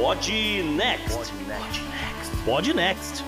Pod 0.00 0.26
Next. 0.78 1.30
Pod 2.46 2.72
Next. 2.74 3.22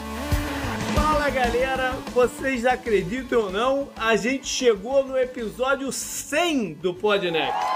Fala 0.95 1.29
galera, 1.29 1.92
vocês 2.14 2.64
acreditam 2.64 3.40
ou 3.40 3.53
não? 3.53 3.90
A 3.95 4.17
gente 4.17 4.46
chegou 4.46 5.04
no 5.04 5.19
episódio 5.19 5.93
100 5.93 6.74
do 6.76 6.94
Pod 6.94 7.30
Next. 7.30 7.66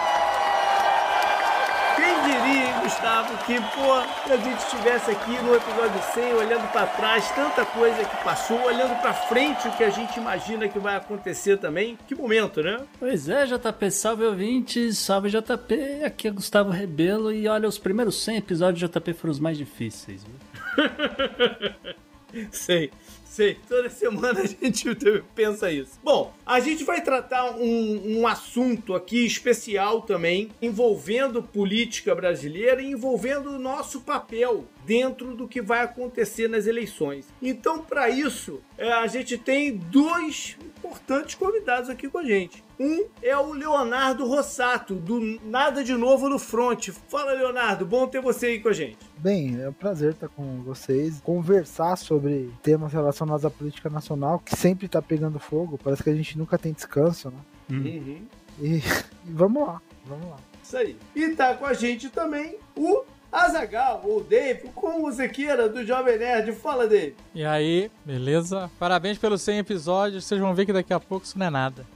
Quem 1.97 2.15
diria, 2.23 2.69
hein, 2.69 2.75
Gustavo, 2.87 3.37
que, 3.39 3.61
pô, 3.75 3.95
a 4.33 4.37
gente 4.37 4.61
estivesse 4.61 5.11
aqui 5.11 5.33
no 5.43 5.57
episódio 5.57 6.01
100, 6.15 6.35
olhando 6.35 6.71
pra 6.71 6.87
trás, 6.87 7.29
tanta 7.33 7.67
coisa 7.67 8.05
que 8.05 8.23
passou, 8.23 8.63
olhando 8.63 8.97
pra 9.01 9.13
frente 9.13 9.67
o 9.67 9.73
que 9.73 9.83
a 9.83 9.91
gente 9.91 10.21
imagina 10.21 10.69
que 10.69 10.79
vai 10.79 10.95
acontecer 10.95 11.57
também. 11.57 11.99
Que 12.07 12.15
momento, 12.15 12.63
né? 12.63 12.79
Pois 13.01 13.29
é, 13.29 13.45
JP, 13.45 13.91
salve 13.91 14.23
ouvintes, 14.23 14.99
salve 14.99 15.31
JP, 15.31 16.05
aqui 16.05 16.29
é 16.29 16.31
Gustavo 16.31 16.71
Rebelo 16.71 17.33
e 17.33 17.49
olha, 17.49 17.69
os 17.69 17.77
primeiros 17.77 18.23
100 18.23 18.37
episódios 18.37 18.79
de 18.79 18.87
JP 18.87 19.15
foram 19.15 19.33
os 19.33 19.41
mais 19.41 19.59
difíceis, 19.59 20.23
viu? 20.23 22.47
Sei. 22.53 22.93
Sei, 23.37 23.59
toda 23.69 23.91
semana 23.91 24.41
a 24.41 24.47
gente 24.47 24.89
pensa 25.37 25.71
isso. 25.71 26.01
Bom, 26.03 26.33
a 26.47 26.59
gente 26.59 26.85
vai 26.85 27.03
tratar 27.03 27.51
um, 27.51 28.21
um, 28.21 28.27
assunto 28.27 28.95
aqui 28.95 29.27
especial 29.27 30.01
também, 30.01 30.51
envolvendo 30.63 31.43
política 31.43 32.15
brasileira 32.15 32.81
e 32.81 32.93
envolvendo 32.93 33.51
o 33.51 33.59
nosso 33.59 34.01
papel 34.01 34.65
dentro 34.87 35.35
do 35.35 35.49
que 35.49 35.61
vai 35.61 35.81
acontecer 35.81 36.49
nas 36.49 36.67
eleições. 36.67 37.27
Então, 37.43 37.81
para 37.81 38.09
isso, 38.09 38.61
é, 38.79 38.93
a 38.93 39.07
gente 39.09 39.37
tem 39.37 39.77
dois 39.77 40.57
importantes 40.79 41.35
convidados 41.35 41.91
aqui 41.91 42.09
com 42.09 42.19
a 42.19 42.25
gente. 42.25 42.65
Um 42.79 43.07
é 43.23 43.37
o 43.37 43.53
Leonardo 43.53 44.27
Rossato, 44.27 44.95
do 44.95 45.19
Nada 45.45 45.83
de 45.83 45.95
Novo 45.95 46.29
no 46.29 46.39
Front. 46.39 46.91
Fala, 47.09 47.33
Leonardo, 47.33 47.85
bom 47.85 48.07
ter 48.07 48.21
você 48.21 48.47
aí 48.47 48.61
com 48.61 48.69
a 48.69 48.73
gente. 48.73 48.99
Bem, 49.19 49.61
é 49.61 49.69
um 49.69 49.73
prazer 49.73 50.13
estar 50.13 50.29
com 50.29 50.63
vocês, 50.63 51.21
conversar 51.21 51.97
sobre 51.97 52.51
temas 52.63 52.93
relacionados 52.93 53.45
à 53.45 53.51
política 53.51 53.89
nacional, 53.89 54.39
que 54.39 54.55
sempre 54.55 54.87
está 54.87 55.03
pegando 55.03 55.39
fogo, 55.39 55.81
parece 55.83 56.03
que 56.03 56.11
a 56.11 56.15
gente 56.15 56.39
nunca 56.39 56.59
tem 56.59 56.73
descanso, 56.73 57.31
né? 57.31 57.39
Uhum. 57.71 58.23
E, 58.61 58.77
e 58.79 58.83
vamos 59.25 59.67
lá, 59.67 59.81
vamos 60.05 60.29
lá. 60.29 60.37
Isso 60.63 60.77
aí. 60.77 60.97
E 61.15 61.29
tá 61.31 61.55
com 61.55 61.65
a 61.65 61.73
gente 61.73 62.11
também 62.11 62.59
o 62.77 63.05
Azagal, 63.45 64.03
ou 64.05 64.23
Dave, 64.23 64.71
como 64.75 65.03
você 65.03 65.29
queira, 65.29 65.69
do 65.69 65.85
Jovem 65.85 66.19
Nerd. 66.19 66.53
Fala, 66.53 66.87
Dave. 66.87 67.15
E 67.35 67.45
aí, 67.45 67.91
beleza? 68.05 68.71
Parabéns 68.79 69.19
pelos 69.19 69.43
100 69.43 69.59
episódios. 69.59 70.25
Vocês 70.25 70.41
vão 70.41 70.55
ver 70.55 70.65
que 70.67 70.73
daqui 70.73 70.93
a 70.93 71.01
pouco 71.01 71.27
isso 71.27 71.39
não 71.39 71.47
é 71.47 71.51
nada. 71.51 71.87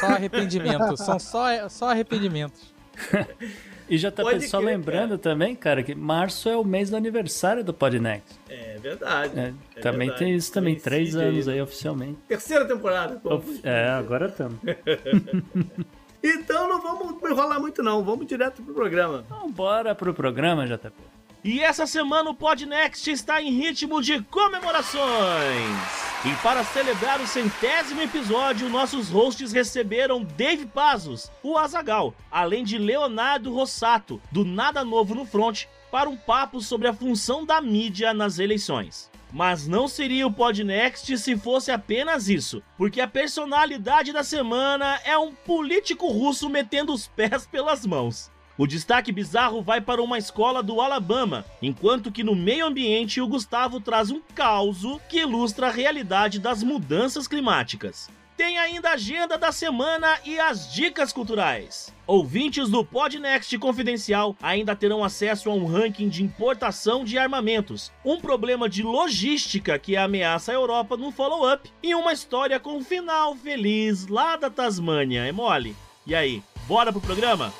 Só 0.00 0.06
arrependimento. 0.06 0.96
São 0.96 1.18
só, 1.18 1.68
só 1.68 1.90
arrependimentos. 1.90 2.74
E 3.88 3.98
já 3.98 4.08
tá 4.08 4.22
só 4.42 4.60
lembrando 4.60 5.18
cara. 5.18 5.18
também, 5.18 5.56
cara, 5.56 5.82
que 5.82 5.96
março 5.96 6.48
é 6.48 6.56
o 6.56 6.62
mês 6.62 6.90
do 6.90 6.96
aniversário 6.96 7.64
do 7.64 7.74
Podnext. 7.74 8.38
É 8.48 8.78
verdade. 8.78 9.36
É, 9.36 9.52
é 9.74 9.80
também 9.80 10.08
verdade. 10.08 10.26
tem 10.26 10.34
isso 10.36 10.52
também, 10.52 10.76
três 10.76 11.16
anos 11.16 11.48
aí 11.48 11.60
oficialmente. 11.60 12.18
Terceira 12.28 12.64
temporada. 12.64 13.20
É, 13.64 13.88
agora 13.88 14.26
estamos. 14.26 14.60
Então 16.22 16.68
não 16.68 16.80
vamos 16.80 17.30
enrolar 17.30 17.60
muito 17.60 17.82
não, 17.82 18.04
vamos 18.04 18.26
direto 18.26 18.62
pro 18.62 18.74
programa. 18.74 19.24
Então 19.26 19.50
bora 19.50 19.94
pro 19.94 20.12
programa, 20.12 20.66
JP. 20.66 20.92
E 21.42 21.60
essa 21.60 21.86
semana 21.86 22.28
o 22.28 22.34
Podnext 22.34 23.10
está 23.10 23.40
em 23.40 23.50
ritmo 23.50 24.02
de 24.02 24.22
comemorações. 24.24 25.00
E 26.22 26.34
para 26.42 26.62
celebrar 26.62 27.18
o 27.18 27.26
centésimo 27.26 28.02
episódio, 28.02 28.68
nossos 28.68 29.08
hosts 29.08 29.50
receberam 29.52 30.22
Dave 30.22 30.66
Pazos, 30.66 31.32
o 31.42 31.56
Azagal, 31.56 32.14
além 32.30 32.62
de 32.62 32.76
Leonardo 32.76 33.50
Rossato, 33.54 34.20
do 34.30 34.44
Nada 34.44 34.84
Novo 34.84 35.14
no 35.14 35.24
Front, 35.24 35.64
para 35.90 36.10
um 36.10 36.16
papo 36.16 36.60
sobre 36.60 36.88
a 36.88 36.92
função 36.92 37.46
da 37.46 37.58
mídia 37.62 38.12
nas 38.12 38.38
eleições. 38.38 39.09
Mas 39.32 39.66
não 39.68 39.86
seria 39.86 40.26
o 40.26 40.32
Podnext 40.32 41.16
se 41.18 41.36
fosse 41.36 41.70
apenas 41.70 42.28
isso, 42.28 42.62
porque 42.76 43.00
a 43.00 43.06
personalidade 43.06 44.12
da 44.12 44.24
semana 44.24 45.00
é 45.04 45.16
um 45.16 45.32
político 45.32 46.08
russo 46.08 46.48
metendo 46.48 46.92
os 46.92 47.06
pés 47.06 47.46
pelas 47.46 47.86
mãos. 47.86 48.30
O 48.58 48.66
destaque 48.66 49.10
bizarro 49.10 49.62
vai 49.62 49.80
para 49.80 50.02
uma 50.02 50.18
escola 50.18 50.62
do 50.62 50.80
Alabama, 50.80 51.46
enquanto 51.62 52.12
que 52.12 52.22
no 52.22 52.34
meio 52.34 52.66
ambiente 52.66 53.20
o 53.20 53.26
Gustavo 53.26 53.80
traz 53.80 54.10
um 54.10 54.20
caos 54.34 54.82
que 55.08 55.20
ilustra 55.20 55.68
a 55.68 55.70
realidade 55.70 56.38
das 56.38 56.62
mudanças 56.62 57.26
climáticas. 57.26 58.10
Tem 58.40 58.56
ainda 58.56 58.88
a 58.88 58.92
agenda 58.94 59.36
da 59.36 59.52
semana 59.52 60.18
e 60.24 60.40
as 60.40 60.72
dicas 60.72 61.12
culturais. 61.12 61.94
Ouvintes 62.06 62.70
do 62.70 62.82
Podnext 62.82 63.58
Confidencial 63.58 64.34
ainda 64.40 64.74
terão 64.74 65.04
acesso 65.04 65.50
a 65.50 65.52
um 65.52 65.66
ranking 65.66 66.08
de 66.08 66.22
importação 66.22 67.04
de 67.04 67.18
armamentos, 67.18 67.92
um 68.02 68.18
problema 68.18 68.66
de 68.66 68.82
logística 68.82 69.78
que 69.78 69.94
ameaça 69.94 70.52
a 70.52 70.54
Europa 70.54 70.96
no 70.96 71.12
follow-up 71.12 71.70
e 71.82 71.94
uma 71.94 72.14
história 72.14 72.58
com 72.58 72.78
um 72.78 72.82
final 72.82 73.36
feliz 73.36 74.06
lá 74.06 74.36
da 74.36 74.48
Tasmânia. 74.48 75.26
É 75.26 75.32
mole? 75.32 75.76
E 76.06 76.14
aí, 76.14 76.42
bora 76.66 76.90
pro 76.90 77.00
programa? 77.02 77.52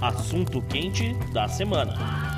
Assunto 0.00 0.62
quente 0.62 1.12
da 1.32 1.46
semana. 1.48 2.33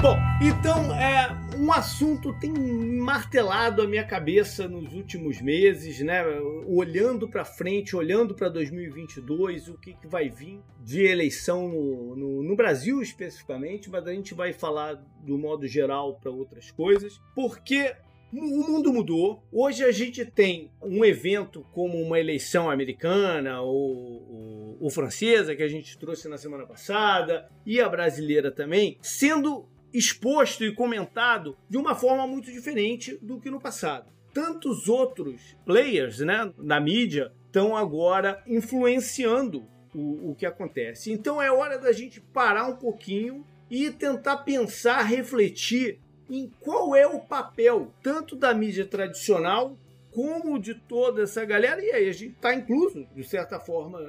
Bom, 0.00 0.18
então 0.42 0.94
é 0.94 1.34
um 1.56 1.72
assunto 1.72 2.38
tem 2.38 2.52
martelado 2.52 3.80
a 3.80 3.88
minha 3.88 4.04
cabeça 4.04 4.68
nos 4.68 4.92
últimos 4.92 5.40
meses, 5.40 6.00
né? 6.00 6.22
Olhando 6.66 7.28
para 7.28 7.44
frente, 7.44 7.96
olhando 7.96 8.34
para 8.34 8.48
2022, 8.50 9.68
o 9.68 9.78
que, 9.78 9.94
que 9.94 10.06
vai 10.06 10.28
vir 10.28 10.60
de 10.84 11.02
eleição 11.02 11.68
no, 11.68 12.14
no, 12.14 12.42
no, 12.42 12.56
Brasil 12.56 13.00
especificamente, 13.00 13.88
mas 13.88 14.06
a 14.06 14.12
gente 14.12 14.34
vai 14.34 14.52
falar 14.52 14.94
do 15.24 15.38
modo 15.38 15.66
geral 15.66 16.20
para 16.20 16.30
outras 16.30 16.70
coisas, 16.70 17.20
porque 17.34 17.96
O 18.32 18.70
mundo 18.70 18.92
mudou. 18.92 19.42
Hoje 19.52 19.84
a 19.84 19.92
gente 19.92 20.24
tem 20.24 20.70
um 20.82 21.04
evento 21.04 21.64
como 21.72 21.96
uma 21.96 22.18
eleição 22.18 22.68
americana 22.68 23.60
ou, 23.60 23.70
ou, 23.70 24.76
ou, 24.80 24.90
francesa, 24.90 25.54
que 25.54 25.62
a 25.62 25.68
gente 25.68 25.96
trouxe 25.96 26.28
na 26.28 26.36
semana 26.36 26.66
passada, 26.66 27.48
e 27.64 27.80
a 27.80 27.88
brasileira 27.88 28.50
também, 28.50 28.98
sendo 29.00 29.68
exposto 29.96 30.64
e 30.64 30.74
comentado 30.74 31.56
de 31.68 31.76
uma 31.76 31.94
forma 31.94 32.26
muito 32.26 32.52
diferente 32.52 33.18
do 33.22 33.40
que 33.40 33.50
no 33.50 33.60
passado. 33.60 34.10
Tantos 34.32 34.88
outros 34.88 35.56
players 35.64 36.20
né, 36.20 36.52
na 36.58 36.78
mídia 36.78 37.32
estão 37.46 37.74
agora 37.74 38.42
influenciando 38.46 39.66
o, 39.94 40.30
o 40.30 40.34
que 40.34 40.44
acontece. 40.44 41.10
Então 41.10 41.40
é 41.40 41.50
hora 41.50 41.78
da 41.78 41.92
gente 41.92 42.20
parar 42.20 42.66
um 42.66 42.76
pouquinho 42.76 43.44
e 43.70 43.90
tentar 43.90 44.38
pensar, 44.38 45.02
refletir 45.02 45.98
em 46.28 46.50
qual 46.60 46.94
é 46.94 47.06
o 47.06 47.20
papel 47.20 47.92
tanto 48.02 48.36
da 48.36 48.52
mídia 48.52 48.84
tradicional 48.84 49.78
como 50.16 50.58
de 50.58 50.72
toda 50.74 51.24
essa 51.24 51.44
galera, 51.44 51.84
e 51.84 51.90
aí 51.90 52.08
a 52.08 52.12
gente 52.12 52.32
está 52.32 52.54
incluso, 52.54 53.06
de 53.14 53.22
certa 53.22 53.60
forma, 53.60 54.00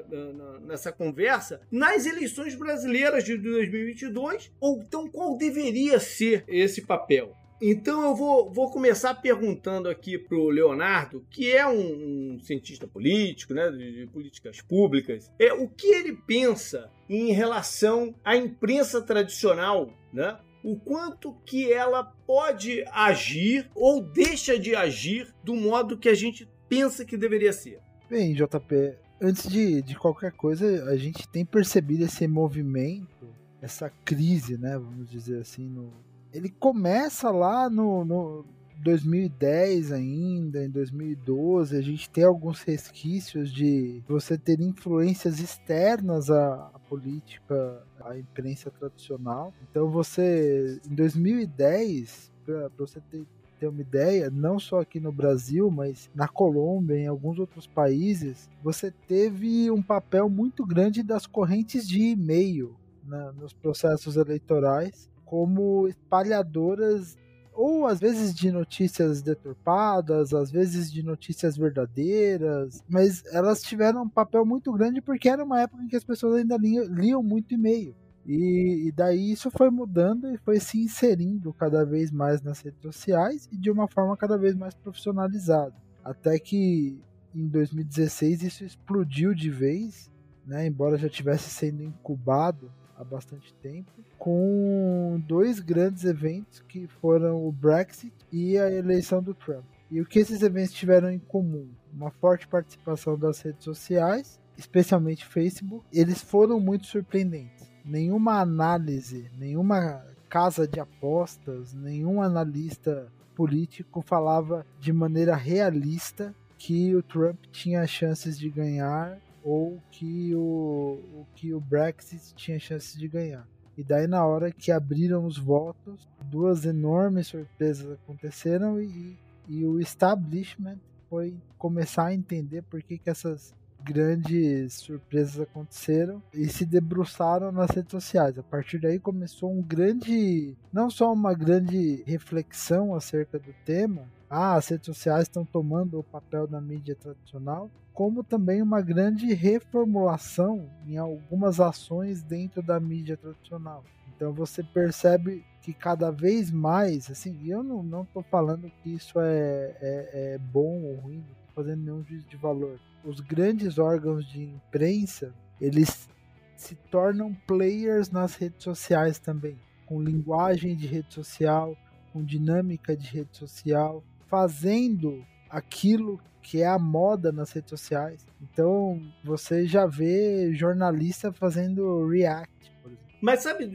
nessa 0.65 0.89
conversa, 0.89 1.59
nas 1.69 2.05
eleições 2.05 2.55
brasileiras 2.55 3.25
de 3.25 3.37
2022, 3.37 4.49
ou 4.57 4.79
então 4.79 5.09
qual 5.09 5.35
deveria 5.35 5.99
ser 5.99 6.45
esse 6.47 6.83
papel? 6.83 7.35
Então 7.61 8.03
eu 8.03 8.15
vou, 8.15 8.49
vou 8.49 8.71
começar 8.71 9.15
perguntando 9.15 9.89
aqui 9.89 10.17
para 10.17 10.37
o 10.37 10.49
Leonardo, 10.49 11.25
que 11.29 11.51
é 11.51 11.67
um, 11.67 12.35
um, 12.35 12.39
cientista 12.39 12.87
político, 12.87 13.53
né, 13.53 13.69
de, 13.69 14.05
de 14.05 14.07
políticas 14.07 14.61
públicas, 14.61 15.29
é 15.37 15.51
o 15.51 15.67
que 15.67 15.87
ele 15.87 16.13
pensa 16.25 16.89
em 17.09 17.33
relação 17.33 18.15
à 18.23 18.37
imprensa 18.37 19.01
tradicional, 19.01 19.91
né? 20.13 20.39
O 20.67 20.75
quanto 20.75 21.33
que 21.45 21.71
ela 21.71 22.03
pode 22.03 22.83
agir 22.91 23.71
ou 23.73 24.01
deixa 24.01 24.59
de 24.59 24.75
agir 24.75 25.33
do 25.41 25.55
modo 25.55 25.97
que 25.97 26.09
a 26.09 26.13
gente 26.13 26.45
pensa 26.67 27.05
que 27.05 27.15
deveria 27.15 27.53
ser. 27.53 27.79
Bem, 28.09 28.33
JP, 28.33 28.97
antes 29.21 29.47
de, 29.47 29.81
de 29.81 29.95
qualquer 29.95 30.33
coisa, 30.33 30.83
a 30.91 30.97
gente 30.97 31.25
tem 31.29 31.45
percebido 31.45 32.03
esse 32.03 32.27
movimento, 32.27 33.29
essa 33.61 33.89
crise, 34.03 34.57
né, 34.57 34.77
vamos 34.77 35.09
dizer 35.09 35.39
assim, 35.39 35.69
no, 35.69 35.93
ele 36.33 36.49
começa 36.49 37.31
lá 37.31 37.69
no, 37.69 38.03
no 38.03 38.45
2010 38.81 39.91
ainda, 39.91 40.63
em 40.63 40.69
2012, 40.69 41.75
a 41.75 41.81
gente 41.81 42.09
tem 42.09 42.23
alguns 42.23 42.61
resquícios 42.61 43.51
de 43.51 44.01
você 44.07 44.37
ter 44.37 44.59
influências 44.61 45.39
externas 45.39 46.29
à, 46.29 46.71
política, 46.87 47.83
à 47.99 48.17
imprensa 48.17 48.71
tradicional. 48.71 49.53
Então 49.69 49.89
você, 49.89 50.79
em 50.89 50.95
2010, 50.95 52.31
para 52.45 52.69
você 52.77 53.01
ter, 53.11 53.25
ter 53.59 53.67
uma 53.67 53.81
ideia, 53.81 54.29
não 54.29 54.59
só 54.59 54.81
aqui 54.81 54.99
no 54.99 55.11
Brasil, 55.11 55.69
mas 55.69 56.09
na 56.15 56.27
Colômbia, 56.27 56.97
em 56.97 57.07
alguns 57.07 57.39
outros 57.39 57.67
países, 57.67 58.49
você 58.63 58.91
teve 59.07 59.69
um 59.69 59.81
papel 59.81 60.29
muito 60.29 60.65
grande 60.65 61.03
das 61.03 61.25
correntes 61.25 61.87
de 61.87 61.99
e-mail 61.99 62.75
né, 63.03 63.31
nos 63.37 63.53
processos 63.53 64.15
eleitorais 64.15 65.09
como 65.25 65.87
espalhadoras 65.89 67.17
ou 67.57 67.87
às 67.87 67.99
vezes 67.99 68.35
de 68.35 68.51
notícias 68.51 69.23
deturpadas, 69.23 70.31
às 70.31 70.51
vezes 70.51 70.91
de 70.91 71.01
notícias 71.01 71.57
verdadeiras, 71.57 72.83
mas 72.87 73.23
elas 73.33 73.63
tiveram 73.63 74.03
um 74.03 74.09
papel 74.09 74.45
muito 74.45 74.71
grande 74.71 75.01
porque 75.01 75.27
era 75.27 75.43
uma 75.43 75.61
época 75.61 75.81
em 75.81 75.87
que 75.87 75.95
as 75.95 76.03
pessoas 76.03 76.35
ainda 76.35 76.55
liam, 76.55 76.85
liam 76.85 77.23
muito 77.23 77.55
e-mail. 77.55 77.95
E, 78.27 78.87
e, 78.87 78.91
daí 78.91 79.31
isso 79.31 79.49
foi 79.49 79.69
mudando 79.69 80.29
e 80.29 80.37
foi 80.37 80.59
se 80.59 80.77
inserindo 80.77 81.53
cada 81.53 81.85
vez 81.85 82.11
mais 82.11 82.41
nas 82.41 82.59
redes 82.59 82.81
sociais 82.81 83.49
e 83.51 83.57
de 83.57 83.71
uma 83.71 83.87
forma 83.87 84.15
cada 84.17 84.37
vez 84.37 84.53
mais 84.53 84.75
profissionalizada. 84.75 85.73
Até 86.03 86.37
que 86.37 86.99
em 87.33 87.47
2016 87.47 88.43
isso 88.43 88.65
explodiu 88.65 89.33
de 89.33 89.49
vez, 89.49 90.11
né, 90.45 90.67
embora 90.67 90.97
já 90.97 91.09
tivesse 91.09 91.49
sendo 91.49 91.81
incubado 91.81 92.69
há 92.97 93.03
bastante 93.03 93.53
tempo, 93.55 93.91
com 94.17 95.21
dois 95.27 95.59
grandes 95.59 96.03
eventos 96.03 96.61
que 96.67 96.87
foram 96.87 97.45
o 97.47 97.51
Brexit 97.51 98.13
e 98.31 98.57
a 98.57 98.71
eleição 98.71 99.21
do 99.21 99.33
Trump. 99.33 99.63
E 99.89 100.01
o 100.01 100.05
que 100.05 100.19
esses 100.19 100.41
eventos 100.41 100.73
tiveram 100.73 101.09
em 101.11 101.19
comum? 101.19 101.69
Uma 101.93 102.11
forte 102.11 102.47
participação 102.47 103.17
das 103.17 103.39
redes 103.39 103.63
sociais, 103.63 104.39
especialmente 104.57 105.25
Facebook. 105.25 105.85
Eles 105.93 106.21
foram 106.21 106.59
muito 106.59 106.87
surpreendentes. 106.87 107.71
Nenhuma 107.85 108.41
análise, 108.41 109.31
nenhuma 109.37 110.03
casa 110.27 110.67
de 110.67 110.79
apostas, 110.79 111.73
nenhum 111.73 112.21
analista 112.21 113.07
político 113.33 114.01
falava 114.01 114.65
de 114.79 114.91
maneira 114.91 115.35
realista 115.35 116.35
que 116.57 116.93
o 116.95 117.03
Trump 117.03 117.37
tinha 117.51 117.85
chances 117.87 118.37
de 118.37 118.49
ganhar 118.49 119.17
ou 119.47 119.81
que 119.89 120.35
o, 120.35 120.99
o 121.13 121.27
que 121.33 121.53
o 121.53 121.61
Brexit 121.61 122.35
tinha 122.35 122.59
chances 122.59 122.99
de 122.99 123.07
ganhar. 123.07 123.47
E 123.77 123.83
daí 123.83 124.05
na 124.05 124.25
hora 124.25 124.51
que 124.51 124.73
abriram 124.73 125.25
os 125.25 125.37
votos, 125.37 126.05
duas 126.25 126.65
enormes 126.65 127.27
surpresas 127.27 127.93
aconteceram 127.93 128.81
e, 128.81 129.17
e 129.47 129.65
o 129.65 129.79
establishment 129.79 130.77
foi 131.09 131.33
começar 131.57 132.07
a 132.07 132.13
entender 132.13 132.61
por 132.63 132.83
que, 132.83 132.97
que 132.97 133.09
essas 133.09 133.55
grandes 133.81 134.73
surpresas 134.73 135.39
aconteceram 135.39 136.21
e 136.33 136.49
se 136.49 136.65
debruçaram 136.65 137.49
nas 137.49 137.69
redes 137.69 137.91
sociais. 137.91 138.37
A 138.37 138.43
partir 138.43 138.79
daí 138.79 138.99
começou 138.99 139.49
um 139.49 139.61
grande, 139.61 140.57
não 140.73 140.89
só 140.89 141.13
uma 141.13 141.33
grande 141.33 142.03
reflexão 142.05 142.93
acerca 142.93 143.39
do 143.39 143.53
tema, 143.63 144.09
ah, 144.29 144.55
as 144.55 144.67
redes 144.67 144.85
sociais 144.85 145.23
estão 145.23 145.45
tomando 145.45 145.99
o 145.99 146.03
papel 146.03 146.47
da 146.47 146.59
mídia 146.59 146.95
tradicional, 146.95 147.69
como 147.93 148.23
também 148.23 148.61
uma 148.61 148.81
grande 148.81 149.33
reformulação 149.33 150.69
em 150.85 150.97
algumas 150.97 151.59
ações 151.59 152.21
dentro 152.21 152.61
da 152.61 152.79
mídia 152.79 153.17
tradicional. 153.17 153.83
Então 154.15 154.33
você 154.33 154.61
percebe 154.61 155.45
que 155.61 155.73
cada 155.73 156.11
vez 156.11 156.51
mais, 156.51 157.09
assim, 157.09 157.39
eu 157.47 157.63
não 157.63 158.03
estou 158.03 158.23
falando 158.23 158.71
que 158.81 158.89
isso 158.93 159.19
é, 159.19 159.75
é, 159.81 160.33
é 160.33 160.37
bom 160.37 160.81
ou 160.83 160.95
ruim, 160.95 161.17
não 161.17 161.23
estou 161.23 161.63
fazendo 161.63 161.83
nenhum 161.83 162.03
juízo 162.03 162.27
de 162.27 162.37
valor. 162.37 162.79
Os 163.03 163.19
grandes 163.19 163.77
órgãos 163.77 164.25
de 164.25 164.43
imprensa, 164.43 165.33
eles 165.61 166.09
se 166.55 166.75
tornam 166.89 167.33
players 167.45 168.09
nas 168.09 168.35
redes 168.35 168.63
sociais 168.63 169.19
também, 169.19 169.57
com 169.85 170.01
linguagem 170.01 170.75
de 170.75 170.87
rede 170.87 171.13
social, 171.13 171.77
com 172.11 172.23
dinâmica 172.23 172.95
de 172.95 173.07
rede 173.07 173.37
social, 173.37 174.03
fazendo 174.29 175.25
aquilo 175.49 176.19
que 176.41 176.61
é 176.61 176.67
a 176.67 176.79
moda 176.79 177.31
nas 177.31 177.51
redes 177.51 177.69
sociais. 177.69 178.25
Então 178.41 179.01
você 179.23 179.65
já 179.65 179.85
vê 179.85 180.53
jornalista 180.53 181.31
fazendo 181.33 182.07
react, 182.07 182.71
por 182.81 182.91
exemplo. 182.91 183.17
Mas 183.19 183.43
sabe 183.43 183.65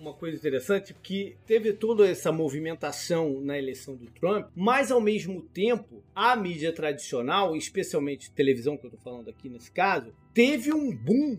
uma 0.00 0.12
coisa 0.12 0.36
interessante? 0.36 0.94
Que 1.00 1.36
teve 1.46 1.72
toda 1.72 2.08
essa 2.08 2.32
movimentação 2.32 3.40
na 3.40 3.56
eleição 3.56 3.94
do 3.94 4.06
Trump, 4.06 4.48
mas 4.56 4.90
ao 4.90 5.00
mesmo 5.00 5.42
tempo 5.42 6.02
a 6.14 6.34
mídia 6.34 6.72
tradicional, 6.72 7.54
especialmente 7.54 8.32
televisão, 8.32 8.76
que 8.76 8.86
eu 8.86 8.90
estou 8.90 9.00
falando 9.00 9.28
aqui 9.28 9.48
nesse 9.48 9.70
caso, 9.70 10.12
teve 10.34 10.72
um 10.72 10.90
boom 10.96 11.38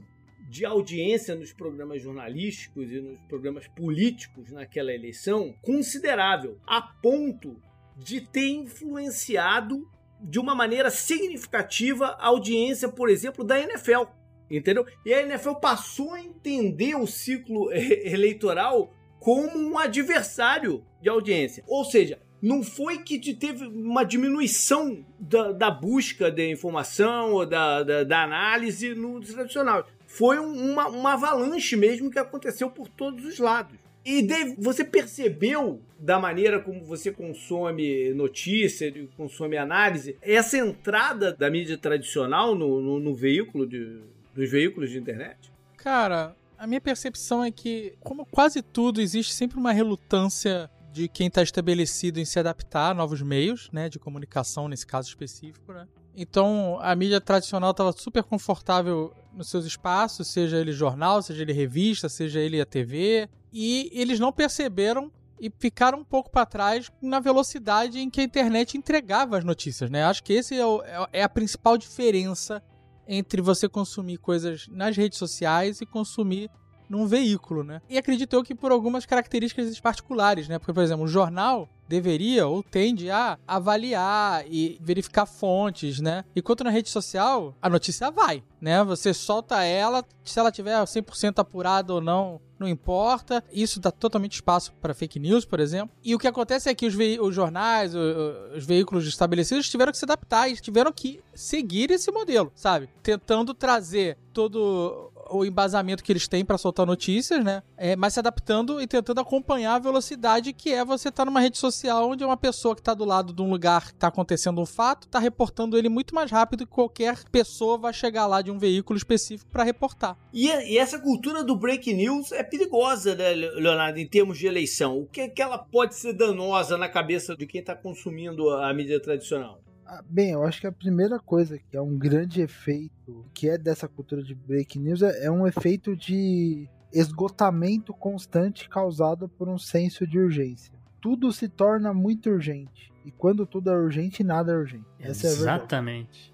de 0.49 0.65
audiência 0.65 1.35
nos 1.35 1.51
programas 1.51 2.01
jornalísticos 2.01 2.91
e 2.91 3.01
nos 3.01 3.19
programas 3.21 3.67
políticos 3.67 4.51
naquela 4.51 4.93
eleição 4.93 5.53
considerável, 5.61 6.57
a 6.65 6.81
ponto 6.81 7.57
de 7.97 8.21
ter 8.21 8.49
influenciado 8.49 9.87
de 10.19 10.39
uma 10.39 10.55
maneira 10.55 10.89
significativa 10.89 12.17
a 12.19 12.27
audiência, 12.27 12.87
por 12.87 13.09
exemplo, 13.09 13.43
da 13.43 13.59
NFL. 13.59 14.03
Entendeu? 14.49 14.85
E 15.05 15.13
a 15.13 15.21
NFL 15.21 15.55
passou 15.55 16.13
a 16.13 16.21
entender 16.21 16.95
o 16.95 17.07
ciclo 17.07 17.69
eleitoral 17.73 18.93
como 19.19 19.57
um 19.57 19.77
adversário 19.77 20.83
de 21.01 21.09
audiência. 21.09 21.63
Ou 21.67 21.83
seja, 21.83 22.19
não 22.41 22.61
foi 22.61 22.97
que 22.97 23.33
teve 23.33 23.65
uma 23.65 24.03
diminuição 24.03 25.05
da, 25.17 25.53
da 25.53 25.71
busca 25.71 26.29
de 26.29 26.51
informação 26.51 27.31
ou 27.31 27.45
da, 27.45 27.83
da, 27.83 28.03
da 28.03 28.23
análise 28.23 28.93
no 28.93 29.21
tradicional. 29.21 29.87
Foi 30.05 30.37
uma, 30.37 30.89
uma 30.89 31.13
avalanche 31.13 31.77
mesmo 31.77 32.11
que 32.11 32.19
aconteceu 32.19 32.69
por 32.69 32.89
todos 32.89 33.25
os 33.25 33.39
lados. 33.39 33.79
E 34.05 34.21
Dave, 34.21 34.55
você 34.59 34.83
percebeu 34.83 35.81
da 35.97 36.19
maneira 36.19 36.59
como 36.59 36.83
você 36.83 37.11
consome 37.11 38.13
notícia, 38.13 38.93
consome 39.15 39.55
análise, 39.55 40.17
essa 40.21 40.57
entrada 40.57 41.31
da 41.31 41.49
mídia 41.49 41.77
tradicional 41.77 42.53
no, 42.53 42.81
no, 42.81 42.99
no 42.99 43.15
veículo 43.15 43.65
de, 43.65 44.01
dos 44.35 44.51
veículos 44.51 44.89
de 44.89 44.97
internet? 44.97 45.51
Cara, 45.77 46.35
a 46.57 46.67
minha 46.67 46.81
percepção 46.81 47.43
é 47.43 47.51
que, 47.51 47.93
como 48.01 48.25
quase 48.25 48.61
tudo, 48.61 48.99
existe 48.99 49.33
sempre 49.33 49.57
uma 49.57 49.71
relutância 49.71 50.69
de 50.91 51.07
quem 51.07 51.27
está 51.27 51.41
estabelecido 51.41 52.19
em 52.19 52.25
se 52.25 52.37
adaptar 52.37 52.91
a 52.91 52.93
novos 52.93 53.21
meios, 53.21 53.69
né, 53.71 53.89
de 53.89 53.97
comunicação 53.97 54.67
nesse 54.67 54.85
caso 54.85 55.09
específico, 55.09 55.73
né? 55.73 55.87
Então, 56.15 56.77
a 56.79 56.95
mídia 56.95 57.19
tradicional 57.19 57.71
estava 57.71 57.91
super 57.91 58.23
confortável 58.23 59.11
nos 59.33 59.49
seus 59.49 59.65
espaços, 59.65 60.27
seja 60.27 60.57
ele 60.57 60.71
jornal, 60.71 61.21
seja 61.21 61.41
ele 61.41 61.53
revista, 61.53 62.07
seja 62.07 62.39
ele 62.39 62.61
a 62.61 62.65
TV, 62.65 63.29
e 63.51 63.89
eles 63.93 64.19
não 64.19 64.31
perceberam 64.31 65.11
e 65.39 65.51
ficaram 65.59 65.99
um 65.99 66.03
pouco 66.03 66.29
para 66.29 66.45
trás 66.45 66.91
na 67.01 67.19
velocidade 67.19 67.99
em 67.99 68.09
que 68.09 68.21
a 68.21 68.23
internet 68.23 68.77
entregava 68.77 69.37
as 69.37 69.43
notícias, 69.43 69.89
né? 69.89 70.03
Acho 70.03 70.23
que 70.23 70.33
esse 70.33 70.55
é, 70.55 70.65
o, 70.65 70.81
é 71.11 71.23
a 71.23 71.29
principal 71.29 71.77
diferença 71.77 72.63
entre 73.07 73.41
você 73.41 73.67
consumir 73.67 74.17
coisas 74.17 74.67
nas 74.69 74.95
redes 74.95 75.17
sociais 75.17 75.81
e 75.81 75.85
consumir 75.85 76.49
num 76.89 77.05
veículo, 77.05 77.63
né? 77.63 77.81
E 77.89 77.97
acredito 77.97 78.41
que 78.43 78.55
por 78.55 78.71
algumas 78.71 79.05
características 79.05 79.79
particulares, 79.79 80.47
né? 80.47 80.57
Porque, 80.59 80.73
por 80.73 80.83
exemplo, 80.83 81.03
o 81.03 81.07
jornal 81.07 81.67
deveria 81.87 82.47
ou 82.47 82.63
tende 82.63 83.09
a 83.09 83.37
avaliar 83.47 84.45
e 84.47 84.77
verificar 84.81 85.25
fontes, 85.25 85.99
né? 85.99 86.23
Enquanto 86.35 86.63
na 86.63 86.69
rede 86.69 86.89
social, 86.89 87.55
a 87.61 87.69
notícia 87.69 88.09
vai, 88.11 88.43
né? 88.59 88.83
Você 88.83 89.13
solta 89.13 89.63
ela, 89.63 90.03
se 90.23 90.39
ela 90.39 90.51
tiver 90.51 90.75
100% 90.75 91.39
apurada 91.39 91.93
ou 91.93 92.01
não, 92.01 92.41
não 92.59 92.67
importa. 92.67 93.43
Isso 93.51 93.79
dá 93.79 93.91
totalmente 93.91 94.33
espaço 94.33 94.73
para 94.81 94.93
fake 94.93 95.19
news, 95.19 95.45
por 95.45 95.59
exemplo. 95.59 95.95
E 96.03 96.15
o 96.15 96.19
que 96.19 96.27
acontece 96.27 96.69
é 96.69 96.75
que 96.75 96.85
os, 96.85 96.95
os 96.95 97.35
jornais, 97.35 97.93
os, 97.93 98.57
os 98.57 98.65
veículos 98.65 99.05
estabelecidos 99.05 99.69
tiveram 99.69 99.91
que 99.91 99.97
se 99.97 100.05
adaptar 100.05 100.49
e 100.49 100.55
tiveram 100.55 100.91
que 100.91 101.21
seguir 101.33 101.91
esse 101.91 102.11
modelo, 102.11 102.51
sabe? 102.55 102.89
Tentando 103.01 103.53
trazer 103.53 104.17
todo 104.31 105.11
o 105.37 105.45
embasamento 105.45 106.03
que 106.03 106.11
eles 106.11 106.27
têm 106.27 106.45
para 106.45 106.57
soltar 106.57 106.85
notícias, 106.85 107.43
né? 107.43 107.63
É, 107.77 107.95
mas 107.95 108.13
se 108.13 108.19
adaptando 108.19 108.81
e 108.81 108.87
tentando 108.87 109.21
acompanhar 109.21 109.75
a 109.75 109.79
velocidade 109.79 110.53
que 110.53 110.71
é 110.71 110.83
você 110.83 111.09
estar 111.09 111.23
tá 111.23 111.25
numa 111.25 111.39
rede 111.39 111.57
social 111.57 112.09
onde 112.09 112.23
uma 112.23 112.37
pessoa 112.37 112.75
que 112.75 112.81
está 112.81 112.93
do 112.93 113.05
lado 113.05 113.33
de 113.33 113.41
um 113.41 113.49
lugar 113.49 113.87
que 113.87 113.93
está 113.93 114.07
acontecendo 114.07 114.61
um 114.61 114.65
fato 114.65 115.07
está 115.07 115.19
reportando 115.19 115.77
ele 115.77 115.89
muito 115.89 116.13
mais 116.13 116.31
rápido 116.31 116.65
que 116.65 116.71
qualquer 116.71 117.23
pessoa 117.31 117.77
vai 117.77 117.93
chegar 117.93 118.25
lá 118.25 118.41
de 118.41 118.51
um 118.51 118.57
veículo 118.57 118.97
específico 118.97 119.49
para 119.51 119.63
reportar. 119.63 120.17
E, 120.33 120.47
e, 120.47 120.77
essa 120.77 120.99
cultura 120.99 121.43
do 121.43 121.55
break 121.55 121.93
news 121.93 122.31
é 122.31 122.43
perigosa, 122.43 123.15
né, 123.15 123.33
Leonardo, 123.33 123.99
em 123.99 124.07
termos 124.07 124.37
de 124.37 124.47
eleição. 124.47 124.99
O 124.99 125.05
que, 125.05 125.21
é 125.21 125.29
que 125.29 125.41
ela 125.41 125.57
pode 125.57 125.95
ser 125.95 126.13
danosa 126.13 126.77
na 126.77 126.89
cabeça 126.89 127.35
de 127.35 127.45
quem 127.45 127.61
está 127.61 127.75
consumindo 127.75 128.49
a 128.49 128.73
mídia 128.73 128.99
tradicional? 128.99 129.62
Ah, 129.85 130.03
bem, 130.07 130.31
eu 130.31 130.43
acho 130.43 130.61
que 130.61 130.67
a 130.67 130.71
primeira 130.71 131.19
coisa 131.19 131.57
que 131.57 131.75
é 131.75 131.81
um 131.81 131.97
grande 131.97 132.41
efeito 132.41 133.25
que 133.33 133.49
é 133.49 133.57
dessa 133.57 133.87
cultura 133.87 134.23
de 134.23 134.33
break 134.33 134.79
news 134.79 135.01
é, 135.01 135.25
é 135.25 135.31
um 135.31 135.45
efeito 135.45 135.95
de 135.95 136.69
esgotamento 136.91 137.93
constante 137.93 138.69
causado 138.69 139.27
por 139.27 139.49
um 139.49 139.57
senso 139.57 140.05
de 140.05 140.19
urgência. 140.19 140.73
Tudo 141.01 141.33
se 141.33 141.49
torna 141.49 141.93
muito 141.93 142.29
urgente. 142.29 142.93
E 143.03 143.11
quando 143.11 143.45
tudo 143.45 143.69
é 143.69 143.75
urgente, 143.75 144.23
nada 144.23 144.53
é 144.53 144.55
urgente. 144.55 144.85
Essa 144.99 145.27
Exatamente. 145.27 146.29
É, 146.29 146.32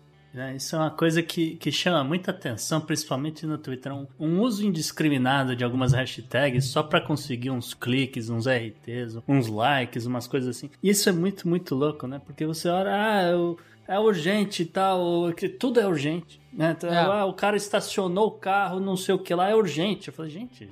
isso 0.56 0.76
é 0.76 0.80
uma 0.80 0.92
coisa 0.92 1.24
que, 1.24 1.56
que 1.56 1.72
chama 1.72 2.04
muita 2.04 2.32
atenção, 2.32 2.80
principalmente 2.80 3.46
no 3.46 3.58
Twitter. 3.58 3.94
Um, 3.94 4.06
um 4.20 4.42
uso 4.42 4.66
indiscriminado 4.66 5.56
de 5.56 5.64
algumas 5.64 5.94
hashtags 5.94 6.66
só 6.66 6.84
para 6.84 7.02
conseguir 7.02 7.50
uns 7.50 7.74
cliques, 7.74 8.30
uns 8.30 8.46
RTs, 8.48 9.18
uns 9.28 9.48
likes, 9.48 10.06
umas 10.06 10.28
coisas 10.28 10.56
assim. 10.56 10.70
E 10.84 10.90
isso 10.90 11.10
é 11.10 11.12
muito, 11.12 11.48
muito 11.48 11.74
louco, 11.74 12.06
né? 12.06 12.22
Porque 12.24 12.46
você 12.46 12.70
olha, 12.70 12.92
ah, 12.92 13.56
é 13.90 13.98
urgente 13.98 14.62
e 14.62 14.66
tal, 14.68 15.34
que 15.34 15.50
tudo 15.50 15.80
é 15.80 15.88
urgente. 15.88 16.40
Né? 16.54 16.76
Então, 16.78 16.94
é. 16.94 16.98
ah, 16.98 17.26
o 17.26 17.34
cara 17.34 17.58
estacionou 17.58 18.28
o 18.28 18.32
carro, 18.32 18.80
não 18.80 18.96
sei 18.96 19.16
o 19.16 19.20
que 19.20 19.34
lá, 19.34 19.50
é 19.50 19.56
urgente. 19.56 20.10
Eu 20.10 20.14
falei, 20.14 20.30
gente. 20.30 20.70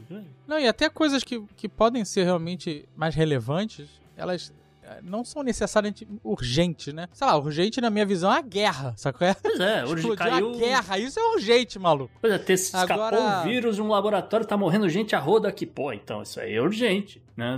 Não, 0.48 0.60
e 0.60 0.68
até 0.68 0.88
coisas 0.88 1.24
que, 1.24 1.44
que 1.56 1.68
podem 1.68 2.06
ser 2.06 2.26
realmente 2.26 2.88
mais 2.96 3.16
relevantes, 3.16 3.90
elas 4.16 4.54
não 5.04 5.24
são 5.24 5.44
necessariamente 5.44 6.08
urgentes, 6.24 6.94
né? 6.94 7.08
Sei 7.14 7.26
lá, 7.26 7.38
urgente 7.38 7.82
na 7.82 7.90
minha 7.90 8.06
visão 8.06 8.32
é 8.32 8.38
a 8.38 8.42
guerra, 8.42 8.94
sacou? 8.98 9.28
Pois 9.42 9.60
é, 9.60 9.86
hoje 9.86 10.16
caiu... 10.16 10.54
a 10.54 10.58
guerra, 10.58 11.00
isso 11.00 11.20
é 11.20 11.24
urgente, 11.34 11.80
maluco. 11.80 12.12
Pois 12.22 12.34
é, 12.34 12.38
ter 12.38 12.54
escapou 12.54 13.04
Agora... 13.04 13.20
um 13.20 13.44
vírus 13.44 13.80
um 13.80 13.88
laboratório, 13.88 14.46
tá 14.46 14.58
morrendo 14.58 14.90
gente 14.90 15.16
a 15.16 15.20
roda 15.20 15.48
aqui. 15.48 15.66
Pô, 15.66 15.92
então 15.92 16.22
isso 16.22 16.40
aí 16.40 16.56
é 16.56 16.62
urgente, 16.62 17.22
né? 17.38 17.56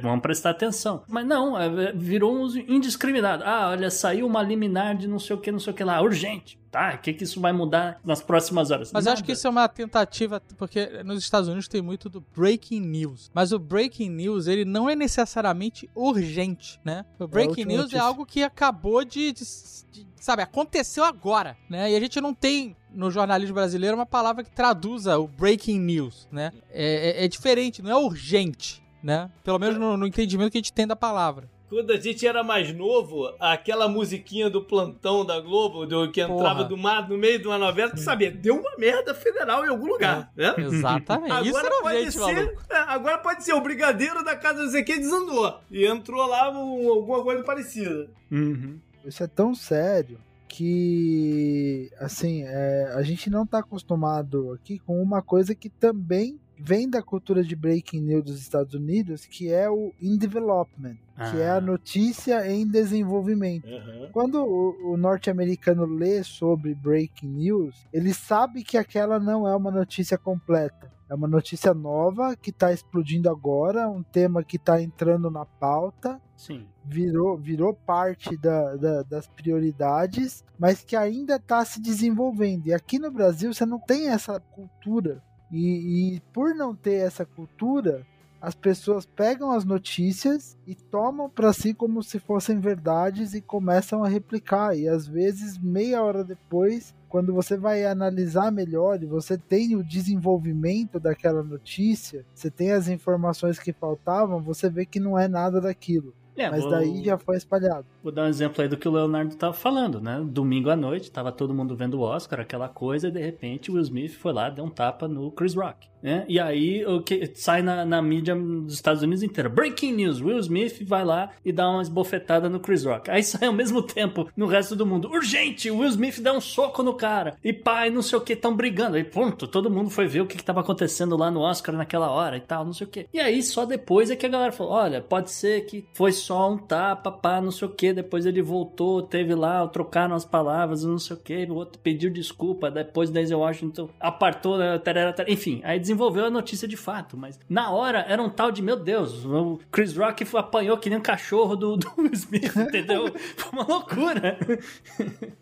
Vamos 0.00 0.22
prestar 0.22 0.50
atenção. 0.50 1.02
Mas 1.08 1.26
não, 1.26 1.60
é, 1.60 1.92
virou 1.92 2.34
um 2.34 2.40
uso 2.42 2.60
indiscriminado. 2.60 3.42
Ah, 3.44 3.70
olha, 3.70 3.90
saiu 3.90 4.26
uma 4.26 4.40
liminar 4.40 4.96
de 4.96 5.08
não 5.08 5.18
sei 5.18 5.34
o 5.34 5.40
que, 5.40 5.50
não 5.50 5.58
sei 5.58 5.72
o 5.72 5.76
que 5.76 5.82
lá, 5.82 6.00
urgente 6.00 6.56
tá? 6.74 6.92
O 6.96 6.98
que, 6.98 7.12
que 7.12 7.22
isso 7.22 7.40
vai 7.40 7.52
mudar 7.52 8.00
nas 8.04 8.20
próximas 8.20 8.72
horas? 8.72 8.90
Mas 8.92 9.04
Nada. 9.04 9.14
acho 9.14 9.24
que 9.24 9.30
isso 9.30 9.46
é 9.46 9.50
uma 9.50 9.68
tentativa, 9.68 10.42
porque 10.58 11.04
nos 11.04 11.22
Estados 11.22 11.48
Unidos 11.48 11.68
tem 11.68 11.80
muito 11.80 12.08
do 12.08 12.20
breaking 12.36 12.80
news. 12.80 13.30
Mas 13.32 13.52
o 13.52 13.60
breaking 13.60 14.10
news, 14.10 14.48
ele 14.48 14.64
não 14.64 14.90
é 14.90 14.96
necessariamente 14.96 15.88
urgente, 15.94 16.80
né? 16.84 17.04
O 17.16 17.28
breaking 17.28 17.62
é 17.62 17.66
news 17.66 17.78
notícia. 17.82 17.98
é 17.98 18.00
algo 18.00 18.26
que 18.26 18.42
acabou 18.42 19.04
de, 19.04 19.32
de, 19.32 19.44
de, 19.92 20.06
sabe, 20.20 20.42
aconteceu 20.42 21.04
agora, 21.04 21.56
né? 21.70 21.92
E 21.92 21.94
a 21.94 22.00
gente 22.00 22.20
não 22.20 22.34
tem 22.34 22.76
no 22.92 23.08
jornalismo 23.08 23.54
brasileiro 23.54 23.96
uma 23.96 24.06
palavra 24.06 24.42
que 24.42 24.50
traduza 24.50 25.16
o 25.16 25.28
breaking 25.28 25.78
news, 25.78 26.28
né? 26.32 26.52
É, 26.70 27.22
é, 27.22 27.24
é 27.24 27.28
diferente, 27.28 27.82
não 27.82 27.90
é 27.90 27.96
urgente, 27.96 28.82
né? 29.04 29.30
Pelo 29.44 29.58
menos 29.58 29.78
no, 29.78 29.96
no 29.96 30.06
entendimento 30.06 30.50
que 30.50 30.58
a 30.58 30.60
gente 30.60 30.72
tem 30.72 30.86
da 30.86 30.96
palavra 30.96 31.48
quando 31.74 31.90
a 31.90 31.96
gente 31.96 32.24
era 32.24 32.44
mais 32.44 32.72
novo, 32.72 33.34
aquela 33.40 33.88
musiquinha 33.88 34.48
do 34.48 34.62
plantão 34.62 35.24
da 35.24 35.40
Globo, 35.40 35.84
do, 35.84 36.08
que 36.10 36.20
entrava 36.20 36.62
do 36.62 36.76
mar 36.76 37.08
no 37.08 37.18
meio 37.18 37.40
de 37.40 37.48
uma 37.48 37.58
novela, 37.58 37.90
tu 37.90 38.00
sabia, 38.00 38.30
deu 38.30 38.60
uma 38.60 38.76
merda 38.78 39.12
federal 39.12 39.64
em 39.64 39.68
algum 39.68 39.86
lugar, 39.86 40.30
é, 40.36 40.42
né? 40.42 40.54
Exatamente. 40.58 41.32
Agora 41.32 41.48
Isso 41.48 41.58
era 41.58 41.82
pode 41.82 41.98
gente, 41.98 42.12
ser, 42.12 42.58
é, 42.70 42.76
agora 42.76 43.18
pode 43.18 43.44
ser 43.44 43.54
o 43.54 43.60
brigadeiro 43.60 44.22
da 44.24 44.36
casa 44.36 44.62
do 44.62 44.70
Zequê 44.70 44.98
desandou 44.98 45.58
e 45.68 45.84
entrou 45.84 46.24
lá 46.26 46.48
um, 46.50 46.88
alguma 46.90 47.24
coisa 47.24 47.42
parecida. 47.42 48.08
Uhum. 48.30 48.78
Isso 49.04 49.24
é 49.24 49.26
tão 49.26 49.52
sério 49.52 50.20
que 50.46 51.90
assim 51.98 52.44
é, 52.46 52.92
a 52.94 53.02
gente 53.02 53.28
não 53.28 53.42
está 53.42 53.58
acostumado 53.58 54.52
aqui 54.52 54.78
com 54.78 55.02
uma 55.02 55.20
coisa 55.20 55.52
que 55.56 55.68
também 55.68 56.38
vem 56.58 56.88
da 56.88 57.02
cultura 57.02 57.42
de 57.42 57.56
breaking 57.56 58.00
news 58.00 58.24
dos 58.24 58.40
Estados 58.40 58.74
Unidos, 58.74 59.26
que 59.26 59.52
é 59.52 59.68
o 59.68 59.92
in 60.00 60.16
development, 60.16 60.96
ah. 61.16 61.30
que 61.30 61.40
é 61.40 61.50
a 61.50 61.56
ah. 61.56 61.60
notícia 61.60 62.50
em 62.50 62.66
desenvolvimento. 62.66 63.66
Uhum. 63.66 64.08
Quando 64.12 64.42
o, 64.42 64.92
o 64.92 64.96
norte-americano 64.96 65.84
lê 65.84 66.22
sobre 66.22 66.74
breaking 66.74 67.28
news, 67.28 67.86
ele 67.92 68.14
sabe 68.14 68.62
que 68.62 68.76
aquela 68.76 69.18
não 69.18 69.46
é 69.46 69.54
uma 69.54 69.70
notícia 69.70 70.16
completa. 70.16 70.92
É 71.08 71.14
uma 71.14 71.28
notícia 71.28 71.74
nova 71.74 72.34
que 72.34 72.48
está 72.48 72.72
explodindo 72.72 73.28
agora, 73.28 73.88
um 73.88 74.02
tema 74.02 74.42
que 74.42 74.56
está 74.56 74.80
entrando 74.80 75.30
na 75.30 75.44
pauta. 75.44 76.20
Sim. 76.34 76.66
Virou, 76.82 77.36
virou 77.36 77.74
parte 77.74 78.36
da, 78.38 78.74
da, 78.76 79.02
das 79.02 79.28
prioridades, 79.28 80.42
mas 80.58 80.82
que 80.82 80.96
ainda 80.96 81.36
está 81.36 81.62
se 81.64 81.80
desenvolvendo. 81.80 82.66
E 82.66 82.72
aqui 82.72 82.98
no 82.98 83.10
Brasil 83.10 83.52
você 83.52 83.66
não 83.66 83.78
tem 83.78 84.08
essa 84.08 84.40
cultura 84.40 85.22
e, 85.54 86.16
e 86.16 86.20
por 86.32 86.54
não 86.54 86.74
ter 86.74 86.94
essa 86.94 87.24
cultura, 87.24 88.04
as 88.44 88.54
pessoas 88.54 89.06
pegam 89.06 89.52
as 89.52 89.64
notícias 89.64 90.54
e 90.66 90.74
tomam 90.74 91.30
para 91.30 91.52
si 91.52 91.72
como 91.72 92.02
se 92.02 92.18
fossem 92.18 92.58
verdades 92.58 93.32
e 93.32 93.40
começam 93.40 94.04
a 94.04 94.08
replicar. 94.08 94.76
E 94.76 94.86
às 94.86 95.06
vezes, 95.06 95.56
meia 95.56 96.02
hora 96.02 96.22
depois, 96.22 96.94
quando 97.08 97.32
você 97.32 97.56
vai 97.56 97.86
analisar 97.86 98.50
melhor 98.50 99.02
e 99.02 99.06
você 99.06 99.38
tem 99.38 99.76
o 99.76 99.82
desenvolvimento 99.84 101.00
daquela 101.00 101.42
notícia, 101.42 102.26
você 102.34 102.50
tem 102.50 102.72
as 102.72 102.88
informações 102.88 103.58
que 103.58 103.72
faltavam, 103.72 104.42
você 104.42 104.68
vê 104.68 104.84
que 104.84 105.00
não 105.00 105.18
é 105.18 105.28
nada 105.28 105.60
daquilo. 105.60 106.12
É, 106.36 106.50
Mas 106.50 106.62
vou... 106.62 106.70
daí 106.70 107.04
já 107.04 107.16
foi 107.18 107.36
espalhado. 107.36 107.86
Vou 108.02 108.12
dar 108.12 108.24
um 108.24 108.28
exemplo 108.28 108.62
aí 108.62 108.68
do 108.68 108.76
que 108.76 108.88
o 108.88 108.92
Leonardo 108.92 109.34
tava 109.36 109.52
falando, 109.52 110.00
né? 110.00 110.22
Domingo 110.24 110.70
à 110.70 110.76
noite, 110.76 111.10
tava 111.10 111.30
todo 111.30 111.54
mundo 111.54 111.76
vendo 111.76 111.94
o 111.94 112.00
Oscar, 112.00 112.40
aquela 112.40 112.68
coisa, 112.68 113.08
e 113.08 113.10
de 113.10 113.20
repente 113.20 113.70
o 113.70 113.74
Will 113.74 113.82
Smith 113.82 114.12
foi 114.12 114.32
lá, 114.32 114.50
deu 114.50 114.64
um 114.64 114.70
tapa 114.70 115.06
no 115.06 115.30
Chris 115.30 115.54
Rock. 115.54 115.88
Né? 116.04 116.22
E 116.28 116.38
aí 116.38 116.84
o 116.84 117.00
que 117.00 117.32
sai 117.34 117.62
na, 117.62 117.82
na 117.82 118.02
mídia 118.02 118.36
dos 118.36 118.74
Estados 118.74 119.02
Unidos 119.02 119.22
inteira. 119.22 119.48
Breaking 119.48 119.94
news, 119.94 120.20
Will 120.20 120.38
Smith 120.38 120.86
vai 120.86 121.02
lá 121.02 121.30
e 121.42 121.50
dá 121.50 121.66
uma 121.66 121.80
esbofetada 121.80 122.46
no 122.46 122.60
Chris 122.60 122.84
Rock. 122.84 123.10
Aí 123.10 123.22
sai 123.22 123.48
ao 123.48 123.54
mesmo 123.54 123.80
tempo 123.80 124.28
no 124.36 124.46
resto 124.46 124.76
do 124.76 124.84
mundo. 124.84 125.08
Urgente, 125.08 125.70
Will 125.70 125.88
Smith 125.88 126.20
dá 126.20 126.34
um 126.34 126.42
soco 126.42 126.82
no 126.82 126.92
cara. 126.92 127.38
E 127.42 127.54
pai, 127.54 127.88
não 127.88 128.02
sei 128.02 128.18
o 128.18 128.20
que, 128.20 128.36
tão 128.36 128.54
brigando. 128.54 128.98
Aí 128.98 129.04
ponto, 129.04 129.48
todo 129.48 129.70
mundo 129.70 129.88
foi 129.88 130.06
ver 130.06 130.20
o 130.20 130.26
que, 130.26 130.36
que 130.36 130.44
tava 130.44 130.60
acontecendo 130.60 131.16
lá 131.16 131.30
no 131.30 131.40
Oscar 131.40 131.74
naquela 131.74 132.10
hora 132.10 132.36
e 132.36 132.40
tal, 132.42 132.66
não 132.66 132.74
sei 132.74 132.86
o 132.86 132.90
que. 132.90 133.08
E 133.10 133.18
aí 133.18 133.42
só 133.42 133.64
depois 133.64 134.10
é 134.10 134.16
que 134.16 134.26
a 134.26 134.28
galera 134.28 134.52
falou, 134.52 134.74
olha, 134.74 135.00
pode 135.00 135.30
ser 135.30 135.62
que 135.62 135.86
foi 135.94 136.12
só 136.24 136.50
um 136.50 136.56
tapa, 136.56 137.12
pá, 137.12 137.40
não 137.40 137.50
sei 137.50 137.68
o 137.68 137.70
que. 137.70 137.92
Depois 137.92 138.26
ele 138.26 138.42
voltou, 138.42 139.02
teve 139.02 139.34
lá, 139.34 139.66
trocaram 139.68 140.14
as 140.14 140.24
palavras, 140.24 140.84
não 140.84 140.98
sei 140.98 141.16
o 141.16 141.20
que. 141.20 141.44
O 141.44 141.54
outro 141.54 141.78
pediu 141.78 142.10
desculpa, 142.10 142.70
depois 142.70 143.10
Denzel 143.10 143.40
Washington 143.40 143.88
apartou, 144.00 144.58
né, 144.58 144.78
tarara. 144.78 145.14
enfim. 145.28 145.60
Aí 145.64 145.78
desenvolveu 145.78 146.24
a 146.24 146.30
notícia 146.30 146.66
de 146.66 146.76
fato, 146.76 147.16
mas 147.16 147.38
na 147.48 147.70
hora 147.70 148.04
era 148.08 148.22
um 148.22 148.30
tal 148.30 148.50
de, 148.50 148.62
meu 148.62 148.76
Deus, 148.76 149.24
o 149.24 149.60
Chris 149.70 149.96
Rock 149.96 150.24
apanhou 150.36 150.78
que 150.78 150.88
nem 150.88 150.98
um 150.98 151.02
cachorro 151.02 151.54
do, 151.56 151.76
do 151.76 151.88
Smith, 152.12 152.56
entendeu? 152.56 153.12
foi 153.36 153.52
uma 153.52 153.64
loucura. 153.64 154.38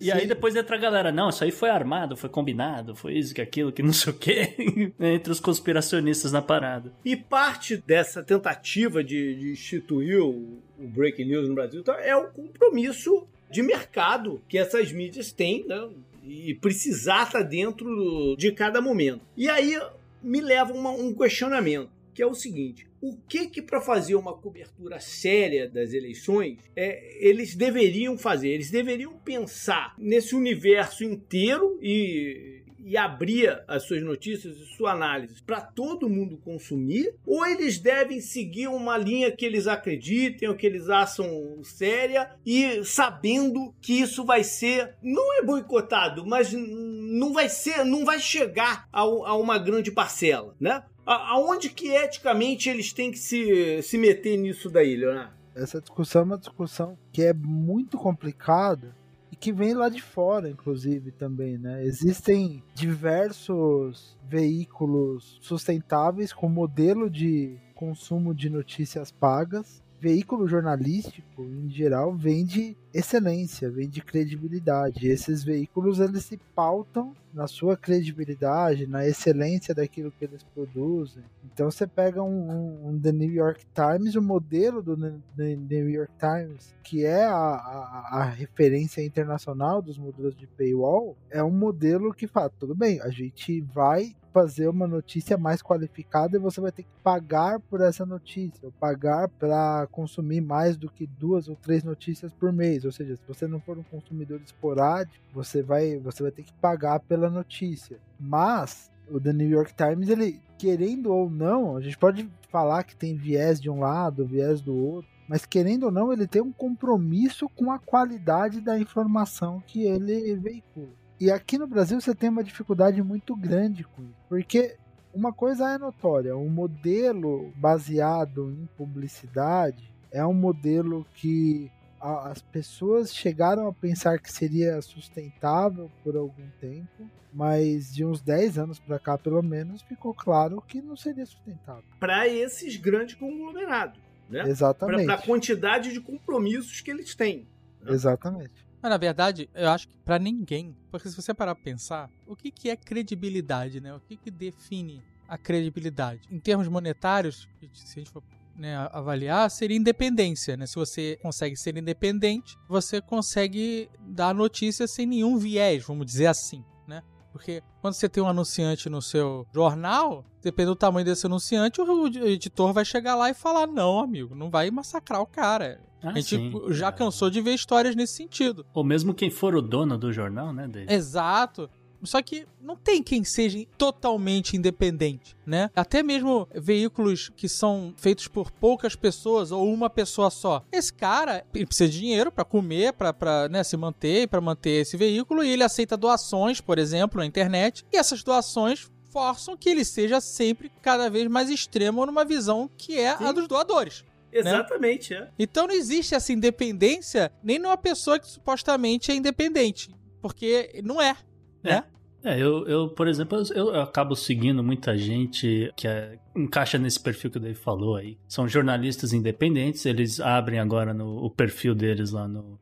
e 0.00 0.06
Sim. 0.06 0.12
aí 0.12 0.26
depois 0.26 0.56
entra 0.56 0.76
a 0.76 0.78
galera, 0.78 1.12
não, 1.12 1.28
isso 1.28 1.44
aí 1.44 1.50
foi 1.50 1.70
armado, 1.70 2.16
foi 2.16 2.28
combinado, 2.28 2.94
foi 2.94 3.14
isso, 3.14 3.34
que 3.34 3.40
aquilo, 3.40 3.72
que 3.72 3.82
não 3.82 3.92
sei 3.92 4.12
o 4.12 4.16
quê, 4.16 4.92
entre 4.98 5.32
os 5.32 5.40
conspiracionistas 5.40 6.32
na 6.32 6.42
parada. 6.42 6.92
E 7.04 7.16
parte 7.16 7.76
dessa 7.76 8.22
tentativa 8.22 9.04
de, 9.04 9.36
de 9.36 9.50
instituir 9.52 10.20
o, 10.20 10.62
o 10.82 10.88
Breaking 10.88 11.26
News 11.26 11.48
no 11.48 11.54
Brasil 11.54 11.80
então, 11.80 11.94
é 11.94 12.16
o 12.16 12.28
compromisso 12.28 13.26
de 13.50 13.62
mercado 13.62 14.42
que 14.48 14.58
essas 14.58 14.90
mídias 14.92 15.30
têm, 15.30 15.64
né? 15.66 15.88
E 16.24 16.54
precisar 16.54 17.26
estar 17.26 17.42
dentro 17.42 18.36
de 18.36 18.52
cada 18.52 18.80
momento. 18.80 19.20
E 19.36 19.48
aí 19.48 19.78
me 20.22 20.40
leva 20.40 20.72
a 20.72 20.90
um 20.90 21.12
questionamento. 21.12 21.90
que 22.14 22.22
é 22.22 22.26
o 22.26 22.34
seguinte: 22.34 22.86
o 23.00 23.16
que 23.28 23.48
que 23.48 23.60
para 23.60 23.80
fazer 23.80 24.14
uma 24.14 24.32
cobertura 24.32 25.00
séria 25.00 25.68
das 25.68 25.92
eleições 25.92 26.58
é, 26.76 27.18
eles 27.18 27.54
deveriam 27.56 28.16
fazer? 28.16 28.50
Eles 28.50 28.70
deveriam 28.70 29.12
pensar 29.24 29.94
nesse 29.98 30.34
universo 30.36 31.02
inteiro 31.02 31.78
e 31.82 32.61
e 32.84 32.96
abrir 32.96 33.62
as 33.68 33.84
suas 33.84 34.02
notícias 34.02 34.56
e 34.56 34.66
sua 34.76 34.92
análise 34.92 35.42
para 35.42 35.60
todo 35.60 36.08
mundo 36.08 36.36
consumir, 36.38 37.14
ou 37.26 37.46
eles 37.46 37.78
devem 37.78 38.20
seguir 38.20 38.68
uma 38.68 38.98
linha 38.98 39.30
que 39.30 39.44
eles 39.44 39.66
acreditem 39.66 40.48
ou 40.48 40.56
que 40.56 40.66
eles 40.66 40.88
acham 40.88 41.60
séria 41.62 42.30
e 42.44 42.84
sabendo 42.84 43.74
que 43.80 43.94
isso 43.94 44.24
vai 44.24 44.42
ser 44.42 44.94
não 45.02 45.38
é 45.38 45.42
boicotado, 45.42 46.26
mas 46.26 46.52
não 46.52 47.32
vai 47.32 47.48
ser, 47.48 47.84
não 47.84 48.04
vai 48.04 48.18
chegar 48.18 48.88
a, 48.92 49.00
a 49.00 49.36
uma 49.36 49.58
grande 49.58 49.90
parcela, 49.90 50.54
né? 50.58 50.82
Aonde 51.04 51.68
que 51.68 51.88
eticamente 51.88 52.68
eles 52.68 52.92
têm 52.92 53.10
que 53.10 53.18
se, 53.18 53.82
se 53.82 53.98
meter 53.98 54.36
nisso 54.36 54.70
daí, 54.70 54.96
Leonardo? 54.96 55.32
Essa 55.54 55.80
discussão 55.80 56.22
é 56.22 56.24
uma 56.24 56.38
discussão 56.38 56.98
que 57.12 57.22
é 57.22 57.34
muito 57.34 57.98
complicada 57.98 58.94
que 59.42 59.52
vem 59.52 59.74
lá 59.74 59.88
de 59.88 60.00
fora, 60.00 60.48
inclusive, 60.48 61.10
também, 61.10 61.58
né? 61.58 61.84
Existem 61.84 62.62
diversos 62.72 64.16
veículos 64.28 65.36
sustentáveis 65.42 66.32
com 66.32 66.48
modelo 66.48 67.10
de 67.10 67.58
consumo 67.74 68.32
de 68.32 68.48
notícias 68.48 69.10
pagas 69.10 69.82
veículo 70.02 70.48
jornalístico, 70.48 71.44
em 71.44 71.70
geral, 71.70 72.12
vende 72.12 72.76
excelência, 72.92 73.70
vende 73.70 74.00
credibilidade. 74.00 75.08
Esses 75.08 75.42
veículos 75.42 76.00
eles 76.00 76.24
se 76.24 76.38
pautam 76.54 77.14
na 77.32 77.46
sua 77.46 77.76
credibilidade, 77.76 78.86
na 78.86 79.06
excelência 79.06 79.74
daquilo 79.74 80.12
que 80.12 80.24
eles 80.24 80.42
produzem. 80.42 81.22
Então 81.44 81.70
você 81.70 81.86
pega 81.86 82.22
um, 82.22 82.50
um, 82.50 82.88
um 82.88 83.00
The 83.00 83.12
New 83.12 83.30
York 83.30 83.64
Times, 83.74 84.14
o 84.14 84.22
modelo 84.22 84.82
do 84.82 84.96
The 84.96 85.56
New 85.56 85.88
York 85.88 86.12
Times, 86.18 86.74
que 86.82 87.04
é 87.04 87.24
a, 87.24 87.34
a, 87.34 88.08
a, 88.12 88.24
referência 88.24 89.04
internacional 89.04 89.80
dos 89.80 89.96
modelos 89.98 90.36
de 90.36 90.46
paywall, 90.46 91.16
é 91.30 91.42
um 91.42 91.50
modelo 91.50 92.12
que 92.12 92.26
fala, 92.26 92.50
tudo 92.50 92.74
bem, 92.74 93.00
a 93.00 93.08
gente 93.08 93.60
vai 93.60 94.14
fazer 94.32 94.66
uma 94.66 94.86
notícia 94.86 95.36
mais 95.36 95.62
qualificada 95.62 96.36
e 96.36 96.40
você 96.40 96.60
vai 96.60 96.72
ter 96.72 96.84
que 96.84 96.88
pagar 97.02 97.60
por 97.60 97.80
essa 97.80 98.06
notícia, 98.06 98.60
ou 98.64 98.72
pagar 98.72 99.28
para 99.28 99.86
consumir 99.92 100.40
mais 100.40 100.76
do 100.76 100.90
que 100.90 101.06
duas 101.06 101.48
ou 101.48 101.56
três 101.56 101.84
notícias 101.84 102.32
por 102.32 102.52
mês. 102.52 102.81
Ou 102.84 102.92
seja, 102.92 103.16
se 103.16 103.22
você 103.26 103.46
não 103.46 103.60
for 103.60 103.78
um 103.78 103.82
consumidor 103.82 104.40
esporádico, 104.40 105.24
você 105.32 105.62
vai, 105.62 105.98
você 105.98 106.22
vai 106.22 106.32
ter 106.32 106.42
que 106.42 106.52
pagar 106.54 107.00
pela 107.00 107.30
notícia. 107.30 107.98
Mas 108.18 108.90
o 109.10 109.20
The 109.20 109.32
New 109.32 109.48
York 109.48 109.74
Times, 109.74 110.08
ele 110.08 110.40
querendo 110.58 111.12
ou 111.12 111.28
não, 111.28 111.76
a 111.76 111.80
gente 111.80 111.98
pode 111.98 112.28
falar 112.48 112.84
que 112.84 112.94
tem 112.94 113.16
viés 113.16 113.60
de 113.60 113.68
um 113.68 113.80
lado, 113.80 114.26
viés 114.26 114.60
do 114.60 114.74
outro, 114.74 115.10
mas 115.28 115.44
querendo 115.44 115.84
ou 115.84 115.90
não, 115.90 116.12
ele 116.12 116.26
tem 116.26 116.42
um 116.42 116.52
compromisso 116.52 117.48
com 117.48 117.72
a 117.72 117.78
qualidade 117.78 118.60
da 118.60 118.78
informação 118.78 119.62
que 119.66 119.82
ele 119.82 120.36
veicula. 120.36 120.92
E 121.18 121.30
aqui 121.30 121.58
no 121.58 121.66
Brasil 121.66 122.00
você 122.00 122.14
tem 122.14 122.28
uma 122.28 122.44
dificuldade 122.44 123.02
muito 123.02 123.34
grande 123.34 123.84
com 123.84 124.02
isso, 124.02 124.14
porque 124.28 124.76
uma 125.14 125.32
coisa 125.32 125.70
é 125.70 125.78
notória, 125.78 126.36
o 126.36 126.46
um 126.46 126.50
modelo 126.50 127.52
baseado 127.56 128.50
em 128.50 128.68
publicidade 128.76 129.92
é 130.10 130.24
um 130.24 130.34
modelo 130.34 131.06
que 131.14 131.70
as 132.02 132.42
pessoas 132.42 133.14
chegaram 133.14 133.68
a 133.68 133.72
pensar 133.72 134.18
que 134.18 134.32
seria 134.32 134.82
sustentável 134.82 135.90
por 136.02 136.16
algum 136.16 136.48
tempo, 136.60 137.08
mas 137.32 137.94
de 137.94 138.04
uns 138.04 138.20
10 138.20 138.58
anos 138.58 138.78
para 138.80 138.98
cá, 138.98 139.16
pelo 139.16 139.42
menos, 139.42 139.82
ficou 139.82 140.12
claro 140.12 140.60
que 140.60 140.82
não 140.82 140.96
seria 140.96 141.24
sustentável. 141.24 141.84
Para 142.00 142.26
esses 142.26 142.76
grandes 142.76 143.14
conglomerados, 143.14 144.00
né? 144.28 144.42
Exatamente. 144.48 145.06
Para 145.06 145.14
a 145.14 145.22
quantidade 145.22 145.92
de 145.92 146.00
compromissos 146.00 146.80
que 146.80 146.90
eles 146.90 147.14
têm. 147.14 147.46
Né? 147.80 147.92
Exatamente. 147.92 148.66
Mas, 148.82 148.90
na 148.90 148.96
verdade, 148.96 149.48
eu 149.54 149.68
acho 149.68 149.86
que 149.86 149.96
para 150.04 150.18
ninguém, 150.18 150.76
porque 150.90 151.08
se 151.08 151.14
você 151.14 151.32
parar 151.32 151.54
pra 151.54 151.62
pensar, 151.62 152.10
o 152.26 152.34
que, 152.34 152.50
que 152.50 152.68
é 152.68 152.74
credibilidade, 152.74 153.80
né? 153.80 153.94
O 153.94 154.00
que, 154.00 154.16
que 154.16 154.30
define 154.30 155.00
a 155.28 155.38
credibilidade? 155.38 156.22
Em 156.30 156.40
termos 156.40 156.66
monetários, 156.66 157.48
se 157.72 158.00
a 158.00 158.02
gente 158.02 158.10
for 158.10 158.22
né, 158.56 158.76
avaliar, 158.92 159.50
seria 159.50 159.76
independência, 159.76 160.56
né? 160.56 160.66
Se 160.66 160.74
você 160.74 161.18
consegue 161.22 161.56
ser 161.56 161.76
independente, 161.76 162.56
você 162.68 163.00
consegue 163.00 163.88
dar 164.00 164.34
notícia 164.34 164.86
sem 164.86 165.06
nenhum 165.06 165.38
viés, 165.38 165.84
vamos 165.84 166.06
dizer 166.06 166.26
assim, 166.26 166.64
né? 166.86 167.02
Porque 167.32 167.62
quando 167.80 167.94
você 167.94 168.08
tem 168.08 168.22
um 168.22 168.28
anunciante 168.28 168.90
no 168.90 169.00
seu 169.00 169.46
jornal, 169.54 170.24
dependendo 170.42 170.74
do 170.74 170.78
tamanho 170.78 171.04
desse 171.04 171.24
anunciante, 171.26 171.80
o 171.80 172.06
editor 172.26 172.72
vai 172.72 172.84
chegar 172.84 173.14
lá 173.14 173.30
e 173.30 173.34
falar: 173.34 173.66
não, 173.66 173.98
amigo, 173.98 174.34
não 174.34 174.50
vai 174.50 174.70
massacrar 174.70 175.20
o 175.20 175.26
cara. 175.26 175.80
Ah, 176.02 176.10
a 176.10 176.14
gente 176.14 176.36
sim, 176.36 176.52
já 176.70 176.92
cansou 176.92 177.30
de 177.30 177.40
ver 177.40 177.54
histórias 177.54 177.94
nesse 177.94 178.14
sentido. 178.16 178.66
Ou 178.74 178.84
mesmo 178.84 179.14
quem 179.14 179.30
for 179.30 179.54
o 179.54 179.62
dono 179.62 179.96
do 179.96 180.12
jornal, 180.12 180.52
né, 180.52 180.66
David? 180.68 180.92
Exato. 180.92 181.70
Só 182.04 182.20
que 182.22 182.46
não 182.60 182.76
tem 182.76 183.02
quem 183.02 183.24
seja 183.24 183.64
totalmente 183.76 184.56
independente, 184.56 185.36
né? 185.46 185.70
Até 185.74 186.02
mesmo 186.02 186.48
veículos 186.54 187.30
que 187.36 187.48
são 187.48 187.94
feitos 187.96 188.28
por 188.28 188.50
poucas 188.50 188.96
pessoas 188.96 189.52
ou 189.52 189.72
uma 189.72 189.90
pessoa 189.90 190.30
só. 190.30 190.64
Esse 190.72 190.92
cara 190.92 191.44
precisa 191.50 191.88
de 191.88 192.00
dinheiro 192.00 192.32
para 192.32 192.44
comer, 192.44 192.92
para 192.92 193.48
né, 193.48 193.62
se 193.62 193.76
manter, 193.76 194.28
para 194.28 194.40
manter 194.40 194.82
esse 194.82 194.96
veículo 194.96 195.44
e 195.44 195.50
ele 195.50 195.62
aceita 195.62 195.96
doações, 195.96 196.60
por 196.60 196.78
exemplo, 196.78 197.20
na 197.20 197.26
internet. 197.26 197.84
E 197.92 197.96
essas 197.96 198.22
doações 198.22 198.90
forçam 199.10 199.56
que 199.56 199.68
ele 199.68 199.84
seja 199.84 200.20
sempre 200.20 200.72
cada 200.80 201.10
vez 201.10 201.28
mais 201.28 201.50
extremo 201.50 202.06
numa 202.06 202.24
visão 202.24 202.70
que 202.76 202.98
é 202.98 203.16
Sim. 203.16 203.24
a 203.24 203.32
dos 203.32 203.46
doadores. 203.46 204.04
Né? 204.32 204.40
Exatamente, 204.40 205.12
né? 205.12 205.20
é. 205.20 205.28
Então 205.38 205.66
não 205.66 205.74
existe 205.74 206.14
essa 206.14 206.32
independência 206.32 207.30
nem 207.42 207.58
numa 207.58 207.76
pessoa 207.76 208.18
que 208.18 208.26
supostamente 208.26 209.12
é 209.12 209.14
independente. 209.14 209.94
Porque 210.22 210.80
não 210.82 211.02
é, 211.02 211.16
é. 211.64 211.70
né? 211.70 211.84
É, 212.24 212.40
eu, 212.40 212.64
eu, 212.68 212.88
por 212.88 213.08
exemplo, 213.08 213.42
eu, 213.52 213.74
eu 213.74 213.80
acabo 213.80 214.14
seguindo 214.14 214.62
muita 214.62 214.96
gente 214.96 215.72
que 215.76 215.88
é, 215.88 216.18
encaixa 216.36 216.78
nesse 216.78 217.00
perfil 217.00 217.32
que 217.32 217.38
o 217.38 217.40
Dave 217.40 217.56
falou 217.58 217.96
aí. 217.96 218.16
São 218.28 218.46
jornalistas 218.46 219.12
independentes, 219.12 219.84
eles 219.86 220.20
abrem 220.20 220.60
agora 220.60 220.94
no, 220.94 221.16
o 221.16 221.28
perfil 221.28 221.74
deles 221.74 222.12
lá 222.12 222.28
no, 222.28 222.60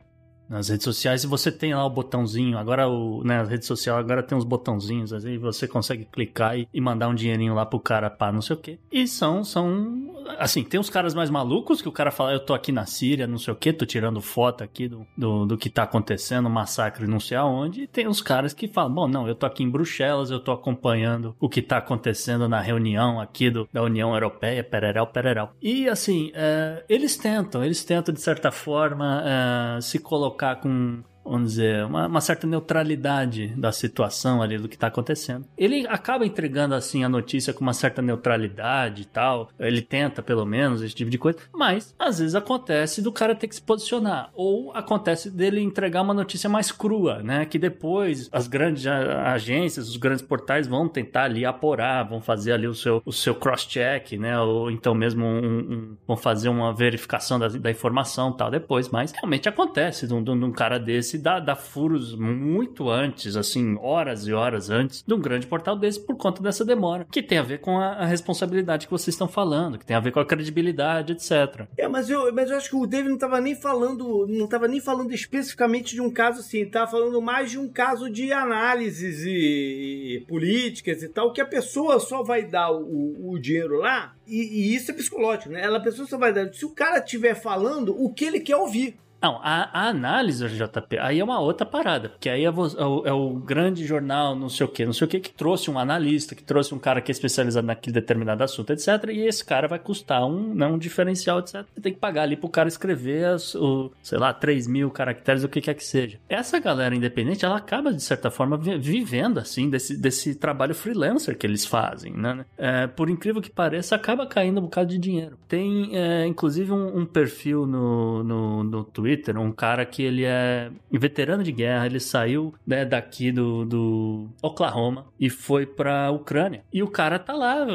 nas 0.50 0.68
redes 0.68 0.82
sociais 0.82 1.22
e 1.22 1.28
você 1.28 1.52
tem 1.52 1.72
lá 1.72 1.86
o 1.86 1.90
botãozinho. 1.90 2.58
Agora 2.58 2.88
o, 2.88 3.22
né, 3.22 3.40
a 3.40 3.44
rede 3.44 3.64
social 3.64 3.96
agora 3.96 4.20
tem 4.20 4.36
uns 4.36 4.44
botãozinhos, 4.44 5.12
aí 5.12 5.38
você 5.38 5.68
consegue 5.68 6.04
clicar 6.04 6.58
e, 6.58 6.68
e 6.74 6.80
mandar 6.80 7.08
um 7.08 7.14
dinheirinho 7.14 7.54
lá 7.54 7.64
pro 7.64 7.78
cara 7.78 8.10
para 8.10 8.32
não 8.32 8.42
sei 8.42 8.56
o 8.56 8.58
quê. 8.58 8.78
E 8.90 9.06
são, 9.06 9.44
são, 9.44 10.12
assim, 10.38 10.64
tem 10.64 10.80
uns 10.80 10.90
caras 10.90 11.14
mais 11.14 11.30
malucos 11.30 11.80
que 11.80 11.88
o 11.88 11.92
cara 11.92 12.10
fala, 12.10 12.32
eu 12.32 12.40
tô 12.40 12.52
aqui 12.52 12.72
na 12.72 12.84
Síria, 12.84 13.28
não 13.28 13.38
sei 13.38 13.54
o 13.54 13.56
quê, 13.56 13.72
tô 13.72 13.86
tirando 13.86 14.20
foto 14.20 14.64
aqui 14.64 14.88
do, 14.88 15.06
do, 15.16 15.46
do 15.46 15.56
que 15.56 15.70
tá 15.70 15.84
acontecendo, 15.84 16.50
massacre 16.50 17.06
não 17.06 17.20
sei 17.20 17.36
aonde. 17.36 17.82
E 17.82 17.86
tem 17.86 18.08
uns 18.08 18.20
caras 18.20 18.52
que 18.52 18.66
falam, 18.66 18.92
bom, 18.92 19.06
não, 19.06 19.28
eu 19.28 19.36
tô 19.36 19.46
aqui 19.46 19.62
em 19.62 19.70
Bruxelas, 19.70 20.32
eu 20.32 20.40
tô 20.40 20.50
acompanhando 20.50 21.36
o 21.38 21.48
que 21.48 21.62
tá 21.62 21.76
acontecendo 21.76 22.48
na 22.48 22.60
reunião 22.60 23.20
aqui 23.20 23.50
do, 23.50 23.68
da 23.72 23.84
União 23.84 24.12
Europeia, 24.12 24.64
pereréu, 24.64 25.06
pereréu. 25.06 25.50
E 25.62 25.88
assim, 25.88 26.32
é, 26.34 26.84
eles 26.88 27.16
tentam, 27.16 27.62
eles 27.62 27.84
tentam 27.84 28.12
de 28.12 28.20
certa 28.20 28.50
forma 28.50 29.22
é, 29.24 29.80
se 29.80 30.00
colocar 30.00 30.39
colocar 30.40 30.56
com 30.56 31.02
vamos 31.24 31.50
dizer, 31.50 31.84
uma, 31.84 32.06
uma, 32.06 32.20
certa 32.20 32.46
neutralidade 32.46 33.48
da 33.48 33.72
situação 33.72 34.42
ali, 34.42 34.58
do 34.58 34.68
que 34.68 34.74
está 34.74 34.88
acontecendo. 34.88 35.46
Ele 35.56 35.86
acaba 35.88 36.26
entregando, 36.26 36.74
assim, 36.74 37.04
a 37.04 37.08
notícia 37.08 37.52
com 37.52 37.60
uma 37.60 37.72
certa 37.72 38.02
neutralidade 38.02 39.02
e 39.02 39.04
tal. 39.04 39.48
Ele 39.58 39.82
tenta, 39.82 40.22
pelo 40.22 40.44
menos, 40.44 40.82
esse 40.82 40.94
tipo 40.94 41.10
de 41.10 41.18
coisa. 41.18 41.38
Mas, 41.52 41.94
às 41.98 42.18
vezes, 42.18 42.34
acontece 42.34 43.02
do 43.02 43.12
cara 43.12 43.34
ter 43.34 43.48
que 43.48 43.54
se 43.54 43.62
posicionar. 43.62 44.30
Ou 44.34 44.72
acontece 44.74 45.30
dele 45.30 45.60
entregar 45.60 46.02
uma 46.02 46.14
notícia 46.14 46.48
mais 46.48 46.72
crua, 46.72 47.22
né? 47.22 47.44
Que 47.44 47.58
depois 47.58 48.28
as 48.32 48.46
grandes 48.46 48.86
agências, 48.86 49.88
os 49.88 49.96
grandes 49.96 50.22
portais 50.22 50.66
vão 50.66 50.88
tentar 50.88 51.24
ali 51.24 51.44
apurar, 51.44 52.04
vão 52.04 52.20
fazer 52.20 52.52
ali 52.52 52.66
o 52.66 52.74
seu, 52.74 53.02
o 53.04 53.12
seu 53.12 53.34
cross-check, 53.34 54.18
né? 54.18 54.38
Ou 54.40 54.70
então 54.70 54.94
mesmo 54.94 55.24
um, 55.24 55.58
um, 55.58 55.96
vão 56.06 56.16
fazer 56.16 56.48
uma 56.48 56.72
verificação 56.72 57.38
da, 57.38 57.48
da 57.48 57.70
informação 57.70 58.32
tal 58.32 58.50
depois. 58.50 58.88
Mas 58.88 59.12
realmente 59.12 59.48
acontece 59.48 60.06
de 60.06 60.14
um 60.14 60.52
cara 60.52 60.78
desse 60.78 61.09
desse 61.10 61.18
dá, 61.18 61.40
dá 61.40 61.56
furos 61.56 62.14
muito 62.14 62.88
antes, 62.88 63.36
assim, 63.36 63.76
horas 63.80 64.26
e 64.26 64.32
horas 64.32 64.70
antes 64.70 65.02
de 65.06 65.14
um 65.14 65.18
grande 65.18 65.46
portal 65.46 65.76
desse 65.76 66.00
por 66.00 66.16
conta 66.16 66.42
dessa 66.42 66.64
demora, 66.64 67.06
que 67.10 67.22
tem 67.22 67.38
a 67.38 67.42
ver 67.42 67.60
com 67.60 67.78
a, 67.78 67.92
a 67.92 68.06
responsabilidade 68.06 68.86
que 68.86 68.92
vocês 68.92 69.14
estão 69.14 69.26
falando, 69.26 69.78
que 69.78 69.86
tem 69.86 69.96
a 69.96 70.00
ver 70.00 70.12
com 70.12 70.20
a 70.20 70.24
credibilidade, 70.24 71.12
etc. 71.12 71.66
É, 71.76 71.88
mas 71.88 72.08
eu, 72.08 72.32
mas 72.32 72.50
eu 72.50 72.56
acho 72.56 72.70
que 72.70 72.76
o 72.76 72.86
David 72.86 73.08
não 73.08 73.16
estava 73.16 73.40
nem 73.40 73.54
falando, 73.54 74.26
não 74.28 74.44
estava 74.44 74.68
nem 74.68 74.80
falando 74.80 75.12
especificamente 75.12 75.94
de 75.94 76.00
um 76.00 76.10
caso 76.10 76.40
assim, 76.40 76.62
estava 76.62 76.90
falando 76.90 77.20
mais 77.20 77.50
de 77.50 77.58
um 77.58 77.68
caso 77.68 78.10
de 78.10 78.32
análises 78.32 79.24
e, 79.24 80.16
e, 80.16 80.20
políticas 80.28 81.02
e 81.02 81.08
tal, 81.08 81.32
que 81.32 81.40
a 81.40 81.46
pessoa 81.46 81.98
só 81.98 82.22
vai 82.22 82.44
dar 82.44 82.70
o, 82.70 83.32
o 83.32 83.38
dinheiro 83.38 83.78
lá, 83.78 84.14
e, 84.26 84.42
e, 84.42 84.74
isso 84.74 84.90
é 84.90 84.94
psicológico, 84.94 85.50
né? 85.50 85.62
Ela, 85.62 85.78
a 85.78 85.82
pessoa 85.82 86.06
só 86.06 86.16
vai 86.16 86.32
dar. 86.32 86.52
Se 86.52 86.64
o 86.64 86.70
cara 86.70 86.98
estiver 86.98 87.34
falando 87.34 87.94
o 88.00 88.12
que 88.12 88.24
ele 88.24 88.40
quer 88.40 88.56
ouvir. 88.56 88.96
Não, 89.22 89.38
a, 89.42 89.68
a 89.72 89.88
análise 89.88 90.46
JP, 90.48 90.98
aí 90.98 91.20
é 91.20 91.24
uma 91.24 91.38
outra 91.40 91.66
parada, 91.66 92.08
porque 92.08 92.28
aí 92.28 92.44
é, 92.44 92.50
vo- 92.50 92.74
é 92.78 92.84
o, 92.84 93.06
é 93.06 93.12
o 93.12 93.34
grande 93.34 93.84
jornal, 93.86 94.34
não 94.34 94.48
sei 94.48 94.64
o 94.64 94.68
que, 94.68 94.86
não 94.86 94.92
sei 94.94 95.06
o 95.06 95.08
que, 95.08 95.20
que 95.20 95.30
trouxe 95.30 95.70
um 95.70 95.78
analista, 95.78 96.34
que 96.34 96.42
trouxe 96.42 96.74
um 96.74 96.78
cara 96.78 97.00
que 97.02 97.10
é 97.10 97.12
especializado 97.12 97.66
naquele 97.66 97.92
determinado 97.92 98.42
assunto, 98.42 98.70
etc. 98.72 98.88
E 99.10 99.20
esse 99.26 99.44
cara 99.44 99.68
vai 99.68 99.78
custar 99.78 100.24
um, 100.26 100.54
né, 100.54 100.66
um 100.66 100.78
diferencial, 100.78 101.40
etc. 101.40 101.64
Você 101.74 101.80
tem 101.82 101.92
que 101.92 101.98
pagar 101.98 102.22
ali 102.22 102.34
pro 102.36 102.48
cara 102.48 102.68
escrever, 102.68 103.26
as, 103.26 103.54
o, 103.54 103.92
sei 104.02 104.18
lá, 104.18 104.32
3 104.32 104.66
mil 104.66 104.90
caracteres, 104.90 105.44
o 105.44 105.48
que 105.48 105.60
quer 105.60 105.74
que 105.74 105.84
seja. 105.84 106.18
Essa 106.28 106.58
galera 106.58 106.94
independente, 106.94 107.44
ela 107.44 107.56
acaba, 107.58 107.92
de 107.92 108.02
certa 108.02 108.30
forma, 108.30 108.56
vi- 108.56 108.78
vivendo, 108.78 109.36
assim, 109.38 109.68
desse, 109.68 109.96
desse 109.98 110.34
trabalho 110.34 110.74
freelancer 110.74 111.36
que 111.36 111.46
eles 111.46 111.66
fazem, 111.66 112.12
né? 112.14 112.44
É, 112.56 112.86
por 112.86 113.10
incrível 113.10 113.42
que 113.42 113.50
pareça, 113.50 113.94
acaba 113.94 114.26
caindo 114.26 114.58
um 114.60 114.64
bocado 114.64 114.88
de 114.88 114.98
dinheiro. 114.98 115.36
Tem, 115.46 115.90
é, 115.94 116.26
inclusive, 116.26 116.72
um, 116.72 117.00
um 117.00 117.04
perfil 117.04 117.66
no, 117.66 118.24
no, 118.24 118.64
no 118.64 118.84
Twitter, 118.84 119.09
um 119.38 119.52
cara 119.52 119.84
que 119.84 120.02
ele 120.02 120.24
é 120.24 120.70
veterano 120.90 121.42
de 121.42 121.52
guerra, 121.52 121.86
ele 121.86 122.00
saiu 122.00 122.54
né, 122.66 122.84
daqui 122.84 123.32
do, 123.32 123.64
do 123.64 124.28
Oklahoma 124.42 125.06
e 125.18 125.30
foi 125.30 125.66
pra 125.66 126.10
Ucrânia. 126.10 126.62
E 126.72 126.82
o 126.82 126.88
cara 126.88 127.18
tá 127.18 127.32
lá, 127.32 127.66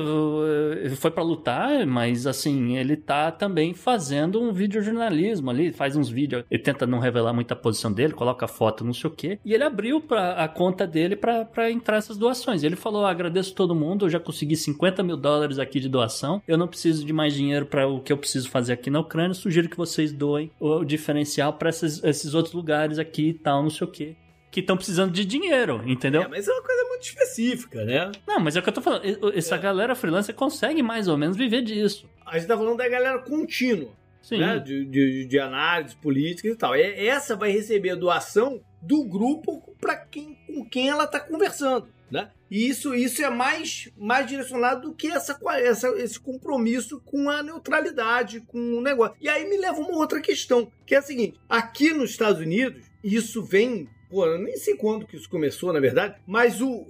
foi 0.96 1.12
pra 1.12 1.24
lutar, 1.24 1.86
mas 1.86 2.28
assim, 2.28 2.78
ele 2.78 2.96
tá 2.96 3.32
também 3.32 3.74
fazendo 3.74 4.42
um 4.42 4.52
videojornalismo 4.52 5.50
ali, 5.50 5.72
faz 5.72 5.96
uns 5.96 6.10
vídeos, 6.10 6.44
ele 6.50 6.64
tenta 6.64 6.86
não 6.86 7.00
revelar 7.00 7.34
muita 7.34 7.56
posição 7.56 7.92
dele, 7.92 8.14
coloca 8.14 8.48
foto, 8.48 8.84
não 8.84 8.94
sei 8.94 9.10
o 9.10 9.14
quê. 9.14 9.40
E 9.46 9.54
ele 9.54 9.64
abriu 9.64 10.02
pra, 10.02 10.44
a 10.44 10.48
conta 10.48 10.88
dele 10.88 11.16
pra 11.16 11.72
entrar 11.72 11.98
essas 11.98 12.18
doações. 12.18 12.64
Ele 12.64 12.76
falou: 12.76 13.06
"Ah, 13.06 13.12
agradeço 13.12 13.54
todo 13.54 13.76
mundo, 13.76 14.06
eu 14.06 14.10
já 14.10 14.20
consegui 14.20 14.56
50 14.56 15.04
mil 15.04 15.18
dólares 15.18 15.60
aqui 15.60 15.80
de 15.80 15.90
doação, 15.90 16.42
eu 16.48 16.58
não 16.58 16.68
preciso 16.68 17.06
de 17.06 17.14
mais 17.14 17.34
dinheiro 17.34 17.66
para 17.66 17.88
o 17.88 18.02
que 18.02 18.12
eu 18.12 18.18
preciso 18.18 18.50
fazer 18.50 18.74
aqui 18.74 18.90
na 18.90 19.00
Ucrânia, 19.00 19.34
sugiro 19.34 19.70
que 19.70 19.78
vocês 19.78 20.12
doem 20.12 20.52
o 20.60 20.84
diferencial 20.84 21.25
pra 21.54 21.70
esses, 21.70 22.04
esses 22.04 22.34
outros 22.34 22.54
lugares 22.54 23.00
aqui 23.00 23.30
e 23.30 23.34
tal, 23.34 23.64
não 23.64 23.70
sei 23.70 23.88
o 23.88 23.92
quê. 23.92 24.16
Que 24.52 24.62
estão 24.62 24.78
precisando 24.78 25.12
de 25.12 25.26
dinheiro, 25.26 25.82
entendeu? 25.86 26.22
É, 26.22 26.28
mas 26.30 26.48
é 26.48 26.52
uma 26.52 26.64
coisa 26.64 26.84
muito 26.88 27.04
específica, 27.04 27.84
né? 27.84 28.12
Não, 28.26 28.40
mas 28.40 28.56
é 28.56 28.60
o 28.60 28.64
que 28.64 28.70
eu 28.70 28.74
tô 28.74 28.82
falando. 28.82 29.04
Essa 29.36 29.56
É. 29.56 29.58
galera 29.58 29.96
freelancer 29.96 30.34
consegue 30.34 30.82
mais 30.82 31.08
ou 31.10 31.18
menos 31.18 31.36
viver 31.36 31.62
disso. 31.62 32.08
A 32.26 32.38
gente 32.38 32.48
tá 32.48 32.58
falando 32.58 32.78
da 32.78 32.88
galera 32.88 33.20
contínua, 33.20 33.92
Sim. 34.22 34.40
né? 34.40 34.60
De, 34.60 34.86
de, 34.86 35.26
de 35.26 35.40
análise 35.40 35.96
política 35.98 36.48
e 36.48 36.56
tal. 36.56 36.74
E 36.76 36.82
essa 37.08 37.36
vai 37.36 37.52
receber 37.52 37.90
a 37.92 37.96
doação 37.96 38.62
do 38.82 39.04
grupo 39.04 39.76
para 39.82 39.98
quem, 39.98 40.38
com 40.48 40.64
quem 40.70 40.88
ela 40.90 41.06
tá 41.06 41.20
conversando, 41.20 41.88
né? 42.10 42.30
E 42.56 42.70
isso, 42.70 42.96
isso 42.96 43.22
é 43.22 43.30
mais, 43.30 43.92
mais 43.98 44.26
direcionado 44.28 44.88
do 44.88 44.96
que 44.96 45.10
essa, 45.10 45.38
essa, 45.56 45.90
esse 45.98 46.18
compromisso 46.18 47.02
com 47.02 47.30
a 47.30 47.44
neutralidade, 47.44 48.40
com 48.40 48.78
o 48.78 48.82
negócio. 48.82 49.14
E 49.20 49.28
aí 49.28 49.46
me 49.50 49.58
leva 49.58 49.78
uma 49.82 49.98
outra 49.98 50.22
questão, 50.22 50.72
que 50.86 50.96
é 50.96 51.00
a 51.00 51.02
seguinte: 51.02 51.38
aqui 51.50 51.94
nos 51.94 52.12
Estados 52.12 52.40
Unidos, 52.40 52.86
isso 53.04 53.44
vem. 53.44 53.90
Pô, 54.10 54.26
eu 54.26 54.40
nem 54.40 54.56
sei 54.56 54.78
quando 54.78 55.06
que 55.06 55.18
isso 55.18 55.30
começou, 55.30 55.74
na 55.74 55.82
verdade, 55.82 56.16
mas 56.26 56.62
o, 56.62 56.88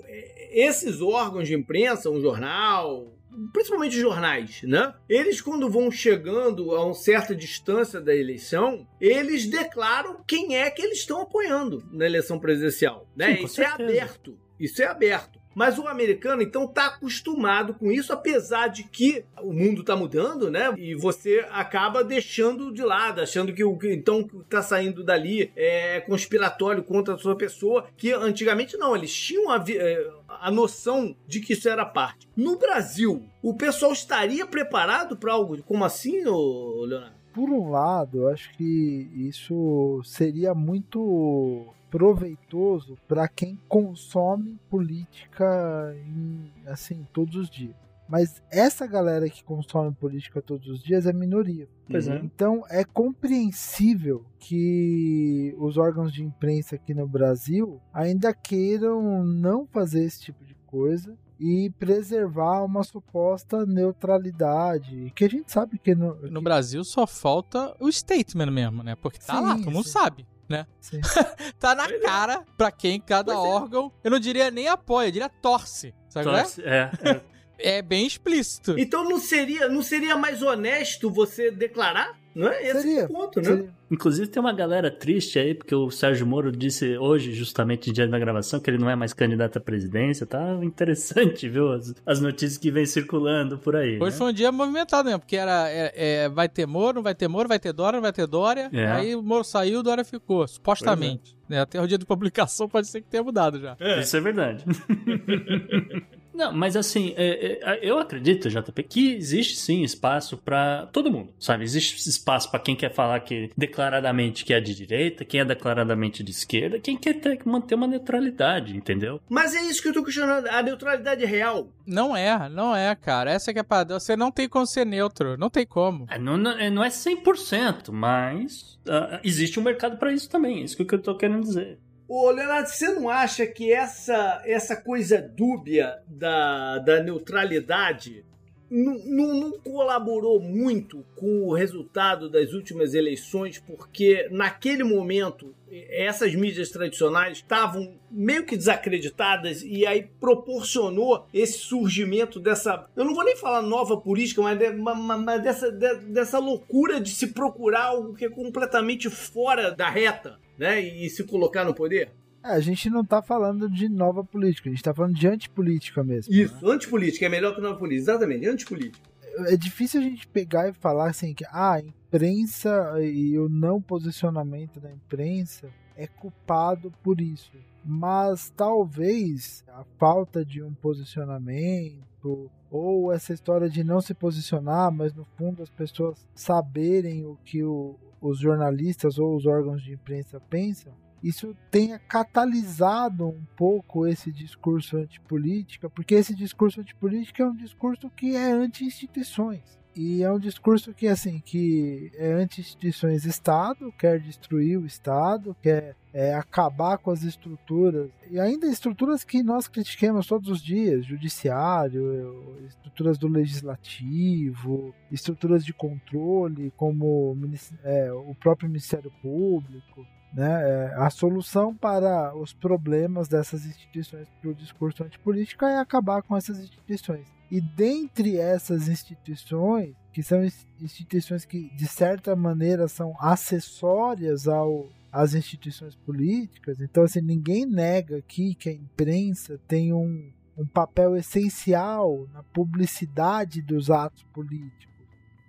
esses 0.51 1.01
órgãos 1.01 1.47
de 1.47 1.56
imprensa, 1.56 2.12
um 2.12 2.21
jornal, 2.21 3.12
principalmente 3.51 3.99
jornais, 3.99 4.62
né? 4.62 4.93
Eles, 5.10 5.41
quando 5.41 5.67
vão 5.67 5.89
chegando 5.89 6.75
a 6.75 6.86
uma 6.86 6.93
certa 6.93 7.36
distância 7.36 7.99
da 7.99 8.15
eleição, 8.15 8.88
eles 9.01 9.47
declaram 9.47 10.23
quem 10.28 10.58
é 10.58 10.69
que 10.69 10.84
eles 10.84 10.99
estão 10.99 11.21
apoiando 11.21 11.84
na 11.91 12.06
eleição 12.06 12.38
presidencial, 12.38 13.10
né? 13.15 13.38
Sim, 13.38 13.45
Isso 13.45 13.62
é 13.63 13.65
certeza. 13.65 13.89
aberto. 13.89 14.39
Isso 14.60 14.82
é 14.84 14.86
aberto. 14.86 15.44
Mas 15.55 15.79
o 15.79 15.87
americano, 15.87 16.41
então, 16.41 16.67
tá 16.67 16.87
acostumado 16.87 17.73
com 17.73 17.89
isso, 17.89 18.11
apesar 18.11 18.67
de 18.67 18.83
que 18.83 19.23
o 19.41 19.53
mundo 19.53 19.85
tá 19.85 19.95
mudando, 19.95 20.51
né? 20.51 20.73
E 20.77 20.93
você 20.93 21.45
acaba 21.49 22.03
deixando 22.03 22.73
de 22.73 22.83
lado, 22.83 23.21
achando 23.21 23.53
que 23.53 23.63
o 23.63 23.77
que 23.77 23.93
então 23.93 24.19
o 24.19 24.27
que 24.27 24.49
tá 24.49 24.61
saindo 24.61 25.01
dali 25.01 25.51
é 25.55 26.01
conspiratório 26.01 26.83
contra 26.83 27.13
a 27.13 27.17
sua 27.17 27.37
pessoa, 27.37 27.87
que 27.95 28.11
antigamente 28.11 28.75
não, 28.75 28.93
eles 28.93 29.15
tinham 29.15 29.49
a, 29.49 29.63
eh, 29.67 30.11
a 30.27 30.51
noção 30.51 31.15
de 31.25 31.39
que 31.39 31.53
isso 31.53 31.69
era 31.69 31.85
parte. 31.85 32.27
No 32.35 32.57
Brasil, 32.57 33.23
o 33.41 33.53
pessoal 33.53 33.93
estaria 33.93 34.45
preparado 34.45 35.15
para 35.15 35.31
algo 35.31 35.63
como 35.63 35.85
assim, 35.85 36.23
Leonardo? 36.23 37.15
Por 37.33 37.49
um 37.49 37.69
lado, 37.69 38.19
eu 38.19 38.27
acho 38.29 38.51
que 38.57 39.09
isso 39.13 40.01
seria 40.03 40.53
muito 40.53 41.67
proveitoso 41.97 42.97
para 43.08 43.27
quem 43.27 43.58
consome 43.69 44.60
política 44.69 45.95
em, 46.05 46.51
assim 46.67 47.05
todos 47.13 47.36
os 47.36 47.49
dias. 47.49 47.75
Mas 48.08 48.41
essa 48.51 48.86
galera 48.86 49.27
que 49.29 49.43
consome 49.43 49.91
política 49.95 50.39
todos 50.41 50.67
os 50.67 50.84
dias 50.84 51.08
é 51.08 51.13
minoria. 51.13 51.67
Pois 51.89 52.08
é. 52.08 52.17
Então 52.23 52.63
é 52.69 52.84
compreensível 52.84 54.25
que 54.38 55.55
os 55.58 55.77
órgãos 55.77 56.12
de 56.13 56.23
imprensa 56.23 56.75
aqui 56.75 56.93
no 56.93 57.08
Brasil 57.08 57.81
ainda 57.93 58.31
queiram 58.34 59.23
não 59.23 59.65
fazer 59.65 60.03
esse 60.03 60.21
tipo 60.21 60.45
de 60.45 60.53
coisa 60.67 61.17
e 61.39 61.69
preservar 61.79 62.63
uma 62.63 62.84
suposta 62.84 63.65
neutralidade, 63.65 65.12
que 65.15 65.25
a 65.25 65.29
gente 65.29 65.51
sabe 65.51 65.77
que 65.79 65.93
no, 65.95 66.15
No 66.29 66.39
que- 66.39 66.43
Brasil 66.43 66.84
só 66.84 67.08
falta 67.08 67.75
o 67.79 67.91
statement 67.91 68.51
mesmo, 68.51 68.84
né? 68.84 68.95
Porque 68.95 69.19
tá 69.19 69.38
Sim, 69.38 69.41
lá, 69.43 69.55
todo 69.58 69.71
mundo 69.71 69.84
sim. 69.86 69.89
sabe, 69.91 70.25
né? 70.49 70.65
Sim. 70.79 71.01
tá 71.60 71.73
na 71.75 71.86
é. 71.86 71.99
cara 71.99 72.43
pra 72.58 72.71
quem 72.71 72.99
cada 72.99 73.34
Pois 73.34 73.45
é. 73.45 73.49
órgão, 73.49 73.91
eu 74.03 74.12
não 74.12 74.19
diria 74.19 74.49
nem 74.51 74.67
apoia, 74.67 75.08
eu 75.08 75.12
diria 75.12 75.29
torce. 75.29 75.93
Sabe 76.10 76.29
é? 76.29 76.31
Torce- 76.31 76.62
é, 76.63 76.91
é. 77.03 77.36
É 77.58 77.81
bem 77.81 78.05
explícito. 78.05 78.77
Então 78.77 79.08
não 79.08 79.17
seria, 79.17 79.69
não 79.69 79.81
seria 79.81 80.17
mais 80.17 80.41
honesto 80.41 81.10
você 81.10 81.49
declarar? 81.49 82.13
Não 82.36 82.50
é 82.50 82.63
esse 82.63 82.82
Seria, 82.82 83.06
o 83.06 83.10
ponto, 83.10 83.39
né? 83.39 83.45
seria. 83.45 83.69
Inclusive 83.89 84.28
tem 84.28 84.41
uma 84.41 84.52
galera 84.52 84.91
triste 84.91 85.39
aí, 85.39 85.56
porque 85.56 85.74
o 85.74 85.89
Sérgio 85.89 86.28
Moro 86.28 86.52
disse 86.52 86.98
hoje, 86.98 87.32
justamente 87.32 87.93
dia 87.93 88.06
da 88.06 88.19
gravação, 88.19 88.60
que 88.60 88.69
ele 88.69 88.78
não 88.78 88.89
é 88.89 88.95
mais 88.95 89.13
candidato 89.13 89.58
à 89.58 89.62
presidência. 89.62 90.26
Tá 90.26 90.60
interessante, 90.62 91.48
viu? 91.48 91.71
As, 91.71 91.95
as 92.06 92.19
notícias 92.19 92.58
que 92.58 92.69
vem 92.69 92.86
circulando 92.86 93.58
por 93.58 93.76
aí. 93.78 93.98
Hoje 93.98 94.12
né? 94.12 94.17
foi 94.17 94.32
um 94.32 94.34
dia 94.34 94.52
movimentado 94.52 95.06
mesmo, 95.08 95.21
porque 95.21 95.38
era 95.38 95.69
é, 95.69 95.93
é, 95.95 96.30
vai 96.30 96.50
ter 96.50 96.65
Moro, 96.65 96.95
não 96.95 97.04
vai 97.04 97.15
ter 97.15 97.30
Moro, 97.30 97.48
vai 97.48 97.60
ter 97.60 97.71
Dória, 97.71 97.98
não 97.98 98.04
vai 98.04 98.12
ter 98.12 98.28
Dória. 98.28 98.69
É. 98.74 98.88
Aí 98.88 99.15
o 99.15 99.24
Moro 99.24 99.45
saiu, 99.45 99.82
Dória 99.82 100.04
ficou, 100.04 100.45
supostamente. 100.45 101.38
Né, 101.48 101.62
até 101.62 101.80
o 101.80 101.88
dia 101.88 101.98
de 101.98 102.06
publicação 102.06 102.67
pode 102.67 102.88
ser 102.88 103.02
que 103.02 103.08
tenha 103.08 103.24
mudado 103.24 103.62
já. 103.62 103.78
É. 103.80 104.02
Isso 104.02 104.17
é 104.17 104.19
verdade. 104.19 104.65
Não, 106.36 106.52
mas 106.52 106.76
assim, 106.76 107.13
é, 107.15 107.60
é, 107.63 107.80
eu 107.82 107.98
acredito, 107.98 108.50
JP, 108.50 108.84
que 108.84 109.13
existe 109.13 109.56
sim 109.56 109.84
espaço 109.84 110.38
pra 110.38 110.86
todo 110.88 111.10
mundo, 111.12 111.34
sabe? 111.39 111.63
Existe 111.63 112.10
espaço 112.10 112.52
pra 112.52 112.60
quem 112.60 112.76
quer 112.76 112.93
falar 112.93 113.19
que 113.21 113.50
declaradamente 113.58 114.43
que 114.43 114.54
é 114.54 114.60
de 114.60 114.76
direita, 114.76 115.24
quem 115.24 115.39
é 115.39 115.45
declaradamente 115.45 116.24
de 116.24 116.32
esquerda, 116.32 116.80
quem 116.80 116.98
quer 116.98 117.13
ter, 117.15 117.39
manter 117.45 117.76
uma 117.76 117.88
neutralidade, 117.88 118.76
entendeu? 118.76 119.21
Mas 119.30 119.56
é 119.56 119.62
isso 119.62 119.82
que 119.82 119.88
eu 119.89 119.93
tô 119.93 120.04
questionando, 120.04 120.48
a 120.48 120.62
neutralidade 120.62 121.24
real. 121.26 121.69
Não 121.88 122.15
é, 122.15 122.50
não 122.50 122.76
é, 122.76 122.93
cara. 122.95 123.32
Essa 123.32 123.54
que 123.54 123.60
é 123.60 123.62
a 123.62 123.63
parada. 123.63 123.98
Você 124.00 124.15
não 124.15 124.32
tem 124.32 124.50
como 124.50 124.65
ser 124.65 124.86
neutro, 124.86 125.38
não 125.38 125.50
tem 125.50 125.65
como. 125.65 126.06
É, 126.10 126.17
Não, 126.19 126.38
não, 126.38 126.52
é- 126.52 126.69
não 126.69 126.84
é 126.84 126.89
100%, 126.89 127.91
mas 127.91 128.78
ah, 128.88 129.19
existe 129.24 129.60
um 129.60 129.63
mercado 129.63 129.98
pra 129.98 130.12
isso 130.12 130.30
também, 130.30 130.62
é 130.62 130.63
isso 130.65 130.76
que 130.76 130.93
eu 130.95 131.02
tô 131.02 131.15
querendo 131.15 131.43
dizer. 131.43 131.78
Ô, 132.07 132.29
Leonardo, 132.29 132.69
você 132.69 132.89
não 132.89 133.09
acha 133.09 133.47
que 133.47 133.71
essa, 133.71 134.41
essa 134.45 134.75
coisa 134.75 135.19
dúbia 135.21 135.99
da, 136.07 136.77
da 136.79 137.01
neutralidade 137.01 138.23
não, 138.69 138.93
não, 139.05 139.33
não 139.33 139.51
colaborou 139.59 140.39
muito 140.39 141.03
com 141.15 141.47
o 141.47 141.53
resultado 141.53 142.29
das 142.29 142.53
últimas 142.53 142.93
eleições? 142.93 143.57
Porque 143.59 144.27
naquele 144.31 144.83
momento 144.83 145.53
essas 145.89 146.33
mídias 146.35 146.69
tradicionais 146.69 147.37
estavam 147.37 147.95
meio 148.11 148.45
que 148.45 148.55
desacreditadas 148.55 149.63
e 149.63 149.85
aí 149.85 150.07
proporcionou 150.19 151.25
esse 151.33 151.57
surgimento 151.57 152.39
dessa. 152.39 152.85
Eu 152.95 153.03
não 153.03 153.15
vou 153.15 153.23
nem 153.25 153.35
falar 153.35 153.61
nova 153.63 153.97
política, 153.97 154.41
mas, 154.43 154.57
de- 154.59 154.71
ma- 154.73 154.95
ma- 154.95 155.17
mas 155.17 155.41
dessa, 155.41 155.71
de- 155.71 155.97
dessa 156.11 156.37
loucura 156.39 156.99
de 157.01 157.09
se 157.09 157.27
procurar 157.27 157.85
algo 157.85 158.13
que 158.13 158.25
é 158.25 158.29
completamente 158.29 159.09
fora 159.09 159.71
da 159.71 159.89
reta, 159.89 160.39
né? 160.57 160.81
E, 160.81 161.09
se 161.09 161.23
colocar 161.23 161.63
no 161.63 161.73
poder. 161.73 162.11
É, 162.43 162.49
a 162.49 162.59
gente 162.59 162.89
não 162.89 163.03
tá 163.03 163.21
falando 163.21 163.69
de 163.69 163.89
nova 163.89 164.23
política, 164.23 164.69
a 164.69 164.71
gente 164.71 164.83
tá 164.83 164.93
falando 164.93 165.15
de 165.15 165.27
antipolítica 165.27 166.03
mesmo. 166.03 166.33
né? 166.33 166.41
Isso, 166.41 166.69
antipolítica 166.69 167.25
é 167.25 167.29
melhor 167.29 167.55
que 167.55 167.61
nova 167.61 167.77
política. 167.79 168.11
Exatamente, 168.11 168.45
antipolítica. 168.47 169.09
É 169.47 169.57
difícil 169.57 169.99
a 169.99 170.03
gente 170.03 170.27
pegar 170.27 170.69
e 170.69 170.73
falar 170.73 171.09
assim 171.09 171.33
que 171.33 171.43
ah, 171.51 171.73
a 171.73 171.79
imprensa 171.81 172.93
e 173.01 173.37
o 173.37 173.49
não 173.49 173.81
posicionamento 173.81 174.79
da 174.79 174.89
imprensa 174.91 175.67
é 175.97 176.07
culpado 176.07 176.93
por 177.03 177.19
isso. 177.19 177.51
Mas 177.83 178.49
talvez 178.55 179.63
a 179.67 179.83
falta 179.99 180.43
de 180.45 180.63
um 180.63 180.73
posicionamento 180.73 182.49
ou 182.71 183.11
essa 183.13 183.33
história 183.33 183.69
de 183.69 183.83
não 183.83 184.01
se 184.01 184.13
posicionar, 184.13 184.91
mas 184.91 185.13
no 185.13 185.25
fundo 185.37 185.61
as 185.63 185.69
pessoas 185.69 186.25
saberem 186.33 187.25
o 187.25 187.37
que 187.43 187.63
o- 187.63 187.95
os 188.21 188.39
jornalistas 188.39 189.17
ou 189.17 189.36
os 189.36 189.45
órgãos 189.45 189.82
de 189.84 189.93
imprensa 189.93 190.39
pensam, 190.39 190.93
isso 191.23 191.56
tenha 191.71 191.97
catalisado 191.97 193.28
um 193.28 193.43
pouco 193.56 194.06
esse 194.06 194.32
discurso 194.32 194.97
antipolítica, 194.97 195.89
porque 195.89 196.13
esse 196.13 196.36
discurso 196.36 196.82
antipolítica 196.82 197.43
é 197.43 197.47
um 197.47 197.56
discurso 197.56 198.10
que 198.10 198.36
é 198.36 198.51
anti-instituições. 198.51 199.80
E 199.95 200.23
é 200.23 200.31
um 200.31 200.39
discurso 200.39 200.93
que, 200.93 201.08
assim, 201.08 201.39
que 201.39 202.12
é 202.15 202.34
anti-instituições 202.34 203.23
Estado, 203.23 203.93
quer 203.97 204.19
destruir 204.19 204.77
o 204.77 204.86
Estado, 204.86 205.55
quer 205.62 205.95
é, 206.13 206.34
acabar 206.34 206.97
com 206.97 207.12
as 207.12 207.23
estruturas, 207.23 208.10
e 208.29 208.38
ainda 208.38 208.67
estruturas 208.67 209.23
que 209.23 209.41
nós 209.41 209.69
critiquemos 209.69 210.27
todos 210.27 210.49
os 210.49 210.62
dias, 210.62 211.05
judiciário, 211.05 212.58
estruturas 212.65 213.17
do 213.17 213.29
legislativo, 213.29 214.93
estruturas 215.10 215.63
de 215.63 215.73
controle, 215.73 216.73
como 216.75 217.38
é, 217.84 218.12
o 218.12 218.36
próprio 218.36 218.67
Ministério 218.67 219.12
Público. 219.21 220.05
Né? 220.34 220.62
É, 220.69 220.93
a 220.97 221.10
solução 221.10 221.73
para 221.73 222.36
os 222.36 222.51
problemas 222.51 223.29
dessas 223.29 223.65
instituições 223.65 224.27
para 224.41 224.49
o 224.49 224.55
discurso 224.55 225.01
antipolítico 225.03 225.63
é 225.63 225.77
acabar 225.77 226.21
com 226.21 226.36
essas 226.36 226.60
instituições. 226.60 227.35
E 227.51 227.62
dentre 227.62 228.38
essas 228.38 228.88
instituições, 228.88 229.95
que 230.12 230.23
são 230.23 230.43
instituições 230.81 231.45
que 231.45 231.69
de 231.75 231.88
certa 231.88 232.36
maneira 232.36 232.88
são 232.88 233.15
acessórias 233.19 234.47
ao, 234.47 234.89
às 235.12 235.34
instituições 235.34 235.95
políticas, 235.95 236.81
então 236.81 237.03
assim, 237.03 237.21
ninguém 237.21 237.65
nega 237.65 238.17
aqui 238.17 238.55
que 238.55 238.69
a 238.69 238.73
imprensa 238.73 239.60
tem 239.67 239.93
um, 239.93 240.31
um 240.58 240.65
papel 240.65 241.15
essencial 241.15 242.27
na 242.34 242.41
publicidade 242.41 243.62
dos 243.62 243.91
atos 243.91 244.23
políticos. 244.34 244.95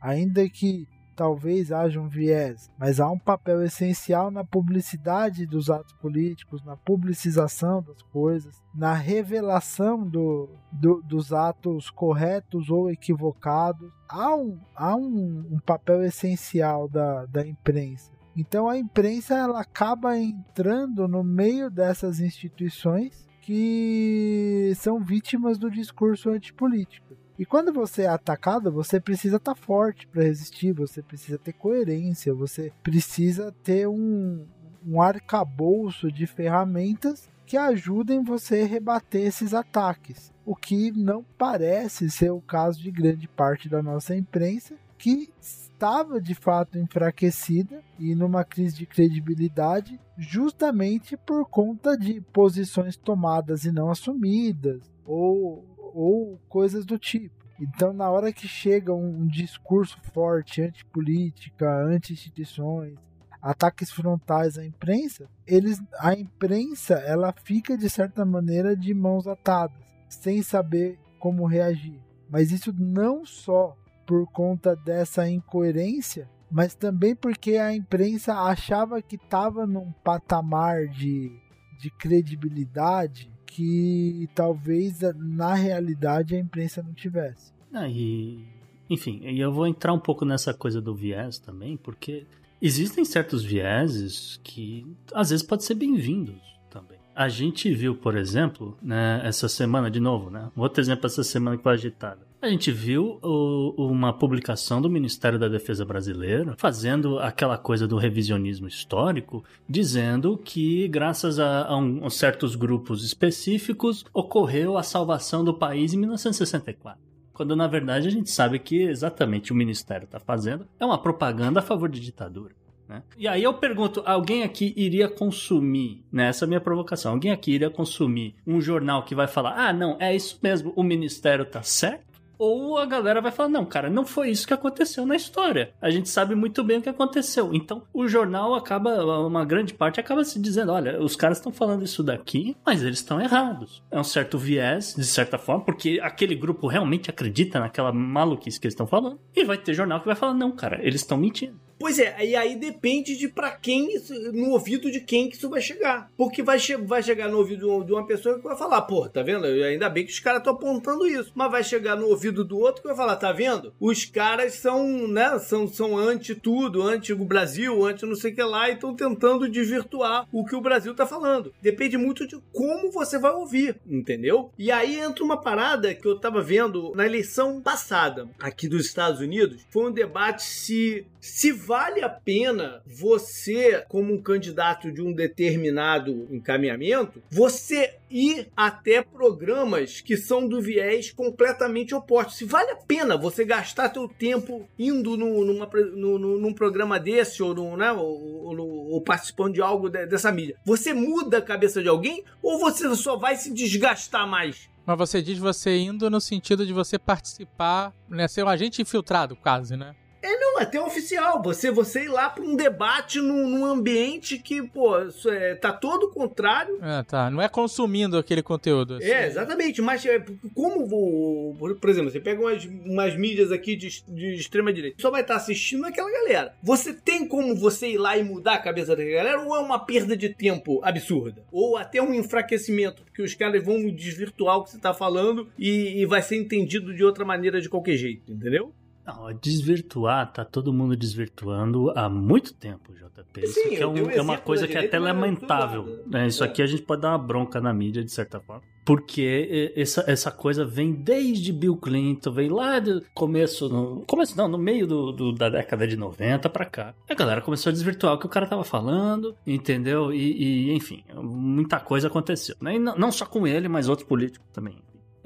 Ainda 0.00 0.48
que 0.48 0.87
talvez 1.16 1.72
haja 1.72 1.98
um 1.98 2.09
viés, 2.09 2.70
mas 2.79 3.00
há 3.00 3.11
um 3.11 3.18
papel 3.18 3.62
essencial 3.62 4.31
na 4.31 4.44
publicidade 4.44 5.46
dos 5.46 5.70
atos 5.70 5.94
políticos, 5.94 6.62
na 6.62 6.76
publicização 6.76 7.83
das 7.83 8.02
coisas, 8.02 8.62
na 8.74 8.92
revelação 8.92 10.07
do, 10.07 10.50
do, 10.70 11.02
dos 11.02 11.33
atos 11.33 11.88
corretos 11.90 12.68
ou 12.68 12.90
equivocados. 12.90 13.90
Há 14.07 14.37
um, 14.37 14.61
há 14.74 14.94
um, 14.94 15.46
um 15.50 15.59
papel 15.59 16.05
essencial 16.05 16.87
da, 16.87 17.24
da 17.24 17.46
imprensa. 17.46 18.12
Então 18.37 18.68
a 18.68 18.76
imprensa 18.76 19.35
ela 19.35 19.61
acaba 19.61 20.18
entrando 20.18 21.09
no 21.09 21.24
meio 21.24 21.70
dessas 21.70 22.20
instituições 22.20 23.26
que 23.40 24.72
são 24.76 25.02
vítimas 25.02 25.57
do 25.57 25.70
discurso 25.70 26.29
antipolítico. 26.29 27.16
E 27.38 27.44
quando 27.44 27.72
você 27.72 28.03
é 28.03 28.09
atacado, 28.09 28.72
você 28.72 28.99
precisa 28.99 29.37
estar 29.37 29.55
tá 29.55 29.61
forte 29.61 30.07
para 30.07 30.22
resistir, 30.22 30.72
você 30.72 31.03
precisa 31.03 31.38
ter 31.38 31.53
coerência, 31.53 32.33
você 32.33 32.72
precisa 32.83 33.55
ter 33.62 33.87
um, 33.87 34.46
um 34.87 35.03
arcabouço 35.03 36.11
de 36.11 36.27
ferramentas 36.27 37.29
que 37.44 37.57
ajudem 37.57 38.25
você 38.25 38.62
a 38.62 38.66
rebater 38.66 39.27
esses 39.27 39.53
ataques. 39.53 40.33
O 40.44 40.57
que 40.57 40.90
não 40.90 41.25
parece 41.37 42.11
ser 42.11 42.31
o 42.31 42.40
caso 42.40 42.81
de 42.81 42.90
grande 42.90 43.29
parte 43.29 43.68
da 43.68 43.83
nossa 43.83 44.16
imprensa, 44.16 44.75
que 44.99 45.29
estava 45.40 46.20
de 46.20 46.35
fato 46.35 46.79
enfraquecida 46.79 47.83
e 47.99 48.14
numa 48.14 48.44
crise 48.44 48.77
de 48.77 48.87
credibilidade, 48.87 50.01
justamente 50.16 51.16
por 51.16 51.44
conta 51.49 51.96
de 51.96 52.20
posições 52.33 52.96
tomadas 52.96 53.64
e 53.64 53.70
não 53.70 53.90
assumidas, 53.90 54.81
ou 55.05 55.64
ou 55.96 56.38
coisas 56.48 56.85
do 56.85 56.98
tipo. 56.98 57.35
Então, 57.59 57.94
na 57.94 58.11
hora 58.11 58.32
que 58.32 58.46
chega 58.46 58.92
um, 58.92 59.22
um 59.22 59.26
discurso 59.26 59.98
forte 60.12 60.61
antipolítica, 60.61 61.66
anti-instituições, 61.66 62.98
ataques 63.40 63.90
frontais 63.90 64.59
à 64.59 64.64
imprensa, 64.64 65.26
eles, 65.46 65.82
a 65.98 66.12
imprensa 66.12 66.94
ela 66.94 67.32
fica 67.32 67.78
de 67.78 67.88
certa 67.88 68.26
maneira 68.26 68.76
de 68.76 68.92
mãos 68.92 69.26
atadas, 69.26 69.78
sem 70.09 70.42
saber 70.42 70.98
como 71.18 71.46
reagir. 71.46 71.98
Mas 72.28 72.52
isso 72.52 72.74
não 72.76 73.24
só 73.24 73.74
por 74.06 74.26
conta 74.30 74.76
dessa 74.76 75.26
incoerência, 75.26 76.28
mas 76.50 76.74
também 76.74 77.16
porque 77.16 77.56
a 77.56 77.74
imprensa 77.74 78.35
achava 78.35 79.00
que 79.00 79.16
estava 79.16 79.66
num 79.66 79.92
patamar 80.04 80.87
de, 80.88 81.32
de 81.80 81.90
credibilidade 81.90 83.35
que 83.46 84.28
talvez 84.35 85.00
na 85.16 85.54
realidade 85.54 86.35
a 86.35 86.38
imprensa 86.38 86.82
não 86.82 86.92
tivesse. 86.92 87.52
Ah, 87.72 87.88
e, 87.88 88.44
enfim, 88.88 89.20
eu 89.24 89.52
vou 89.52 89.66
entrar 89.66 89.92
um 89.92 89.98
pouco 89.98 90.24
nessa 90.24 90.52
coisa 90.52 90.80
do 90.80 90.94
viés 90.94 91.38
também, 91.38 91.76
porque 91.76 92.26
existem 92.61 93.04
certos 93.04 93.44
vieses 93.44 94.40
que 94.42 94.87
às 95.12 95.30
vezes 95.30 95.44
podem 95.44 95.64
ser 95.64 95.74
bem-vindos 95.74 96.40
também. 96.70 96.98
A 97.14 97.28
gente 97.28 97.72
viu, 97.72 97.94
por 97.94 98.16
exemplo, 98.16 98.76
né, 98.82 99.20
essa 99.24 99.48
semana 99.48 99.90
de 99.90 100.00
novo, 100.00 100.30
né? 100.30 100.50
Um 100.56 100.61
outro 100.61 100.82
exemplo 100.82 101.06
essa 101.06 101.24
semana 101.24 101.56
que 101.56 101.62
foi 101.62 101.72
agitada. 101.72 102.20
A 102.46 102.48
gente 102.48 102.70
viu 102.70 103.18
o, 103.24 103.74
uma 103.88 104.12
publicação 104.12 104.80
do 104.80 104.88
Ministério 104.88 105.37
da 105.37 105.48
Defesa 105.48 105.85
brasileiro 105.85 106.54
fazendo 106.56 107.18
aquela 107.18 107.59
coisa 107.59 107.88
do 107.88 107.96
revisionismo 107.96 108.68
histórico, 108.68 109.42
dizendo 109.68 110.38
que, 110.38 110.87
graças 110.87 111.40
a, 111.40 111.66
a, 111.66 111.76
um, 111.76 112.06
a 112.06 112.09
certos 112.09 112.54
grupos 112.54 113.02
específicos, 113.02 114.04
ocorreu 114.14 114.78
a 114.78 114.85
salvação 114.85 115.42
do 115.42 115.54
país 115.54 115.92
em 115.92 115.96
1964 115.96 117.04
quando 117.32 117.54
na 117.54 117.66
verdade 117.66 118.09
a 118.09 118.11
gente 118.11 118.30
sabe 118.30 118.59
que 118.59 118.80
exatamente 118.80 119.52
o 119.52 119.54
ministério 119.54 120.06
está 120.06 120.18
fazendo 120.18 120.66
é 120.80 120.87
uma 120.87 120.96
propaganda 120.96 121.61
a 121.61 121.62
favor 121.62 121.87
de 121.87 122.00
ditadura. 122.00 122.54
Né? 122.88 123.02
E 123.18 123.26
aí 123.26 123.42
eu 123.42 123.52
pergunto, 123.54 124.02
alguém 124.06 124.42
aqui 124.42 124.72
iria 124.76 125.09
consumir, 125.09 126.04
nessa 126.11 126.46
né, 126.46 126.48
é 126.48 126.50
minha 126.50 126.61
provocação, 126.61 127.12
alguém 127.12 127.32
aqui 127.32 127.52
iria 127.52 127.68
consumir 127.68 128.37
um 128.46 128.61
jornal 128.61 129.04
que 129.04 129.14
vai 129.14 129.26
falar, 129.26 129.54
ah, 129.56 129.72
não, 129.72 129.96
é 130.00 130.14
isso 130.14 130.38
mesmo, 130.42 130.72
o 130.76 130.82
ministério 130.82 131.44
tá 131.44 131.62
certo? 131.62 132.05
Ou 132.38 132.79
a 132.79 132.87
galera 132.87 133.20
vai 133.20 133.33
falar: 133.33 133.49
não, 133.49 133.64
cara, 133.64 133.90
não 133.90 134.05
foi 134.05 134.31
isso 134.31 134.46
que 134.46 134.55
aconteceu 134.55 135.07
na 135.07 135.16
história. 135.16 135.72
A 135.81 135.90
gente 135.90 136.09
sabe 136.09 136.35
muito 136.35 136.62
bem 136.62 136.79
o 136.79 136.83
que 136.83 136.88
aconteceu. 136.88 137.55
Então, 137.55 137.83
o 137.92 138.07
jornal 138.07 138.55
acaba, 138.55 139.05
uma 139.27 139.44
grande 139.44 139.75
parte 139.75 140.01
acaba 140.01 140.25
se 140.25 140.40
dizendo: 140.40 140.72
olha, 140.72 141.01
os 141.03 141.16
caras 141.16 141.38
estão 141.38 141.53
falando 141.53 141.85
isso 141.85 142.03
daqui, 142.03 142.57
mas 142.64 142.83
eles 142.83 142.99
estão 142.99 143.20
errados. 143.20 143.83
É 143.90 143.99
um 143.99 144.05
certo 144.05 144.38
viés, 144.38 144.94
de 144.96 145.05
certa 145.05 145.38
forma, 145.38 145.64
porque 145.64 146.01
aquele 146.03 146.35
grupo 146.35 146.66
realmente 146.66 147.11
acredita 147.11 147.61
naquela 147.61 147.92
maluquice 147.92 148.61
que 148.61 148.66
eles 148.66 148.75
estão 148.75 148.87
falando. 148.87 149.20
E 149.35 149.44
vai 149.44 149.59
ter 149.59 149.75
jornal 149.75 150.01
que 150.01 150.07
vai 150.07 150.16
falar: 150.16 150.35
não, 150.35 150.53
cara, 150.53 150.79
eles 150.83 151.01
estão 151.01 151.16
mentindo. 151.16 151.65
Pois 151.78 151.98
é, 151.98 152.24
e 152.24 152.34
aí 152.34 152.56
depende 152.56 153.16
de 153.16 153.28
para 153.28 153.50
quem, 153.52 154.00
no 154.32 154.50
ouvido 154.50 154.90
de 154.90 155.00
quem 155.00 155.28
que 155.28 155.36
isso 155.36 155.48
vai 155.48 155.60
chegar. 155.60 156.10
Porque 156.16 156.42
vai, 156.42 156.58
che 156.58 156.76
vai 156.76 157.02
chegar 157.02 157.28
no 157.28 157.38
ouvido 157.38 157.84
de 157.84 157.92
uma 157.92 158.06
pessoa 158.06 158.36
que 158.36 158.44
vai 158.44 158.56
falar, 158.56 158.82
pô, 158.82 159.08
tá 159.08 159.22
vendo? 159.22 159.44
Ainda 159.44 159.88
bem 159.88 160.04
que 160.04 160.12
os 160.12 160.20
caras 160.20 160.40
estão 160.40 160.54
apontando 160.54 161.06
isso. 161.06 161.32
Mas 161.34 161.50
vai 161.50 161.62
chegar 161.62 161.96
no 161.96 162.08
ouvido 162.08 162.44
do 162.44 162.58
outro 162.58 162.82
que 162.82 162.88
vai 162.88 162.96
falar, 162.96 163.16
tá 163.16 163.32
vendo? 163.32 163.74
Os 163.78 164.04
caras 164.04 164.54
são, 164.54 165.06
né, 165.06 165.38
são, 165.38 165.68
são 165.68 165.96
anti 165.96 166.34
tudo, 166.34 166.82
anti 166.82 167.12
o 167.12 167.24
Brasil, 167.24 167.84
anti 167.84 168.06
não 168.06 168.14
sei 168.14 168.32
o 168.32 168.34
que 168.34 168.42
lá, 168.42 168.70
e 168.70 168.74
estão 168.74 168.94
tentando 168.94 169.48
desvirtuar 169.48 170.26
o 170.32 170.44
que 170.44 170.56
o 170.56 170.60
Brasil 170.60 170.94
tá 170.94 171.06
falando. 171.06 171.52
Depende 171.60 171.98
muito 171.98 172.26
de 172.26 172.38
como 172.52 172.90
você 172.90 173.18
vai 173.18 173.32
ouvir, 173.32 173.76
entendeu? 173.86 174.50
E 174.58 174.70
aí 174.70 174.98
entra 174.98 175.24
uma 175.24 175.40
parada 175.40 175.94
que 175.94 176.06
eu 176.06 176.18
tava 176.18 176.40
vendo 176.40 176.92
na 176.94 177.04
eleição 177.04 177.60
passada 177.60 178.28
aqui 178.38 178.68
dos 178.68 178.86
Estados 178.86 179.20
Unidos. 179.20 179.66
Foi 179.70 179.88
um 179.88 179.92
debate 179.92 180.42
se 180.42 181.06
se 181.26 181.52
vale 181.52 182.02
a 182.02 182.08
pena 182.08 182.80
você, 182.86 183.84
como 183.88 184.14
um 184.14 184.22
candidato 184.22 184.92
de 184.92 185.02
um 185.02 185.12
determinado 185.12 186.28
encaminhamento, 186.30 187.22
você 187.30 187.96
ir 188.08 188.48
até 188.56 189.02
programas 189.02 190.00
que 190.00 190.16
são 190.16 190.48
do 190.48 190.60
viés 190.60 191.10
completamente 191.10 191.94
oposto. 191.94 192.32
Se 192.32 192.44
vale 192.44 192.70
a 192.70 192.76
pena 192.76 193.16
você 193.16 193.44
gastar 193.44 193.92
seu 193.92 194.08
tempo 194.08 194.68
indo 194.78 195.16
no, 195.16 195.44
numa, 195.44 195.66
no, 195.66 196.18
no, 196.18 196.38
num 196.38 196.52
programa 196.52 196.98
desse 197.00 197.42
ou, 197.42 197.54
no, 197.54 197.76
né, 197.76 197.90
ou, 197.90 198.46
ou, 198.46 198.90
ou, 198.92 199.00
participando 199.00 199.54
de 199.54 199.60
algo 199.60 199.88
de, 199.88 200.06
dessa 200.06 200.30
mídia, 200.30 200.56
você 200.64 200.94
muda 200.94 201.38
a 201.38 201.42
cabeça 201.42 201.82
de 201.82 201.88
alguém 201.88 202.24
ou 202.40 202.58
você 202.58 202.94
só 202.94 203.16
vai 203.16 203.36
se 203.36 203.52
desgastar 203.52 204.26
mais? 204.28 204.70
Mas 204.86 204.96
você 204.96 205.20
diz 205.20 205.38
você 205.38 205.76
indo 205.76 206.08
no 206.08 206.20
sentido 206.20 206.64
de 206.64 206.72
você 206.72 206.96
participar, 206.96 207.92
né, 208.08 208.28
ser 208.28 208.44
um 208.44 208.48
agente 208.48 208.80
infiltrado 208.80 209.34
quase, 209.34 209.76
né? 209.76 209.94
É, 210.26 210.36
não, 210.40 210.58
é 210.58 210.64
até 210.64 210.80
oficial. 210.80 211.40
Você, 211.42 211.70
você 211.70 212.04
ir 212.04 212.08
lá 212.08 212.28
para 212.28 212.42
um 212.42 212.56
debate 212.56 213.20
num, 213.20 213.48
num, 213.48 213.64
ambiente 213.64 214.38
que, 214.38 214.60
pô, 214.60 214.96
é, 215.30 215.54
tá 215.54 215.72
todo 215.72 216.04
o 216.04 216.10
contrário. 216.10 216.78
É, 216.82 217.04
tá. 217.04 217.30
Não 217.30 217.40
é 217.40 217.48
consumindo 217.48 218.18
aquele 218.18 218.42
conteúdo. 218.42 218.94
Assim. 218.94 219.06
É, 219.06 219.26
exatamente. 219.26 219.80
Mas 219.80 220.04
é, 220.04 220.24
como, 220.52 221.54
por 221.80 221.88
exemplo, 221.88 222.10
você 222.10 222.18
pega 222.18 222.40
umas, 222.40 222.64
umas 222.64 223.16
mídias 223.16 223.52
aqui 223.52 223.76
de, 223.76 224.02
de 224.08 224.34
extrema 224.34 224.72
direita, 224.72 225.00
só 225.00 225.12
vai 225.12 225.20
estar 225.20 225.34
tá 225.34 225.40
assistindo 225.40 225.86
aquela 225.86 226.10
galera. 226.10 226.54
Você 226.60 226.92
tem 226.92 227.28
como 227.28 227.54
você 227.54 227.90
ir 227.90 227.98
lá 227.98 228.18
e 228.18 228.24
mudar 228.24 228.54
a 228.54 228.58
cabeça 228.58 228.96
daquela 228.96 229.22
galera 229.22 229.42
ou 229.42 229.54
é 229.54 229.60
uma 229.60 229.78
perda 229.78 230.16
de 230.16 230.30
tempo 230.30 230.80
absurda? 230.82 231.44
Ou 231.52 231.76
até 231.76 232.02
um 232.02 232.12
enfraquecimento, 232.12 233.04
porque 233.04 233.22
os 233.22 233.34
caras 233.34 233.62
vão 233.62 233.88
desvirtuar 233.90 234.58
o 234.58 234.64
que 234.64 234.70
você 234.70 234.78
tá 234.78 234.92
falando 234.92 235.48
e, 235.56 236.00
e 236.00 236.06
vai 236.06 236.20
ser 236.20 236.36
entendido 236.36 236.92
de 236.92 237.04
outra 237.04 237.24
maneira 237.24 237.60
de 237.60 237.68
qualquer 237.68 237.96
jeito, 237.96 238.32
entendeu? 238.32 238.72
Não, 239.06 239.32
desvirtuar, 239.40 240.32
tá 240.32 240.44
todo 240.44 240.72
mundo 240.72 240.96
desvirtuando 240.96 241.92
há 241.94 242.08
muito 242.08 242.52
tempo, 242.54 242.92
JP. 242.92 243.40
Isso 243.40 243.54
Sim, 243.54 243.66
aqui 243.66 243.76
é, 243.82 243.86
um- 243.86 244.10
é 244.10 244.20
uma 244.20 244.38
coisa 244.38 244.66
que 244.66 244.76
é 244.76 244.84
até 244.86 244.96
é 244.96 245.00
lamentável. 245.00 245.84
tudo 245.84 246.10
né? 246.10 246.26
Isso 246.26 246.42
É. 246.42 246.46
aqui 246.46 246.60
a 246.62 246.66
gente 246.66 246.82
pode 246.82 247.02
dar 247.02 247.10
uma 247.10 247.18
bronca 247.18 247.60
na 247.60 247.72
mídia, 247.72 248.02
de 248.02 248.10
certa 248.10 248.40
forma. 248.40 248.62
Porque 248.84 249.72
essa, 249.74 250.04
essa 250.06 250.30
coisa 250.30 250.64
vem 250.64 250.92
desde 250.92 251.52
Bill 251.52 251.76
Clinton, 251.76 252.30
vem 252.30 252.48
lá 252.48 252.78
do 252.78 253.02
começo, 253.14 253.68
no, 253.68 254.04
começo 254.06 254.36
não, 254.36 254.46
no 254.46 254.56
meio 254.58 254.86
do, 254.86 255.10
do- 255.12 255.32
da 255.32 255.48
década 255.48 255.86
de 255.88 255.96
90 255.96 256.48
pra 256.48 256.64
cá. 256.64 256.94
A 257.10 257.14
galera 257.14 257.40
começou 257.40 257.70
a 257.70 257.72
desvirtuar 257.72 258.14
o 258.14 258.18
que 258.18 258.26
o 258.26 258.28
cara 258.28 258.46
tava 258.46 258.62
falando, 258.62 259.34
entendeu? 259.44 260.12
E, 260.12 260.68
e, 260.68 260.72
enfim, 260.72 261.02
muita 261.14 261.80
coisa 261.80 262.06
aconteceu. 262.06 262.54
Né? 262.60 262.76
E 262.76 262.78
não, 262.78 262.96
não 262.96 263.10
só 263.10 263.26
com 263.26 263.44
ele, 263.46 263.68
mas 263.68 263.88
outros 263.88 264.06
políticos 264.08 264.46
também. 264.52 264.76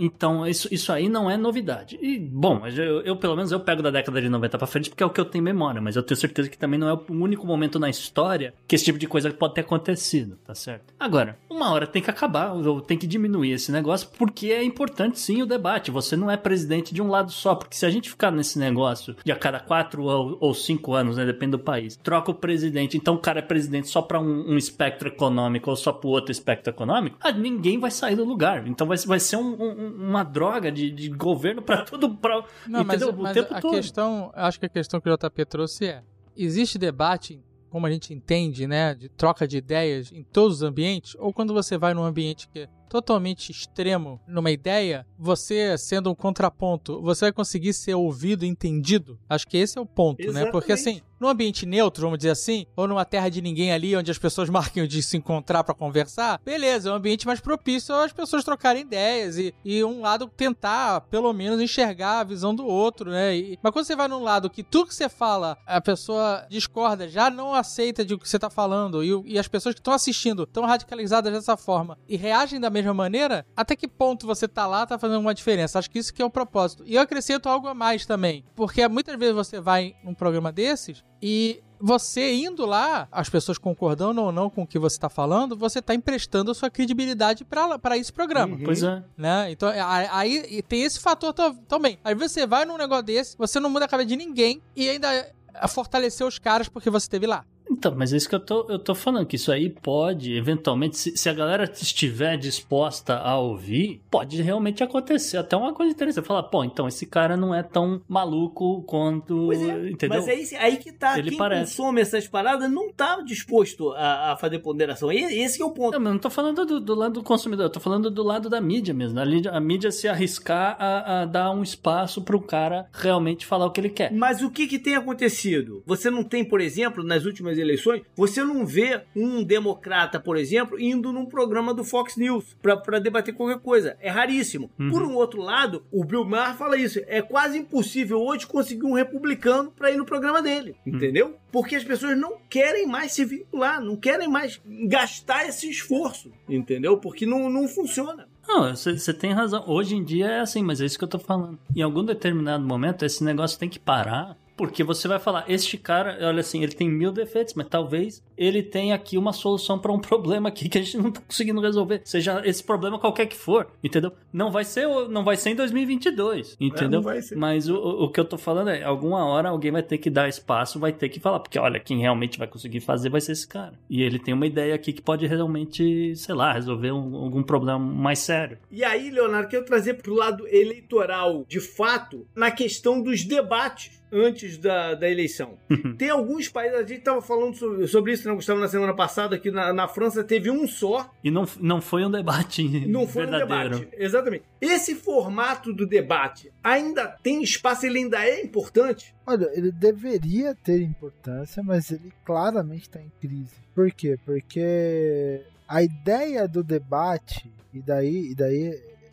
Então, 0.03 0.47
isso, 0.47 0.67
isso 0.73 0.93
aí 0.93 1.09
não 1.09 1.31
é 1.31 1.37
novidade. 1.37 1.99
E, 2.01 2.19
bom, 2.19 2.59
mas 2.61 2.77
eu, 2.79 3.03
eu, 3.03 3.17
pelo 3.17 3.37
menos 3.37 3.53
eu 3.53 3.61
pego 3.61 3.83
da 3.83 3.91
década 3.91 4.21
de 4.21 4.29
90 4.29 4.57
pra 4.59 4.67
frente 4.67 4.89
porque 4.89 5.03
é 5.03 5.07
o 5.07 5.11
que 5.11 5.21
eu 5.21 5.25
tenho 5.25 5.45
memória, 5.45 5.81
mas 5.81 5.95
eu 5.95 6.03
tenho 6.03 6.19
certeza 6.19 6.49
que 6.49 6.57
também 6.57 6.79
não 6.81 6.89
é 6.89 6.95
o 6.95 7.03
único 7.11 7.47
momento 7.47 7.79
na 7.79 7.91
história 7.91 8.55
que 8.67 8.75
esse 8.75 8.85
tipo 8.87 8.99
de 8.99 9.07
coisa 9.07 9.31
pode 9.33 9.55
ter 9.55 9.61
acontecido, 9.61 10.39
tá 10.45 10.55
certo? 10.55 10.95
Agora, 10.99 11.37
uma 11.51 11.71
hora 11.71 11.87
tem 11.87 12.01
que 12.01 12.11
acabar, 12.11 12.53
ou 12.53 12.81
tem 12.81 12.97
que 12.97 13.07
diminuir 13.07 13.53
esse 13.53 13.71
negócio, 13.71 14.09
porque 14.19 14.47
é 14.49 14.65
importante 14.65 15.19
sim 15.19 15.43
o 15.43 15.47
debate. 15.47 15.91
Você 15.91 16.17
não 16.17 16.31
é 16.31 16.37
presidente 16.37 16.95
de 16.95 17.03
um 17.03 17.09
lado 17.09 17.31
só, 17.31 17.55
porque 17.55 17.77
se 17.77 17.85
a 17.85 17.91
gente 17.91 18.09
ficar 18.09 18.31
nesse 18.31 18.59
negócio 18.59 19.15
de 19.25 19.31
a 19.33 19.37
cada 19.37 19.61
quatro 19.61 20.05
ou, 20.05 20.39
ou 20.41 20.55
cinco 20.55 20.95
anos, 20.95 21.17
né, 21.17 21.27
depende 21.27 21.53
do 21.53 21.59
país, 21.59 21.97
troca 21.97 22.31
o 22.31 22.35
presidente, 22.35 22.97
então 22.97 23.15
o 23.15 23.19
cara 23.19 23.41
é 23.41 23.43
presidente 23.43 23.89
só 23.89 24.01
pra 24.01 24.19
um, 24.21 24.53
um 24.53 24.57
espectro 24.57 25.09
econômico 25.09 25.69
ou 25.69 25.77
só 25.77 25.93
pro 25.93 26.09
outro 26.09 26.31
espectro 26.33 26.71
econômico, 26.73 27.17
ah, 27.21 27.33
ninguém 27.33 27.79
vai 27.79 27.91
sair 27.91 28.17
do 28.17 28.25
lugar. 28.25 28.67
Então 28.67 28.87
vai, 28.87 28.97
vai 28.99 29.21
ser 29.21 29.37
um- 29.37 29.55
um- 29.61 29.90
uma 29.95 30.23
droga 30.23 30.71
de, 30.71 30.91
de 30.91 31.09
governo 31.09 31.63
pra 31.63 31.83
tudo, 31.85 32.17
pra, 32.17 32.45
Não, 32.67 32.85
mas, 32.85 33.03
entendeu? 33.03 33.23
mas 33.23 33.37
o 33.37 33.41
tempo 33.41 33.55
a 33.55 33.61
todo. 33.61 33.75
questão, 33.75 34.31
acho 34.35 34.59
que 34.61 34.67
a 34.67 34.71
questão 34.71 35.01
que 35.01 35.09
o 35.09 35.17
JP 35.17 35.45
trouxe 35.47 35.87
é: 35.87 36.03
existe 36.37 36.79
debate, 36.79 37.43
como 37.69 37.87
a 37.87 37.91
gente 37.91 38.13
entende, 38.15 38.67
né, 38.67 38.95
de 38.95 39.09
troca 39.09 39.47
de 39.47 39.59
ideias 39.59 40.13
em 40.13 40.23
todos 40.23 40.57
os 40.57 40.63
ambientes, 40.63 41.15
ou 41.19 41.33
quando 41.33 41.53
você 41.53 41.77
vai 41.79 41.95
num 41.95 42.05
ambiente 42.05 42.49
que 42.49 42.61
é 42.61 42.69
totalmente 42.91 43.51
extremo 43.53 44.21
numa 44.27 44.51
ideia, 44.51 45.07
você 45.17 45.79
sendo 45.79 46.11
um 46.11 46.15
contraponto, 46.15 47.01
você 47.01 47.27
vai 47.27 47.33
conseguir 47.33 47.73
ser 47.73 47.95
ouvido, 47.95 48.45
e 48.45 48.49
entendido? 48.49 49.17
Acho 49.29 49.47
que 49.47 49.57
esse 49.57 49.79
é 49.79 49.81
o 49.81 49.87
ponto, 49.87 50.33
né? 50.33 50.47
Porque 50.47 50.73
Exatamente. 50.73 50.99
assim, 51.03 51.11
num 51.21 51.29
ambiente 51.29 51.65
neutro, 51.67 52.03
vamos 52.03 52.19
dizer 52.19 52.31
assim, 52.31 52.67
ou 52.75 52.89
numa 52.89 53.05
terra 53.05 53.29
de 53.29 53.41
ninguém 53.41 53.71
ali, 53.73 53.95
onde 53.95 54.11
as 54.11 54.19
pessoas 54.19 54.49
marquem 54.51 54.87
de 54.89 55.03
se 55.03 55.17
encontrar 55.17 55.63
pra 55.63 55.75
conversar, 55.75 56.41
beleza, 56.45 56.89
é 56.89 56.93
um 56.93 56.97
ambiente 56.97 57.27
mais 57.27 57.39
propício 57.41 57.95
às 57.95 58.13
pessoas 58.13 58.43
trocarem 58.43 58.83
ideias 58.83 59.39
e, 59.39 59.55
e 59.65 59.85
um 59.85 60.01
lado 60.01 60.27
tentar, 60.27 61.03
pelo 61.03 61.33
menos, 61.33 61.61
enxergar 61.61 62.21
a 62.21 62.25
visão 62.25 62.53
do 62.55 62.67
outro, 62.67 63.11
né? 63.11 63.37
E- 63.37 63.59
mas 63.63 63.73
quando 63.73 63.85
você 63.85 63.95
vai 63.95 64.09
num 64.09 64.23
lado 64.23 64.51
que 64.51 64.63
tudo 64.65 64.89
que 64.89 64.95
você 64.95 65.09
fala, 65.09 65.57
a 65.67 65.81
pessoa 65.81 66.45
discorda, 66.51 67.09
já 67.09 67.31
não 67.31 67.55
aceita 67.55 68.05
de 68.05 68.15
o 68.15 68.19
que 68.19 68.29
você 68.29 68.39
tá 68.39 68.51
falando, 68.51 69.05
e, 69.05 69.35
e 69.35 69.39
as 69.39 69.47
pessoas 69.47 69.75
que 69.75 69.81
estão 69.81 69.93
assistindo 69.95 70.43
estão 70.43 70.65
radicalizadas 70.65 71.33
dessa 71.33 71.57
forma 71.57 71.97
e 72.09 72.17
reagem 72.17 72.59
da 72.59 72.71
mesma 72.71 72.80
maneira, 72.95 73.45
até 73.57 73.77
que 73.77 73.87
ponto 73.89 74.27
você 74.27 74.47
tá 74.49 74.67
lá 74.67 74.87
tá 74.87 74.99
fazendo 74.99 75.21
uma 75.21 75.35
diferença? 75.35 75.79
Acho 75.79 75.91
que 75.91 75.99
isso 75.99 76.13
que 76.15 76.23
é 76.23 76.25
o 76.25 76.31
propósito. 76.31 76.83
E 76.87 76.95
eu 76.95 77.03
acrescento 77.03 77.49
algo 77.49 77.69
a 77.69 77.75
mais 77.75 78.07
também, 78.07 78.45
porque 78.55 78.87
muitas 78.89 79.19
vezes 79.19 79.35
você 79.35 79.61
vai 79.61 79.95
num 80.05 80.15
programa 80.15 80.51
desses 80.51 81.05
e 81.23 81.63
você 81.83 82.35
indo 82.35 82.67
lá, 82.67 83.09
as 83.11 83.31
pessoas 83.31 83.57
concordando 83.57 84.23
ou 84.23 84.31
não 84.31 84.51
com 84.51 84.63
o 84.63 84.67
que 84.67 84.79
você 84.79 84.97
está 84.97 85.09
falando, 85.09 85.57
você 85.57 85.79
está 85.79 85.95
emprestando 85.95 86.51
a 86.51 86.55
sua 86.55 86.69
credibilidade 86.69 87.43
para 87.45 87.97
esse 87.97 88.13
programa. 88.13 88.55
Uhum. 88.57 88.65
Pois 88.65 88.83
é. 88.83 89.03
Né? 89.17 89.51
Então, 89.51 89.71
aí 90.11 90.63
tem 90.69 90.83
esse 90.83 91.01
fator 91.01 91.33
to- 91.33 91.55
também. 91.67 91.99
Aí 92.05 92.15
você 92.15 92.47
vai 92.47 92.67
num 92.67 92.77
negócio 92.77 93.05
desse, 93.05 93.37
você 93.39 93.59
não 93.59 93.71
muda 93.71 93.87
a 93.87 93.89
cabeça 93.89 94.09
de 94.09 94.17
ninguém 94.17 94.61
e 94.77 94.91
ainda 94.91 95.33
fortaleceu 95.69 96.27
os 96.27 96.39
caras 96.39 96.69
porque 96.69 96.91
você 96.91 97.05
esteve 97.05 97.27
lá. 97.27 97.45
Então, 97.81 97.95
mas 97.97 98.13
é 98.13 98.19
isso 98.19 98.29
que 98.29 98.35
eu 98.35 98.41
tô, 98.41 98.67
eu 98.69 98.79
tô 98.79 98.95
falando, 98.95 99.25
que 99.25 99.37
isso 99.37 99.51
aí 99.51 99.71
pode, 99.71 100.35
eventualmente, 100.37 100.99
se, 100.99 101.17
se 101.17 101.31
a 101.31 101.33
galera 101.33 101.65
estiver 101.65 102.37
disposta 102.37 103.17
a 103.17 103.39
ouvir, 103.39 104.03
pode 104.11 104.43
realmente 104.43 104.85
acontecer. 104.85 105.39
Até 105.39 105.57
uma 105.57 105.73
coisa 105.73 105.91
interessante. 105.91 106.27
Falar, 106.27 106.43
pô, 106.43 106.63
então 106.63 106.87
esse 106.87 107.07
cara 107.07 107.39
não 107.39 107.55
é 107.55 107.63
tão 107.63 108.03
maluco 108.07 108.83
quanto. 108.83 109.51
É, 109.51 109.89
entendeu? 109.89 110.19
mas 110.19 110.29
aí, 110.29 110.59
aí 110.59 110.77
que 110.77 110.93
tá. 110.93 111.19
Ele 111.19 111.31
Quem 111.31 111.39
parece. 111.39 111.75
consome 111.75 112.03
essas 112.03 112.29
paradas 112.29 112.71
não 112.71 112.93
tá 112.93 113.23
disposto 113.23 113.93
a, 113.93 114.33
a 114.33 114.37
fazer 114.37 114.59
ponderação. 114.59 115.11
Esse 115.11 115.63
é 115.63 115.65
o 115.65 115.71
ponto. 115.71 115.95
Não, 115.95 116.01
mas 116.01 116.13
não 116.13 116.21
tô 116.21 116.29
falando 116.29 116.67
do, 116.67 116.81
do 116.81 116.95
lado 116.95 117.15
do 117.15 117.23
consumidor, 117.23 117.65
eu 117.65 117.71
tô 117.71 117.81
falando 117.81 118.11
do 118.11 118.23
lado 118.23 118.51
da 118.51 118.61
mídia 118.61 118.93
mesmo. 118.93 119.19
A 119.19 119.25
mídia, 119.25 119.53
a 119.53 119.61
mídia 119.61 119.91
se 119.91 120.07
arriscar 120.07 120.77
a, 120.79 121.23
a 121.23 121.25
dar 121.25 121.51
um 121.51 121.63
espaço 121.63 122.21
pro 122.21 122.43
cara 122.43 122.91
realmente 122.93 123.47
falar 123.47 123.65
o 123.65 123.71
que 123.71 123.81
ele 123.81 123.89
quer. 123.89 124.13
Mas 124.13 124.43
o 124.43 124.51
que, 124.51 124.67
que 124.67 124.79
tem 124.79 124.97
acontecido? 124.97 125.83
Você 125.87 126.11
não 126.11 126.23
tem, 126.23 126.45
por 126.45 126.61
exemplo, 126.61 127.03
nas 127.03 127.25
últimas 127.25 127.57
eleições, 127.57 127.70
você 128.17 128.45
não 128.45 128.67
vê 128.67 129.03
um 129.15 129.43
democrata, 129.43 130.19
por 130.19 130.37
exemplo, 130.37 130.81
indo 130.81 131.13
num 131.13 131.27
programa 131.27 131.75
do 131.75 131.85
Fox 131.85 132.17
News 132.17 132.57
pra 132.63 132.99
debater 132.99 133.35
qualquer 133.35 133.59
coisa. 133.59 133.97
É 134.01 134.11
raríssimo. 134.11 134.71
Uhum. 134.79 134.91
Por 134.91 135.03
um 135.03 135.15
outro 135.15 135.41
lado, 135.41 135.85
o 135.91 136.05
Bill 136.05 136.25
Maher 136.25 136.57
fala 136.57 136.77
isso. 136.77 137.01
É 137.07 137.23
quase 137.23 137.59
impossível 137.59 138.21
hoje 138.21 138.47
conseguir 138.47 138.87
um 138.87 138.95
republicano 138.95 139.71
pra 139.71 139.91
ir 139.91 139.97
no 139.97 140.05
programa 140.05 140.43
dele. 140.43 140.75
Entendeu? 140.87 141.37
Porque 141.53 141.75
as 141.77 141.85
pessoas 141.85 142.17
não 142.17 142.39
querem 142.49 142.87
mais 142.87 143.13
se 143.13 143.25
vincular, 143.25 143.81
não 143.81 143.97
querem 143.97 144.29
mais 144.29 144.61
gastar 144.87 145.49
esse 145.49 145.69
esforço. 145.69 146.31
Entendeu? 146.49 146.99
Porque 146.99 147.27
não, 147.27 147.51
não 147.51 147.69
funciona. 147.69 148.29
Não, 148.47 148.75
você 148.75 149.15
tem 149.15 149.33
razão. 149.33 149.63
Hoje 149.67 149.95
em 149.95 150.03
dia 150.03 150.27
é 150.27 150.41
assim, 150.41 150.63
mas 150.63 150.81
é 150.81 150.85
isso 150.85 150.99
que 150.99 151.05
eu 151.05 151.09
tô 151.09 151.19
falando. 151.19 151.59
Em 151.75 151.83
algum 151.83 152.05
determinado 152.05 152.65
momento, 152.65 153.05
esse 153.05 153.23
negócio 153.23 153.59
tem 153.59 153.69
que 153.69 153.79
parar. 153.79 154.37
Porque 154.61 154.85
você 154.85 155.09
vai 155.09 155.19
falar, 155.19 155.47
este 155.49 155.79
cara, 155.79 156.19
olha 156.21 156.41
assim, 156.41 156.63
ele 156.63 156.75
tem 156.75 156.87
mil 156.87 157.11
defeitos, 157.11 157.55
mas 157.55 157.67
talvez 157.67 158.23
ele 158.41 158.63
tenha 158.63 158.95
aqui 158.95 159.19
uma 159.19 159.35
solução 159.35 159.79
para 159.79 159.93
um 159.93 159.99
problema 160.01 160.49
aqui 160.49 160.67
que 160.69 160.79
a 160.79 160.83
gente 160.83 160.97
não 160.97 161.11
tá 161.13 161.21
conseguindo 161.21 161.61
resolver. 161.61 162.01
Seja 162.05 162.41
esse 162.45 162.65
problema 162.65 162.99
qualquer 162.99 163.27
que 163.27 163.37
for, 163.37 163.67
entendeu? 163.85 164.13
Não 164.33 164.51
vai 164.51 164.65
ser, 164.65 164.89
não 165.11 165.23
vai 165.23 165.37
ser 165.37 165.51
em 165.51 165.55
2022, 165.55 166.57
entendeu? 166.59 166.91
não 167.01 167.03
vai 167.03 167.21
ser. 167.21 167.37
Mas 167.37 167.69
o, 167.69 167.77
o 167.77 168.09
que 168.11 168.19
eu 168.19 168.25
tô 168.25 168.39
falando 168.39 168.71
é, 168.71 168.83
alguma 168.83 169.25
hora 169.27 169.51
alguém 169.51 169.71
vai 169.71 169.83
ter 169.83 169.99
que 169.99 170.09
dar 170.09 170.27
espaço, 170.29 170.79
vai 170.79 170.93
ter 170.93 171.11
que 171.11 171.21
falar, 171.21 171.41
porque 171.41 171.59
olha, 171.59 171.79
quem 171.79 171.99
realmente 171.99 172.39
vai 172.39 172.49
conseguir 172.49 172.81
fazer 172.81 173.11
vai 173.11 173.21
ser 173.21 173.33
esse 173.33 173.47
cara. 173.47 173.75
E 173.91 174.03
ele 174.03 174.19
tem 174.19 174.33
uma 174.33 174.47
ideia 174.47 174.75
aqui 174.75 174.93
que 174.93 175.03
pode 175.03 175.27
realmente, 175.27 176.17
sei 176.17 176.35
lá, 176.35 176.53
resolver 176.55 176.93
um- 176.93 177.15
algum 177.17 177.43
problema 177.43 177.79
mais 177.79 178.21
sério. 178.21 178.57
E 178.71 178.83
aí, 178.83 179.11
Leonardo, 179.11 179.49
quero 179.49 179.65
trazer 179.67 179.95
para 179.95 180.11
o 180.11 180.15
lado 180.15 180.47
eleitoral, 180.49 181.45
de 181.49 181.61
fato, 181.61 182.27
na 182.35 182.51
questão 182.51 183.03
dos 183.03 183.25
debates 183.25 184.01
antes 184.13 184.57
da, 184.59 184.95
da 184.95 185.09
eleição. 185.09 185.57
Tem 185.99 186.11
alguns 186.11 186.49
países, 186.49 186.77
a 186.77 186.81
gente 186.81 186.95
estava 186.99 187.21
falando 187.23 187.55
sobre, 187.57 187.87
sobre 187.87 188.13
isso, 188.13 188.29
né, 188.31 188.37
Gustavo, 188.37 188.61
na 188.61 188.69
semana 188.69 188.95
passada, 188.95 189.39
que 189.39 189.51
na, 189.51 189.73
na 189.73 189.87
França 189.89 190.25
teve 190.25 190.51
um 190.51 190.67
só, 190.67 191.11
E 191.23 191.31
não, 191.31 191.47
não 191.61 191.81
foi 191.81 192.05
um 192.05 192.11
debate 192.11 192.63
não 192.89 193.07
foi 193.07 193.27
um 193.27 193.31
verdadeiro. 193.31 193.79
debate. 193.81 193.97
Exatamente. 194.03 194.45
Esse 194.61 194.95
formato 194.95 195.73
do 195.73 195.87
debate 195.87 196.53
ainda 196.63 197.07
tem 197.23 197.43
espaço, 197.43 197.87
ele 197.87 197.99
ainda 198.01 198.25
é 198.27 198.43
importante? 198.43 199.15
Olha, 199.27 199.51
ele 199.55 199.71
deveria 199.73 200.55
ter 200.55 200.81
importância, 200.83 201.63
mas 201.63 201.91
ele 201.91 202.13
claramente 202.25 202.83
está 202.83 203.01
em 203.01 203.11
crise. 203.21 203.55
Por 203.75 203.91
quê? 203.93 204.19
Porque 204.25 205.43
a 205.69 205.83
ideia 205.83 206.47
do 206.49 206.63
debate, 206.65 207.51
e 207.73 207.81
daí, 207.81 208.31
e 208.31 208.35
daí 208.35 208.65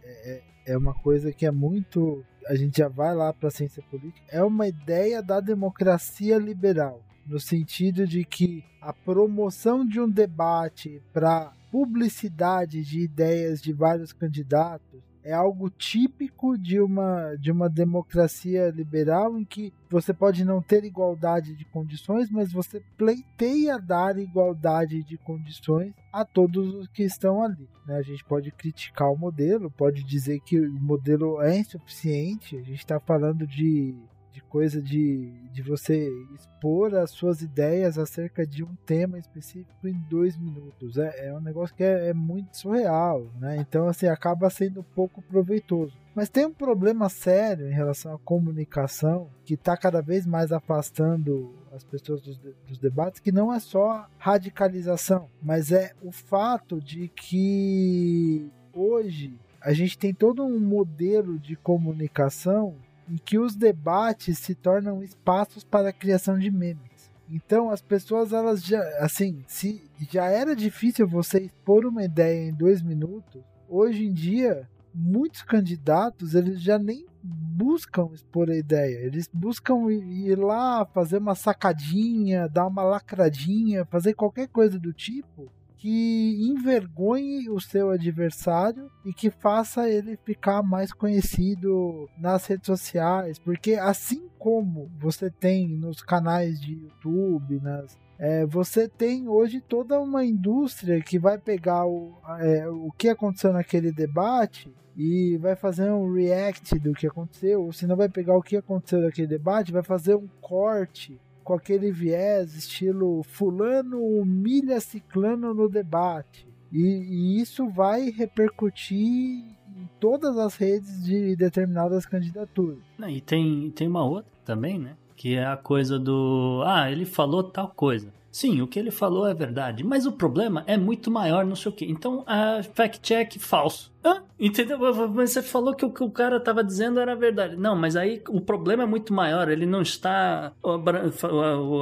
é, 0.04 0.32
é- 0.32 0.42
é 0.74 0.78
uma 0.78 0.94
coisa 0.94 1.32
que 1.32 1.46
é 1.46 1.52
muito. 1.52 2.24
A 2.48 2.56
gente 2.56 2.78
já 2.80 2.88
vai 2.88 3.14
lá 3.16 3.32
para 3.32 3.48
a 3.50 3.52
ciência 3.52 3.84
política, 3.90 4.26
é 4.30 4.42
uma 4.44 4.68
ideia 4.68 5.22
da 5.22 5.40
democracia 5.40 6.38
liberal. 6.38 7.02
No 7.28 7.40
sentido 7.40 8.08
de 8.08 8.24
que 8.24 8.64
a 8.82 8.94
promoção 8.94 9.86
de 9.86 10.00
um 10.00 10.10
debate 10.10 11.02
para 11.12 11.52
publicidade 11.70 12.84
de 12.84 13.02
ideias 13.02 13.62
de 13.62 13.74
vários 13.74 14.14
candidatos 14.14 15.02
é 15.28 15.34
algo 15.34 15.70
típico 15.70 16.58
de 16.58 16.80
uma, 16.80 17.36
de 17.36 17.52
uma 17.52 17.70
democracia 17.70 18.70
liberal 18.70 19.38
em 19.38 19.44
que 19.44 19.74
você 19.90 20.14
pode 20.14 20.46
não 20.46 20.62
ter 20.62 20.86
igualdade 20.86 21.54
de 21.54 21.66
condições, 21.66 22.32
mas 22.32 22.54
você 22.54 22.82
pleiteia 22.98 23.78
dar 23.78 24.18
igualdade 24.18 25.04
de 25.04 25.18
condições 25.18 25.94
a 26.14 26.24
todos 26.24 26.74
os 26.74 26.88
que 26.88 27.04
estão 27.04 27.44
ali. 27.44 27.68
né? 27.86 27.98
A 27.98 28.02
gente 28.02 28.24
pode 28.24 28.52
criticar 28.52 29.12
o 29.12 29.18
modelo, 29.18 29.70
pode 29.70 30.02
dizer 30.02 30.40
que 30.40 30.58
o 30.58 30.72
modelo 30.72 31.42
é 31.42 31.60
insuficiente, 31.60 32.56
a 32.56 32.62
gente 32.62 32.80
está 32.80 32.98
falando 32.98 33.46
de, 33.46 33.94
de 34.38 34.44
coisa 34.44 34.80
de, 34.80 35.32
de 35.52 35.64
você 35.64 36.08
expor 36.36 36.94
as 36.94 37.10
suas 37.10 37.42
ideias 37.42 37.98
acerca 37.98 38.46
de 38.46 38.64
um 38.64 38.76
tema 38.86 39.18
específico 39.18 39.88
em 39.88 40.00
dois 40.08 40.38
minutos. 40.38 40.96
É, 40.96 41.30
é 41.30 41.34
um 41.34 41.42
negócio 41.42 41.76
que 41.76 41.84
é, 41.84 42.10
é 42.10 42.14
muito 42.14 42.56
surreal, 42.56 43.26
né? 43.40 43.58
Então, 43.58 43.88
assim, 43.88 44.06
acaba 44.06 44.48
sendo 44.52 44.84
pouco 44.84 45.24
proveitoso. 45.24 45.98
Mas 46.14 46.30
tem 46.30 46.46
um 46.46 46.54
problema 46.54 47.10
sério 47.10 47.68
em 47.68 47.74
relação 47.74 48.14
à 48.14 48.20
comunicação 48.20 49.28
que 49.44 49.56
está 49.56 49.76
cada 49.76 50.02
vez 50.02 50.24
mais 50.28 50.52
afastando 50.52 51.56
as 51.74 51.84
pessoas 51.84 52.22
dos, 52.22 52.38
dos 52.38 52.78
debates, 52.78 53.20
que 53.20 53.32
não 53.32 53.52
é 53.52 53.60
só 53.60 54.08
radicalização, 54.20 55.30
mas 55.42 55.72
é 55.72 55.94
o 56.04 56.12
fato 56.12 56.80
de 56.80 57.08
que 57.08 58.52
hoje 58.72 59.34
a 59.60 59.74
gente 59.74 59.98
tem 59.98 60.14
todo 60.14 60.44
um 60.44 60.60
modelo 60.60 61.40
de 61.40 61.56
comunicação 61.56 62.76
em 63.10 63.16
que 63.18 63.38
os 63.40 63.56
debates 63.56 64.40
se 64.40 64.54
tornam 64.54 65.04
espaços 65.04 65.64
para 65.64 65.90
a 65.90 65.94
criação 65.94 66.38
de 66.38 66.52
memes. 66.52 67.12
Então 67.30 67.70
as 67.70 67.82
pessoas 67.82 68.32
elas 68.32 68.64
já 68.64 68.82
assim, 69.00 69.44
se 69.48 69.84
já 70.10 70.26
era 70.26 70.56
difícil 70.56 71.08
você 71.08 71.40
expor 71.40 71.86
uma 71.86 72.04
ideia 72.04 72.50
em 72.50 72.54
dois 72.54 72.82
minutos, 72.82 73.44
hoje 73.68 74.06
em 74.06 74.14
dia 74.14 74.68
muitos 74.94 75.44
candidatos 75.44 76.34
eles 76.34 76.62
já 76.62 76.80
nem 76.80 77.06
buscam 77.22 78.10
expor 78.14 78.50
a 78.50 78.56
ideia, 78.56 79.00
eles 79.06 79.30
buscam 79.34 79.92
ir 79.92 80.38
lá 80.38 80.86
fazer 80.86 81.18
uma 81.18 81.36
sacadinha, 81.36 82.48
dar 82.48 82.66
uma 82.66 82.84
lacradinha, 82.84 83.86
fazer 83.86 84.14
qualquer 84.14 84.48
coisa 84.48 84.80
do 84.80 84.94
tipo 84.94 85.52
que 85.78 86.50
envergonhe 86.50 87.50
o 87.50 87.60
seu 87.60 87.92
adversário 87.92 88.90
e 89.06 89.14
que 89.14 89.30
faça 89.30 89.90
ele 89.90 90.18
ficar 90.26 90.64
mais 90.64 90.92
conhecido 90.92 92.10
nas 92.18 92.46
redes 92.48 92.66
sociais, 92.66 93.38
porque 93.40 93.74
assim 93.74 94.28
como 94.40 94.90
você 95.00 95.30
tem 95.30 95.68
nos 95.68 96.02
canais 96.02 96.60
de 96.60 96.74
YouTube, 96.74 97.60
nas 97.62 97.96
é, 98.20 98.46
você 98.48 98.88
tem 98.88 99.28
hoje 99.28 99.62
toda 99.62 100.00
uma 100.00 100.26
indústria 100.26 101.00
que 101.02 101.20
vai 101.20 101.38
pegar 101.38 101.86
o, 101.86 102.18
é, 102.40 102.68
o 102.68 102.92
que 102.98 103.10
aconteceu 103.10 103.54
naquele 103.54 103.92
debate 103.92 104.74
e 104.96 105.38
vai 105.38 105.56
fazer 105.56 105.92
um 105.92 106.12
react 106.12 106.80
do 106.80 106.94
que 106.94 107.06
aconteceu, 107.06 107.64
ou 107.64 107.72
se 107.72 107.86
não 107.86 107.96
vai 107.96 108.10
pegar 108.10 108.36
o 108.36 108.42
que 108.42 108.58
aconteceu 108.58 109.02
naquele 109.02 109.28
debate, 109.28 109.72
vai 109.72 109.84
fazer 109.84 110.16
um 110.16 110.28
corte 110.42 111.22
com 111.48 111.54
aquele 111.54 111.94
viés 111.94 112.56
estilo 112.56 113.24
fulano 113.24 114.04
humilha 114.04 114.82
ciclano 114.82 115.54
no 115.54 115.70
debate. 115.70 116.46
E, 116.70 116.82
e, 116.82 117.42
isso 117.42 117.70
vai 117.70 118.10
repercutir 118.10 119.46
em 119.66 119.90
todas 119.98 120.38
as 120.38 120.58
redes 120.58 121.06
de 121.06 121.38
determinadas 121.38 122.06
candidaturas. 122.06 122.80
E 123.08 123.22
tem, 123.22 123.72
tem 123.72 123.88
uma 123.88 124.04
outra 124.04 124.30
também, 124.44 124.78
né? 124.78 124.98
Que 125.16 125.36
é 125.36 125.46
a 125.46 125.56
coisa 125.56 125.98
do. 125.98 126.64
Ah, 126.66 126.92
ele 126.92 127.06
falou 127.06 127.42
tal 127.42 127.70
coisa. 127.70 128.12
Sim, 128.30 128.62
o 128.62 128.68
que 128.68 128.78
ele 128.78 128.92
falou 128.92 129.26
é 129.26 129.34
verdade, 129.34 129.86
mas 129.86 130.06
o 130.06 130.12
problema 130.12 130.66
é 130.68 130.76
muito 130.76 131.10
maior, 131.10 131.46
não 131.46 131.56
sei 131.56 131.72
o 131.72 131.76
quê. 131.76 131.86
Então, 131.90 132.26
a 132.28 132.62
fact-check 132.62 133.40
falso. 133.40 133.92
Hã? 134.04 134.22
Entendeu? 134.40 134.78
Mas 135.14 135.32
você 135.32 135.42
falou 135.42 135.76
que 135.76 135.86
o 135.86 135.92
que 135.92 136.04
o 136.04 136.12
cara 136.12 136.38
estava 136.38 136.64
dizendo 136.64 137.00
era 137.00 137.16
verdade. 137.16 137.56
Não, 137.56 137.76
mas 137.76 137.96
aí 137.96 138.22
o 138.30 138.40
problema 138.40 138.84
é 138.84 138.86
muito 138.86 139.14
maior. 139.14 139.50
Ele 139.50 139.66
não 139.66 139.82
está. 139.82 140.54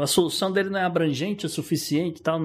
A, 0.01 0.07
solução 0.07 0.51
dele 0.51 0.69
não 0.69 0.79
é 0.79 0.83
abrangente 0.83 1.45
o 1.45 1.49
suficiente 1.49 2.21
tal. 2.21 2.39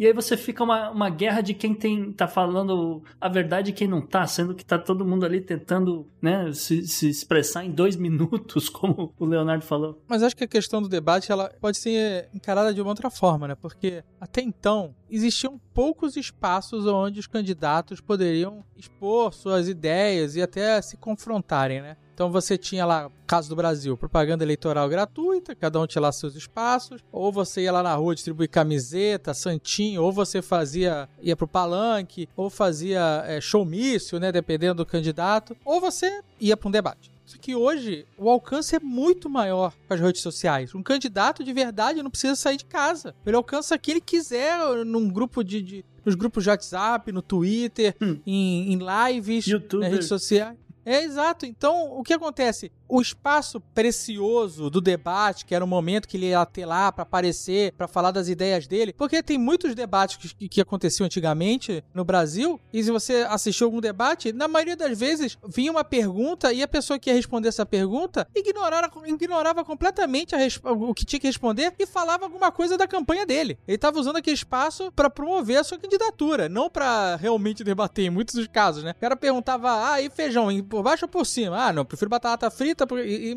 E 0.00 0.06
aí 0.06 0.14
você 0.14 0.34
fica 0.34 0.64
uma, 0.64 0.90
uma 0.90 1.10
guerra 1.10 1.42
de 1.42 1.52
quem 1.52 1.74
tem, 1.74 2.10
tá 2.10 2.26
falando 2.26 3.02
a 3.20 3.28
verdade 3.28 3.70
e 3.70 3.74
quem 3.74 3.86
não 3.86 4.00
tá, 4.00 4.26
sendo 4.26 4.54
que 4.54 4.64
tá 4.64 4.78
todo 4.78 5.04
mundo 5.04 5.26
ali 5.26 5.42
tentando 5.42 6.06
né, 6.22 6.50
se, 6.54 6.86
se 6.88 7.10
expressar 7.10 7.66
em 7.66 7.70
dois 7.70 7.96
minutos, 7.96 8.70
como 8.70 9.12
o 9.18 9.26
Leonardo 9.26 9.62
falou. 9.62 10.02
Mas 10.08 10.22
acho 10.22 10.34
que 10.34 10.44
a 10.44 10.48
questão 10.48 10.80
do 10.80 10.88
debate 10.88 11.30
ela 11.30 11.52
pode 11.60 11.76
ser 11.76 12.30
encarada 12.32 12.72
de 12.72 12.80
uma 12.80 12.88
outra 12.88 13.10
forma, 13.10 13.48
né? 13.48 13.54
Porque 13.54 14.02
até 14.20 14.42
então 14.42 14.94
existiam 15.10 15.58
poucos 15.72 16.16
espaços 16.16 16.86
onde 16.86 17.18
os 17.18 17.26
candidatos 17.26 18.00
poderiam 18.00 18.62
expor 18.76 19.32
suas 19.32 19.66
ideias 19.66 20.36
e 20.36 20.42
até 20.42 20.80
se 20.82 20.96
confrontarem, 20.96 21.80
né? 21.80 21.96
Então 22.12 22.30
você 22.30 22.58
tinha 22.58 22.84
lá, 22.84 23.10
caso 23.26 23.48
do 23.48 23.56
Brasil, 23.56 23.96
propaganda 23.96 24.44
eleitoral 24.44 24.86
gratuita, 24.90 25.54
cada 25.54 25.80
um 25.80 25.86
tinha 25.86 26.02
lá 26.02 26.12
seus 26.12 26.36
espaços, 26.36 27.02
ou 27.10 27.32
você 27.32 27.62
ia 27.62 27.72
lá 27.72 27.82
na 27.82 27.94
rua 27.94 28.14
distribuir 28.14 28.50
camiseta, 28.50 29.32
santinho, 29.32 30.02
ou 30.02 30.12
você 30.12 30.42
fazia, 30.42 31.08
ia 31.22 31.34
pro 31.34 31.48
palanque, 31.48 32.28
ou 32.36 32.50
fazia 32.50 33.24
é, 33.26 33.40
showmício, 33.40 34.20
né, 34.20 34.30
dependendo 34.30 34.84
do 34.84 34.86
candidato, 34.86 35.56
ou 35.64 35.80
você 35.80 36.20
ia 36.38 36.58
para 36.58 36.68
um 36.68 36.70
debate. 36.70 37.10
Só 37.30 37.38
que 37.38 37.54
hoje 37.54 38.04
o 38.18 38.28
alcance 38.28 38.74
é 38.74 38.80
muito 38.80 39.30
maior 39.30 39.72
com 39.86 39.94
as 39.94 40.00
redes 40.00 40.20
sociais. 40.20 40.74
Um 40.74 40.82
candidato 40.82 41.44
de 41.44 41.52
verdade 41.52 42.02
não 42.02 42.10
precisa 42.10 42.34
sair 42.34 42.56
de 42.56 42.64
casa. 42.64 43.14
Ele 43.24 43.36
alcança 43.36 43.78
quem 43.78 43.92
ele 43.92 44.00
quiser 44.00 44.58
num 44.84 45.08
grupo 45.08 45.44
de, 45.44 45.62
de 45.62 45.84
nos 46.04 46.16
grupos 46.16 46.42
de 46.42 46.50
WhatsApp, 46.50 47.12
no 47.12 47.22
Twitter, 47.22 47.94
hum. 48.02 48.18
em, 48.26 48.72
em 48.72 48.78
lives, 49.12 49.46
YouTube. 49.46 49.82
nas 49.82 49.92
redes 49.92 50.08
sociais. 50.08 50.58
É 50.84 51.04
exato. 51.04 51.46
Então, 51.46 51.92
o 51.96 52.02
que 52.02 52.12
acontece? 52.12 52.72
O 52.90 53.00
espaço 53.00 53.60
precioso 53.60 54.68
do 54.68 54.80
debate, 54.80 55.46
que 55.46 55.54
era 55.54 55.64
o 55.64 55.68
momento 55.68 56.08
que 56.08 56.16
ele 56.16 56.26
ia 56.26 56.44
ter 56.44 56.66
lá 56.66 56.90
para 56.90 57.02
aparecer, 57.02 57.72
para 57.72 57.86
falar 57.86 58.10
das 58.10 58.28
ideias 58.28 58.66
dele, 58.66 58.92
porque 58.92 59.22
tem 59.22 59.38
muitos 59.38 59.74
debates 59.74 60.16
que, 60.16 60.48
que 60.48 60.60
aconteciam 60.60 61.06
antigamente 61.06 61.84
no 61.94 62.04
Brasil, 62.04 62.60
e 62.72 62.82
se 62.82 62.90
você 62.90 63.26
assistiu 63.28 63.66
algum 63.66 63.80
debate, 63.80 64.32
na 64.32 64.48
maioria 64.48 64.76
das 64.76 64.98
vezes 64.98 65.38
vinha 65.48 65.70
uma 65.70 65.84
pergunta 65.84 66.52
e 66.52 66.62
a 66.62 66.68
pessoa 66.68 66.98
que 66.98 67.08
ia 67.08 67.14
responder 67.14 67.48
essa 67.48 67.64
pergunta 67.64 68.26
ignorava, 68.34 68.90
ignorava 69.06 69.64
completamente 69.64 70.34
o 70.64 70.94
que 70.94 71.04
tinha 71.04 71.20
que 71.20 71.26
responder 71.26 71.72
e 71.78 71.86
falava 71.86 72.24
alguma 72.24 72.50
coisa 72.50 72.76
da 72.76 72.88
campanha 72.88 73.24
dele. 73.24 73.58
Ele 73.66 73.76
estava 73.76 73.98
usando 73.98 74.16
aquele 74.16 74.34
espaço 74.34 74.90
para 74.92 75.08
promover 75.08 75.58
a 75.58 75.64
sua 75.64 75.78
candidatura, 75.78 76.48
não 76.48 76.68
para 76.68 77.16
realmente 77.16 77.62
debater 77.62 78.06
em 78.06 78.10
muitos 78.10 78.34
dos 78.34 78.48
casos, 78.48 78.82
né? 78.82 78.92
O 78.96 79.00
cara 79.00 79.16
perguntava, 79.16 79.92
ah, 79.92 80.02
e 80.02 80.10
feijão, 80.10 80.48
por 80.64 80.82
baixo 80.82 81.04
ou 81.04 81.08
por 81.08 81.24
cima? 81.24 81.66
Ah, 81.66 81.72
não, 81.72 81.84
prefiro 81.84 82.10
batata 82.10 82.50
frita 82.50 82.79
e, 83.04 83.36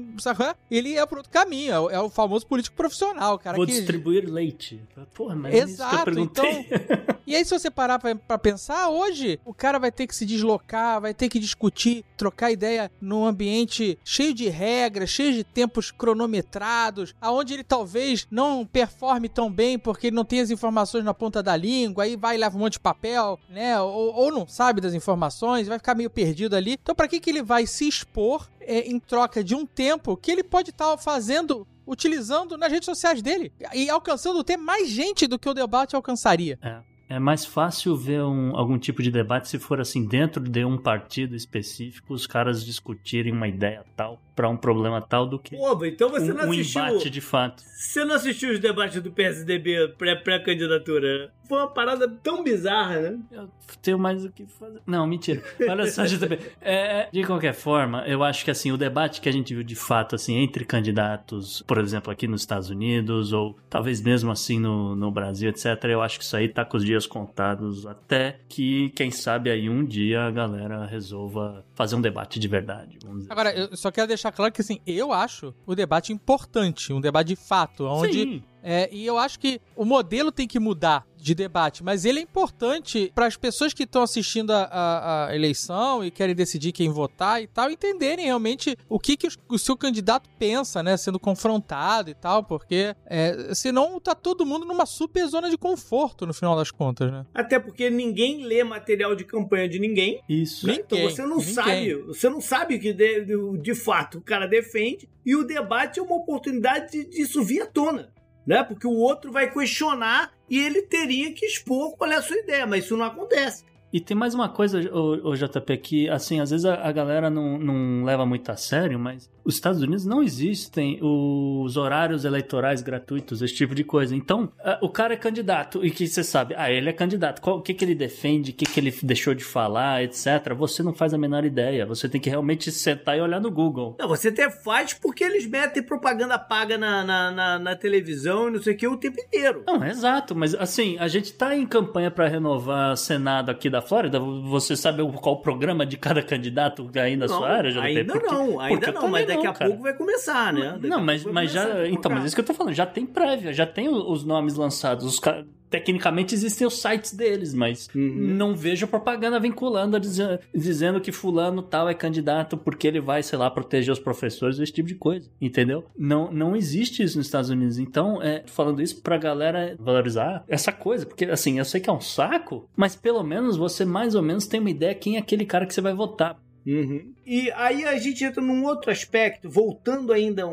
e 0.70 0.78
ele 0.78 0.90
ia 0.90 1.08
pro 1.08 1.18
outro 1.18 1.32
caminho. 1.32 1.74
É 1.74 1.80
o, 1.80 1.90
é 1.90 2.00
o 2.00 2.10
famoso 2.10 2.46
político 2.46 2.76
profissional, 2.76 3.38
cara. 3.40 3.58
Vou 3.58 3.66
que... 3.66 3.74
distribuir 3.74 4.30
leite. 4.30 4.82
Porra, 5.14 5.36
mas 5.36 5.54
Exato, 5.54 6.10
é 6.18 6.22
então. 6.22 6.46
e 7.26 7.36
aí, 7.36 7.46
se 7.46 7.58
você 7.58 7.72
parar 7.72 8.00
pra, 8.00 8.38
pensar, 8.38 8.90
hoje 8.90 9.40
o 9.46 9.54
cara 9.54 9.80
vai 9.80 9.92
ter 9.92 10.08
que 10.08 10.16
se 10.16 10.26
deslocar, 10.26 11.00
vai 11.00 11.14
ter 11.14 11.30
que 11.30 11.40
discutir, 11.40 12.04
trocar 12.18 12.52
ideia 12.52 12.92
num 13.00 13.26
ambiente 13.26 13.98
cheio 14.04 14.34
de 14.34 14.50
regras, 14.50 15.10
cheio 15.10 15.34
de 15.34 15.44
tempos 15.44 15.92
cronometrados, 15.92 17.16
aonde 17.22 17.54
ele 17.54 17.64
talvez 17.64 18.28
não 18.30 18.66
performe 18.66 19.30
tão 19.30 19.52
bem 19.52 19.80
porque 19.80 20.08
ele 20.08 20.16
não 20.16 20.26
tem 20.26 20.42
as 20.42 20.52
informações 20.52 21.04
na 21.06 21.14
ponta 21.14 21.42
da 21.42 21.56
língua, 21.56 22.04
aí 22.04 22.16
vai 22.16 22.36
e 22.36 22.40
leva 22.40 22.56
um 22.58 22.60
monte 22.60 22.74
de 22.74 22.80
papel, 22.80 23.40
né? 23.50 23.80
Ou, 23.80 24.14
ou 24.14 24.32
não 24.32 24.48
sabe 24.48 24.82
das 24.82 24.94
informações, 24.94 25.68
vai 25.68 25.78
ficar 25.78 25.96
meio 25.96 26.10
perdido 26.10 26.56
ali. 26.56 26.78
Então, 26.82 26.96
para 26.96 27.08
que, 27.08 27.20
que 27.20 27.30
ele 27.30 27.42
vai 27.42 27.66
se 27.66 27.88
expor 27.88 28.50
é, 28.60 28.80
em 28.80 29.00
troca 29.00 29.44
de 29.44 29.56
um 29.56 29.66
tempo 29.66 30.18
que 30.18 30.32
ele 30.32 30.44
pode 30.44 30.72
estar 30.72 30.92
tá 30.92 30.98
fazendo 30.98 31.68
utilizando 31.86 32.58
nas 32.58 32.72
redes 32.72 32.86
sociais 32.86 33.22
dele 33.22 33.52
e 33.74 33.90
alcançando 33.90 34.40
até 34.40 34.56
mais 34.56 34.88
gente 34.90 35.28
do 35.28 35.38
que 35.38 35.50
o 35.50 35.54
debate 35.54 35.96
alcançaria. 35.96 36.58
É. 36.62 36.93
É 37.14 37.20
mais 37.20 37.46
fácil 37.46 37.96
ver 37.96 38.24
um, 38.24 38.56
algum 38.56 38.76
tipo 38.76 39.04
de 39.04 39.12
debate 39.12 39.48
se 39.48 39.60
for 39.60 39.80
assim 39.80 40.04
dentro 40.04 40.44
de 40.44 40.66
um 40.66 40.80
partido 40.80 41.36
específico, 41.36 42.12
os 42.12 42.26
caras 42.26 42.66
discutirem 42.66 43.32
uma 43.32 43.48
ideia 43.48 43.86
tal 43.96 44.20
para 44.36 44.50
um 44.50 44.58
problema 44.58 45.00
tal 45.00 45.28
do 45.28 45.38
que 45.38 45.56
Pô, 45.56 45.86
então 45.86 46.10
você 46.10 46.32
um, 46.32 46.36
não 46.36 46.50
assistiu, 46.50 46.82
um 46.82 46.88
embate 46.88 47.10
de 47.12 47.22
fato. 47.22 47.62
Você 47.62 48.04
não 48.04 48.16
assistiu 48.16 48.52
os 48.52 48.60
debates 48.60 49.00
do 49.00 49.12
PSDB 49.12 49.90
pré-candidatura? 50.24 51.28
-pré 51.28 51.43
Foi 51.54 51.62
uma 51.62 51.68
parada 51.68 52.10
tão 52.10 52.44
bizarra, 52.44 53.00
né? 53.00 53.20
Eu 53.32 53.48
tenho 53.80 54.00
mais 54.00 54.26
o 54.26 54.32
que 54.32 54.44
fazer. 54.48 54.82
Não, 54.88 55.06
mentira. 55.06 55.44
Olha 55.70 55.86
só, 55.86 56.04
JB. 56.08 56.40
É, 56.60 57.02
é, 57.02 57.10
de 57.14 57.24
qualquer 57.24 57.54
forma, 57.54 58.04
eu 58.08 58.24
acho 58.24 58.44
que 58.44 58.50
assim, 58.50 58.72
o 58.72 58.78
debate 58.78 59.22
que 59.22 59.30
a 59.30 59.32
gente 59.32 59.54
viu 59.54 59.64
de 59.64 59.76
fato 59.76 60.16
assim 60.16 60.38
entre 60.38 60.66
candidatos, 60.66 61.62
por 61.68 61.78
exemplo, 61.78 62.12
aqui 62.12 62.28
nos 62.28 62.42
Estados 62.42 62.72
Unidos 62.72 63.34
ou 63.34 63.56
talvez 63.70 64.02
mesmo 64.02 64.32
assim 64.32 64.60
no, 64.60 64.96
no 64.96 65.12
Brasil, 65.12 65.48
etc, 65.48 65.66
eu 65.84 66.02
acho 66.02 66.18
que 66.18 66.26
isso 66.26 66.36
aí 66.36 66.50
tá 66.50 66.66
com 66.66 66.76
os 66.76 66.84
dias 66.84 67.06
contados 67.06 67.86
até 67.86 68.40
que, 68.50 68.90
quem 68.96 69.12
sabe 69.12 69.52
aí 69.52 69.70
um 69.70 69.86
dia 69.86 70.24
a 70.24 70.32
galera 70.32 70.88
resolva 70.88 71.64
fazer 71.76 71.96
um 71.96 72.02
debate 72.02 72.40
de 72.40 72.48
verdade. 72.48 72.98
Agora, 73.30 73.52
assim. 73.52 73.68
eu 73.72 73.78
só 73.78 73.92
quero 73.92 74.08
deixar 74.08 74.32
claro 74.32 74.52
que 74.52 74.62
assim, 74.62 74.80
eu 74.88 75.14
acho 75.14 75.54
o 75.68 75.76
debate 75.76 76.12
importante, 76.12 76.92
um 76.92 77.00
debate 77.00 77.28
de 77.28 77.36
fato, 77.36 77.86
onde 77.86 78.14
Sim. 78.14 78.44
É, 78.64 78.90
e 78.92 79.06
eu 79.06 79.18
acho 79.18 79.40
que 79.40 79.60
o 79.76 79.84
modelo 79.84 80.32
tem 80.32 80.48
que 80.48 80.60
mudar 80.60 81.06
de 81.24 81.34
debate, 81.34 81.84
mas 81.84 82.04
ele 82.04 82.20
é 82.20 82.22
importante 82.22 83.12
para 83.16 83.26
as 83.26 83.38
pessoas 83.38 83.74
que 83.74 83.84
estão 83.84 84.04
assistindo 84.04 84.52
a, 84.52 84.64
a, 84.64 85.28
a, 85.28 85.36
eleição 85.36 86.04
e 86.04 86.12
querem 86.12 86.36
decidir 86.36 86.74
quem 86.74 86.90
votar 86.90 87.42
e 87.42 87.48
tal, 87.48 87.72
entenderem 87.72 88.26
realmente 88.26 88.78
o 88.90 89.00
que, 89.00 89.16
que 89.16 89.28
o, 89.28 89.32
o 89.50 89.58
seu 89.58 89.78
candidato 89.78 90.30
pensa, 90.38 90.84
né? 90.84 90.98
Sendo 90.98 91.18
confrontado 91.18 92.10
e 92.10 92.14
tal, 92.14 92.44
porque 92.44 92.94
é, 93.06 93.54
senão 93.54 94.00
tá 94.02 94.14
todo 94.14 94.46
mundo 94.46 94.66
numa 94.66 94.86
super 94.86 95.26
zona 95.28 95.50
de 95.50 95.58
conforto 95.58 96.26
no 96.26 96.34
final 96.34 96.58
das 96.58 96.72
contas, 96.72 97.10
né? 97.10 97.26
Até 97.34 97.58
porque 97.58 97.90
ninguém 97.90 98.44
lê 98.44 98.62
material 98.64 99.16
de 99.16 99.24
campanha 99.24 99.70
de 99.70 99.80
ninguém. 99.80 100.22
Isso. 100.28 100.68
Né? 100.68 100.80
Então 100.80 101.00
você 101.00 101.22
não 101.22 101.38
ninguém. 101.38 101.54
sabe, 101.54 101.94
você 102.04 102.30
não 102.30 102.42
sabe 102.42 102.76
o 102.76 102.80
que 102.80 102.92
de, 102.92 103.26
de, 103.26 103.58
de, 103.60 103.76
fato 103.76 104.18
o 104.18 104.22
cara 104.22 104.46
defende 104.46 105.10
e 105.26 105.36
o 105.36 105.44
debate 105.44 106.00
é 106.00 106.04
uma 106.04 106.16
oportunidade 106.16 107.06
disso 107.06 107.42
vir 107.44 107.62
à 107.62 107.66
tona 107.66 108.12
né? 108.46 108.64
Porque 108.64 108.88
o 108.88 108.96
outro 108.96 109.32
vai 109.32 109.52
questionar 109.52 110.32
e 110.50 110.60
ele 110.60 110.82
teria 110.84 111.34
que 111.34 111.46
expor 111.46 111.96
qual 111.98 112.12
é 112.12 112.16
a 112.16 112.22
sua 112.22 112.38
ideia, 112.38 112.66
mas 112.66 112.86
isso 112.86 112.98
não 112.98 113.06
acontece. 113.06 113.64
E 113.94 114.00
tem 114.00 114.18
mais 114.18 114.34
uma 114.34 114.50
coisa, 114.50 114.80
o, 114.92 115.36
JP, 115.36 115.78
que 115.78 116.10
assim, 116.10 116.40
às 116.40 116.50
vezes 116.50 116.66
a, 116.66 116.74
a 116.76 116.92
galera 116.92 117.30
não, 117.30 117.60
não 117.60 118.04
leva 118.04 118.26
muito 118.26 118.52
a 118.52 118.58
sério, 118.58 118.98
mas 118.98 119.30
os 119.44 119.56
Estados 119.56 119.82
Unidos 119.82 120.06
não 120.06 120.24
existem 120.24 121.00
os 121.02 121.76
horários 121.78 122.26
eleitorais 122.26 122.82
gratuitos, 122.82 123.42
esse 123.42 123.54
tipo 123.54 123.76
de 123.76 123.84
coisa. 123.84 124.16
Então, 124.16 124.52
o 124.82 124.90
cara 124.90 125.14
é 125.14 125.18
candidato 125.18 125.86
e 125.86 125.92
que 125.92 126.08
você 126.08 126.24
sabe, 126.24 126.56
ah, 126.58 126.72
ele 126.72 126.90
é 126.90 126.94
candidato. 126.94 127.42
Qual, 127.42 127.58
o 127.58 127.62
que, 127.62 127.74
que 127.74 127.84
ele 127.84 127.96
defende, 127.96 128.52
o 128.52 128.54
que, 128.54 128.66
que 128.66 128.80
ele 128.80 128.94
deixou 129.04 129.34
de 129.34 129.44
falar, 129.44 130.04
etc. 130.04 130.54
Você 130.56 130.82
não 130.82 130.94
faz 130.94 131.14
a 131.14 131.18
menor 131.18 131.46
ideia. 131.46 131.86
Você 131.86 132.08
tem 132.08 132.20
que 132.20 132.30
realmente 132.30 132.72
sentar 132.72 133.18
e 133.18 133.22
olhar 133.22 133.42
no 133.42 133.52
Google. 133.52 133.96
Não, 134.00 134.08
você 134.08 134.30
até 134.30 134.50
faz 134.50 134.94
porque 134.94 135.24
eles 135.24 135.46
metem 135.46 135.84
propaganda 135.84 136.38
paga 136.40 136.78
na, 136.78 137.04
na, 137.04 137.32
na, 137.32 137.60
na 137.60 137.76
televisão 137.76 138.48
e 138.48 138.52
não 138.52 138.62
sei 138.62 138.74
o 138.74 138.78
que 138.78 138.88
o 138.88 138.98
tempo 138.98 139.20
inteiro. 139.20 139.64
Não, 139.68 139.84
é 139.84 139.90
exato. 139.90 140.36
Mas 140.36 140.56
assim, 140.56 140.98
a 141.00 141.08
gente 141.08 141.34
tá 141.34 141.56
em 141.56 141.66
campanha 141.66 142.10
para 142.10 142.28
renovar 142.28 142.96
Senado 142.98 143.50
aqui 143.52 143.70
da 143.70 143.82
Flórida. 143.82 144.20
Você 144.20 144.76
sabe 144.76 145.04
qual 145.20 145.36
o 145.36 145.42
programa 145.42 145.86
de 145.86 145.98
cada 145.98 146.22
candidato 146.22 146.90
aí 146.96 147.16
na 147.16 147.28
não, 147.28 147.38
sua 147.38 147.50
área? 147.50 147.72
JP? 147.72 147.80
Ainda 147.80 148.14
porque, 148.14 148.34
não, 148.34 148.60
ainda 148.60 148.92
não. 148.92 149.08
Mas 149.08 149.30
daqui 149.36 149.48
a 149.48 149.54
pouco 149.54 149.84
vai 149.84 149.94
começar, 149.94 150.54
né? 150.54 150.74
Daqui 150.74 150.88
não, 150.88 151.04
mas, 151.04 151.24
mas 151.26 151.52
já. 151.52 151.88
Então, 151.88 152.12
mas 152.12 152.24
é 152.24 152.28
isso 152.28 152.36
que 152.36 152.42
eu 152.42 152.46
tô 152.46 152.54
falando. 152.54 152.74
Já 152.74 152.86
tem 152.86 153.06
prévia, 153.06 153.54
já 153.54 153.66
tem 153.66 153.90
os 153.90 154.24
nomes 154.24 154.56
lançados. 154.56 155.06
Os 155.06 155.20
caras 155.20 155.46
tecnicamente 155.74 156.36
existem 156.36 156.68
os 156.68 156.80
sites 156.80 157.16
deles, 157.16 157.52
mas 157.52 157.90
uhum. 157.96 158.14
não 158.16 158.56
vejo 158.56 158.86
propaganda 158.86 159.40
vinculando, 159.40 160.00
dizendo 160.00 161.02
que 161.02 161.12
fulano 161.12 161.64
tal 161.64 161.90
é 161.90 161.96
candidato 161.96 162.56
porque 162.56 162.88
ele 162.88 163.02
vai, 163.02 163.24
sei 163.24 163.40
lá, 163.40 163.50
proteger 163.50 163.92
os 163.92 163.98
professores, 163.98 164.60
esse 164.60 164.72
tipo 164.72 164.88
de 164.88 164.94
coisa, 164.94 165.32
entendeu? 165.42 165.84
Não, 165.98 166.32
não 166.32 166.56
existe 166.56 167.02
isso 167.02 167.18
nos 167.18 167.26
Estados 167.26 167.50
Unidos. 167.50 167.80
Então, 167.80 168.22
é, 168.22 168.44
falando 168.46 168.84
isso 168.84 169.02
pra 169.02 169.18
galera 169.18 169.76
valorizar 169.80 170.44
essa 170.48 170.72
coisa, 170.72 171.08
porque 171.08 171.26
assim, 171.26 171.58
eu 171.58 171.66
sei 171.66 171.82
que 171.82 171.90
é 171.90 171.94
um 171.94 172.02
saco, 172.02 172.70
mas 172.76 172.96
pelo 172.96 173.24
menos 173.24 173.58
você 173.58 173.84
mais 173.84 174.14
ou 174.14 174.22
menos 174.22 174.46
tem 174.46 174.60
uma 174.60 174.70
ideia 174.70 174.94
quem 174.94 175.16
é 175.16 175.20
aquele 175.20 175.44
cara 175.44 175.66
que 175.66 175.74
você 175.74 175.82
vai 175.82 175.96
votar. 175.96 176.40
Uhum. 176.68 177.13
E 177.26 177.52
aí 177.52 177.86
a 177.86 177.98
gente 177.98 178.24
entra 178.24 178.42
num 178.42 178.66
outro 178.66 178.92
aspecto, 178.92 179.50
voltando 179.50 180.12
ainda 180.12 180.44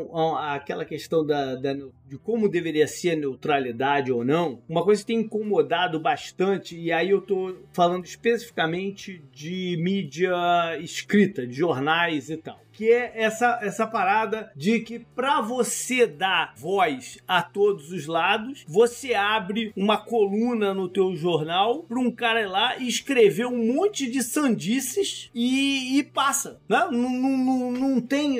àquela 0.53 0.85
questão 0.85 1.25
da, 1.25 1.55
da, 1.55 1.73
de 1.73 2.17
como 2.23 2.49
deveria 2.49 2.87
ser 2.87 3.11
a 3.11 3.15
neutralidade 3.15 4.11
ou 4.11 4.23
não. 4.23 4.61
Uma 4.67 4.83
coisa 4.83 5.01
que 5.01 5.07
tem 5.07 5.19
incomodado 5.19 5.99
bastante, 5.99 6.77
e 6.77 6.91
aí 6.91 7.09
eu 7.09 7.19
estou 7.19 7.57
falando 7.73 8.05
especificamente 8.05 9.21
de 9.33 9.77
mídia 9.81 10.33
escrita, 10.79 11.45
de 11.45 11.53
jornais 11.53 12.29
e 12.29 12.37
tal 12.37 12.61
que 12.71 12.89
é 12.89 13.11
essa, 13.15 13.59
essa 13.61 13.85
parada 13.85 14.51
de 14.55 14.79
que 14.79 14.99
para 14.99 15.41
você 15.41 16.07
dar 16.07 16.53
voz 16.55 17.19
a 17.27 17.41
todos 17.41 17.91
os 17.91 18.07
lados, 18.07 18.63
você 18.67 19.13
abre 19.13 19.73
uma 19.75 19.97
coluna 19.97 20.73
no 20.73 20.87
teu 20.87 21.15
jornal 21.15 21.83
para 21.83 21.99
um 21.99 22.11
cara 22.11 22.41
ir 22.41 22.47
lá 22.47 22.77
e 22.77 22.87
escrever 22.87 23.45
um 23.45 23.73
monte 23.73 24.09
de 24.09 24.23
sandices 24.23 25.29
e, 25.33 25.99
e 25.99 26.03
passa, 26.03 26.60
né? 26.71 26.87
Não, 26.91 27.37
não, 27.37 27.71
não, 27.71 28.01
tem 28.01 28.39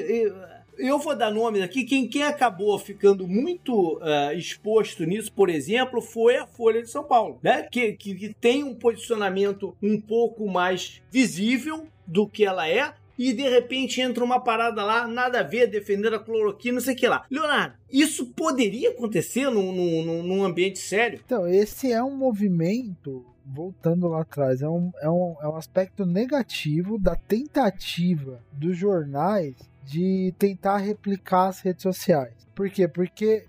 eu 0.77 0.97
vou 0.97 1.15
dar 1.15 1.32
nomes 1.32 1.61
aqui. 1.61 1.84
Quem, 1.84 2.07
quem 2.07 2.23
acabou 2.23 2.77
ficando 2.79 3.27
muito 3.27 3.97
uh, 3.97 4.34
exposto 4.36 5.05
nisso, 5.05 5.32
por 5.32 5.49
exemplo, 5.49 6.01
foi 6.01 6.38
a 6.38 6.47
Folha 6.47 6.82
de 6.82 6.89
São 6.89 7.03
Paulo, 7.03 7.39
né? 7.43 7.67
Que, 7.71 7.93
que, 7.93 8.15
que, 8.15 8.34
tem 8.34 8.63
um 8.63 8.73
posicionamento 8.73 9.75
um 9.82 9.99
pouco 9.99 10.47
mais 10.49 11.01
visível 11.11 11.86
do 12.07 12.27
que 12.27 12.45
ela 12.45 12.67
é, 12.67 12.93
e 13.17 13.34
de 13.34 13.47
repente 13.47 14.01
entra 14.01 14.23
uma 14.23 14.39
parada 14.39 14.84
lá, 14.84 15.07
nada 15.07 15.41
a 15.41 15.43
ver, 15.43 15.67
defender 15.67 16.13
a 16.13 16.19
cloroquina, 16.19 16.75
não 16.75 16.82
sei 16.82 16.95
o 16.95 16.97
que 16.97 17.07
lá. 17.07 17.25
Leonardo, 17.29 17.75
isso 17.91 18.27
poderia 18.27 18.89
acontecer 18.89 19.49
num, 19.49 19.71
num, 19.71 20.23
num 20.23 20.43
ambiente 20.43 20.79
sério? 20.79 21.21
Então, 21.23 21.47
esse 21.47 21.91
é 21.91 22.03
um 22.03 22.15
movimento 22.15 23.23
voltando 23.46 24.08
lá 24.08 24.22
atrás, 24.22 24.62
é 24.62 24.70
um, 24.70 24.92
é, 25.02 25.10
um, 25.10 25.36
é 25.42 25.48
um 25.48 25.56
aspecto 25.56 26.06
negativo 26.06 26.98
da 27.00 27.16
tentativa 27.16 28.42
dos 28.52 28.78
jornais 28.78 29.56
de 29.84 30.34
tentar 30.38 30.78
replicar 30.78 31.48
as 31.48 31.60
redes 31.60 31.84
sociais. 31.84 32.34
Por 32.56 32.70
quê? 32.70 32.88
Porque 32.88 33.46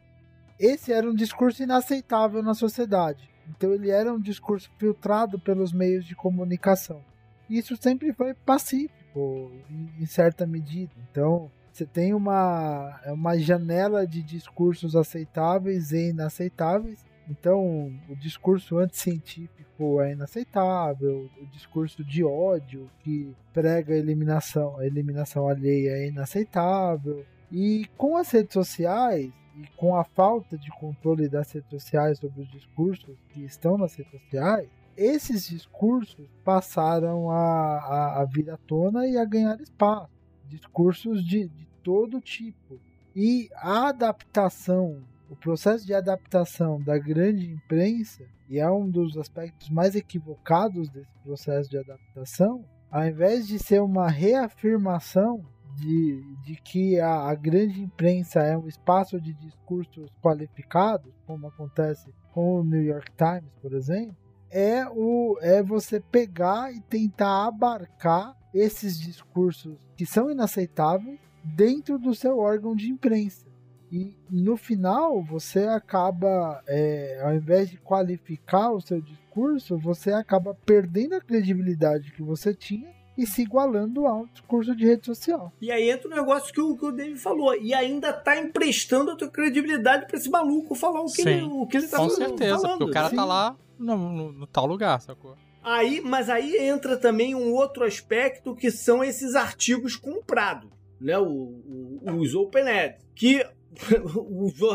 esse 0.58 0.92
era 0.92 1.08
um 1.08 1.14
discurso 1.14 1.62
inaceitável 1.62 2.42
na 2.42 2.54
sociedade. 2.54 3.30
Então 3.48 3.72
ele 3.72 3.90
era 3.90 4.12
um 4.12 4.20
discurso 4.20 4.70
filtrado 4.78 5.38
pelos 5.38 5.72
meios 5.72 6.04
de 6.04 6.14
comunicação. 6.14 7.02
Isso 7.48 7.76
sempre 7.76 8.12
foi 8.12 8.32
pacífico 8.32 9.52
em 10.00 10.06
certa 10.06 10.46
medida. 10.46 10.92
Então, 11.10 11.50
você 11.72 11.84
tem 11.84 12.14
uma, 12.14 13.00
uma 13.06 13.38
janela 13.38 14.06
de 14.06 14.22
discursos 14.22 14.94
aceitáveis 14.96 15.92
e 15.92 16.10
inaceitáveis. 16.10 17.04
Então, 17.28 17.92
o 18.08 18.16
discurso 18.16 18.78
anticientífico 18.78 20.00
é 20.00 20.12
inaceitável, 20.12 21.30
o 21.40 21.46
discurso 21.46 22.04
de 22.04 22.24
ódio 22.24 22.90
que 23.00 23.34
prega 23.52 23.94
a 23.94 23.98
eliminação, 23.98 24.76
a 24.78 24.86
eliminação 24.86 25.48
alheia 25.48 25.90
é 25.90 26.08
inaceitável. 26.08 27.24
E 27.50 27.86
com 27.96 28.16
as 28.16 28.30
redes 28.30 28.54
sociais 28.54 29.30
e 29.56 29.66
com 29.76 29.94
a 29.94 30.04
falta 30.04 30.56
de 30.56 30.70
controle 30.70 31.28
das 31.28 31.52
redes 31.52 31.70
sociais 31.70 32.18
sobre 32.18 32.42
os 32.42 32.50
discursos 32.50 33.16
que 33.28 33.44
estão 33.44 33.76
nas 33.76 33.94
redes 33.94 34.12
sociais, 34.12 34.68
esses 34.96 35.48
discursos 35.48 36.28
passaram 36.44 37.30
a, 37.30 37.78
a, 37.78 38.20
a, 38.20 38.24
vir 38.24 38.50
à 38.50 38.56
tona 38.56 39.06
e 39.06 39.16
a 39.16 39.24
ganhar 39.24 39.60
espaço. 39.60 40.10
Discursos 40.48 41.24
de, 41.24 41.48
de 41.48 41.66
todo 41.82 42.20
tipo. 42.20 42.78
E 43.14 43.48
a 43.56 43.88
adaptação, 43.88 45.02
o 45.32 45.36
processo 45.36 45.86
de 45.86 45.94
adaptação 45.94 46.78
da 46.82 46.98
grande 46.98 47.50
imprensa, 47.50 48.22
e 48.50 48.58
é 48.58 48.70
um 48.70 48.86
dos 48.86 49.16
aspectos 49.16 49.70
mais 49.70 49.94
equivocados 49.94 50.90
desse 50.90 51.10
processo 51.24 51.70
de 51.70 51.78
adaptação, 51.78 52.62
ao 52.90 53.06
invés 53.06 53.46
de 53.46 53.58
ser 53.58 53.80
uma 53.80 54.10
reafirmação 54.10 55.42
de, 55.76 56.22
de 56.44 56.56
que 56.56 57.00
a, 57.00 57.30
a, 57.30 57.34
grande 57.34 57.80
imprensa 57.80 58.40
é 58.40 58.58
um 58.58 58.68
espaço 58.68 59.18
de 59.18 59.32
discursos 59.32 60.10
qualificados, 60.22 61.10
como 61.26 61.46
acontece 61.46 62.12
com 62.34 62.60
o 62.60 62.64
New 62.64 62.82
York 62.82 63.10
Times, 63.16 63.54
por 63.62 63.72
exemplo, 63.72 64.14
é 64.50 64.86
o 64.86 65.38
é 65.40 65.62
você 65.62 65.98
pegar 65.98 66.70
e 66.74 66.80
tentar 66.82 67.46
abarcar 67.46 68.36
esses 68.52 69.00
discursos 69.00 69.78
que 69.96 70.04
são 70.04 70.30
inaceitáveis 70.30 71.18
dentro 71.42 71.98
do 71.98 72.14
seu 72.14 72.38
órgão 72.38 72.76
de 72.76 72.90
imprensa. 72.90 73.51
E 73.92 74.16
no 74.30 74.56
final 74.56 75.22
você 75.22 75.66
acaba, 75.66 76.62
é, 76.66 77.20
ao 77.22 77.34
invés 77.34 77.68
de 77.68 77.76
qualificar 77.76 78.70
o 78.70 78.80
seu 78.80 79.02
discurso, 79.02 79.76
você 79.76 80.10
acaba 80.12 80.56
perdendo 80.64 81.14
a 81.14 81.20
credibilidade 81.20 82.10
que 82.12 82.22
você 82.22 82.54
tinha 82.54 82.90
e 83.18 83.26
se 83.26 83.42
igualando 83.42 84.06
ao 84.06 84.26
discurso 84.28 84.74
de 84.74 84.86
rede 84.86 85.04
social. 85.04 85.52
E 85.60 85.70
aí 85.70 85.90
entra 85.90 86.08
o 86.08 86.14
negócio 86.14 86.54
que 86.54 86.60
o, 86.60 86.74
que 86.74 86.86
o 86.86 86.90
David 86.90 87.18
falou. 87.18 87.54
E 87.54 87.74
ainda 87.74 88.14
tá 88.14 88.38
emprestando 88.38 89.10
a 89.10 89.16
tua 89.16 89.28
credibilidade 89.28 90.06
pra 90.06 90.16
esse 90.16 90.30
maluco 90.30 90.74
falar 90.74 91.02
o 91.02 91.12
que, 91.12 91.20
ele, 91.20 91.42
o 91.42 91.66
que 91.66 91.76
ele 91.76 91.86
tá 91.86 91.98
Com 91.98 92.08
falando. 92.08 92.18
Com 92.18 92.38
certeza, 92.38 92.68
porque 92.68 92.84
o 92.84 92.90
cara 92.90 93.04
tá 93.04 93.10
Sim. 93.10 93.16
tá 93.16 93.24
lá 93.26 93.56
no, 93.78 93.96
no, 93.96 94.32
no, 94.32 94.46
tal 94.46 94.64
lugar, 94.64 94.98
sacou? 95.02 95.36
Aí, 95.62 96.00
mas 96.00 96.30
aí 96.30 96.56
entra 96.56 96.96
também 96.96 97.34
um 97.34 97.52
outro 97.52 97.84
aspecto 97.84 98.54
que 98.54 98.70
são 98.70 99.04
esses 99.04 99.34
artigos 99.34 99.96
comprados, 99.96 100.70
né? 100.98 101.18
O, 101.18 101.24
o, 101.24 102.00
os 102.18 102.34
open 102.34 102.68
ads, 102.68 103.04
que 103.14 103.46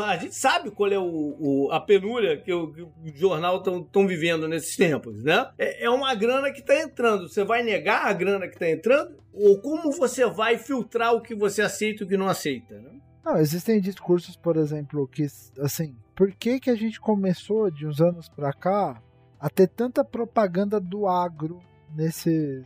a 0.04 0.18
gente 0.18 0.36
sabe 0.36 0.72
qual 0.72 0.92
é 0.92 0.98
o, 0.98 1.04
o 1.06 1.72
a 1.72 1.80
penúria 1.80 2.38
que 2.38 2.52
o, 2.52 2.74
que 2.74 2.82
o 2.82 2.92
jornal 3.16 3.58
estão 3.58 4.08
vivendo 4.08 4.48
nesses 4.48 4.76
tempos, 4.76 5.24
né? 5.24 5.50
É, 5.58 5.86
é 5.86 5.90
uma 5.90 6.14
grana 6.16 6.52
que 6.52 6.60
está 6.60 6.82
entrando. 6.82 7.30
Você 7.30 7.44
vai 7.44 7.64
negar 7.64 8.08
a 8.08 8.14
grana 8.14 8.48
que 8.48 8.56
está 8.56 8.70
entrando? 8.70 9.16
Ou 9.34 9.62
como 9.62 9.92
você 9.92 10.26
vai 10.26 10.58
filtrar 10.58 11.14
o 11.14 11.22
que 11.22 11.36
você 11.36 11.62
aceita 11.62 12.04
e 12.04 12.06
o 12.06 12.10
que 12.10 12.18
não 12.18 12.28
aceita, 12.28 12.80
né? 12.80 12.92
Não, 13.24 13.38
existem 13.38 13.82
discursos, 13.82 14.38
por 14.38 14.56
exemplo, 14.56 15.06
que, 15.08 15.28
assim, 15.60 15.96
por 16.16 16.32
que 16.32 16.60
que 16.60 16.70
a 16.70 16.76
gente 16.76 17.00
começou 17.00 17.70
de 17.70 17.86
uns 17.86 18.00
anos 18.00 18.30
para 18.30 18.54
cá 18.54 19.02
a 19.40 19.50
ter 19.50 19.68
tanta 19.68 20.04
propaganda 20.04 20.80
do 20.80 21.08
agro 21.08 21.60
nesses 21.94 22.66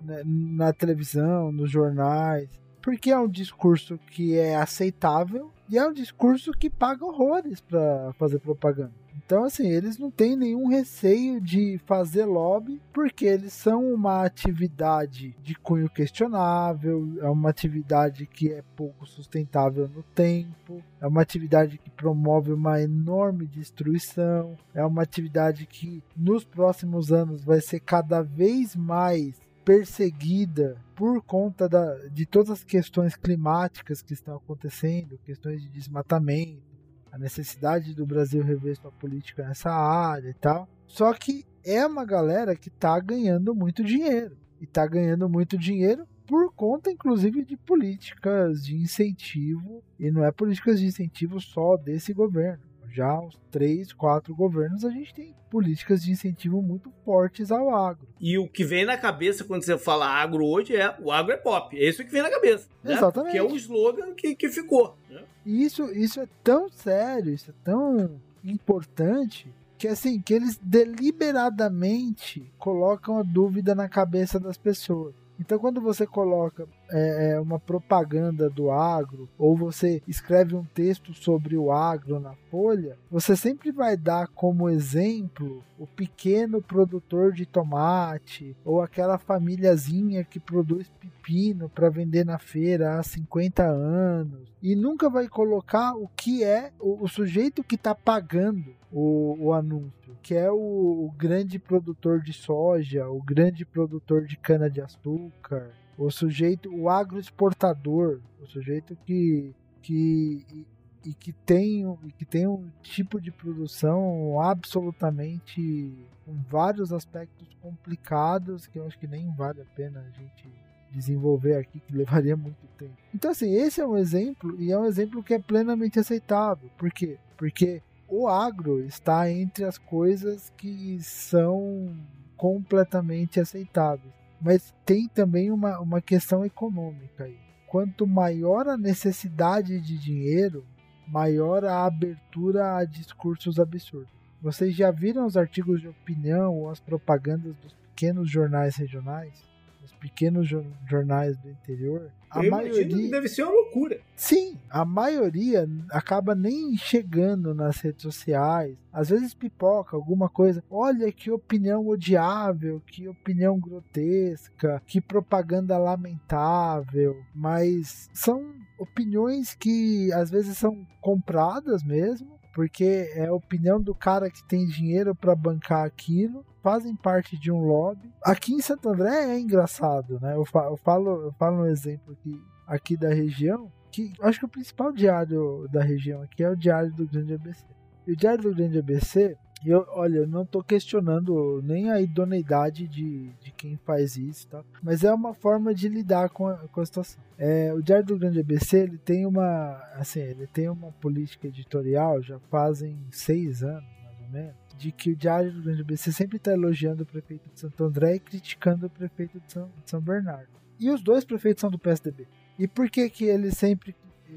né, 0.00 0.22
na 0.24 0.72
televisão, 0.72 1.50
nos 1.50 1.70
jornais? 1.70 2.48
Porque 2.86 3.10
é 3.10 3.18
um 3.18 3.26
discurso 3.26 3.98
que 4.12 4.38
é 4.38 4.54
aceitável 4.54 5.50
e 5.68 5.76
é 5.76 5.84
um 5.84 5.92
discurso 5.92 6.52
que 6.52 6.70
paga 6.70 7.04
horrores 7.04 7.60
para 7.60 8.12
fazer 8.16 8.38
propaganda. 8.38 8.92
Então, 9.26 9.42
assim, 9.42 9.66
eles 9.66 9.98
não 9.98 10.08
têm 10.08 10.36
nenhum 10.36 10.68
receio 10.68 11.40
de 11.40 11.80
fazer 11.84 12.24
lobby, 12.26 12.80
porque 12.92 13.24
eles 13.24 13.52
são 13.52 13.92
uma 13.92 14.24
atividade 14.24 15.34
de 15.42 15.56
cunho 15.56 15.90
questionável, 15.90 17.08
é 17.20 17.28
uma 17.28 17.50
atividade 17.50 18.24
que 18.24 18.52
é 18.52 18.62
pouco 18.76 19.04
sustentável 19.04 19.88
no 19.88 20.04
tempo, 20.14 20.80
é 21.00 21.08
uma 21.08 21.22
atividade 21.22 21.78
que 21.78 21.90
promove 21.90 22.52
uma 22.52 22.80
enorme 22.80 23.46
destruição, 23.46 24.56
é 24.72 24.86
uma 24.86 25.02
atividade 25.02 25.66
que 25.66 26.04
nos 26.16 26.44
próximos 26.44 27.10
anos 27.10 27.42
vai 27.42 27.60
ser 27.60 27.80
cada 27.80 28.22
vez 28.22 28.76
mais 28.76 29.44
perseguida 29.66 30.80
por 30.94 31.20
conta 31.20 31.68
da, 31.68 31.92
de 32.06 32.24
todas 32.24 32.50
as 32.50 32.64
questões 32.64 33.16
climáticas 33.16 34.00
que 34.00 34.14
estão 34.14 34.36
acontecendo, 34.36 35.18
questões 35.24 35.60
de 35.60 35.68
desmatamento, 35.68 36.62
a 37.10 37.18
necessidade 37.18 37.92
do 37.92 38.06
Brasil 38.06 38.44
rever 38.44 38.76
sua 38.76 38.92
política 38.92 39.44
nessa 39.44 39.72
área 39.72 40.30
e 40.30 40.34
tal. 40.34 40.68
Só 40.86 41.12
que 41.12 41.44
é 41.64 41.84
uma 41.84 42.04
galera 42.04 42.54
que 42.54 42.68
está 42.68 42.98
ganhando 43.00 43.56
muito 43.56 43.82
dinheiro. 43.82 44.36
E 44.60 44.64
está 44.64 44.86
ganhando 44.86 45.28
muito 45.28 45.58
dinheiro 45.58 46.06
por 46.28 46.52
conta, 46.54 46.90
inclusive, 46.90 47.44
de 47.44 47.56
políticas 47.56 48.64
de 48.64 48.76
incentivo, 48.76 49.82
e 49.98 50.10
não 50.12 50.24
é 50.24 50.30
políticas 50.30 50.78
de 50.78 50.86
incentivo 50.86 51.40
só 51.40 51.76
desse 51.76 52.12
governo. 52.12 52.62
Já 52.96 53.20
uns 53.20 53.38
três, 53.50 53.92
quatro 53.92 54.34
governos 54.34 54.82
a 54.82 54.88
gente 54.88 55.12
tem 55.12 55.34
políticas 55.50 56.02
de 56.02 56.10
incentivo 56.10 56.62
muito 56.62 56.90
fortes 57.04 57.52
ao 57.52 57.68
agro. 57.68 58.08
E 58.18 58.38
o 58.38 58.48
que 58.48 58.64
vem 58.64 58.86
na 58.86 58.96
cabeça 58.96 59.44
quando 59.44 59.66
você 59.66 59.76
fala 59.76 60.08
agro 60.08 60.42
hoje 60.42 60.74
é 60.74 60.96
o 60.98 61.12
agro 61.12 61.30
é 61.30 61.36
pop. 61.36 61.78
É 61.78 61.86
isso 61.86 62.02
que 62.02 62.10
vem 62.10 62.22
na 62.22 62.30
cabeça. 62.30 62.66
Né? 62.82 62.94
Exatamente. 62.94 63.32
Que 63.32 63.38
é 63.38 63.42
o 63.42 63.54
slogan 63.54 64.14
que, 64.14 64.34
que 64.34 64.48
ficou. 64.48 64.96
Né? 65.10 65.22
Isso, 65.44 65.84
isso 65.92 66.20
é 66.20 66.28
tão 66.42 66.70
sério, 66.70 67.34
isso 67.34 67.50
é 67.50 67.54
tão 67.62 68.18
importante 68.42 69.52
que 69.76 69.88
assim, 69.88 70.18
que 70.18 70.32
eles 70.32 70.56
deliberadamente 70.56 72.50
colocam 72.56 73.18
a 73.18 73.22
dúvida 73.22 73.74
na 73.74 73.90
cabeça 73.90 74.40
das 74.40 74.56
pessoas. 74.56 75.14
Então, 75.38 75.58
quando 75.58 75.82
você 75.82 76.06
coloca 76.06 76.66
é, 76.90 77.32
é, 77.32 77.40
uma 77.40 77.58
propaganda 77.58 78.48
do 78.48 78.70
agro 78.70 79.28
ou 79.38 79.56
você 79.56 80.02
escreve 80.06 80.54
um 80.54 80.64
texto 80.64 81.12
sobre 81.14 81.56
o 81.56 81.72
agro 81.72 82.20
na 82.20 82.34
folha, 82.50 82.96
você 83.10 83.36
sempre 83.36 83.70
vai 83.72 83.96
dar 83.96 84.28
como 84.28 84.68
exemplo 84.68 85.64
o 85.78 85.86
pequeno 85.86 86.62
produtor 86.62 87.32
de 87.32 87.44
tomate 87.46 88.56
ou 88.64 88.80
aquela 88.80 89.18
famíliazinha 89.18 90.24
que 90.24 90.40
produz 90.40 90.90
pepino 91.00 91.68
para 91.68 91.90
vender 91.90 92.24
na 92.24 92.38
feira 92.38 92.98
há 92.98 93.02
50 93.02 93.62
anos 93.62 94.48
e 94.62 94.74
nunca 94.74 95.10
vai 95.10 95.28
colocar 95.28 95.94
o 95.94 96.08
que 96.16 96.42
é 96.42 96.72
o, 96.80 97.04
o 97.04 97.08
sujeito 97.08 97.62
que 97.62 97.74
está 97.74 97.94
pagando 97.94 98.74
o, 98.92 99.36
o 99.38 99.52
anúncio, 99.52 100.16
que 100.22 100.34
é 100.34 100.50
o, 100.50 100.56
o 100.56 101.14
grande 101.16 101.58
produtor 101.58 102.20
de 102.20 102.32
soja, 102.32 103.08
o 103.08 103.22
grande 103.22 103.64
produtor 103.64 104.24
de 104.24 104.36
cana 104.36 104.70
de 104.70 104.80
açúcar, 104.80 105.72
o 105.98 106.10
sujeito, 106.10 106.74
o 106.74 106.88
agroexportador, 106.88 108.20
o 108.40 108.46
sujeito 108.46 108.96
que, 109.04 109.54
que 109.82 110.44
e, 110.52 110.66
e 111.08 111.14
que 111.14 111.32
tem 111.32 111.84
que 112.18 112.24
tem 112.24 112.46
um 112.46 112.68
tipo 112.82 113.20
de 113.20 113.30
produção 113.30 114.40
absolutamente 114.40 115.94
com 116.24 116.34
vários 116.50 116.92
aspectos 116.92 117.48
complicados 117.60 118.66
que 118.66 118.78
eu 118.78 118.86
acho 118.86 118.98
que 118.98 119.06
nem 119.06 119.32
vale 119.34 119.62
a 119.62 119.76
pena 119.76 120.00
a 120.00 120.18
gente 120.18 120.48
desenvolver 120.90 121.56
aqui 121.56 121.80
que 121.80 121.92
levaria 121.96 122.36
muito 122.36 122.66
tempo. 122.76 122.96
Então 123.14 123.30
assim, 123.30 123.52
esse 123.52 123.80
é 123.80 123.86
um 123.86 123.96
exemplo 123.96 124.60
e 124.60 124.70
é 124.70 124.78
um 124.78 124.84
exemplo 124.84 125.22
que 125.22 125.34
é 125.34 125.38
plenamente 125.38 125.98
aceitável. 125.98 126.70
Por 126.76 126.90
quê? 126.90 127.18
Porque 127.36 127.82
o 128.08 128.28
agro 128.28 128.80
está 128.84 129.30
entre 129.30 129.64
as 129.64 129.78
coisas 129.78 130.52
que 130.56 130.98
são 131.02 131.96
completamente 132.36 133.40
aceitáveis. 133.40 134.15
Mas 134.40 134.74
tem 134.84 135.08
também 135.08 135.50
uma, 135.50 135.78
uma 135.80 136.00
questão 136.00 136.44
econômica 136.44 137.24
aí. 137.24 137.38
Quanto 137.66 138.06
maior 138.06 138.68
a 138.68 138.76
necessidade 138.76 139.80
de 139.80 139.98
dinheiro, 139.98 140.64
maior 141.06 141.64
a 141.64 141.84
abertura 141.84 142.76
a 142.76 142.84
discursos 142.84 143.58
absurdos. 143.58 144.14
Vocês 144.40 144.74
já 144.74 144.90
viram 144.90 145.26
os 145.26 145.36
artigos 145.36 145.80
de 145.80 145.88
opinião 145.88 146.54
ou 146.54 146.70
as 146.70 146.80
propagandas 146.80 147.54
dos 147.56 147.72
pequenos 147.72 148.30
jornais 148.30 148.76
regionais? 148.76 149.42
Os 149.84 149.92
pequenos 149.92 150.48
jornais 150.88 151.36
do 151.38 151.50
interior? 151.50 152.10
A 152.36 152.44
Eu 152.44 152.50
maioria 152.50 153.10
deve 153.10 153.28
ser 153.28 153.42
uma 153.42 153.52
loucura. 153.52 153.98
Sim, 154.14 154.58
a 154.70 154.84
maioria 154.84 155.68
acaba 155.90 156.34
nem 156.34 156.76
chegando 156.76 157.54
nas 157.54 157.78
redes 157.78 158.02
sociais. 158.02 158.76
Às 158.92 159.08
vezes 159.08 159.32
pipoca 159.32 159.96
alguma 159.96 160.28
coisa. 160.28 160.62
Olha 160.70 161.10
que 161.10 161.30
opinião 161.30 161.86
odiável, 161.86 162.82
que 162.86 163.08
opinião 163.08 163.58
grotesca, 163.58 164.82
que 164.86 165.00
propaganda 165.00 165.78
lamentável. 165.78 167.16
Mas 167.34 168.08
são 168.12 168.52
opiniões 168.78 169.54
que 169.54 170.12
às 170.12 170.30
vezes 170.30 170.58
são 170.58 170.86
compradas 171.00 171.82
mesmo 171.82 172.36
porque 172.56 173.10
é 173.14 173.26
a 173.26 173.34
opinião 173.34 173.78
do 173.78 173.94
cara 173.94 174.30
que 174.30 174.42
tem 174.48 174.66
dinheiro 174.66 175.14
para 175.14 175.34
bancar 175.34 175.84
aquilo, 175.84 176.42
fazem 176.66 176.96
parte 176.96 177.38
de 177.38 177.52
um 177.52 177.60
lobby. 177.60 178.12
Aqui 178.20 178.52
em 178.52 178.60
Santo 178.60 178.88
André 178.88 179.36
é 179.36 179.38
engraçado, 179.38 180.18
né? 180.20 180.34
Eu 180.34 180.44
falo, 180.44 180.72
eu 180.72 181.32
falo, 181.38 181.62
um 181.62 181.66
exemplo 181.66 182.12
aqui, 182.12 182.42
aqui 182.66 182.96
da 182.96 183.08
região, 183.08 183.70
que 183.92 184.12
acho 184.20 184.40
que 184.40 184.46
o 184.46 184.48
principal 184.48 184.90
diário 184.90 185.68
da 185.70 185.80
região 185.80 186.22
aqui 186.22 186.42
é 186.42 186.50
o 186.50 186.56
Diário 186.56 186.92
do 186.92 187.06
Grande 187.06 187.34
ABC. 187.34 187.64
E 188.04 188.12
o 188.12 188.16
Diário 188.16 188.42
do 188.42 188.52
Grande 188.52 188.80
ABC, 188.80 189.36
eu, 189.64 189.86
olha, 189.90 190.18
eu 190.18 190.26
não 190.26 190.42
estou 190.42 190.60
questionando 190.60 191.62
nem 191.62 191.88
a 191.88 192.00
idoneidade 192.00 192.88
de, 192.88 193.28
de 193.40 193.52
quem 193.52 193.76
faz 193.76 194.16
isso, 194.16 194.48
tá? 194.48 194.64
mas 194.82 195.04
é 195.04 195.14
uma 195.14 195.34
forma 195.34 195.72
de 195.72 195.88
lidar 195.88 196.30
com 196.30 196.48
a, 196.48 196.56
com 196.56 196.80
a 196.80 196.86
situação. 196.86 197.22
É, 197.38 197.72
o 197.72 197.80
Diário 197.80 198.06
do 198.06 198.18
Grande 198.18 198.40
ABC 198.40 198.78
ele 198.78 198.98
tem 198.98 199.24
uma, 199.24 199.80
assim, 199.94 200.18
ele 200.18 200.48
tem 200.48 200.68
uma 200.68 200.90
política 200.90 201.46
editorial 201.46 202.20
já 202.20 202.40
fazem 202.50 202.98
seis 203.12 203.62
anos, 203.62 203.84
mais 204.02 204.20
ou 204.20 204.28
menos, 204.30 204.65
de 204.78 204.92
que 204.92 205.10
o 205.10 205.16
Diário 205.16 205.52
do 205.52 205.62
Grande 205.62 205.82
ABC 205.82 206.12
sempre 206.12 206.36
está 206.36 206.52
elogiando 206.52 207.02
o 207.02 207.06
prefeito 207.06 207.48
de 207.52 207.60
Santo 207.60 207.84
André 207.84 208.16
e 208.16 208.20
criticando 208.20 208.86
o 208.86 208.90
prefeito 208.90 209.40
de 209.40 209.52
São, 209.52 209.70
de 209.84 209.90
São 209.90 210.00
Bernardo. 210.00 210.48
E 210.78 210.90
os 210.90 211.02
dois 211.02 211.24
prefeitos 211.24 211.60
são 211.60 211.70
do 211.70 211.78
PSDB. 211.78 212.26
E 212.58 212.68
por 212.68 212.90
que 212.90 213.08
que 213.08 213.24
ele 213.24 213.50
sempre 213.50 213.94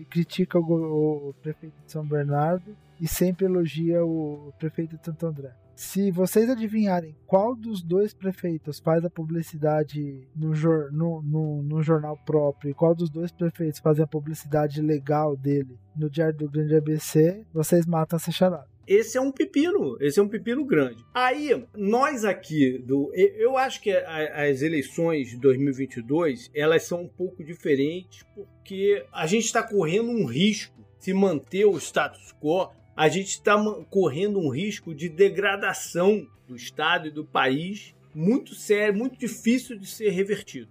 critica 0.09 0.59
o, 0.59 1.29
o 1.29 1.33
prefeito 1.41 1.75
de 1.85 1.91
São 1.91 2.05
Bernardo 2.05 2.75
e 2.99 3.07
sempre 3.07 3.45
elogia 3.45 4.03
o 4.03 4.53
prefeito 4.59 4.97
de 4.97 5.05
Santo 5.05 5.25
André. 5.25 5.53
Se 5.75 6.11
vocês 6.11 6.49
adivinharem 6.49 7.15
qual 7.25 7.55
dos 7.55 7.81
dois 7.81 8.13
prefeitos 8.13 8.79
faz 8.79 9.05
a 9.05 9.09
publicidade 9.09 10.27
no, 10.35 10.51
no, 10.91 11.21
no, 11.21 11.63
no, 11.63 11.81
jornal 11.81 12.17
próprio 12.25 12.71
e 12.71 12.73
qual 12.73 12.93
dos 12.93 13.09
dois 13.09 13.31
prefeitos 13.31 13.79
faz 13.79 13.97
a 13.97 14.05
publicidade 14.05 14.81
legal 14.81 15.37
dele 15.37 15.79
no 15.95 16.09
Diário 16.09 16.37
do 16.37 16.49
Grande 16.49 16.75
ABC, 16.75 17.45
vocês 17.53 17.85
matam 17.85 18.17
essa 18.17 18.31
charada 18.31 18.68
esse 18.89 19.19
é 19.19 19.21
um 19.21 19.31
pepino, 19.31 19.95
esse 20.01 20.19
é 20.19 20.23
um 20.23 20.27
pepino 20.27 20.65
grande. 20.65 21.05
Aí, 21.13 21.63
nós 21.77 22.25
aqui 22.25 22.79
do, 22.79 23.11
eu 23.13 23.55
acho 23.55 23.79
que 23.81 23.91
as 23.91 24.63
eleições 24.63 25.29
de 25.29 25.37
2022, 25.37 26.49
elas 26.55 26.83
são 26.83 27.03
um 27.03 27.07
pouco 27.07 27.43
diferentes 27.43 28.25
porque 28.33 29.05
a 29.13 29.27
gente 29.27 29.45
está 29.45 29.61
correndo 29.61 30.09
um 30.09 30.25
risco 30.25 30.83
se 30.97 31.13
manter 31.13 31.65
o 31.65 31.77
status 31.77 32.33
quo 32.41 32.71
a 32.95 33.07
gente 33.07 33.29
está 33.29 33.55
correndo 33.89 34.39
um 34.39 34.49
risco 34.49 34.93
de 34.93 35.07
degradação 35.07 36.27
do 36.45 36.55
Estado 36.55 37.07
e 37.07 37.11
do 37.11 37.23
país 37.23 37.95
muito 38.13 38.53
sério, 38.53 38.97
muito 38.97 39.17
difícil 39.17 39.77
de 39.79 39.85
ser 39.85 40.09
revertido. 40.09 40.69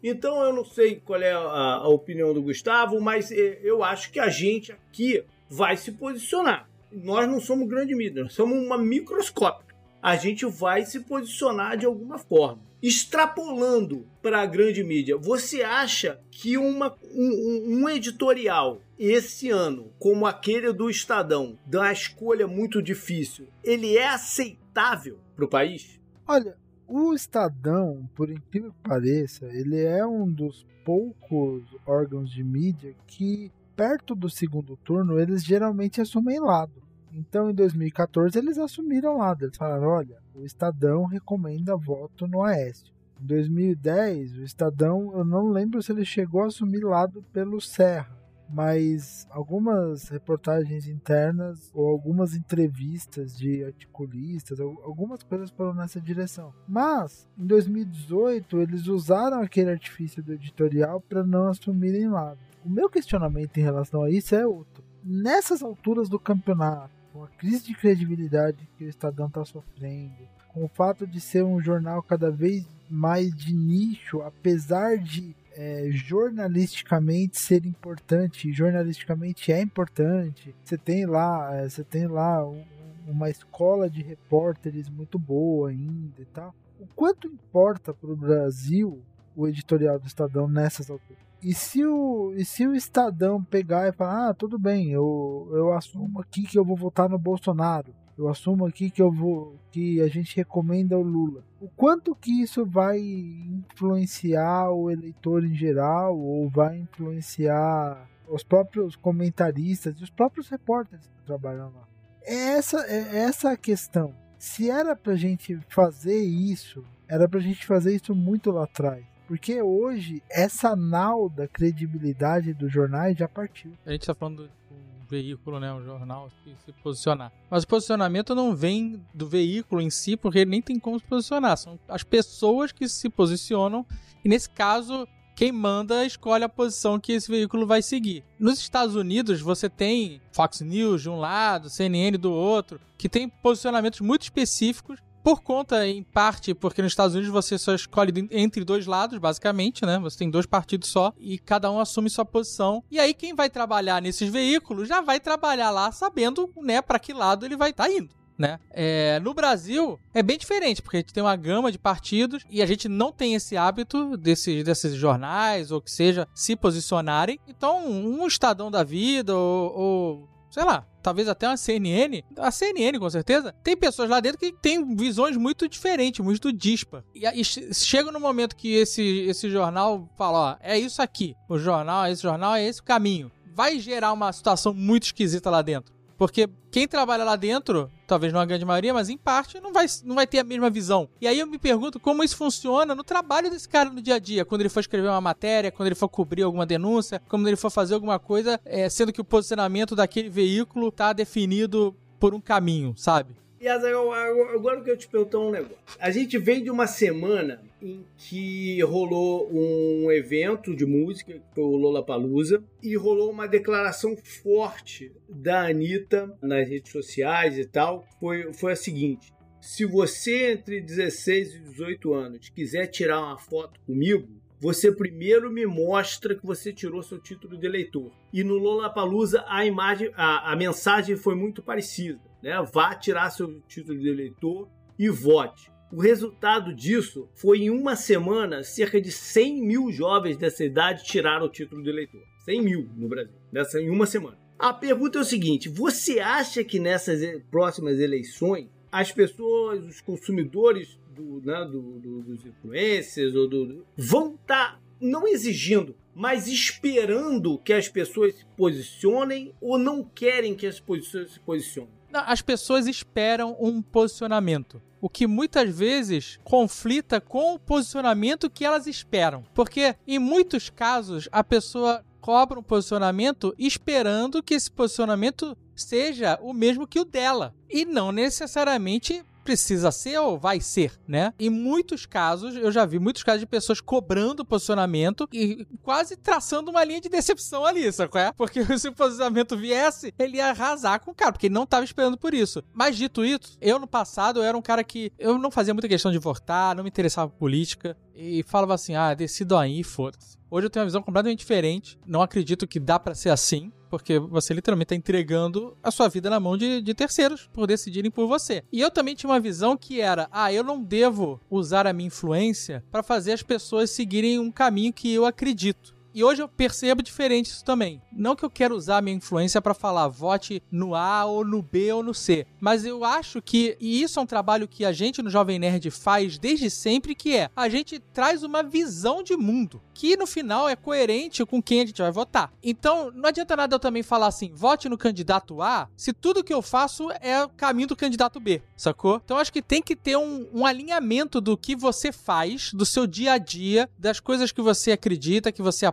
Então 0.00 0.40
eu 0.44 0.52
não 0.52 0.64
sei 0.64 0.96
qual 1.04 1.20
é 1.20 1.32
a, 1.32 1.38
a 1.38 1.88
opinião 1.88 2.32
do 2.32 2.40
Gustavo, 2.40 3.00
mas 3.00 3.32
eu 3.32 3.82
acho 3.82 4.12
que 4.12 4.20
a 4.20 4.28
gente 4.28 4.70
aqui 4.70 5.24
vai 5.48 5.76
se 5.76 5.90
posicionar. 5.90 6.69
Nós 6.92 7.28
não 7.28 7.40
somos 7.40 7.68
grande 7.68 7.94
mídia, 7.94 8.24
nós 8.24 8.32
somos 8.32 8.58
uma 8.58 8.78
microscópica. 8.78 9.74
A 10.02 10.16
gente 10.16 10.46
vai 10.46 10.84
se 10.84 11.00
posicionar 11.00 11.76
de 11.76 11.86
alguma 11.86 12.18
forma 12.18 12.70
extrapolando 12.82 14.06
para 14.22 14.40
a 14.40 14.46
grande 14.46 14.82
mídia, 14.82 15.16
você 15.16 15.62
acha 15.62 16.20
que 16.30 16.56
uma, 16.56 16.94
um, 17.12 17.82
um, 17.82 17.88
editorial 17.88 18.80
esse 18.98 19.50
ano, 19.50 19.92
como 19.98 20.26
aquele 20.26 20.72
do 20.72 20.88
Estadão, 20.88 21.58
uma 21.72 21.92
escolha 21.92 22.46
muito 22.46 22.82
difícil, 22.82 23.48
ele 23.62 23.96
é 23.96 24.08
aceitável 24.08 25.18
para 25.36 25.44
o 25.44 25.48
país? 25.48 26.00
Olha, 26.26 26.56
o 26.86 27.14
Estadão, 27.14 28.08
por 28.14 28.30
incrível 28.30 28.72
que 28.72 28.88
pareça, 28.88 29.46
ele 29.46 29.80
é 29.82 30.06
um 30.06 30.30
dos 30.30 30.66
poucos 30.84 31.62
órgãos 31.86 32.30
de 32.30 32.42
mídia 32.42 32.94
que, 33.06 33.52
perto 33.80 34.14
do 34.14 34.28
segundo 34.28 34.76
turno, 34.76 35.18
eles 35.18 35.42
geralmente 35.42 36.02
assumem 36.02 36.38
lado. 36.38 36.82
Então, 37.10 37.48
em 37.48 37.54
2014, 37.54 38.38
eles 38.38 38.58
assumiram 38.58 39.16
lá. 39.16 39.34
Eles 39.40 39.56
falaram: 39.56 39.88
olha, 39.88 40.18
o 40.34 40.44
Estadão 40.44 41.06
recomenda 41.06 41.74
voto 41.78 42.28
no 42.28 42.42
Aécio. 42.42 42.92
Em 43.18 43.24
2010, 43.24 44.36
o 44.36 44.42
Estadão, 44.42 45.16
eu 45.16 45.24
não 45.24 45.48
lembro 45.48 45.82
se 45.82 45.92
ele 45.92 46.04
chegou 46.04 46.42
a 46.42 46.48
assumir 46.48 46.84
lado 46.84 47.24
pelo 47.32 47.58
Serra, 47.58 48.14
mas 48.50 49.26
algumas 49.30 50.10
reportagens 50.10 50.86
internas 50.86 51.70
ou 51.72 51.88
algumas 51.88 52.34
entrevistas 52.34 53.34
de 53.34 53.64
articulistas, 53.64 54.60
algumas 54.60 55.22
coisas 55.22 55.50
foram 55.50 55.72
nessa 55.72 55.98
direção. 55.98 56.52
Mas, 56.68 57.26
em 57.38 57.46
2018, 57.46 58.60
eles 58.60 58.86
usaram 58.88 59.40
aquele 59.40 59.70
artifício 59.70 60.22
do 60.22 60.34
editorial 60.34 61.00
para 61.00 61.24
não 61.24 61.48
assumirem 61.48 62.10
lado. 62.10 62.49
O 62.64 62.68
meu 62.68 62.90
questionamento 62.90 63.56
em 63.56 63.62
relação 63.62 64.02
a 64.02 64.10
isso 64.10 64.34
é 64.34 64.46
outro. 64.46 64.84
Nessas 65.02 65.62
alturas 65.62 66.08
do 66.08 66.18
campeonato, 66.18 66.90
com 67.12 67.24
a 67.24 67.28
crise 67.28 67.64
de 67.64 67.74
credibilidade 67.74 68.68
que 68.76 68.84
o 68.84 68.88
Estadão 68.88 69.26
está 69.26 69.44
sofrendo, 69.44 70.28
com 70.48 70.64
o 70.64 70.68
fato 70.68 71.06
de 71.06 71.20
ser 71.20 71.42
um 71.42 71.60
jornal 71.60 72.02
cada 72.02 72.30
vez 72.30 72.66
mais 72.88 73.34
de 73.34 73.54
nicho, 73.54 74.20
apesar 74.20 74.98
de 74.98 75.34
é, 75.52 75.88
jornalisticamente 75.90 77.40
ser 77.40 77.64
importante, 77.64 78.52
jornalisticamente 78.52 79.52
é 79.52 79.60
importante. 79.60 80.54
Você 80.64 80.76
tem 80.76 81.06
lá, 81.06 81.54
é, 81.54 81.68
você 81.68 81.84
tem 81.84 82.06
lá 82.06 82.46
um, 82.46 82.62
uma 83.06 83.30
escola 83.30 83.88
de 83.88 84.02
repórteres 84.02 84.88
muito 84.88 85.18
boa 85.18 85.70
ainda 85.70 86.20
e 86.20 86.26
tal. 86.26 86.54
O 86.78 86.86
quanto 86.94 87.26
importa 87.26 87.94
para 87.94 88.10
o 88.10 88.16
Brasil 88.16 89.02
o 89.36 89.46
editorial 89.46 89.98
do 89.98 90.06
Estadão 90.06 90.48
nessas 90.48 90.90
alturas. 90.90 91.29
E 91.42 91.54
se 91.54 91.84
o, 91.84 92.34
e 92.36 92.44
se 92.44 92.66
o 92.66 92.74
Estadão 92.74 93.42
pegar 93.42 93.88
e 93.88 93.92
falar, 93.92 94.28
ah, 94.28 94.34
tudo 94.34 94.58
bem, 94.58 94.90
eu, 94.90 95.48
eu 95.52 95.72
assumo 95.72 96.20
aqui 96.20 96.42
que 96.42 96.58
eu 96.58 96.64
vou 96.64 96.76
votar 96.76 97.08
no 97.08 97.18
Bolsonaro, 97.18 97.94
eu 98.18 98.28
assumo 98.28 98.66
aqui 98.66 98.90
que 98.90 99.00
eu 99.00 99.10
vou 99.10 99.58
que 99.70 100.00
a 100.02 100.08
gente 100.08 100.36
recomenda 100.36 100.98
o 100.98 101.02
Lula. 101.02 101.42
O 101.58 101.68
quanto 101.68 102.14
que 102.14 102.42
isso 102.42 102.66
vai 102.66 103.00
influenciar 103.00 104.70
o 104.70 104.90
eleitor 104.90 105.42
em 105.42 105.54
geral 105.54 106.18
ou 106.18 106.46
vai 106.50 106.76
influenciar 106.76 108.06
os 108.28 108.42
próprios 108.42 108.94
comentaristas 108.94 109.98
e 109.98 110.04
os 110.04 110.10
próprios 110.10 110.48
repórteres 110.48 111.06
que 111.06 111.24
trabalham 111.24 111.72
lá? 111.74 111.88
É 112.22 112.34
essa 112.58 112.84
é 112.86 113.16
essa 113.16 113.52
a 113.52 113.56
questão. 113.56 114.14
Se 114.38 114.70
era 114.70 114.94
pra 114.94 115.16
gente 115.16 115.58
fazer 115.68 116.22
isso, 116.22 116.84
era 117.08 117.26
pra 117.26 117.40
gente 117.40 117.66
fazer 117.66 117.94
isso 117.94 118.14
muito 118.14 118.50
lá 118.50 118.64
atrás. 118.64 119.09
Porque 119.30 119.62
hoje, 119.62 120.24
essa 120.28 120.74
nau 120.74 121.28
da 121.28 121.46
credibilidade 121.46 122.52
dos 122.52 122.72
jornais 122.72 123.16
já 123.16 123.28
partiu. 123.28 123.70
A 123.86 123.92
gente 123.92 124.04
tá 124.04 124.12
falando 124.12 124.50
um 124.72 125.06
veículo, 125.08 125.60
né? 125.60 125.72
Um 125.72 125.84
jornal 125.84 126.28
se 126.66 126.72
posicionar. 126.82 127.30
Mas 127.48 127.62
o 127.62 127.68
posicionamento 127.68 128.34
não 128.34 128.56
vem 128.56 129.00
do 129.14 129.28
veículo 129.28 129.80
em 129.80 129.88
si, 129.88 130.16
porque 130.16 130.40
ele 130.40 130.50
nem 130.50 130.60
tem 130.60 130.80
como 130.80 130.98
se 130.98 131.06
posicionar. 131.06 131.56
São 131.56 131.78
as 131.86 132.02
pessoas 132.02 132.72
que 132.72 132.88
se 132.88 133.08
posicionam. 133.08 133.86
E 134.24 134.28
nesse 134.28 134.50
caso, 134.50 135.06
quem 135.36 135.52
manda 135.52 136.04
escolhe 136.04 136.42
a 136.42 136.48
posição 136.48 136.98
que 136.98 137.12
esse 137.12 137.30
veículo 137.30 137.68
vai 137.68 137.82
seguir. 137.82 138.24
Nos 138.36 138.58
Estados 138.58 138.96
Unidos, 138.96 139.40
você 139.40 139.68
tem 139.68 140.20
Fox 140.32 140.60
News 140.60 141.02
de 141.02 141.08
um 141.08 141.20
lado, 141.20 141.70
CNN 141.70 142.18
do 142.18 142.32
outro, 142.32 142.80
que 142.98 143.08
tem 143.08 143.28
posicionamentos 143.28 144.00
muito 144.00 144.22
específicos 144.22 144.98
por 145.22 145.42
conta, 145.42 145.86
em 145.86 146.02
parte, 146.02 146.54
porque 146.54 146.82
nos 146.82 146.92
Estados 146.92 147.14
Unidos 147.14 147.32
você 147.32 147.58
só 147.58 147.74
escolhe 147.74 148.28
entre 148.30 148.64
dois 148.64 148.86
lados, 148.86 149.18
basicamente, 149.18 149.84
né? 149.84 149.98
Você 149.98 150.18
tem 150.18 150.30
dois 150.30 150.46
partidos 150.46 150.88
só 150.88 151.12
e 151.18 151.38
cada 151.38 151.70
um 151.70 151.78
assume 151.78 152.10
sua 152.10 152.24
posição. 152.24 152.82
E 152.90 152.98
aí 152.98 153.14
quem 153.14 153.34
vai 153.34 153.50
trabalhar 153.50 154.00
nesses 154.00 154.30
veículos 154.30 154.88
já 154.88 155.00
vai 155.00 155.20
trabalhar 155.20 155.70
lá 155.70 155.92
sabendo, 155.92 156.50
né, 156.56 156.80
para 156.80 156.98
que 156.98 157.12
lado 157.12 157.44
ele 157.44 157.56
vai 157.56 157.70
estar 157.70 157.84
tá 157.84 157.90
indo. 157.90 158.20
Né? 158.38 158.58
É, 158.70 159.20
no 159.20 159.34
Brasil 159.34 160.00
é 160.14 160.22
bem 160.22 160.38
diferente, 160.38 160.80
porque 160.80 160.96
a 160.96 161.00
gente 161.00 161.12
tem 161.12 161.22
uma 161.22 161.36
gama 161.36 161.70
de 161.70 161.78
partidos 161.78 162.42
e 162.48 162.62
a 162.62 162.66
gente 162.66 162.88
não 162.88 163.12
tem 163.12 163.34
esse 163.34 163.54
hábito 163.54 164.16
desses, 164.16 164.64
desses 164.64 164.94
jornais 164.94 165.70
ou 165.70 165.78
que 165.78 165.90
seja 165.90 166.26
se 166.34 166.56
posicionarem. 166.56 167.38
Então, 167.46 167.86
um 167.86 168.26
Estadão 168.26 168.70
da 168.70 168.82
vida 168.82 169.36
ou, 169.36 169.78
ou 169.78 170.28
sei 170.50 170.64
lá, 170.64 170.84
talvez 171.02 171.28
até 171.28 171.46
uma 171.46 171.56
CNN, 171.56 172.22
a 172.36 172.50
CNN 172.50 172.98
com 172.98 173.08
certeza, 173.08 173.54
tem 173.62 173.76
pessoas 173.76 174.10
lá 174.10 174.20
dentro 174.20 174.38
que 174.38 174.52
têm 174.52 174.94
visões 174.96 175.36
muito 175.36 175.68
diferentes, 175.68 176.24
muito 176.24 176.52
dispa. 176.52 177.04
E, 177.14 177.24
e 177.24 177.44
chega 177.44 178.10
no 178.10 178.20
momento 178.20 178.56
que 178.56 178.74
esse, 178.74 179.02
esse 179.20 179.48
jornal 179.48 180.08
fala, 180.18 180.38
ó, 180.38 180.56
é 180.60 180.78
isso 180.78 181.00
aqui, 181.00 181.36
o 181.48 181.58
jornal, 181.58 182.06
esse 182.08 182.22
jornal 182.22 182.56
é 182.56 182.64
esse 182.66 182.80
o 182.80 182.84
caminho. 182.84 183.30
Vai 183.54 183.78
gerar 183.78 184.12
uma 184.12 184.32
situação 184.32 184.74
muito 184.74 185.04
esquisita 185.04 185.50
lá 185.50 185.62
dentro. 185.62 185.99
Porque 186.20 186.50
quem 186.70 186.86
trabalha 186.86 187.24
lá 187.24 187.34
dentro, 187.34 187.90
talvez 188.06 188.30
não 188.30 188.40
a 188.40 188.44
grande 188.44 188.62
maioria, 188.62 188.92
mas 188.92 189.08
em 189.08 189.16
parte, 189.16 189.58
não 189.58 189.72
vai, 189.72 189.86
não 190.04 190.14
vai 190.14 190.26
ter 190.26 190.40
a 190.40 190.44
mesma 190.44 190.68
visão. 190.68 191.08
E 191.18 191.26
aí 191.26 191.40
eu 191.40 191.46
me 191.46 191.56
pergunto 191.58 191.98
como 191.98 192.22
isso 192.22 192.36
funciona 192.36 192.94
no 192.94 193.02
trabalho 193.02 193.48
desse 193.48 193.66
cara 193.66 193.88
no 193.88 194.02
dia 194.02 194.16
a 194.16 194.18
dia, 194.18 194.44
quando 194.44 194.60
ele 194.60 194.68
for 194.68 194.80
escrever 194.80 195.08
uma 195.08 195.20
matéria, 195.22 195.72
quando 195.72 195.86
ele 195.86 195.94
for 195.94 196.10
cobrir 196.10 196.42
alguma 196.42 196.66
denúncia, 196.66 197.22
quando 197.26 197.48
ele 197.48 197.56
for 197.56 197.70
fazer 197.70 197.94
alguma 197.94 198.18
coisa, 198.18 198.60
é, 198.66 198.86
sendo 198.90 199.14
que 199.14 199.20
o 199.22 199.24
posicionamento 199.24 199.96
daquele 199.96 200.28
veículo 200.28 200.88
está 200.88 201.14
definido 201.14 201.96
por 202.18 202.34
um 202.34 202.40
caminho, 202.40 202.92
sabe? 202.98 203.34
E 203.58 203.66
agora 203.66 204.76
eu 204.76 204.84
quero 204.84 204.98
te 204.98 205.08
perguntar 205.08 205.38
um 205.38 205.50
negócio. 205.50 205.78
A 205.98 206.10
gente 206.10 206.36
vem 206.36 206.62
de 206.62 206.70
uma 206.70 206.86
semana 206.86 207.62
em 207.82 208.04
que 208.16 208.80
rolou 208.82 209.50
um 209.52 210.10
evento 210.10 210.74
de 210.74 210.84
música, 210.84 211.32
que 211.32 211.54
foi 211.54 211.64
o 211.64 211.76
Lollapalooza, 211.76 212.62
e 212.82 212.96
rolou 212.96 213.30
uma 213.30 213.46
declaração 213.46 214.16
forte 214.16 215.12
da 215.28 215.66
Anitta 215.66 216.36
nas 216.42 216.68
redes 216.68 216.92
sociais 216.92 217.58
e 217.58 217.64
tal. 217.64 218.06
Foi, 218.18 218.52
foi 218.52 218.72
a 218.72 218.76
seguinte: 218.76 219.32
se 219.60 219.84
você 219.84 220.52
entre 220.52 220.80
16 220.80 221.54
e 221.54 221.58
18 221.60 222.14
anos 222.14 222.48
quiser 222.48 222.86
tirar 222.86 223.20
uma 223.20 223.38
foto 223.38 223.80
comigo, 223.80 224.28
você 224.58 224.92
primeiro 224.92 225.50
me 225.50 225.64
mostra 225.66 226.34
que 226.34 226.44
você 226.44 226.72
tirou 226.72 227.02
seu 227.02 227.18
título 227.18 227.56
de 227.56 227.66
eleitor. 227.66 228.12
E 228.32 228.44
no 228.44 228.58
Lollapalooza 228.58 229.44
a 229.48 229.64
imagem, 229.64 230.10
a, 230.14 230.52
a 230.52 230.56
mensagem 230.56 231.16
foi 231.16 231.34
muito 231.34 231.62
parecida 231.62 232.20
né? 232.42 232.52
Vá 232.72 232.94
tirar 232.94 233.30
seu 233.30 233.60
título 233.62 233.98
de 233.98 234.08
eleitor 234.08 234.68
e 234.98 235.08
vote. 235.08 235.69
O 235.92 236.00
resultado 236.00 236.72
disso 236.72 237.28
foi 237.34 237.62
em 237.62 237.70
uma 237.70 237.96
semana, 237.96 238.62
cerca 238.62 239.00
de 239.00 239.10
100 239.10 239.60
mil 239.60 239.90
jovens 239.90 240.36
dessa 240.36 240.64
idade 240.64 241.04
tiraram 241.04 241.46
o 241.46 241.50
título 241.50 241.82
de 241.82 241.90
eleitor. 241.90 242.22
100 242.44 242.62
mil 242.62 242.88
no 242.96 243.08
Brasil, 243.08 243.34
nessa, 243.52 243.80
em 243.80 243.90
uma 243.90 244.06
semana. 244.06 244.38
A 244.58 244.72
pergunta 244.72 245.18
é 245.18 245.22
o 245.22 245.24
seguinte: 245.24 245.68
você 245.68 246.20
acha 246.20 246.62
que 246.62 246.78
nessas 246.78 247.20
próximas 247.50 247.98
eleições 247.98 248.68
as 248.92 249.10
pessoas, 249.10 249.84
os 249.84 250.00
consumidores 250.00 250.98
do, 251.14 251.40
né, 251.44 251.64
do, 251.64 251.98
do, 251.98 252.22
dos 252.22 252.46
influencers 252.46 253.34
ou 253.34 253.48
do, 253.48 253.84
vão 253.96 254.34
estar 254.34 254.74
tá 254.74 254.80
não 255.00 255.26
exigindo, 255.26 255.96
mas 256.14 256.46
esperando 256.46 257.58
que 257.58 257.72
as 257.72 257.88
pessoas 257.88 258.34
se 258.34 258.44
posicionem 258.56 259.54
ou 259.60 259.78
não 259.78 260.04
querem 260.04 260.54
que 260.54 260.66
as 260.66 260.78
pessoas 260.78 261.32
se 261.32 261.40
posicionem? 261.40 261.99
As 262.12 262.42
pessoas 262.42 262.86
esperam 262.86 263.56
um 263.60 263.80
posicionamento. 263.82 264.82
O 265.00 265.08
que 265.08 265.26
muitas 265.26 265.74
vezes 265.74 266.38
conflita 266.44 267.20
com 267.20 267.54
o 267.54 267.58
posicionamento 267.58 268.50
que 268.50 268.64
elas 268.64 268.86
esperam. 268.86 269.44
Porque 269.54 269.96
em 270.06 270.18
muitos 270.18 270.68
casos 270.68 271.28
a 271.32 271.42
pessoa 271.42 272.04
cobra 272.20 272.58
um 272.58 272.62
posicionamento 272.62 273.54
esperando 273.58 274.42
que 274.42 274.54
esse 274.54 274.70
posicionamento 274.70 275.56
seja 275.74 276.38
o 276.42 276.52
mesmo 276.52 276.86
que 276.86 277.00
o 277.00 277.04
dela. 277.04 277.54
E 277.68 277.84
não 277.84 278.12
necessariamente 278.12 279.24
precisa 279.50 279.90
ser 279.90 280.16
ou 280.20 280.38
vai 280.38 280.60
ser, 280.60 280.92
né? 281.08 281.34
Em 281.36 281.50
muitos 281.50 282.06
casos, 282.06 282.54
eu 282.54 282.70
já 282.70 282.86
vi 282.86 283.00
muitos 283.00 283.24
casos 283.24 283.40
de 283.40 283.46
pessoas 283.46 283.80
cobrando 283.80 284.44
posicionamento 284.44 285.28
e 285.32 285.66
quase 285.82 286.16
traçando 286.16 286.70
uma 286.70 286.84
linha 286.84 287.00
de 287.00 287.08
decepção 287.08 287.66
ali, 287.66 287.90
sabe 287.92 288.16
é? 288.16 288.30
Porque 288.30 288.62
se 288.78 288.86
o 288.86 288.92
posicionamento 288.92 289.56
viesse, 289.56 290.14
ele 290.16 290.36
ia 290.36 290.50
arrasar 290.50 291.00
com 291.00 291.10
o 291.10 291.14
cara, 291.14 291.32
porque 291.32 291.48
ele 291.48 291.54
não 291.54 291.64
estava 291.64 291.84
esperando 291.84 292.16
por 292.16 292.32
isso. 292.32 292.62
Mas 292.72 292.96
dito 292.96 293.24
isso, 293.24 293.58
eu 293.60 293.80
no 293.80 293.88
passado 293.88 294.38
eu 294.38 294.44
era 294.44 294.56
um 294.56 294.62
cara 294.62 294.84
que 294.84 295.12
eu 295.18 295.36
não 295.36 295.50
fazia 295.50 295.74
muita 295.74 295.88
questão 295.88 296.12
de 296.12 296.18
votar, 296.18 296.76
não 296.76 296.84
me 296.84 296.90
interessava 296.90 297.28
por 297.28 297.38
política 297.40 297.96
e 298.14 298.44
falava 298.44 298.74
assim: 298.74 298.94
"Ah, 298.94 299.14
decido 299.14 299.56
aí, 299.56 299.82
foda-se". 299.82 300.38
Hoje 300.48 300.66
eu 300.66 300.70
tenho 300.70 300.82
uma 300.82 300.88
visão 300.88 301.02
completamente 301.02 301.40
diferente. 301.40 301.98
Não 302.06 302.22
acredito 302.22 302.68
que 302.68 302.78
dá 302.78 303.00
para 303.00 303.16
ser 303.16 303.30
assim 303.30 303.72
porque 303.90 304.18
você 304.18 304.54
literalmente 304.54 304.86
está 304.86 304.94
entregando 304.94 305.76
a 305.82 305.90
sua 305.90 306.08
vida 306.08 306.30
na 306.30 306.38
mão 306.38 306.56
de, 306.56 306.80
de 306.80 306.94
terceiros 306.94 307.50
por 307.52 307.66
decidirem 307.66 308.10
por 308.10 308.26
você. 308.26 308.62
E 308.72 308.80
eu 308.80 308.90
também 308.90 309.14
tinha 309.14 309.28
uma 309.28 309.40
visão 309.40 309.76
que 309.76 310.00
era: 310.00 310.28
ah, 310.30 310.52
eu 310.52 310.62
não 310.62 310.82
devo 310.82 311.40
usar 311.50 311.86
a 311.86 311.92
minha 311.92 312.06
influência 312.06 312.84
para 312.90 313.02
fazer 313.02 313.32
as 313.32 313.42
pessoas 313.42 313.90
seguirem 313.90 314.38
um 314.38 314.50
caminho 314.50 314.92
que 314.92 315.12
eu 315.12 315.26
acredito. 315.26 315.99
E 316.14 316.24
hoje 316.24 316.42
eu 316.42 316.48
percebo 316.48 317.02
diferente 317.02 317.46
isso 317.46 317.64
também. 317.64 318.00
Não 318.12 318.34
que 318.34 318.44
eu 318.44 318.50
quero 318.50 318.74
usar 318.74 318.98
a 318.98 319.02
minha 319.02 319.16
influência 319.16 319.62
para 319.62 319.74
falar 319.74 320.08
vote 320.08 320.62
no 320.70 320.94
A 320.94 321.24
ou 321.24 321.44
no 321.44 321.62
B 321.62 321.92
ou 321.92 322.02
no 322.02 322.14
C, 322.14 322.46
mas 322.60 322.84
eu 322.84 323.04
acho 323.04 323.40
que 323.40 323.76
e 323.80 324.02
isso 324.02 324.18
é 324.18 324.22
um 324.22 324.26
trabalho 324.26 324.68
que 324.68 324.84
a 324.84 324.92
gente 324.92 325.22
no 325.22 325.30
Jovem 325.30 325.58
Nerd 325.58 325.90
faz 325.90 326.38
desde 326.38 326.70
sempre, 326.70 327.14
que 327.14 327.36
é 327.36 327.48
a 327.54 327.68
gente 327.68 327.98
traz 327.98 328.42
uma 328.42 328.62
visão 328.62 329.22
de 329.22 329.36
mundo 329.36 329.80
que 330.00 330.16
no 330.16 330.26
final 330.26 330.66
é 330.66 330.74
coerente 330.74 331.44
com 331.44 331.60
quem 331.60 331.82
a 331.82 331.86
gente 331.86 332.00
vai 332.00 332.10
votar. 332.10 332.50
Então, 332.62 333.10
não 333.14 333.28
adianta 333.28 333.54
nada 333.54 333.74
eu 333.74 333.78
também 333.78 334.02
falar 334.02 334.28
assim, 334.28 334.50
vote 334.50 334.88
no 334.88 334.96
candidato 334.96 335.60
A, 335.60 335.90
se 335.94 336.10
tudo 336.10 336.42
que 336.42 336.54
eu 336.54 336.62
faço 336.62 337.10
é 337.20 337.44
o 337.44 337.50
caminho 337.50 337.88
do 337.88 337.94
candidato 337.94 338.40
B, 338.40 338.62
sacou? 338.74 339.20
Então, 339.22 339.36
acho 339.36 339.52
que 339.52 339.60
tem 339.60 339.82
que 339.82 339.94
ter 339.94 340.16
um, 340.16 340.48
um 340.54 340.64
alinhamento 340.64 341.38
do 341.38 341.54
que 341.54 341.76
você 341.76 342.12
faz, 342.12 342.72
do 342.72 342.86
seu 342.86 343.06
dia 343.06 343.34
a 343.34 343.38
dia, 343.38 343.90
das 343.98 344.20
coisas 344.20 344.50
que 344.50 344.62
você 344.62 344.92
acredita, 344.92 345.52
que 345.52 345.60
você 345.60 345.84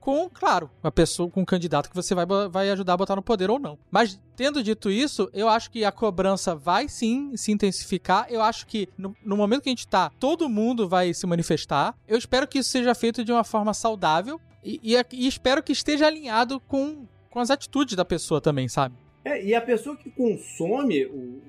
com, 0.00 0.28
claro, 0.28 0.70
uma 0.82 0.90
pessoa, 0.90 1.30
com 1.30 1.42
um 1.42 1.44
candidato 1.44 1.88
que 1.88 1.96
você 1.96 2.14
vai, 2.14 2.26
vai 2.50 2.70
ajudar 2.70 2.94
a 2.94 2.96
botar 2.96 3.16
no 3.16 3.22
poder 3.22 3.50
ou 3.50 3.58
não. 3.58 3.78
Mas, 3.90 4.20
tendo 4.36 4.62
dito 4.62 4.90
isso, 4.90 5.30
eu 5.32 5.48
acho 5.48 5.70
que 5.70 5.84
a 5.84 5.92
cobrança 5.92 6.54
vai 6.54 6.88
sim 6.88 7.36
se 7.36 7.52
intensificar. 7.52 8.26
Eu 8.28 8.42
acho 8.42 8.66
que 8.66 8.88
no, 8.96 9.14
no 9.24 9.36
momento 9.36 9.62
que 9.62 9.68
a 9.68 9.72
gente 9.72 9.88
tá, 9.88 10.10
todo 10.18 10.48
mundo 10.48 10.88
vai 10.88 11.14
se 11.14 11.26
manifestar. 11.26 11.96
Eu 12.06 12.18
espero 12.18 12.46
que 12.46 12.58
isso 12.58 12.70
seja 12.70 12.94
feito 12.94 13.24
de 13.24 13.32
uma 13.32 13.44
forma 13.44 13.72
saudável 13.72 14.40
e, 14.64 14.80
e, 14.82 14.96
e 15.12 15.26
espero 15.26 15.62
que 15.62 15.72
esteja 15.72 16.06
alinhado 16.06 16.58
com, 16.60 17.06
com 17.30 17.38
as 17.38 17.50
atitudes 17.50 17.94
da 17.94 18.04
pessoa 18.04 18.40
também, 18.40 18.68
sabe? 18.68 18.96
É, 19.24 19.42
e 19.44 19.54
a 19.54 19.60
pessoa 19.60 19.96
que 19.96 20.10
consome 20.10 21.06
o, 21.06 21.42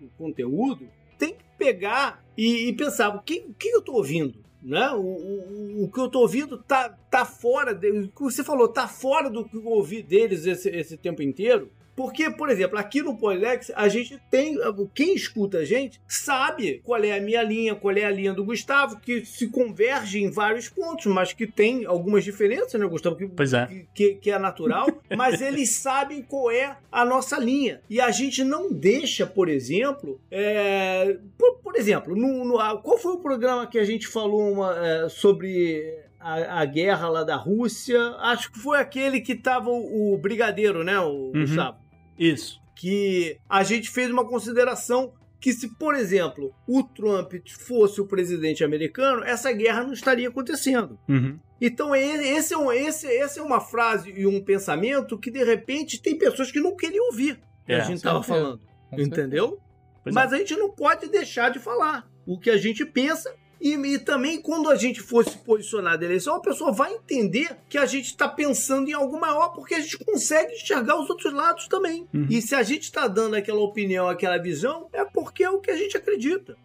o, 0.00 0.04
o 0.04 0.08
conteúdo 0.16 0.88
tem 1.18 1.34
que 1.34 1.44
pegar 1.58 2.24
e, 2.36 2.68
e, 2.68 2.72
pensar: 2.72 3.14
o 3.14 3.22
que, 3.22 3.44
o 3.48 3.54
que 3.54 3.68
eu 3.68 3.80
estou 3.80 3.96
ouvindo? 3.96 4.44
Né? 4.66 4.90
O, 4.90 5.00
o, 5.00 5.84
o 5.84 5.90
que 5.92 6.00
eu 6.00 6.06
estou 6.06 6.22
ouvindo 6.22 6.58
tá, 6.58 6.88
tá 7.08 7.24
fora. 7.24 7.72
De, 7.72 7.88
o 7.88 8.08
que 8.08 8.20
você 8.20 8.42
falou, 8.42 8.66
tá 8.66 8.88
fora 8.88 9.30
do 9.30 9.48
que 9.48 9.56
eu 9.56 9.64
ouvi 9.64 10.02
deles 10.02 10.44
esse, 10.44 10.68
esse 10.68 10.96
tempo 10.96 11.22
inteiro. 11.22 11.70
Porque, 11.96 12.30
por 12.30 12.50
exemplo, 12.50 12.78
aqui 12.78 13.00
no 13.00 13.16
Polilex, 13.16 13.72
a 13.74 13.88
gente 13.88 14.20
tem. 14.30 14.58
Quem 14.94 15.14
escuta 15.14 15.58
a 15.58 15.64
gente 15.64 15.98
sabe 16.06 16.80
qual 16.84 17.02
é 17.02 17.16
a 17.16 17.20
minha 17.20 17.42
linha, 17.42 17.74
qual 17.74 17.96
é 17.96 18.04
a 18.04 18.10
linha 18.10 18.34
do 18.34 18.44
Gustavo, 18.44 19.00
que 19.00 19.24
se 19.24 19.48
converge 19.48 20.22
em 20.22 20.30
vários 20.30 20.68
pontos, 20.68 21.06
mas 21.06 21.32
que 21.32 21.46
tem 21.46 21.86
algumas 21.86 22.22
diferenças, 22.22 22.78
né, 22.78 22.86
Gustavo? 22.86 23.16
Que, 23.16 23.26
Pois 23.26 23.52
é. 23.54 23.66
que, 23.94 24.14
que 24.16 24.30
é 24.30 24.38
natural, 24.38 24.86
mas 25.16 25.40
eles 25.40 25.70
sabem 25.70 26.20
qual 26.22 26.50
é 26.50 26.76
a 26.92 27.04
nossa 27.04 27.38
linha. 27.38 27.80
E 27.88 27.98
a 28.00 28.10
gente 28.10 28.44
não 28.44 28.70
deixa, 28.70 29.26
por 29.26 29.48
exemplo, 29.48 30.20
é, 30.30 31.16
por, 31.38 31.54
por 31.60 31.76
exemplo, 31.76 32.14
no, 32.14 32.44
no- 32.44 32.78
qual 32.82 32.98
foi 32.98 33.12
o 33.12 33.18
programa 33.20 33.66
que 33.66 33.78
a 33.78 33.84
gente 33.84 34.06
falou 34.06 34.52
uma, 34.52 34.76
é, 34.86 35.08
sobre 35.08 35.98
a, 36.20 36.60
a 36.60 36.64
guerra 36.66 37.08
lá 37.08 37.24
da 37.24 37.36
Rússia? 37.36 37.98
Acho 38.18 38.52
que 38.52 38.58
foi 38.58 38.78
aquele 38.78 39.20
que 39.20 39.34
tava 39.34 39.70
o, 39.70 40.12
o 40.14 40.18
brigadeiro, 40.18 40.84
né, 40.84 40.98
o 41.00 41.06
Uhum. 41.26 41.32
Gustavo? 41.32 41.85
Isso. 42.18 42.60
que 42.74 43.38
a 43.48 43.62
gente 43.62 43.90
fez 43.90 44.10
uma 44.10 44.26
consideração 44.26 45.12
que 45.40 45.52
se, 45.52 45.68
por 45.76 45.94
exemplo, 45.94 46.54
o 46.66 46.82
Trump 46.82 47.32
fosse 47.66 48.00
o 48.00 48.06
presidente 48.06 48.62
americano, 48.64 49.22
essa 49.24 49.50
guerra 49.52 49.82
não 49.84 49.92
estaria 49.92 50.28
acontecendo. 50.28 50.98
Uhum. 51.08 51.38
Então 51.60 51.94
é- 51.94 52.28
esse 52.36 52.52
é, 52.52 52.58
um, 52.58 52.70
esse, 52.72 53.06
essa 53.06 53.40
é 53.40 53.42
uma 53.42 53.60
frase 53.60 54.12
e 54.14 54.26
um 54.26 54.42
pensamento 54.42 55.18
que 55.18 55.30
de 55.30 55.42
repente 55.42 56.00
tem 56.02 56.18
pessoas 56.18 56.50
que 56.52 56.60
não 56.60 56.76
queriam 56.76 57.06
ouvir 57.06 57.40
que 57.64 57.72
É, 57.72 57.80
a 57.80 57.84
gente 57.84 57.96
estava 57.96 58.22
falando, 58.22 58.60
entendeu? 58.92 59.58
Pois 60.02 60.14
Mas 60.14 60.32
a 60.32 60.38
gente 60.38 60.54
não 60.56 60.70
pode 60.70 61.08
deixar 61.08 61.50
de 61.50 61.58
falar 61.58 62.08
o 62.26 62.38
que 62.38 62.50
a 62.50 62.56
gente 62.56 62.84
pensa. 62.84 63.34
E, 63.60 63.72
e 63.74 63.98
também, 63.98 64.40
quando 64.40 64.68
a 64.68 64.76
gente 64.76 65.00
for 65.00 65.24
se 65.24 65.36
posicionar 65.38 65.98
da 65.98 66.04
eleição, 66.04 66.36
a 66.36 66.40
pessoa 66.40 66.72
vai 66.72 66.92
entender 66.94 67.56
que 67.68 67.78
a 67.78 67.86
gente 67.86 68.06
está 68.06 68.28
pensando 68.28 68.88
em 68.88 68.92
algo 68.92 69.18
maior, 69.18 69.48
porque 69.48 69.74
a 69.74 69.80
gente 69.80 69.98
consegue 69.98 70.54
enxergar 70.54 71.00
os 71.00 71.08
outros 71.08 71.32
lados 71.32 71.66
também. 71.68 72.06
Uhum. 72.12 72.26
E 72.28 72.42
se 72.42 72.54
a 72.54 72.62
gente 72.62 72.82
está 72.84 73.08
dando 73.08 73.34
aquela 73.36 73.60
opinião, 73.60 74.08
aquela 74.08 74.38
visão, 74.38 74.88
é 74.92 75.04
porque 75.04 75.42
é 75.44 75.50
o 75.50 75.60
que 75.60 75.70
a 75.70 75.76
gente 75.76 75.96
acredita. 75.96 76.56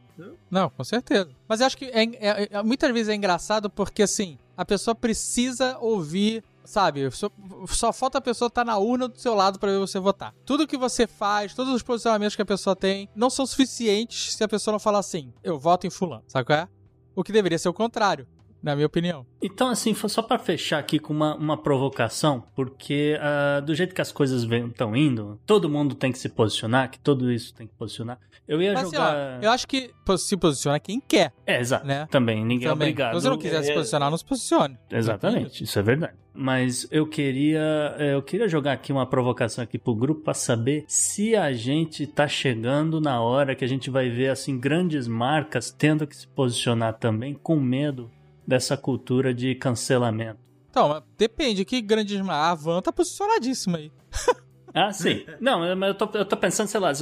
Não, 0.50 0.70
com 0.70 0.84
certeza. 0.84 1.30
Mas 1.48 1.62
eu 1.62 1.66
acho 1.68 1.78
que 1.78 1.86
é- 1.86 2.04
é- 2.04 2.50
é- 2.52 2.64
muitas 2.64 2.92
vezes 2.92 3.10
é 3.10 3.16
engraçado 3.16 3.70
porque, 3.70 4.04
assim, 4.04 4.38
a 4.56 4.64
pessoa 4.64 4.94
precisa 4.94 5.78
ouvir, 5.80 6.44
sabe? 6.64 7.10
Só, 7.12 7.32
só 7.70 7.92
falta 7.92 8.20
a 8.20 8.22
pessoa 8.22 8.48
estar 8.48 8.64
na 8.64 8.78
urna 8.78 9.08
do 9.08 9.18
seu 9.20 9.34
lado 9.34 9.58
pra 9.58 9.72
ver 9.72 9.80
você 9.80 10.00
votar. 10.00 10.36
Tudo 10.46 10.68
que 10.68 10.78
você 10.78 11.08
faz, 11.08 11.56
todos 11.56 11.74
os 11.74 11.82
posicionamentos 11.82 12.36
que 12.36 12.42
a 12.42 12.46
pessoa 12.46 12.76
tem, 12.76 13.10
não 13.16 13.30
são 13.30 13.46
suficientes 13.46 14.36
se 14.36 14.44
a 14.44 14.48
pessoa 14.48 14.74
não 14.74 14.80
falar 14.80 15.00
assim, 15.00 15.34
eu 15.44 15.58
voto 15.58 15.88
em 15.88 15.89
fulano, 15.89 16.24
sabe 16.28 16.46
qual 16.46 16.60
é? 16.60 16.68
O 17.16 17.24
que 17.24 17.32
deveria 17.32 17.59
ser 17.59 17.70
o 17.70 17.74
contrário, 17.74 18.28
na 18.62 18.76
minha 18.76 18.86
opinião. 18.88 19.26
Então, 19.41 19.70
assim, 19.70 19.93
foi 19.93 20.09
só 20.09 20.22
pra 20.22 20.38
fechar 20.38 20.80
aqui 20.80 20.99
com 20.99 21.14
uma, 21.14 21.36
uma 21.36 21.57
provocação, 21.57 22.43
porque 22.55 23.18
ah, 23.20 23.59
do 23.59 23.74
jeito 23.74 23.93
que 23.95 24.01
as 24.01 24.12
coisas 24.12 24.43
estão 24.43 24.95
indo, 24.95 25.39
todo 25.45 25.70
mundo 25.70 25.95
tem 25.95 26.12
que 26.12 26.20
se 26.20 26.30
posicionar, 26.30 26.89
que 26.91 26.99
tudo 26.99 27.32
isso 27.32 27.53
tem 27.53 27.66
que 27.68 27.74
posicionar. 27.74 28.20
Eu 28.47 28.62
ia 28.62 28.74
Mas, 28.74 28.88
assim, 28.88 28.97
ó, 28.97 29.05
jogar. 29.05 29.43
eu 29.43 29.49
acho 29.51 29.68
que 29.68 29.91
se 30.18 30.36
posiciona 30.36 30.80
quem 30.80 30.99
quer, 30.99 31.32
É, 31.45 31.59
exato. 31.59 31.86
né? 31.88 32.07
Também, 32.12 32.43
ninguém 32.43 32.68
é 32.68 32.72
Também. 32.72 32.89
obrigado. 32.89 33.16
Se 33.16 33.22
você 33.22 33.30
não 33.30 33.38
quiser 33.38 33.64
se 33.64 33.72
é- 33.72 33.74
posicionar, 33.74 34.09
não 34.12 34.18
se 34.18 34.26
posicione. 34.26 34.78
Exatamente, 34.89 35.64
isso 35.64 35.80
é 35.80 35.82
verdade. 35.82 36.14
Mas 36.34 36.88
eu 36.91 37.05
queria, 37.07 37.95
eh, 37.97 38.14
eu 38.16 38.22
queria 38.22 38.47
jogar 38.47 38.72
aqui 38.74 38.91
uma 38.91 39.05
provocação 39.05 39.64
aqui 39.64 39.78
pro 39.78 39.93
grupo 39.95 40.22
para 40.22 40.34
saber 40.34 40.86
se 40.88 41.36
a 41.36 41.51
gente 41.53 42.07
tá 42.07 42.28
chegando 42.28 43.01
na 43.01 43.22
hora 43.22 43.53
que 43.55 43.64
a 43.66 43.68
gente 43.68 43.89
vai 43.89 44.09
ver 44.09 44.30
assim 44.30 44.57
grandes 44.59 45.07
marcas 45.07 45.72
tendo 45.72 46.07
que 46.07 46.16
se 46.16 46.28
posicionar 46.30 46.93
também 46.97 47.34
com 47.34 47.57
medo 47.59 48.09
dessa 48.52 48.78
cultura 48.78 49.34
de 49.34 49.56
cancelamento. 49.56 50.39
Então, 50.70 50.88
mas 50.89 51.04
depende, 51.18 51.66
que 51.66 51.82
grande... 51.82 52.18
A 52.30 52.54
Van 52.54 52.82
tá 52.82 52.91
posicionadíssima 52.93 53.78
aí. 53.80 53.91
Ah, 54.74 54.93
sim. 54.93 55.26
Não, 55.41 55.76
mas 55.76 55.89
eu 55.89 55.95
tô, 55.95 56.18
eu 56.18 56.24
tô 56.24 56.38
pensando, 56.38 56.68
sei 56.70 56.80
lá, 56.80 56.93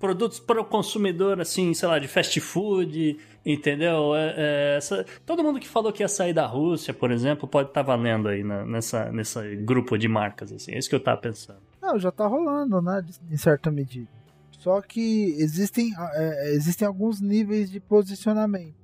produtos 0.00 0.40
para 0.40 0.58
o 0.58 0.64
consumidor, 0.64 1.38
assim, 1.38 1.74
sei 1.74 1.86
lá, 1.86 1.98
de 1.98 2.08
fast 2.08 2.40
food, 2.40 3.18
entendeu? 3.44 4.14
É, 4.16 4.34
é, 4.36 4.76
essa- 4.78 5.04
todo 5.26 5.44
mundo 5.44 5.60
que 5.60 5.68
falou 5.68 5.92
que 5.92 6.02
ia 6.02 6.08
sair 6.08 6.32
da 6.32 6.46
Rússia, 6.46 6.94
por 6.94 7.10
exemplo, 7.10 7.46
pode 7.46 7.68
estar 7.68 7.82
valendo 7.82 8.26
aí 8.28 8.42
na- 8.42 8.64
nessa, 8.64 9.12
nesse 9.12 9.54
grupo 9.56 9.98
de 9.98 10.08
marcas, 10.08 10.50
assim. 10.50 10.72
É 10.72 10.78
isso 10.78 10.88
que 10.88 10.94
eu 10.94 11.00
tava 11.02 11.20
pensando. 11.20 11.60
Não, 11.80 11.98
já 11.98 12.10
tá 12.10 12.26
rolando, 12.26 12.80
né? 12.80 13.04
Em 13.30 13.36
certa 13.36 13.70
medida. 13.70 14.08
Só 14.58 14.80
que 14.80 15.34
existem, 15.38 15.92
é, 16.14 16.52
existem 16.54 16.88
alguns 16.88 17.20
níveis 17.20 17.70
de 17.70 17.80
posicionamentos. 17.80 18.81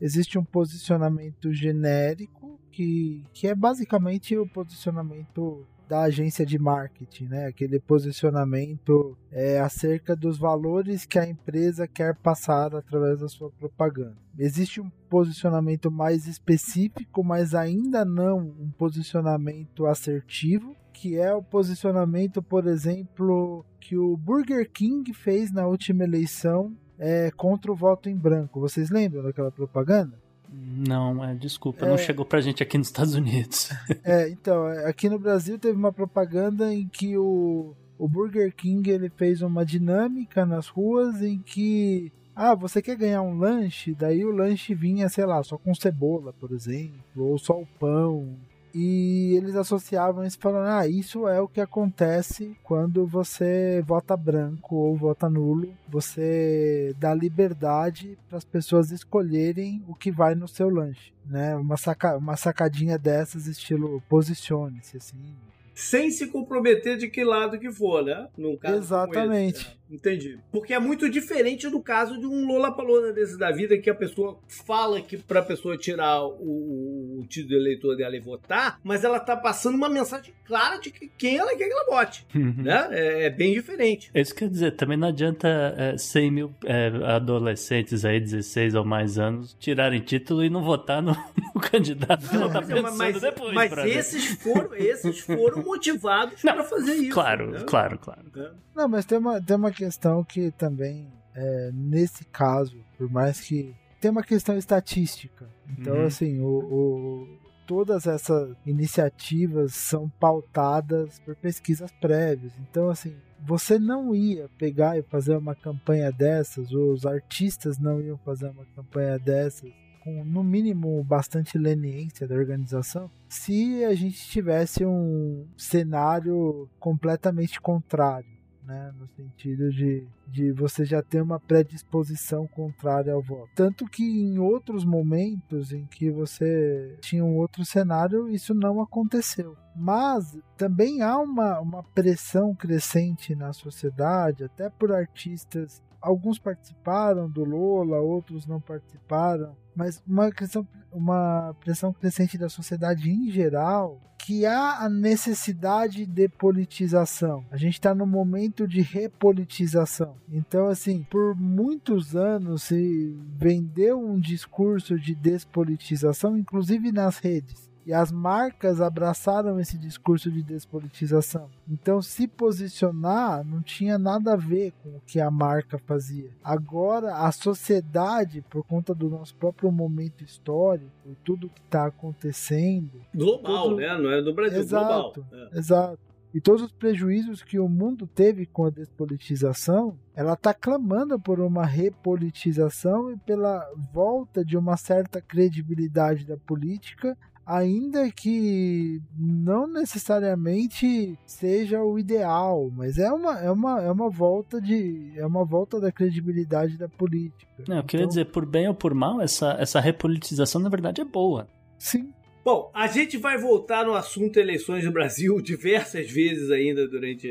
Existe 0.00 0.38
um 0.38 0.44
posicionamento 0.44 1.52
genérico, 1.52 2.58
que, 2.70 3.24
que 3.32 3.48
é 3.48 3.54
basicamente 3.54 4.36
o 4.36 4.46
posicionamento 4.46 5.66
da 5.88 6.02
agência 6.02 6.44
de 6.44 6.58
marketing, 6.58 7.24
né? 7.24 7.46
Aquele 7.46 7.80
posicionamento 7.80 9.16
é, 9.32 9.58
acerca 9.58 10.14
dos 10.14 10.38
valores 10.38 11.06
que 11.06 11.18
a 11.18 11.26
empresa 11.26 11.88
quer 11.88 12.14
passar 12.16 12.74
através 12.74 13.20
da 13.20 13.28
sua 13.28 13.50
propaganda. 13.50 14.16
Existe 14.38 14.80
um 14.80 14.90
posicionamento 15.08 15.90
mais 15.90 16.26
específico, 16.26 17.24
mas 17.24 17.54
ainda 17.54 18.04
não 18.04 18.38
um 18.38 18.70
posicionamento 18.70 19.86
assertivo, 19.86 20.76
que 20.92 21.16
é 21.16 21.32
o 21.32 21.42
posicionamento, 21.42 22.42
por 22.42 22.66
exemplo, 22.66 23.64
que 23.80 23.96
o 23.96 24.16
Burger 24.16 24.70
King 24.70 25.12
fez 25.14 25.50
na 25.50 25.66
última 25.66 26.04
eleição 26.04 26.76
é, 26.98 27.30
contra 27.36 27.70
o 27.70 27.76
voto 27.76 28.08
em 28.08 28.16
branco. 28.16 28.60
Vocês 28.60 28.90
lembram 28.90 29.22
daquela 29.22 29.50
propaganda? 29.50 30.12
Não, 30.50 31.22
é, 31.22 31.34
desculpa, 31.34 31.84
É. 31.84 31.88
não 31.88 31.98
chegou 31.98 32.24
pra 32.24 32.40
gente 32.40 32.62
aqui 32.62 32.78
nos 32.78 32.88
Estados 32.88 33.14
Unidos. 33.14 33.70
É, 34.04 34.28
então, 34.30 34.66
é, 34.68 34.86
aqui 34.86 35.08
no 35.08 35.18
Brasil 35.18 35.58
teve 35.58 35.76
uma 35.76 35.92
propaganda 35.92 36.72
em 36.72 36.88
que 36.88 37.16
o, 37.18 37.74
o 37.98 38.08
Burger 38.08 38.54
King 38.54 38.90
ele 38.90 39.10
fez 39.10 39.42
uma 39.42 39.64
dinâmica 39.64 40.46
nas 40.46 40.68
ruas 40.68 41.22
em 41.22 41.38
que 41.38 42.10
ah, 42.34 42.54
você 42.54 42.80
quer 42.80 42.96
ganhar 42.96 43.20
um 43.20 43.36
lanche, 43.36 43.94
daí 43.94 44.24
o 44.24 44.30
lanche 44.30 44.72
vinha, 44.74 45.08
sei 45.08 45.26
lá, 45.26 45.42
só 45.42 45.58
com 45.58 45.74
cebola, 45.74 46.32
por 46.32 46.52
exemplo, 46.52 46.94
ou 47.16 47.36
só 47.36 47.60
o 47.60 47.66
pão. 47.78 48.36
E 48.80 49.34
eles 49.36 49.56
associavam 49.56 50.24
isso 50.24 50.38
falando, 50.38 50.68
ah, 50.68 50.86
isso 50.86 51.26
é 51.26 51.40
o 51.40 51.48
que 51.48 51.60
acontece 51.60 52.56
quando 52.62 53.04
você 53.04 53.82
vota 53.84 54.16
branco 54.16 54.76
ou 54.76 54.96
vota 54.96 55.28
nulo. 55.28 55.74
Você 55.88 56.94
dá 56.96 57.12
liberdade 57.12 58.16
para 58.28 58.38
as 58.38 58.44
pessoas 58.44 58.92
escolherem 58.92 59.82
o 59.88 59.96
que 59.96 60.12
vai 60.12 60.36
no 60.36 60.46
seu 60.46 60.68
lanche, 60.68 61.12
né? 61.26 61.56
Uma, 61.56 61.76
saca 61.76 62.16
uma 62.16 62.36
sacadinha 62.36 62.96
dessas, 62.96 63.48
estilo 63.48 64.00
posicione-se, 64.08 64.96
assim. 64.96 65.34
Sem 65.74 66.12
se 66.12 66.28
comprometer 66.28 66.96
de 66.96 67.08
que 67.08 67.24
lado 67.24 67.58
que 67.58 67.72
for, 67.72 68.04
né? 68.04 68.28
Num 68.38 68.56
caso 68.56 68.74
como 68.74 68.84
Exatamente. 68.84 69.77
Entendi. 69.90 70.38
Porque 70.52 70.74
é 70.74 70.78
muito 70.78 71.08
diferente 71.08 71.68
do 71.68 71.80
caso 71.80 72.18
de 72.18 72.26
um 72.26 72.46
Lollapalooza 72.46 73.12
desse 73.12 73.38
da 73.38 73.50
vida 73.50 73.78
que 73.78 73.88
a 73.88 73.94
pessoa 73.94 74.38
fala 74.66 75.00
que 75.00 75.16
pra 75.16 75.40
pessoa 75.42 75.76
tirar 75.78 76.22
o, 76.24 77.20
o 77.20 77.26
título 77.28 77.48
de 77.48 77.56
eleitor 77.56 77.96
dela 77.96 78.16
e 78.16 78.20
votar, 78.20 78.78
mas 78.84 79.02
ela 79.04 79.18
tá 79.18 79.36
passando 79.36 79.74
uma 79.76 79.88
mensagem 79.88 80.32
clara 80.46 80.78
de 80.78 80.90
que 80.90 81.08
quem 81.16 81.36
ela 81.38 81.54
quer 81.56 81.66
que 81.66 81.72
ela 81.72 81.86
vote, 81.86 82.26
né? 82.34 82.88
É, 82.90 83.24
é 83.26 83.30
bem 83.30 83.52
diferente. 83.54 84.10
Isso 84.14 84.34
quer 84.34 84.48
dizer, 84.48 84.72
também 84.72 84.96
não 84.96 85.08
adianta 85.08 85.48
é, 85.76 85.96
100 85.96 86.30
mil 86.30 86.54
é, 86.64 86.88
adolescentes 87.04 88.04
aí, 88.04 88.18
16 88.20 88.74
ou 88.74 88.84
mais 88.84 89.18
anos, 89.18 89.54
tirarem 89.58 90.00
título 90.00 90.44
e 90.44 90.50
não 90.50 90.62
votar 90.62 91.02
no, 91.02 91.12
no 91.54 91.60
candidato 91.60 92.28
que 92.28 92.34
ela 92.36 92.48
tá 92.50 92.60
Mas- 92.60 92.68
pensando 92.68 92.96
mas, 92.98 93.20
depois. 93.20 93.54
mas 93.54 93.72
esses 93.86 94.26
foram, 94.42 94.74
esses 94.74 95.18
foram 95.20 95.62
motivados 95.64 96.42
Não, 96.42 96.54
pra 96.54 96.64
fazer 96.64 96.94
isso. 96.94 97.10
Claro, 97.12 97.50
né? 97.50 97.60
claro, 97.66 97.98
claro. 97.98 98.22
Né? 98.34 98.50
Não, 98.74 98.88
mas 98.88 99.04
tem 99.04 99.18
uma, 99.18 99.40
tem 99.42 99.56
uma 99.56 99.72
questão 99.82 100.24
que 100.24 100.50
também, 100.50 101.06
é, 101.34 101.70
nesse 101.72 102.24
caso, 102.24 102.76
por 102.96 103.08
mais 103.10 103.40
que. 103.40 103.74
Tem 104.00 104.10
uma 104.10 104.22
questão 104.22 104.56
estatística. 104.56 105.48
Então, 105.68 105.98
Uhum. 105.98 106.06
assim, 106.06 106.40
o, 106.40 106.46
o- 106.46 107.38
todas 107.66 108.06
essas 108.06 108.56
iniciativas 108.64 109.74
são 109.74 110.08
pautadas 110.20 111.18
por 111.20 111.36
pesquisas 111.36 111.90
prévias. 112.00 112.52
Então, 112.58 112.88
assim, 112.88 113.14
você 113.46 113.78
não 113.78 114.14
ia 114.14 114.48
pegar 114.58 114.98
e 114.98 115.02
fazer 115.02 115.36
uma 115.36 115.54
campanha 115.54 116.10
dessas, 116.10 116.72
os 116.72 117.04
artistas 117.06 117.78
não 117.78 118.00
iam 118.00 118.18
fazer 118.18 118.48
uma 118.50 118.64
campanha 118.74 119.18
dessas 119.18 119.70
com, 120.02 120.24
no 120.24 120.42
mínimo, 120.44 121.02
bastante 121.04 121.58
leniência 121.58 122.26
da 122.26 122.34
organização, 122.36 123.10
se 123.28 123.84
a 123.84 123.94
gente 123.94 124.16
tivesse 124.28 124.86
um 124.86 125.46
cenário 125.56 126.68
completamente 126.78 127.60
contrário, 127.60 128.28
né? 128.68 128.92
No 128.98 129.08
sentido 129.08 129.70
de, 129.70 130.06
de 130.26 130.52
você 130.52 130.84
já 130.84 131.02
ter 131.02 131.22
uma 131.22 131.40
predisposição 131.40 132.46
contrária 132.46 133.14
ao 133.14 133.22
voto. 133.22 133.48
Tanto 133.54 133.86
que 133.86 134.04
em 134.04 134.38
outros 134.38 134.84
momentos 134.84 135.72
em 135.72 135.86
que 135.86 136.10
você 136.10 136.94
tinha 137.00 137.24
um 137.24 137.36
outro 137.36 137.64
cenário, 137.64 138.28
isso 138.28 138.52
não 138.52 138.82
aconteceu. 138.82 139.56
Mas 139.74 140.38
também 140.56 141.00
há 141.00 141.16
uma, 141.18 141.58
uma 141.60 141.82
pressão 141.82 142.54
crescente 142.54 143.34
na 143.34 143.54
sociedade, 143.54 144.44
até 144.44 144.68
por 144.68 144.92
artistas 144.92 145.82
alguns 146.00 146.38
participaram 146.38 147.28
do 147.28 147.44
Lola, 147.44 147.98
outros 147.98 148.46
não 148.46 148.60
participaram, 148.60 149.56
mas 149.74 150.02
uma 150.06 150.30
questão, 150.30 150.66
uma 150.92 151.54
pressão 151.60 151.92
crescente 151.92 152.36
da 152.36 152.48
sociedade 152.48 153.10
em 153.10 153.30
geral 153.30 154.00
que 154.18 154.44
há 154.44 154.84
a 154.84 154.90
necessidade 154.90 156.04
de 156.04 156.28
politização. 156.28 157.46
A 157.50 157.56
gente 157.56 157.74
está 157.74 157.94
no 157.94 158.04
momento 158.04 158.66
de 158.66 158.82
repolitização. 158.82 160.16
Então, 160.30 160.66
assim, 160.66 161.06
por 161.08 161.34
muitos 161.34 162.14
anos 162.14 162.64
se 162.64 163.16
vendeu 163.38 163.98
um 163.98 164.20
discurso 164.20 164.98
de 164.98 165.14
despolitização, 165.14 166.36
inclusive 166.36 166.92
nas 166.92 167.18
redes. 167.18 167.67
E 167.88 167.92
as 167.94 168.12
marcas 168.12 168.82
abraçaram 168.82 169.58
esse 169.58 169.78
discurso 169.78 170.30
de 170.30 170.42
despolitização. 170.42 171.48
Então, 171.66 172.02
se 172.02 172.28
posicionar 172.28 173.42
não 173.42 173.62
tinha 173.62 173.98
nada 173.98 174.34
a 174.34 174.36
ver 174.36 174.74
com 174.82 174.90
o 174.90 175.02
que 175.06 175.18
a 175.18 175.30
marca 175.30 175.78
fazia. 175.78 176.28
Agora, 176.44 177.14
a 177.14 177.32
sociedade, 177.32 178.44
por 178.50 178.62
conta 178.62 178.94
do 178.94 179.08
nosso 179.08 179.34
próprio 179.36 179.72
momento 179.72 180.22
histórico 180.22 180.90
e 181.06 181.14
tudo 181.24 181.48
que 181.48 181.62
está 181.62 181.86
acontecendo. 181.86 183.00
Global, 183.14 183.70
tudo... 183.70 183.76
né? 183.76 183.96
Não 183.96 184.10
é 184.10 184.20
do 184.20 184.34
Brasil, 184.34 184.58
exato, 184.58 185.22
global. 185.22 185.48
É. 185.54 185.58
Exato. 185.58 185.98
E 186.34 186.42
todos 186.42 186.64
os 186.64 186.72
prejuízos 186.72 187.42
que 187.42 187.58
o 187.58 187.70
mundo 187.70 188.06
teve 188.06 188.44
com 188.44 188.66
a 188.66 188.70
despolitização, 188.70 189.98
ela 190.14 190.34
está 190.34 190.52
clamando 190.52 191.18
por 191.18 191.40
uma 191.40 191.64
repolitização 191.64 193.10
e 193.10 193.16
pela 193.16 193.66
volta 193.94 194.44
de 194.44 194.58
uma 194.58 194.76
certa 194.76 195.22
credibilidade 195.22 196.26
da 196.26 196.36
política 196.36 197.16
ainda 197.48 198.10
que 198.12 199.00
não 199.18 199.66
necessariamente 199.66 201.18
seja 201.26 201.82
o 201.82 201.98
ideal, 201.98 202.70
mas 202.76 202.98
é 202.98 203.10
uma, 203.10 203.40
é 203.40 203.50
uma, 203.50 203.82
é 203.82 203.90
uma 203.90 204.10
volta 204.10 204.60
de 204.60 205.12
é 205.16 205.24
uma 205.24 205.46
volta 205.46 205.80
da 205.80 205.90
credibilidade 205.90 206.76
da 206.76 206.88
política. 206.88 207.46
Não, 207.66 207.76
eu 207.76 207.78
então, 207.78 207.86
queria 207.86 208.06
dizer, 208.06 208.26
por 208.26 208.44
bem 208.44 208.68
ou 208.68 208.74
por 208.74 208.92
mal, 208.92 209.22
essa, 209.22 209.56
essa 209.58 209.80
repolitização 209.80 210.60
na 210.60 210.68
verdade 210.68 211.00
é 211.00 211.04
boa. 211.06 211.48
Sim. 211.78 212.12
Bom, 212.44 212.70
a 212.74 212.86
gente 212.86 213.16
vai 213.16 213.38
voltar 213.38 213.86
no 213.86 213.94
assunto 213.94 214.38
eleições 214.38 214.84
no 214.84 214.92
Brasil 214.92 215.40
diversas 215.42 216.10
vezes 216.10 216.50
ainda 216.50 216.86
durante 216.86 217.28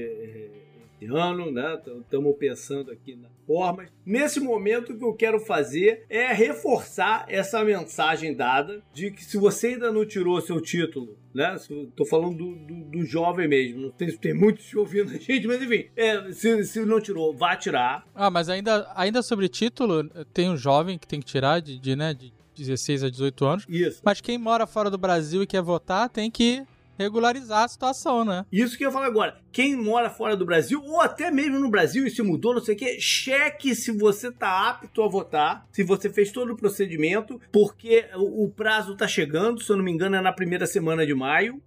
eh, 1.02 1.08
ano, 1.08 1.52
né? 1.52 1.80
Estamos 2.02 2.36
pensando 2.38 2.92
aqui 2.92 3.16
na 3.16 3.30
formas. 3.48 3.90
Nesse 4.06 4.40
momento, 4.42 4.92
o 4.92 4.98
que 4.98 5.06
eu 5.06 5.14
quero 5.14 5.40
fazer 5.40 6.06
é 6.10 6.34
reforçar 6.34 7.26
essa 7.30 7.64
mensagem 7.64 8.36
dada 8.36 8.84
de 8.94 9.10
que 9.10 9.24
se 9.24 9.38
você 9.38 9.68
ainda 9.68 9.92
não 9.92 10.06
tirou 10.06 10.40
seu 10.42 10.60
título, 10.60 11.18
né? 11.34 11.56
Estou 11.56 12.06
falando 12.06 12.38
do, 12.38 12.56
do, 12.56 12.84
do, 12.92 13.06
jovem 13.06 13.48
mesmo. 13.48 13.82
Não 13.82 13.94
se 14.10 14.18
tem 14.18 14.34
muitos 14.34 14.74
ouvindo 14.74 15.12
a 15.12 15.18
gente, 15.18 15.48
mas 15.48 15.62
enfim, 15.62 15.88
é, 15.96 16.32
se, 16.34 16.64
se 16.66 16.86
não 16.86 17.00
tirou, 17.00 17.34
vá 17.34 17.56
tirar. 17.56 18.06
Ah, 18.14 18.30
mas 18.30 18.50
ainda, 18.50 18.92
ainda 18.96 19.24
sobre 19.24 19.48
título, 19.48 20.10
tem 20.34 20.50
um 20.50 20.58
jovem 20.58 20.98
que 20.98 21.08
tem 21.08 21.20
que 21.20 21.26
tirar 21.26 21.62
de, 21.62 21.80
de 21.80 21.96
né? 21.96 22.14
De 22.14 22.34
16 22.58 23.04
a 23.04 23.10
18 23.10 23.46
anos. 23.46 23.66
Isso. 23.70 24.02
Mas 24.04 24.20
quem 24.20 24.38
mora 24.38 24.66
fora 24.66 24.90
do 24.90 24.98
Brasil 24.98 25.44
e 25.44 25.48
quer 25.48 25.62
votar 25.62 26.10
tem 26.10 26.30
que 26.30 26.66
regularizar 26.98 27.64
a 27.64 27.68
situação, 27.68 28.26
né? 28.26 28.46
Isso 28.52 28.78
que 28.78 28.86
eu 28.86 28.92
falo 28.92 29.06
agora. 29.06 29.38
Quem 29.52 29.76
mora 29.76 30.10
fora 30.10 30.36
do 30.36 30.46
Brasil, 30.46 30.82
ou 30.84 31.02
até 31.02 31.32
mesmo 31.32 31.60
no 31.60 31.70
Brasil 31.70 32.06
e 32.06 32.10
se 32.10 32.22
mudou, 32.22 32.54
não 32.54 32.62
sei 32.62 32.76
o 32.76 32.78
quê, 32.78 32.98
cheque 33.00 33.76
se 33.76 33.92
você 33.92 34.32
tá 34.32 34.70
apto 34.70 35.02
a 35.02 35.08
votar, 35.08 35.68
se 35.72 35.84
você 35.84 36.10
fez 36.10 36.32
todo 36.32 36.54
o 36.54 36.58
procedimento, 36.58 37.40
porque 37.52 38.06
o 38.16 38.50
prazo 38.50 38.96
tá 38.96 39.08
chegando, 39.08 39.62
se 39.62 39.72
eu 39.72 39.78
não 39.78 39.84
me 39.84 39.92
engano, 39.92 40.16
é 40.16 40.22
na 40.22 40.34
primeira 40.34 40.66
semana 40.66 41.06
de 41.06 41.14
maio. 41.14 41.62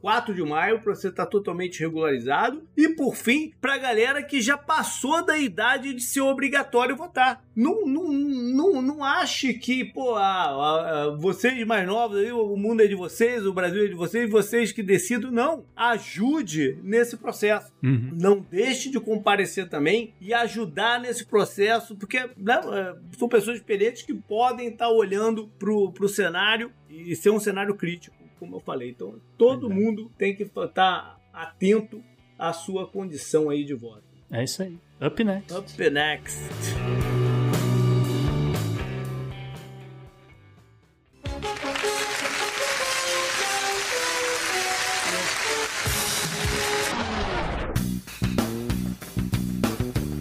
4 0.00 0.34
de 0.34 0.42
maio 0.42 0.80
para 0.80 0.94
você 0.94 1.08
estar 1.08 1.24
tá 1.24 1.30
totalmente 1.30 1.80
regularizado. 1.80 2.62
E 2.76 2.88
por 2.90 3.16
fim, 3.16 3.52
para 3.60 3.74
a 3.74 3.78
galera 3.78 4.22
que 4.22 4.40
já 4.40 4.56
passou 4.56 5.24
da 5.24 5.38
idade 5.38 5.94
de 5.94 6.02
ser 6.02 6.20
obrigatório 6.20 6.96
votar. 6.96 7.44
Não, 7.54 7.86
não, 7.86 8.08
não, 8.08 8.82
não 8.82 9.04
ache 9.04 9.54
que, 9.54 9.84
pô, 9.84 10.14
ah, 10.16 11.16
vocês 11.18 11.66
mais 11.66 11.86
novos, 11.86 12.20
o 12.30 12.56
mundo 12.56 12.82
é 12.82 12.86
de 12.86 12.94
vocês, 12.94 13.44
o 13.44 13.52
Brasil 13.52 13.84
é 13.84 13.88
de 13.88 13.94
vocês, 13.94 14.30
vocês 14.30 14.72
que 14.72 14.82
decidam. 14.82 15.30
Não. 15.30 15.64
Ajude 15.74 16.78
nesse 16.82 17.16
processo. 17.16 17.72
Uhum. 17.82 18.10
Não 18.12 18.46
deixe 18.50 18.90
de 18.90 19.00
comparecer 19.00 19.68
também 19.68 20.14
e 20.20 20.32
ajudar 20.32 21.00
nesse 21.00 21.24
processo, 21.24 21.96
porque 21.96 22.18
né, 22.36 22.60
é, 22.72 22.94
são 23.16 23.28
pessoas 23.28 23.56
experientes 23.56 24.02
que 24.02 24.14
podem 24.14 24.68
estar 24.68 24.86
tá 24.86 24.90
olhando 24.90 25.48
para 25.58 25.70
o 25.70 26.08
cenário 26.08 26.70
e 26.88 27.14
ser 27.16 27.30
um 27.30 27.40
cenário 27.40 27.74
crítico 27.74 28.17
como 28.38 28.56
eu 28.56 28.60
falei. 28.60 28.90
Então, 28.90 29.20
todo 29.36 29.68
mundo 29.68 30.10
tem 30.16 30.34
que 30.34 30.44
estar 30.44 31.20
atento 31.32 32.02
à 32.38 32.52
sua 32.52 32.86
condição 32.86 33.50
aí 33.50 33.64
de 33.64 33.74
voto. 33.74 34.04
É 34.30 34.44
isso 34.44 34.62
aí. 34.62 34.78
Up 35.00 35.24
next. 35.24 35.54
Up 35.54 35.90
next. 35.90 36.38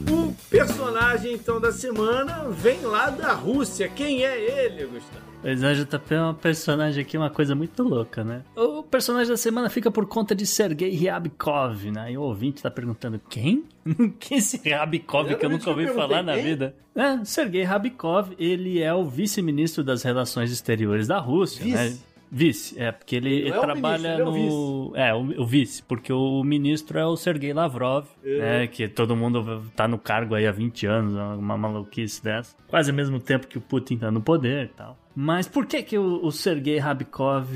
O 0.09 0.33
personagem 0.49 0.96
então 1.25 1.59
da 1.59 1.71
semana 1.71 2.49
vem 2.49 2.81
lá 2.81 3.09
da 3.09 3.33
Rússia. 3.33 3.87
Quem 3.89 4.25
é 4.25 4.65
ele, 4.65 4.85
Gustavo? 4.85 5.27
Pois 5.41 5.61
é, 5.61 5.73
JP 5.75 6.13
é 6.13 6.21
uma 6.21 6.33
personagem 6.33 7.01
aqui, 7.01 7.17
uma 7.17 7.29
coisa 7.29 7.53
muito 7.55 7.83
louca, 7.83 8.23
né? 8.23 8.41
O 8.55 8.81
personagem 8.81 9.29
da 9.29 9.37
semana 9.37 9.69
fica 9.69 9.91
por 9.91 10.05
conta 10.07 10.35
de 10.35 10.45
Sergei 10.45 10.89
Ryabkov, 10.89 11.91
né? 11.91 12.11
E 12.11 12.17
o 12.17 12.21
ouvinte 12.21 12.61
tá 12.61 12.71
perguntando, 12.71 13.21
quem? 13.29 13.63
quem 14.19 14.37
é 14.37 14.39
esse 14.39 14.57
Ryabkov 14.57 15.35
que 15.35 15.45
eu 15.45 15.49
nunca 15.49 15.69
ouvi 15.69 15.87
falar 15.87 16.23
na 16.23 16.35
vida? 16.35 16.75
É, 16.95 17.23
Sergei 17.23 17.63
Ryabkov, 17.63 18.33
ele 18.39 18.81
é 18.81 18.93
o 18.93 19.05
vice-ministro 19.05 19.83
das 19.83 20.01
relações 20.01 20.51
exteriores 20.51 21.07
da 21.07 21.19
Rússia, 21.19 21.63
vice. 21.63 21.75
né? 21.75 21.97
Vice, 22.29 22.79
é, 22.79 22.91
porque 22.91 23.15
ele, 23.15 23.33
ele 23.33 23.49
é 23.49 23.59
trabalha 23.59 24.25
ministro, 24.25 24.89
no. 24.89 24.91
É, 24.95 25.13
o, 25.13 25.33
é 25.33 25.39
o, 25.39 25.41
o, 25.43 25.45
vice, 25.45 25.81
porque 25.83 26.11
o 26.11 26.43
ministro 26.43 26.99
é 26.99 27.05
o 27.05 27.15
Sergei 27.15 27.53
Lavrov, 27.53 28.05
é. 28.23 28.39
né? 28.39 28.67
Que 28.67 28.87
todo 28.87 29.15
mundo 29.15 29.63
tá 29.75 29.87
no 29.87 29.97
cargo 29.97 30.35
aí 30.35 30.45
há 30.45 30.51
20 30.51 30.85
anos, 30.85 31.13
uma 31.39 31.57
maluquice 31.57 32.23
dessa. 32.23 32.55
Quase 32.67 32.91
ao 32.91 32.95
mesmo 32.95 33.19
tempo 33.19 33.47
que 33.47 33.57
o 33.57 33.61
Putin 33.61 33.97
tá 33.97 34.11
no 34.11 34.21
poder 34.21 34.65
e 34.65 34.69
tal. 34.69 34.97
Mas 35.15 35.47
por 35.47 35.65
que 35.65 35.81
que 35.81 35.97
o, 35.97 36.23
o 36.23 36.31
Sergei 36.31 36.77
Rabkov 36.77 37.47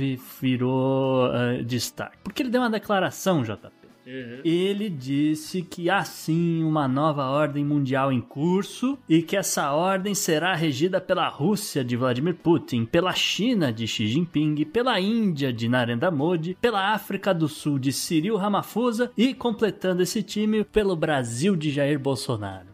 virou 0.41 1.28
uh, 1.28 1.63
destaque? 1.63 2.17
Porque 2.24 2.41
ele 2.41 2.49
deu 2.49 2.61
uma 2.61 2.69
declaração, 2.69 3.43
JP. 3.43 3.80
Uhum. 4.05 4.41
Ele 4.43 4.89
disse 4.89 5.61
que 5.61 5.89
há 5.89 6.03
sim 6.03 6.63
uma 6.63 6.87
nova 6.87 7.27
ordem 7.29 7.63
mundial 7.63 8.11
em 8.11 8.19
curso 8.19 8.97
e 9.07 9.21
que 9.21 9.37
essa 9.37 9.71
ordem 9.71 10.15
será 10.15 10.55
regida 10.55 10.99
pela 10.99 11.27
Rússia 11.27 11.83
de 11.83 11.95
Vladimir 11.95 12.35
Putin, 12.35 12.85
pela 12.85 13.13
China 13.13 13.71
de 13.71 13.87
Xi 13.87 14.07
Jinping, 14.07 14.65
pela 14.65 14.99
Índia 14.99 15.53
de 15.53 15.69
Narendra 15.69 16.09
Modi, 16.09 16.57
pela 16.59 16.93
África 16.93 17.33
do 17.33 17.47
Sul 17.47 17.77
de 17.77 17.91
Cyril 17.91 18.35
Ramaphosa 18.35 19.11
e, 19.15 19.33
completando 19.33 20.01
esse 20.01 20.23
time, 20.23 20.63
pelo 20.63 20.95
Brasil 20.95 21.55
de 21.55 21.71
Jair 21.71 21.99
Bolsonaro. 21.99 22.67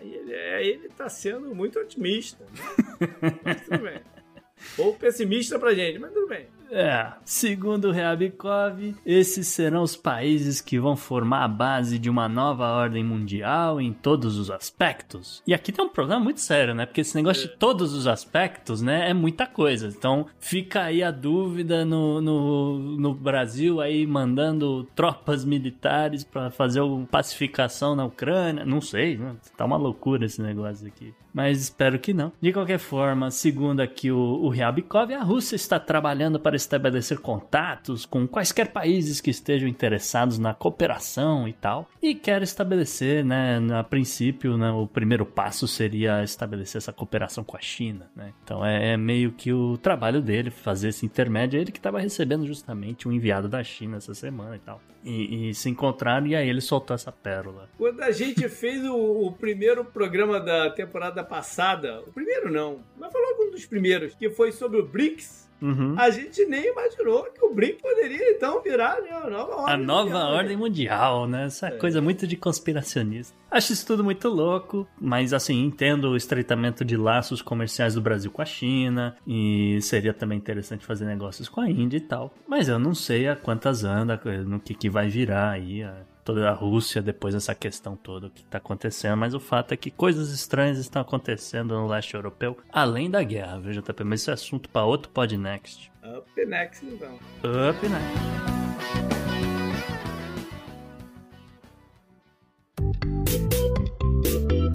Ele, 0.00 0.32
é, 0.32 0.66
ele 0.66 0.88
tá 0.88 1.08
sendo 1.08 1.54
muito 1.54 1.78
otimista. 1.78 2.44
Né? 2.44 3.38
Mas 3.44 3.60
tudo 3.62 3.78
bem. 3.78 4.00
Ou 4.78 4.94
pessimista 4.94 5.58
pra 5.58 5.74
gente, 5.74 5.98
mas 5.98 6.12
tudo 6.12 6.28
bem. 6.28 6.46
É, 6.74 7.12
segundo 7.22 7.90
Reabikov, 7.90 8.96
esses 9.04 9.46
serão 9.46 9.82
os 9.82 9.94
países 9.94 10.62
que 10.62 10.80
vão 10.80 10.96
formar 10.96 11.44
a 11.44 11.48
base 11.48 11.98
de 11.98 12.08
uma 12.08 12.30
nova 12.30 12.66
ordem 12.66 13.04
mundial 13.04 13.78
em 13.78 13.92
todos 13.92 14.38
os 14.38 14.50
aspectos. 14.50 15.42
E 15.46 15.52
aqui 15.52 15.70
tem 15.70 15.84
um 15.84 15.90
problema 15.90 16.24
muito 16.24 16.40
sério, 16.40 16.74
né? 16.74 16.86
Porque 16.86 17.02
esse 17.02 17.14
negócio 17.14 17.46
de 17.46 17.56
todos 17.56 17.92
os 17.92 18.06
aspectos, 18.06 18.80
né, 18.80 19.10
é 19.10 19.12
muita 19.12 19.46
coisa. 19.46 19.86
Então 19.88 20.26
fica 20.40 20.84
aí 20.84 21.02
a 21.02 21.10
dúvida 21.10 21.84
no, 21.84 22.22
no, 22.22 22.78
no 22.78 23.14
Brasil 23.14 23.78
aí 23.78 24.06
mandando 24.06 24.84
tropas 24.94 25.44
militares 25.44 26.24
para 26.24 26.50
fazer 26.50 26.80
uma 26.80 27.04
pacificação 27.04 27.94
na 27.94 28.06
Ucrânia. 28.06 28.64
Não 28.64 28.80
sei, 28.80 29.18
né? 29.18 29.36
Tá 29.58 29.66
uma 29.66 29.76
loucura 29.76 30.24
esse 30.24 30.40
negócio 30.40 30.86
aqui 30.86 31.12
mas 31.32 31.62
espero 31.62 31.98
que 31.98 32.12
não. 32.12 32.32
De 32.40 32.52
qualquer 32.52 32.78
forma, 32.78 33.30
segundo 33.30 33.80
aqui 33.80 34.10
o, 34.10 34.18
o 34.18 34.48
Ryabkov, 34.48 35.12
a 35.12 35.22
Rússia 35.22 35.56
está 35.56 35.78
trabalhando 35.78 36.38
para 36.38 36.56
estabelecer 36.56 37.18
contatos 37.18 38.04
com 38.04 38.26
quaisquer 38.26 38.72
países 38.72 39.20
que 39.20 39.30
estejam 39.30 39.68
interessados 39.68 40.38
na 40.38 40.54
cooperação 40.54 41.48
e 41.48 41.52
tal, 41.52 41.88
e 42.00 42.14
quer 42.14 42.42
estabelecer, 42.42 43.24
né, 43.24 43.58
a 43.72 43.82
princípio, 43.82 44.56
né, 44.56 44.70
o 44.70 44.86
primeiro 44.86 45.24
passo 45.24 45.66
seria 45.66 46.22
estabelecer 46.22 46.78
essa 46.78 46.92
cooperação 46.92 47.44
com 47.44 47.56
a 47.56 47.60
China, 47.60 48.10
né? 48.14 48.32
Então 48.44 48.64
é, 48.64 48.92
é 48.92 48.96
meio 48.96 49.32
que 49.32 49.52
o 49.52 49.76
trabalho 49.78 50.20
dele 50.20 50.50
fazer 50.50 50.88
esse 50.88 51.06
intermédio, 51.06 51.60
ele 51.60 51.72
que 51.72 51.78
estava 51.78 52.00
recebendo 52.00 52.46
justamente 52.46 53.08
um 53.08 53.12
enviado 53.12 53.48
da 53.48 53.62
China 53.62 53.96
essa 53.96 54.14
semana 54.14 54.56
e 54.56 54.58
tal. 54.58 54.80
E, 55.04 55.50
e, 55.50 55.54
se 55.54 55.68
encontraram 55.68 56.28
e 56.28 56.36
aí 56.36 56.48
ele 56.48 56.60
soltou 56.60 56.94
essa 56.94 57.10
pérola. 57.10 57.68
Quando 57.76 58.00
a 58.02 58.12
gente 58.12 58.48
fez 58.48 58.84
o, 58.84 58.94
o 58.94 59.32
primeiro 59.32 59.84
programa 59.84 60.38
da 60.38 60.70
temporada 60.70 61.21
passada, 61.24 62.00
o 62.06 62.12
primeiro 62.12 62.50
não, 62.50 62.80
mas 62.98 63.12
foi 63.12 63.20
logo 63.20 63.48
um 63.48 63.50
dos 63.50 63.66
primeiros, 63.66 64.14
que 64.14 64.30
foi 64.30 64.52
sobre 64.52 64.80
o 64.80 64.86
BRICS, 64.86 65.48
uhum. 65.60 65.94
a 65.96 66.10
gente 66.10 66.44
nem 66.46 66.66
imaginou 66.66 67.24
que 67.24 67.44
o 67.44 67.54
BRIC 67.54 67.80
poderia 67.80 68.32
então 68.32 68.60
virar 68.62 69.00
né, 69.00 69.10
a 69.10 69.30
nova 69.30 69.56
ordem 69.56 69.74
A 69.74 69.76
nova 69.76 70.04
mundial, 70.04 70.32
ordem 70.32 70.56
né? 70.56 70.62
mundial, 70.62 71.28
né? 71.28 71.44
Essa 71.46 71.68
é. 71.68 71.70
coisa 71.72 72.02
muito 72.02 72.26
de 72.26 72.36
conspiracionista. 72.36 73.34
Acho 73.50 73.72
isso 73.72 73.86
tudo 73.86 74.02
muito 74.02 74.28
louco, 74.28 74.86
mas 75.00 75.32
assim, 75.32 75.62
entendo 75.64 76.10
o 76.10 76.16
estreitamento 76.16 76.84
de 76.84 76.96
laços 76.96 77.40
comerciais 77.40 77.94
do 77.94 78.00
Brasil 78.00 78.30
com 78.30 78.42
a 78.42 78.46
China 78.46 79.16
e 79.26 79.78
seria 79.82 80.12
também 80.12 80.38
interessante 80.38 80.84
fazer 80.84 81.04
negócios 81.04 81.48
com 81.48 81.60
a 81.60 81.70
Índia 81.70 81.98
e 81.98 82.00
tal. 82.00 82.34
Mas 82.48 82.68
eu 82.68 82.78
não 82.78 82.94
sei 82.94 83.28
a 83.28 83.36
quantas 83.36 83.84
anda, 83.84 84.20
no 84.46 84.58
que, 84.58 84.74
que 84.74 84.90
vai 84.90 85.08
virar 85.08 85.50
aí 85.50 85.82
a, 85.82 86.02
toda 86.24 86.48
a 86.48 86.52
Rússia 86.52 87.02
depois 87.02 87.34
dessa 87.34 87.54
questão 87.54 87.96
toda 87.96 88.30
que 88.30 88.42
está 88.42 88.58
acontecendo, 88.58 89.16
mas 89.16 89.34
o 89.34 89.40
fato 89.40 89.72
é 89.72 89.76
que 89.76 89.90
coisas 89.90 90.30
estranhas 90.30 90.78
estão 90.78 91.02
acontecendo 91.02 91.74
no 91.74 91.86
leste 91.86 92.14
europeu, 92.14 92.56
além 92.72 93.10
da 93.10 93.22
guerra, 93.22 93.58
veja, 93.58 93.82
JP, 93.82 94.04
mas 94.04 94.20
isso 94.20 94.30
é 94.30 94.34
assunto 94.34 94.68
para 94.68 94.84
outro 94.84 95.10
Podnext. 95.10 95.90
Up 96.04 96.46
next, 96.46 96.84
então. 96.84 97.14
Up 97.44 97.88
next. 97.88 98.62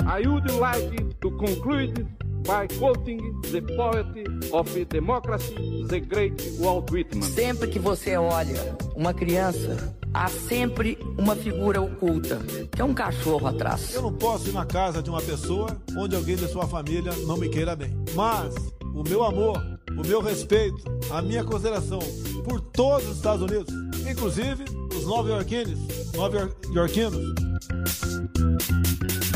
I 0.10 0.26
would 0.28 0.50
like 0.52 1.20
to 1.20 1.32
conclude 1.32 2.08
by 2.44 2.66
quoting 2.80 3.20
the 3.52 3.62
poet 3.76 4.08
of 4.54 4.90
democracy, 4.90 5.86
the 5.88 6.00
great 6.00 6.42
Walt 6.60 6.90
Whitman. 6.90 7.22
Sempre 7.22 7.68
que 7.68 7.78
você 7.78 8.16
olha 8.16 8.78
uma 8.96 9.14
criança, 9.14 9.94
há 10.14 10.28
sempre 10.28 10.98
uma 11.18 11.36
figura 11.36 11.82
oculta, 11.82 12.40
que 12.72 12.82
é 12.82 12.84
um 12.84 12.94
cachorro 12.94 13.48
atrás. 13.48 13.94
Eu 13.94 14.02
não 14.02 14.14
posso 14.14 14.50
ir 14.50 14.54
na 14.54 14.66
casa 14.66 15.02
de 15.02 15.10
uma 15.10 15.22
pessoa 15.22 15.82
onde 15.98 16.16
alguém 16.16 16.36
da 16.36 16.48
sua 16.48 16.68
família 16.68 17.12
não 17.26 17.38
me 17.38 17.50
queira 17.50 17.76
bem. 17.76 17.96
Mas 18.16 18.56
o 18.94 19.04
meu 19.04 19.24
amor, 19.24 19.62
o 19.92 20.08
meu 20.08 20.22
respeito, 20.22 20.84
a 21.12 21.22
minha 21.22 21.44
consideração 21.44 22.00
por 22.44 22.62
todos 22.62 23.08
os 23.10 23.18
Estados 23.18 23.42
Unidos, 23.42 23.74
inclusive 24.10 24.66
os 25.08 25.16
nova-iorquinos, 25.16 26.14
nova-iorquinos, 26.14 27.34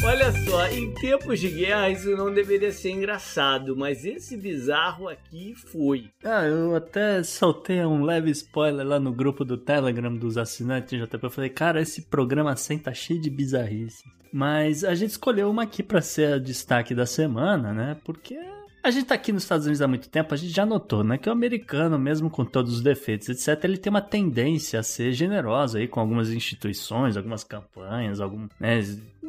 Olha 0.03 0.31
só, 0.45 0.67
em 0.67 0.93
tempos 0.95 1.39
de 1.39 1.47
guerra 1.47 1.89
isso 1.91 2.09
não 2.17 2.33
deveria 2.33 2.71
ser 2.71 2.89
engraçado, 2.91 3.77
mas 3.77 4.03
esse 4.03 4.35
bizarro 4.35 5.07
aqui 5.07 5.53
foi. 5.55 6.09
Ah, 6.25 6.43
eu 6.43 6.75
até 6.75 7.21
soltei 7.23 7.85
um 7.85 8.03
leve 8.03 8.31
spoiler 8.31 8.85
lá 8.85 8.99
no 8.99 9.13
grupo 9.13 9.45
do 9.45 9.57
Telegram 9.57 10.13
dos 10.13 10.37
assinantes 10.37 10.99
JP. 10.99 11.23
Eu 11.23 11.29
falei, 11.29 11.49
cara, 11.51 11.79
esse 11.79 12.01
programa 12.01 12.55
100 12.55 12.79
tá 12.79 12.93
cheio 12.93 13.21
de 13.21 13.29
bizarrice. 13.29 14.03
Mas 14.33 14.83
a 14.83 14.95
gente 14.95 15.11
escolheu 15.11 15.51
uma 15.51 15.63
aqui 15.63 15.83
para 15.83 16.01
ser 16.01 16.33
a 16.33 16.39
destaque 16.39 16.95
da 16.95 17.05
semana, 17.05 17.71
né? 17.73 17.97
Porque 18.03 18.39
a 18.83 18.91
gente 18.91 19.05
tá 19.05 19.15
aqui 19.15 19.31
nos 19.31 19.43
Estados 19.43 19.65
Unidos 19.65 19.81
há 19.81 19.87
muito 19.87 20.09
tempo, 20.09 20.33
a 20.33 20.37
gente 20.37 20.53
já 20.53 20.65
notou, 20.65 21.03
né, 21.03 21.17
que 21.17 21.29
o 21.29 21.31
americano, 21.31 21.99
mesmo 21.99 22.29
com 22.29 22.43
todos 22.43 22.73
os 22.73 22.81
defeitos, 22.81 23.29
etc, 23.29 23.63
ele 23.63 23.77
tem 23.77 23.89
uma 23.89 24.01
tendência 24.01 24.79
a 24.79 24.83
ser 24.83 25.11
generoso 25.13 25.77
aí 25.77 25.87
com 25.87 25.99
algumas 25.99 26.29
instituições, 26.31 27.15
algumas 27.15 27.43
campanhas, 27.43 28.19
algum, 28.19 28.47
né, 28.59 28.79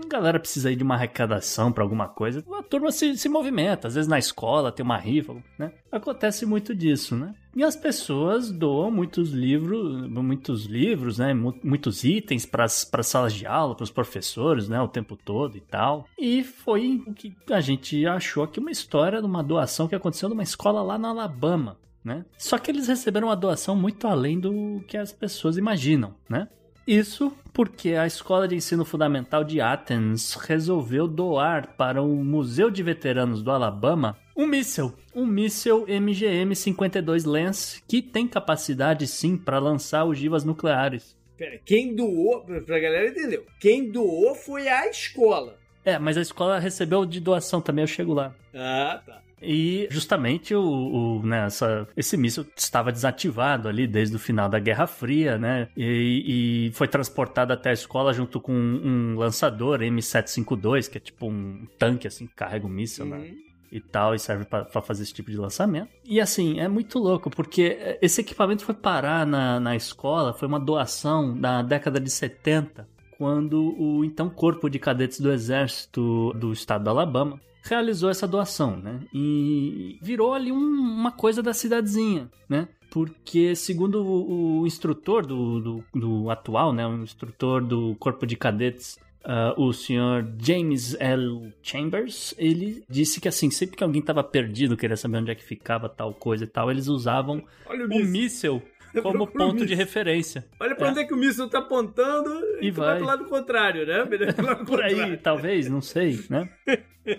a 0.05 0.09
galera 0.09 0.41
precisa 0.41 0.69
aí 0.69 0.77
de 0.77 0.83
uma 0.83 0.95
arrecadação 0.95 1.73
para 1.73 1.83
alguma 1.83 2.09
coisa, 2.09 2.45
a 2.53 2.63
turma 2.63 2.91
se, 2.91 3.17
se 3.17 3.29
movimenta, 3.29 3.89
às 3.89 3.95
vezes 3.95 4.09
na 4.09 4.19
escola 4.19 4.73
tem 4.73 4.85
uma 4.85 4.97
rifa, 4.97 5.35
né, 5.59 5.73
acontece 5.91 6.45
muito 6.47 6.75
disso, 6.75 7.17
né. 7.17 7.35
E 7.55 7.63
as 7.63 7.77
pessoas 7.77 8.51
doam 8.51 8.91
muitos 8.91 9.31
livros, 9.31 10.09
muitos 10.09 10.65
livros, 10.65 11.19
né, 11.19 11.35
muitos 11.35 12.03
itens 12.03 12.47
para 12.47 12.65
as 12.65 12.91
salas 13.03 13.35
de 13.35 13.47
aula, 13.47 13.75
para 13.75 13.85
os 13.85 13.91
professores, 13.91 14.69
né, 14.69 14.81
o 14.81 14.89
tempo 14.89 15.17
todo 15.17 15.57
e 15.57 15.61
tal. 15.61 16.07
E 16.19 16.43
foi 16.43 17.03
o 17.07 17.13
que 17.13 17.35
a 17.51 17.61
gente 17.61 18.07
achou 18.07 18.43
aqui 18.43 18.59
uma 18.59 18.71
história 18.71 19.21
de 19.21 19.27
uma 19.27 19.43
doação 19.43 19.87
que 19.87 19.95
aconteceu 19.95 20.31
numa 20.31 20.43
escola 20.43 20.83
lá 20.83 20.97
na 20.97 21.09
Alabama, 21.09 21.77
né? 22.03 22.25
Só 22.39 22.59
que 22.59 22.71
eles 22.71 22.89
receberam 22.89 23.29
uma 23.29 23.37
doação 23.37 23.77
muito 23.77 24.07
além 24.09 24.41
do 24.41 24.83
que 24.89 24.97
as 24.97 25.13
pessoas 25.13 25.57
imaginam, 25.57 26.15
né? 26.29 26.49
Isso 26.87 27.33
porque 27.53 27.91
a 27.91 28.07
Escola 28.07 28.49
de 28.49 28.57
Ensino 28.57 28.85
Fundamental 28.85 29.45
de 29.45 29.61
Athens 29.61 30.35
resolveu 30.35 31.07
doar 31.07 31.77
para 31.77 32.03
o 32.03 32.25
Museu 32.25 32.71
de 32.71 32.83
Veteranos 32.83 33.43
do 33.43 33.51
Alabama 33.51 34.17
um 34.37 34.47
míssil, 34.47 34.95
um 35.15 35.27
míssil 35.27 35.87
MGM-52 35.87 37.27
Lance 37.27 37.83
que 37.87 38.01
tem 38.01 38.27
capacidade 38.27 39.07
sim 39.07 39.37
para 39.37 39.59
lançar 39.59 40.05
ogivas 40.05 40.43
nucleares. 40.45 41.17
Pera, 41.37 41.61
quem 41.65 41.95
doou, 41.95 42.41
pra 42.41 42.81
galera 42.81 43.09
entendeu, 43.09 43.45
quem 43.61 43.91
doou 43.91 44.35
foi 44.35 44.69
a 44.69 44.89
escola. 44.89 45.59
É, 45.85 45.99
mas 45.99 46.17
a 46.17 46.23
escola 46.23 46.59
recebeu 46.59 47.05
de 47.05 47.21
doação 47.21 47.61
também, 47.61 47.83
eu 47.83 47.89
chego 47.89 48.15
lá. 48.15 48.35
Ah, 48.55 49.03
tá. 49.05 49.23
E 49.43 49.89
justamente 49.91 50.55
o, 50.55 50.63
o 50.63 51.27
né, 51.27 51.47
essa, 51.47 51.87
esse 51.97 52.17
míssil 52.17 52.47
estava 52.57 52.93
desativado 52.93 53.69
ali 53.69 53.87
desde 53.87 54.17
o 54.17 54.19
final 54.19 54.49
da 54.49 54.59
Guerra 54.59 54.87
Fria, 54.87 55.39
né? 55.39 55.69
E, 55.77 56.69
e 56.69 56.73
foi 56.73 56.89
transportado 56.89 57.53
até 57.53 57.71
a 57.71 57.75
escola 57.75 58.13
junto 58.13 58.41
com 58.41 58.53
um, 58.53 59.13
um 59.13 59.19
lançador 59.19 59.81
M752, 59.81 60.89
que 60.91 60.99
é 60.99 61.01
tipo 61.01 61.27
um 61.27 61.67
tanque 61.79 62.07
assim, 62.07 62.27
que 62.27 62.35
carrega 62.35 62.67
o 62.67 62.69
um 62.69 62.73
míssil, 62.73 63.05
né? 63.05 63.17
uhum. 63.17 63.23
né? 63.23 63.35
e 63.73 63.81
tal, 63.81 64.15
e 64.15 64.19
serve 64.19 64.45
para 64.45 64.67
fazer 64.83 65.03
esse 65.03 65.15
tipo 65.15 65.31
de 65.31 65.37
lançamento. 65.39 65.89
E 66.05 66.21
assim, 66.21 66.61
é 66.61 66.69
muito 66.69 66.99
louco, 66.99 67.31
porque 67.31 67.97
esse 68.03 68.21
equipamento 68.21 68.63
foi 68.67 68.75
parar 68.75 69.27
na, 69.27 69.59
na 69.59 69.75
escola, 69.75 70.35
foi 70.35 70.47
uma 70.47 70.61
doação 70.61 71.35
da 71.41 71.63
década 71.63 71.99
de 71.99 72.11
70, 72.11 72.87
quando 73.23 73.73
o 73.79 74.05
então 74.05 74.29
Corpo 74.29 74.69
de 74.69 74.81
Cadetes 74.81 75.21
do 75.21 75.31
Exército 75.31 76.33
do 76.33 76.53
estado 76.53 76.83
do 76.83 76.91
Alabama 76.91 77.41
realizou 77.63 78.11
essa 78.11 78.27
doação, 78.27 78.77
né? 78.77 78.99
E 79.15 79.97
virou 80.03 80.35
ali 80.35 80.51
um, 80.51 80.57
uma 80.57 81.13
coisa 81.13 81.41
da 81.41 81.55
cidadezinha, 81.55 82.29
né? 82.49 82.67
Porque, 82.91 83.55
segundo 83.55 84.03
o, 84.05 84.63
o 84.63 84.67
instrutor 84.67 85.25
do, 85.25 85.61
do, 85.61 85.85
do, 85.95 86.31
atual, 86.31 86.73
né? 86.73 86.85
O 86.85 86.97
instrutor 86.97 87.63
do 87.63 87.95
Corpo 87.95 88.27
de 88.27 88.35
Cadetes, 88.35 88.99
uh, 89.25 89.55
o 89.57 89.73
senhor 89.73 90.29
James 90.37 90.97
L. 90.99 91.55
Chambers, 91.63 92.35
ele 92.37 92.83
disse 92.91 93.21
que, 93.21 93.29
assim, 93.29 93.53
sempre 93.53 93.77
que 93.77 93.85
alguém 93.85 94.01
estava 94.01 94.25
perdido, 94.25 94.77
queria 94.77 94.97
saber 94.97 95.19
onde 95.19 95.31
é 95.31 95.35
que 95.37 95.45
ficava 95.45 95.89
tal 95.89 96.13
coisa 96.13 96.43
e 96.43 96.49
tal, 96.49 96.73
eles 96.73 96.89
usavam 96.89 97.41
Olha 97.67 97.87
o 97.87 97.95
um 97.95 98.05
míssil 98.05 98.61
como 99.01 99.27
ponto 99.27 99.65
de 99.65 99.75
referência. 99.75 100.45
Olha 100.61 100.75
pra 100.75 100.89
é. 100.89 100.91
onde 100.91 101.01
é 101.01 101.05
que 101.05 101.15
o 101.15 101.17
míssil 101.17 101.49
tá 101.49 101.59
apontando 101.61 102.31
e, 102.61 102.67
e 102.67 102.71
vai. 102.71 102.87
vai 102.87 102.97
pro 102.99 103.07
lado 103.07 103.25
contrário, 103.27 103.87
né? 103.87 104.05
Por 104.67 104.83
aí, 104.83 105.17
talvez, 105.17 105.69
não 105.69 105.81
sei, 105.81 106.21
né? 106.29 106.49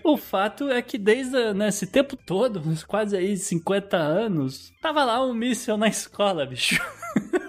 o 0.04 0.18
fato 0.18 0.70
é 0.70 0.82
que 0.82 0.98
desde 0.98 1.54
né, 1.54 1.70
esse 1.70 1.88
tempo 1.88 2.16
todo, 2.16 2.62
quase 2.88 3.18
aí 3.18 3.36
50 3.36 3.98
anos, 3.98 4.74
tava 4.82 5.04
lá 5.04 5.26
um 5.26 5.34
míssil 5.34 5.78
na 5.78 5.88
escola, 5.88 6.46
bicho. 6.46 6.82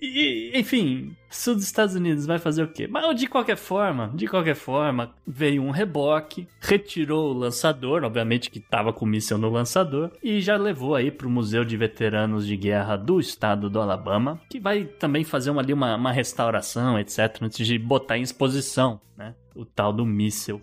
E, 0.00 0.50
enfim, 0.54 1.14
sul 1.28 1.54
dos 1.54 1.64
Estados 1.64 1.94
Unidos 1.94 2.24
vai 2.24 2.38
fazer 2.38 2.62
o 2.62 2.68
quê? 2.68 2.86
Mas 2.86 3.14
de 3.14 3.26
qualquer 3.26 3.56
forma, 3.56 4.10
de 4.14 4.26
qualquer 4.26 4.54
forma, 4.54 5.14
veio 5.26 5.62
um 5.62 5.70
reboque, 5.70 6.48
retirou 6.58 7.30
o 7.30 7.38
lançador, 7.38 8.02
obviamente 8.02 8.50
que 8.50 8.58
estava 8.58 8.92
com 8.92 9.04
míssil 9.04 9.36
no 9.36 9.50
lançador, 9.50 10.10
e 10.22 10.40
já 10.40 10.56
levou 10.56 10.94
aí 10.94 11.10
para 11.10 11.26
o 11.26 11.30
Museu 11.30 11.64
de 11.64 11.76
Veteranos 11.76 12.46
de 12.46 12.56
Guerra 12.56 12.96
do 12.96 13.20
Estado 13.20 13.68
do 13.68 13.78
Alabama, 13.80 14.40
que 14.48 14.58
vai 14.58 14.84
também 14.84 15.22
fazer 15.22 15.50
uma, 15.50 15.60
ali 15.60 15.74
uma, 15.74 15.94
uma 15.96 16.12
restauração, 16.12 16.98
etc, 16.98 17.42
antes 17.42 17.66
de 17.66 17.78
botar 17.78 18.16
em 18.16 18.22
exposição, 18.22 19.00
né? 19.16 19.34
O 19.54 19.66
tal 19.66 19.92
do 19.92 20.06
míssil 20.06 20.62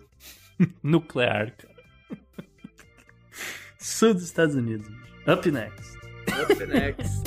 nuclear, 0.82 1.54
cara. 1.56 1.74
sul 3.78 4.14
dos 4.14 4.24
Estados 4.24 4.56
Unidos. 4.56 4.88
Up 5.28 5.48
next. 5.48 5.98
Up 6.42 6.66
next. 6.66 7.22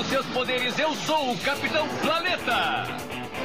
Dos 0.00 0.08
seus 0.08 0.26
poderes, 0.28 0.78
eu 0.78 0.94
sou 0.94 1.32
o 1.32 1.38
Capitão 1.40 1.86
Planeta! 2.00 2.86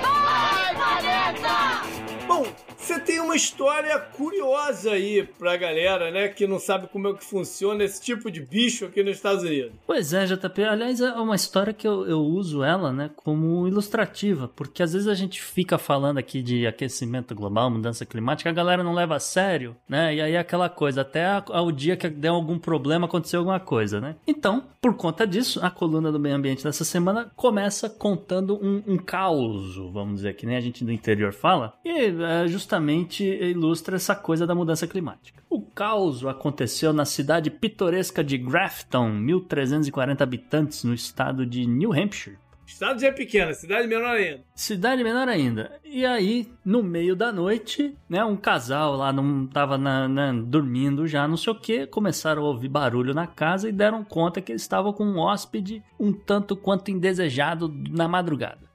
Vai, 0.02 0.74
Planeta! 0.74 1.82
Bom, 2.26 2.46
você 2.86 3.00
tem 3.00 3.20
uma 3.20 3.36
história 3.36 3.98
curiosa 3.98 4.92
aí 4.92 5.28
pra 5.40 5.58
galera, 5.58 6.12
né? 6.12 6.28
Que 6.28 6.46
não 6.46 6.60
sabe 6.60 6.88
como 6.88 7.08
é 7.08 7.14
que 7.14 7.26
funciona 7.26 7.84
esse 7.84 8.00
tipo 8.00 8.30
de 8.30 8.42
bicho 8.42 8.86
aqui 8.86 9.02
nos 9.02 9.16
Estados 9.16 9.44
Unidos. 9.44 9.72
Pois 9.88 10.14
é, 10.14 10.26
JP. 10.26 10.64
Aliás, 10.64 11.02
é 11.02 11.12
uma 11.14 11.36
história 11.36 11.74
que 11.74 11.88
eu, 11.88 12.06
eu 12.06 12.20
uso 12.20 12.64
ela, 12.64 12.94
né, 12.94 13.10
como 13.16 13.68
ilustrativa, 13.68 14.48
porque 14.56 14.84
às 14.84 14.94
vezes 14.94 15.08
a 15.08 15.16
gente 15.16 15.42
fica 15.42 15.80
falando 15.80 16.20
aqui 16.20 16.44
de 16.44 16.68
aquecimento 16.68 17.34
global, 17.34 17.72
mudança 17.72 18.06
climática, 18.06 18.52
a 18.52 18.54
galera 18.54 18.84
não 18.84 18.94
leva 18.94 19.16
a 19.16 19.20
sério, 19.20 19.76
né? 19.90 20.14
E 20.14 20.22
aí 20.22 20.34
é 20.34 20.38
aquela 20.38 20.70
coisa, 20.70 21.02
até 21.02 21.26
ao 21.26 21.72
dia 21.72 21.98
que 21.98 22.08
der 22.08 22.28
algum 22.28 22.60
problema, 22.60 23.08
aconteceu 23.08 23.40
alguma 23.40 23.60
coisa, 23.60 24.00
né? 24.00 24.16
Então, 24.28 24.64
por 24.80 24.96
conta 24.96 25.26
disso, 25.26 25.60
a 25.64 25.72
coluna 25.72 26.12
do 26.12 26.20
meio 26.20 26.36
ambiente 26.36 26.64
dessa 26.64 26.86
semana 26.86 27.32
começa 27.36 27.90
contando 27.90 28.60
um, 28.64 28.84
um 28.86 28.98
caos, 28.98 29.76
vamos 29.92 30.18
dizer, 30.18 30.36
que 30.36 30.46
nem 30.46 30.56
a 30.56 30.62
gente 30.62 30.86
do 30.86 30.92
interior 30.92 31.34
fala, 31.34 31.74
e 31.84 31.90
é, 31.90 32.48
justamente 32.48 32.75
justamente 32.76 33.24
ilustra 33.24 33.96
essa 33.96 34.16
coisa 34.16 34.46
da 34.46 34.54
mudança 34.54 34.86
climática. 34.86 35.42
O 35.50 35.62
caos 35.62 36.26
aconteceu 36.26 36.92
na 36.92 37.06
cidade 37.06 37.50
pitoresca 37.50 38.24
de 38.24 38.38
Grafton, 38.38 39.10
1340 39.12 40.24
habitantes, 40.24 40.84
no 40.84 40.94
estado 40.94 41.46
de 41.46 41.66
New 41.66 41.94
Hampshire. 41.94 42.38
Estado 42.68 43.00
já 43.00 43.08
é 43.08 43.12
pequeno, 43.12 43.54
cidade 43.54 43.88
menor 43.88 44.16
ainda. 44.16 44.44
Cidade 44.56 45.04
menor 45.04 45.30
ainda. 45.30 45.72
E 45.84 46.04
aí, 46.04 46.52
no 46.66 46.82
meio 46.82 47.16
da 47.16 47.32
noite, 47.32 47.96
né, 48.10 48.26
um 48.26 48.36
casal 48.36 48.96
lá 48.96 49.14
não 49.14 49.46
tava 49.46 49.78
na, 49.78 50.08
na, 50.08 50.34
dormindo 50.34 51.08
já, 51.08 51.28
não 51.28 51.38
sei 51.38 51.54
o 51.54 51.60
que, 51.60 51.86
começaram 51.86 52.44
a 52.44 52.48
ouvir 52.48 52.68
barulho 52.68 53.14
na 53.14 53.28
casa 53.28 53.70
e 53.70 53.72
deram 53.72 54.04
conta 54.04 54.42
que 54.42 54.52
eles 54.52 54.64
estavam 54.64 54.92
com 54.92 55.06
um 55.06 55.20
hóspede 55.20 55.84
um 56.00 56.12
tanto 56.12 56.56
quanto 56.56 56.90
indesejado 56.90 57.72
na 57.92 58.08
madrugada. 58.08 58.66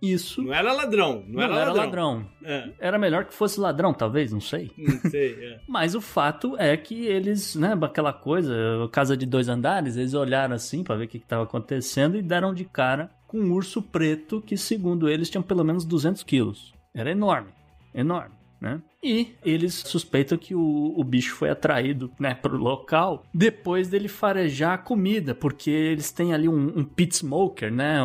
Isso. 0.00 0.42
Não 0.42 0.54
era 0.54 0.72
ladrão. 0.72 1.24
Não, 1.26 1.34
Não 1.34 1.42
era, 1.42 1.54
era 1.56 1.72
ladrão. 1.72 2.14
ladrão. 2.14 2.26
É. 2.44 2.70
Era 2.78 2.98
melhor 2.98 3.24
que 3.24 3.34
fosse 3.34 3.58
ladrão, 3.58 3.92
talvez, 3.92 4.32
não 4.32 4.40
sei. 4.40 4.70
Não 4.78 5.10
sei, 5.10 5.32
é. 5.44 5.60
Mas 5.68 5.94
o 5.94 6.00
fato 6.00 6.56
é 6.58 6.76
que 6.76 7.06
eles, 7.06 7.54
né, 7.56 7.76
aquela 7.82 8.12
coisa, 8.12 8.54
casa 8.92 9.16
de 9.16 9.26
dois 9.26 9.48
andares, 9.48 9.96
eles 9.96 10.14
olharam 10.14 10.54
assim 10.54 10.84
pra 10.84 10.94
ver 10.96 11.04
o 11.04 11.08
que 11.08 11.16
estava 11.18 11.42
acontecendo 11.42 12.16
e 12.16 12.22
deram 12.22 12.54
de 12.54 12.64
cara 12.64 13.10
com 13.26 13.38
um 13.38 13.52
urso 13.52 13.82
preto 13.82 14.40
que, 14.40 14.56
segundo 14.56 15.08
eles, 15.08 15.28
tinha 15.28 15.42
pelo 15.42 15.64
menos 15.64 15.84
200 15.84 16.22
quilos. 16.22 16.72
Era 16.94 17.10
enorme, 17.10 17.50
enorme. 17.94 18.37
Né? 18.60 18.82
E 19.00 19.36
eles 19.44 19.72
suspeitam 19.74 20.36
que 20.36 20.52
o, 20.52 20.92
o 20.96 21.04
bicho 21.04 21.36
foi 21.36 21.48
atraído 21.48 22.10
né, 22.18 22.34
para 22.34 22.52
o 22.52 22.58
local 22.58 23.24
depois 23.32 23.88
dele 23.88 24.08
farejar 24.08 24.72
a 24.72 24.78
comida, 24.78 25.32
porque 25.32 25.70
eles 25.70 26.10
têm 26.10 26.34
ali 26.34 26.48
um, 26.48 26.80
um 26.80 26.84
pit 26.84 27.14
smoker, 27.14 27.72
né? 27.72 27.98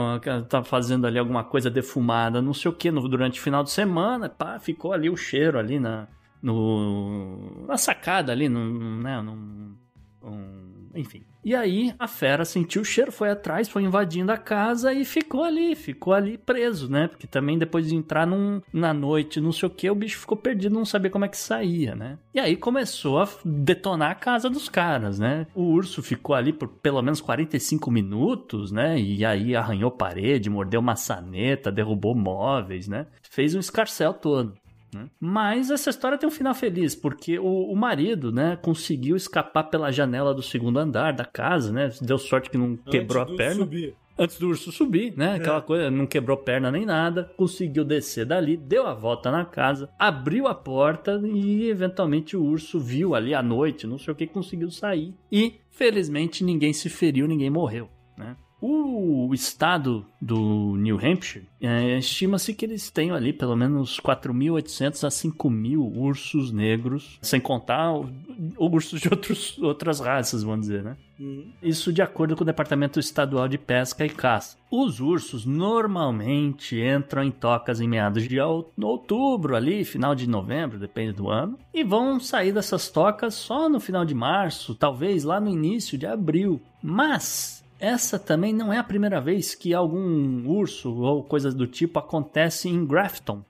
Tá 0.47 0.63
fazendo 0.63 1.07
ali 1.07 1.17
alguma 1.17 1.43
coisa 1.43 1.71
defumada, 1.71 2.39
não 2.39 2.53
sei 2.53 2.69
o 2.69 2.73
que, 2.73 2.91
durante 2.91 3.39
o 3.39 3.43
final 3.43 3.63
de 3.63 3.71
semana, 3.71 4.29
pá, 4.29 4.59
ficou 4.59 4.93
ali 4.93 5.09
o 5.09 5.17
cheiro 5.17 5.57
ali 5.57 5.79
na, 5.79 6.07
no, 6.39 7.65
na 7.65 7.77
sacada 7.77 8.31
ali, 8.31 8.47
né, 8.47 9.19
um- 9.19 10.89
enfim. 10.93 11.23
E 11.43 11.55
aí 11.55 11.93
a 11.99 12.07
fera 12.07 12.45
sentiu 12.45 12.81
o 12.81 12.85
cheiro, 12.85 13.11
foi 13.11 13.29
atrás, 13.29 13.67
foi 13.67 13.83
invadindo 13.83 14.31
a 14.31 14.37
casa 14.37 14.93
e 14.93 15.03
ficou 15.03 15.43
ali, 15.43 15.75
ficou 15.75 16.13
ali 16.13 16.37
preso, 16.37 16.89
né? 16.89 17.07
Porque 17.07 17.27
também 17.27 17.57
depois 17.57 17.87
de 17.87 17.95
entrar 17.95 18.25
num, 18.25 18.61
na 18.71 18.93
noite, 18.93 19.41
não 19.41 19.51
sei 19.51 19.67
o 19.67 19.71
que, 19.71 19.89
o 19.89 19.95
bicho 19.95 20.19
ficou 20.19 20.37
perdido, 20.37 20.73
não 20.73 20.85
sabia 20.85 21.11
como 21.11 21.25
é 21.25 21.27
que 21.27 21.37
saía, 21.37 21.95
né? 21.95 22.17
E 22.33 22.39
aí 22.39 22.55
começou 22.55 23.19
a 23.19 23.27
detonar 23.43 24.11
a 24.11 24.15
casa 24.15 24.49
dos 24.49 24.69
caras, 24.69 25.19
né? 25.19 25.45
O 25.53 25.63
urso 25.63 26.01
ficou 26.01 26.35
ali 26.35 26.53
por 26.53 26.67
pelo 26.67 27.01
menos 27.01 27.21
45 27.21 27.91
minutos, 27.91 28.71
né? 28.71 28.99
E 28.99 29.25
aí 29.25 29.55
arranhou 29.55 29.91
parede, 29.91 30.49
mordeu 30.49 30.81
maçaneta, 30.81 31.71
derrubou 31.71 32.15
móveis, 32.15 32.87
né? 32.87 33.07
Fez 33.29 33.53
um 33.55 33.59
escarcel 33.59 34.13
todo 34.13 34.53
né? 34.93 35.09
Mas 35.19 35.69
essa 35.69 35.89
história 35.89 36.17
tem 36.17 36.27
um 36.27 36.31
final 36.31 36.53
feliz, 36.53 36.95
porque 36.95 37.39
o, 37.39 37.71
o 37.71 37.75
marido, 37.75 38.31
né, 38.31 38.57
conseguiu 38.61 39.15
escapar 39.15 39.63
pela 39.63 39.91
janela 39.91 40.33
do 40.33 40.41
segundo 40.41 40.79
andar 40.79 41.13
da 41.13 41.25
casa, 41.25 41.71
né? 41.71 41.89
Deu 42.01 42.17
sorte 42.17 42.49
que 42.49 42.57
não 42.57 42.75
quebrou 42.75 43.23
Antes 43.23 43.31
a 43.31 43.33
do 43.33 43.37
perna. 43.37 43.55
subir. 43.55 43.95
Antes 44.15 44.37
do 44.37 44.47
urso 44.49 44.71
subir, 44.71 45.17
né? 45.17 45.35
Aquela 45.35 45.59
coisa, 45.59 45.89
não 45.89 46.05
quebrou 46.05 46.37
perna 46.37 46.69
nem 46.69 46.85
nada, 46.85 47.31
conseguiu 47.35 47.83
descer 47.83 48.27
dali, 48.27 48.55
deu 48.55 48.85
a 48.85 48.93
volta 48.93 49.31
na 49.31 49.43
casa, 49.43 49.89
abriu 49.97 50.47
a 50.47 50.53
porta 50.53 51.19
e 51.25 51.67
eventualmente 51.67 52.37
o 52.37 52.43
urso 52.43 52.79
viu 52.79 53.15
ali 53.15 53.33
à 53.33 53.41
noite, 53.41 53.87
não 53.87 53.97
sei 53.97 54.13
o 54.13 54.15
que, 54.15 54.27
conseguiu 54.27 54.69
sair. 54.69 55.15
E 55.31 55.55
felizmente 55.71 56.43
ninguém 56.43 56.73
se 56.73 56.89
feriu, 56.89 57.27
ninguém 57.27 57.49
morreu, 57.49 57.89
né? 58.15 58.35
O 58.65 59.33
estado 59.33 60.05
do 60.21 60.75
New 60.77 60.95
Hampshire, 60.97 61.45
é, 61.59 61.97
estima-se 61.97 62.53
que 62.53 62.63
eles 62.63 62.89
tenham 62.89 63.13
ali 63.13 63.33
pelo 63.33 63.57
menos 63.57 63.99
4.800 63.99 65.03
a 65.03 65.09
5.000 65.09 65.81
ursos 65.97 66.49
negros, 66.51 67.19
sem 67.21 67.41
contar 67.41 67.91
o- 67.93 68.09
ursos 68.57 69.01
de 69.01 69.09
outros, 69.09 69.57
outras 69.59 69.99
raças, 69.99 70.43
vamos 70.43 70.61
dizer, 70.67 70.81
né? 70.81 70.95
Uhum. 71.19 71.51
Isso 71.61 71.91
de 71.91 72.01
acordo 72.01 72.35
com 72.37 72.43
o 72.43 72.45
Departamento 72.45 72.99
Estadual 73.01 73.47
de 73.49 73.57
Pesca 73.57 74.05
e 74.05 74.09
Caça. 74.09 74.57
Os 74.71 74.99
ursos 75.01 75.45
normalmente 75.45 76.79
entram 76.81 77.21
em 77.23 77.31
tocas 77.31 77.81
em 77.81 77.87
meados 77.87 78.27
de 78.27 78.39
out- 78.39 78.69
outubro, 78.81 79.55
ali, 79.57 79.83
final 79.83 80.15
de 80.15 80.27
novembro, 80.27 80.79
depende 80.79 81.11
do 81.13 81.29
ano, 81.29 81.59
e 81.73 81.83
vão 81.83 82.17
sair 82.19 82.51
dessas 82.53 82.89
tocas 82.89 83.33
só 83.33 83.67
no 83.67 83.79
final 83.79 84.05
de 84.05 84.15
março, 84.15 84.73
talvez 84.73 85.23
lá 85.25 85.39
no 85.39 85.49
início 85.49 85.97
de 85.97 86.05
abril. 86.05 86.61
Mas 86.81 87.62
essa 87.83 88.17
também 88.17 88.53
não 88.53 88.71
é 88.71 88.77
a 88.77 88.83
primeira 88.83 89.19
vez 89.19 89.53
que 89.55 89.73
algum 89.73 90.47
urso 90.47 90.93
ou 90.95 91.23
coisas 91.23 91.53
do 91.53 91.67
tipo 91.67 91.99
acontece 91.99 92.69
em 92.69 92.85
Grafton. 92.85 93.43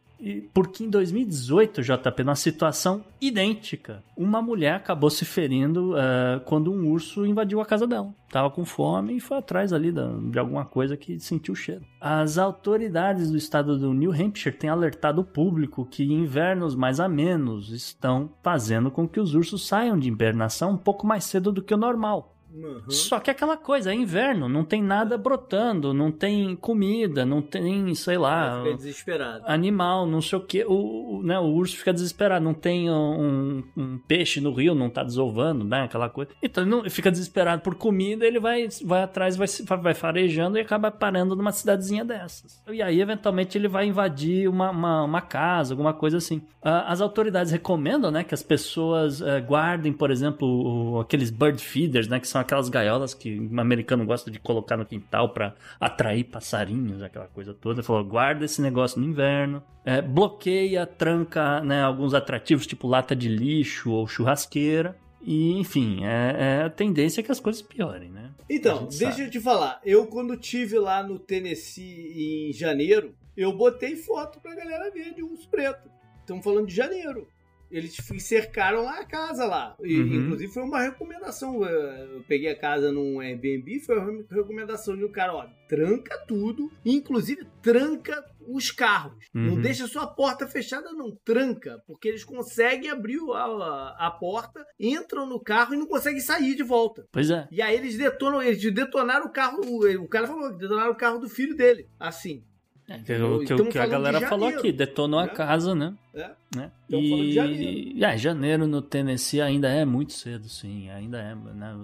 Porque 0.53 0.85
em 0.85 0.89
2018, 0.89 1.81
JP, 1.81 2.23
numa 2.23 2.35
situação 2.35 3.03
idêntica, 3.19 4.01
uma 4.15 4.41
mulher 4.41 4.76
acabou 4.76 5.10
se 5.10 5.26
ferindo 5.26 5.97
eh, 5.97 6.39
quando 6.45 6.72
um 6.72 6.89
urso 6.89 7.26
invadiu 7.26 7.60
a 7.60 7.65
casa 7.65 7.85
dela. 7.85 8.14
Tava 8.31 8.49
com 8.49 8.64
fome 8.64 9.18
e 9.18 9.19
foi 9.19 9.38
atrás 9.39 9.73
ali 9.73 9.91
da- 9.91 10.14
de 10.31 10.39
alguma 10.39 10.64
coisa 10.64 10.95
que 10.95 11.19
sentiu 11.19 11.51
o 11.53 11.57
cheiro. 11.57 11.84
As 11.99 12.38
autoridades 12.38 13.30
do 13.31 13.38
estado 13.38 13.77
do 13.77 13.93
New 13.93 14.14
Hampshire 14.14 14.55
têm 14.55 14.69
alertado 14.69 15.19
o 15.19 15.26
público 15.26 15.85
que 15.85 16.05
invernos 16.05 16.73
mais 16.73 17.01
amenos 17.01 17.69
estão 17.73 18.30
fazendo 18.41 18.89
com 18.89 19.05
que 19.05 19.19
os 19.19 19.35
ursos 19.35 19.68
saiam 19.68 19.99
de 19.99 20.07
hibernação 20.07 20.72
um 20.72 20.77
pouco 20.77 21.05
mais 21.05 21.26
cedo 21.26 21.51
do 21.51 21.61
que 21.61 21.73
o 21.73 21.77
normal. 21.77 22.30
Uhum. 22.53 22.84
Só 22.88 23.19
que 23.19 23.30
é 23.30 23.34
aquela 23.34 23.57
coisa, 23.57 23.91
é 23.91 23.95
inverno, 23.95 24.47
não 24.47 24.63
tem 24.63 24.81
nada 24.81 25.17
brotando, 25.17 25.93
não 25.93 26.11
tem 26.11 26.55
comida, 26.55 27.25
não 27.25 27.41
tem, 27.41 27.93
sei 27.95 28.17
lá, 28.17 28.57
Fiquei 28.57 28.75
desesperado. 28.75 29.43
animal, 29.47 30.05
não 30.05 30.21
sei 30.21 30.38
o 30.38 30.41
que. 30.41 30.63
O, 30.67 31.21
né, 31.23 31.39
o 31.39 31.45
urso 31.45 31.75
fica 31.75 31.91
desesperado, 31.91 32.43
não 32.45 32.53
tem 32.53 32.91
um, 32.91 33.63
um 33.75 33.97
peixe 33.97 34.39
no 34.39 34.53
rio, 34.53 34.75
não 34.75 34.89
tá 34.89 35.03
desovando, 35.03 35.63
né? 35.63 35.84
Aquela 35.84 36.09
coisa. 36.09 36.31
Então 36.43 36.63
ele 36.63 36.69
não, 36.69 36.89
fica 36.89 37.09
desesperado 37.09 37.61
por 37.61 37.75
comida, 37.75 38.25
ele 38.25 38.39
vai, 38.39 38.67
vai 38.84 39.01
atrás, 39.03 39.35
vai, 39.35 39.47
vai 39.81 39.93
farejando 39.93 40.57
e 40.57 40.61
acaba 40.61 40.91
parando 40.91 41.35
numa 41.35 41.51
cidadezinha 41.51 42.05
dessas. 42.05 42.61
E 42.71 42.81
aí, 42.81 43.01
eventualmente, 43.01 43.57
ele 43.57 43.67
vai 43.67 43.88
invadir 43.88 44.47
uma, 44.47 44.69
uma, 44.69 45.03
uma 45.03 45.21
casa, 45.21 45.73
alguma 45.73 45.93
coisa 45.93 46.17
assim. 46.17 46.41
Ah, 46.61 46.91
As 46.91 47.01
autoridades 47.01 47.51
recomendam, 47.51 48.11
né, 48.11 48.23
que 48.23 48.34
as 48.34 48.43
pessoas 48.43 49.21
eh, 49.21 49.41
guardem, 49.41 49.91
por 49.91 50.11
exemplo, 50.11 50.99
aqueles 50.99 51.30
bird 51.30 51.59
feeders, 51.61 52.07
né, 52.07 52.19
que 52.19 52.27
são 52.27 52.43
aquelas 52.44 52.70
gaiolas 52.70 53.14
que 53.14 53.40
o 53.40 53.60
americano 53.60 54.06
gosta 54.06 54.30
de 54.30 54.40
colocar 54.40 54.78
no 54.78 54.86
quintal 54.86 55.30
para 55.30 55.56
atrair 55.80 56.26
passarinhos, 56.26 57.02
aquela 57.02 57.28
coisa 57.28 57.53
toda. 57.53 57.80
Ele 57.80 57.86
falou, 57.86 58.03
guarda 58.03 58.45
esse 58.45 58.61
negócio 58.61 58.99
no 58.99 59.07
inverno, 59.07 59.64
eh, 59.84 60.02
bloqueia, 60.02 60.86
tranca, 60.86 61.61
né, 61.61 61.82
alguns 61.82 62.14
atrativos 62.14 62.68
tipo 62.68 62.88
lata 62.88 63.15
de 63.15 63.28
lixo 63.28 63.91
ou 63.91 64.07
churrasqueira. 64.07 64.95
E, 65.26 65.57
enfim, 65.57 66.03
é, 66.03 66.36
é 66.38 66.64
a 66.64 66.70
tendência 66.70 67.22
é 67.22 67.24
que 67.24 67.32
as 67.32 67.40
coisas 67.40 67.61
piorem, 67.61 68.10
né? 68.10 68.32
Então, 68.49 68.86
deixa 68.88 69.11
sabe. 69.11 69.24
eu 69.24 69.30
te 69.32 69.40
falar. 69.40 69.80
Eu, 69.86 70.06
quando 70.07 70.36
tive 70.36 70.78
lá 70.78 71.02
no 71.02 71.18
Tennessee 71.18 72.49
em 72.49 72.53
janeiro, 72.53 73.15
eu 73.36 73.53
botei 73.53 73.95
foto 73.95 74.41
pra 74.41 74.53
galera 74.53 74.91
ver 74.91 75.14
de 75.14 75.24
urso 75.24 75.48
preto. 75.49 75.90
Estamos 76.20 76.44
falando 76.44 76.68
de 76.68 76.76
janeiro. 76.76 77.28
Eles 77.73 77.97
cercaram 78.19 78.83
lá 78.83 78.99
a 78.99 79.05
casa 79.05 79.45
lá. 79.45 79.75
E, 79.83 79.99
Uhum. 79.99 80.13
Inclusive 80.25 80.53
foi 80.53 80.63
uma 80.63 80.79
recomendação. 80.81 81.65
eh, 81.65 82.07
Eu 82.13 82.23
peguei 82.27 82.49
a 82.51 82.57
casa 82.59 82.91
num 82.91 83.19
Airbnb, 83.19 83.79
foi 83.79 83.97
uma 83.97 84.11
re- 84.11 84.25
recomendação 84.29 84.95
de 84.95 85.03
um 85.03 85.11
cara, 85.11 85.33
ó, 85.33 85.45
tranca 85.67 86.17
tudo, 86.27 86.71
inclusive 86.85 87.45
tranca 87.61 88.23
os 88.47 88.69
carros. 88.71 89.25
Não 89.33 89.53
Uhum. 89.55 89.61
deixa 89.61 89.87
sua 89.87 90.05
porta 90.05 90.45
fechada, 90.47 90.91
não. 90.91 91.15
Tranca, 91.25 91.81
porque 91.87 92.07
eles 92.09 92.23
conseguem 92.23 92.89
abrir 92.89 93.17
o- 93.19 93.33
a, 93.33 93.95
a 94.07 94.11
porta, 94.11 94.65
entram 94.79 95.25
no 95.25 95.39
carro 95.39 95.73
e 95.73 95.77
não 95.77 95.87
conseguem 95.87 96.19
sair 96.19 96.53
de 96.55 96.61
volta. 96.63 97.07
Pois 97.11 97.29
é. 97.31 97.47
E 97.51 97.61
aí 97.61 97.75
eles 97.75 97.97
detonam, 97.97 98.41
eles 98.41 98.61
detonaram 98.73 99.25
o 99.25 99.31
carro. 99.31 99.61
O, 99.65 100.03
o 100.03 100.07
cara 100.07 100.27
falou 100.27 100.51
que 100.51 100.57
detonaram 100.59 100.91
o 100.91 100.95
carro 100.97 101.17
do 101.19 101.29
filho 101.29 101.55
dele. 101.55 101.87
Assim. 101.99 102.43
É, 102.88 102.97
que, 102.99 103.14
o 103.14 103.39
que, 103.45 103.64
que 103.72 103.80
a 103.80 103.88
galera 103.88 104.22
falou 104.27 104.49
aqui, 104.49 104.72
detonou 104.72 105.19
a 105.19 105.26
né? 105.26 105.30
casa, 105.30 105.73
né? 105.73 105.93
É. 106.14 106.31
né? 106.55 106.72
Falando 106.89 107.03
de 107.23 107.30
E 107.30 107.34
janeiro. 107.34 108.03
é, 108.03 108.18
janeiro 108.18 108.68
no 108.68 108.81
Tennessee 108.81 109.41
ainda 109.41 109.69
é 109.69 109.85
muito 109.85 110.11
cedo, 110.14 110.49
sim, 110.49 110.89
ainda 110.89 111.18
é, 111.19 111.34
né? 111.34 111.77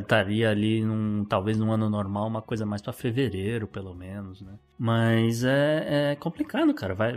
Estaria 0.00 0.50
ali 0.50 0.82
num, 0.82 1.24
talvez 1.24 1.58
num 1.58 1.70
ano 1.70 1.90
normal, 1.90 2.26
uma 2.26 2.40
coisa 2.40 2.64
mais 2.64 2.80
pra 2.80 2.92
fevereiro, 2.92 3.66
pelo 3.66 3.94
menos, 3.94 4.40
né? 4.40 4.54
Mas 4.78 5.44
é, 5.44 6.12
é 6.12 6.16
complicado, 6.16 6.72
cara. 6.72 6.94
Vai, 6.94 7.12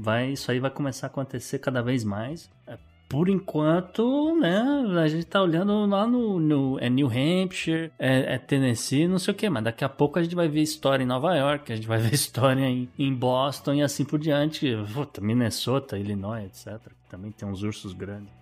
vai, 0.00 0.30
isso 0.30 0.50
aí 0.50 0.60
vai 0.60 0.70
começar 0.70 1.06
a 1.06 1.10
acontecer 1.10 1.58
cada 1.58 1.82
vez 1.82 2.04
mais. 2.04 2.50
É, 2.66 2.78
Por 3.12 3.28
enquanto, 3.28 4.34
né, 4.40 4.58
a 4.98 5.06
gente 5.06 5.26
tá 5.26 5.42
olhando 5.42 5.84
lá 5.84 6.06
no, 6.06 6.40
no 6.40 6.78
é 6.80 6.88
New 6.88 7.08
Hampshire, 7.08 7.92
é, 7.98 8.36
é 8.36 8.38
Tennessee, 8.38 9.06
não 9.06 9.18
sei 9.18 9.34
o 9.34 9.36
que, 9.36 9.50
mas 9.50 9.62
daqui 9.62 9.84
a 9.84 9.88
pouco 9.90 10.18
a 10.18 10.22
gente 10.22 10.34
vai 10.34 10.48
ver 10.48 10.62
história 10.62 11.04
em 11.04 11.06
Nova 11.06 11.36
York, 11.36 11.70
a 11.70 11.76
gente 11.76 11.86
vai 11.86 11.98
ver 11.98 12.08
história 12.16 12.64
em, 12.64 12.88
em 12.98 13.14
Boston 13.14 13.74
e 13.74 13.82
assim 13.82 14.02
por 14.02 14.18
diante. 14.18 14.74
Puta, 14.94 15.20
Minnesota, 15.20 15.98
Illinois, 15.98 16.46
etc. 16.46 16.80
Também 17.10 17.30
tem 17.30 17.46
uns 17.46 17.62
ursos 17.62 17.92
grandes. 17.92 18.32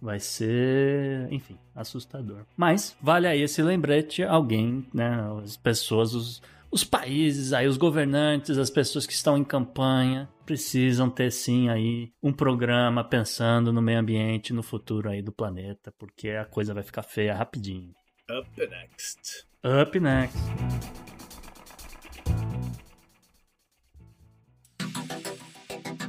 Vai 0.00 0.20
ser, 0.20 1.26
enfim, 1.32 1.58
assustador. 1.74 2.42
Mas 2.56 2.96
vale 3.02 3.26
aí 3.26 3.42
esse 3.42 3.60
lembrete, 3.60 4.22
alguém, 4.22 4.86
né, 4.94 5.18
as 5.42 5.56
pessoas, 5.56 6.14
os, 6.14 6.40
os 6.70 6.84
países 6.84 7.52
aí, 7.52 7.66
os 7.66 7.76
governantes, 7.76 8.56
as 8.56 8.70
pessoas 8.70 9.04
que 9.04 9.12
estão 9.14 9.36
em 9.36 9.42
campanha, 9.42 10.28
precisam 10.52 11.08
ter 11.08 11.32
sim 11.32 11.70
aí 11.70 12.12
um 12.22 12.30
programa 12.30 13.02
pensando 13.02 13.72
no 13.72 13.80
meio 13.80 14.00
ambiente, 14.00 14.52
no 14.52 14.62
futuro 14.62 15.08
aí 15.08 15.22
do 15.22 15.32
planeta, 15.32 15.90
porque 15.98 16.28
a 16.28 16.44
coisa 16.44 16.74
vai 16.74 16.82
ficar 16.82 17.02
feia 17.02 17.34
rapidinho. 17.34 17.94
Up 18.30 18.50
next. 18.60 19.46
Up 19.64 19.98
next. 19.98 20.38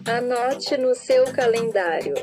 Anote 0.05 0.75
no 0.75 0.93
seu 0.93 1.23
calendário. 1.31 2.15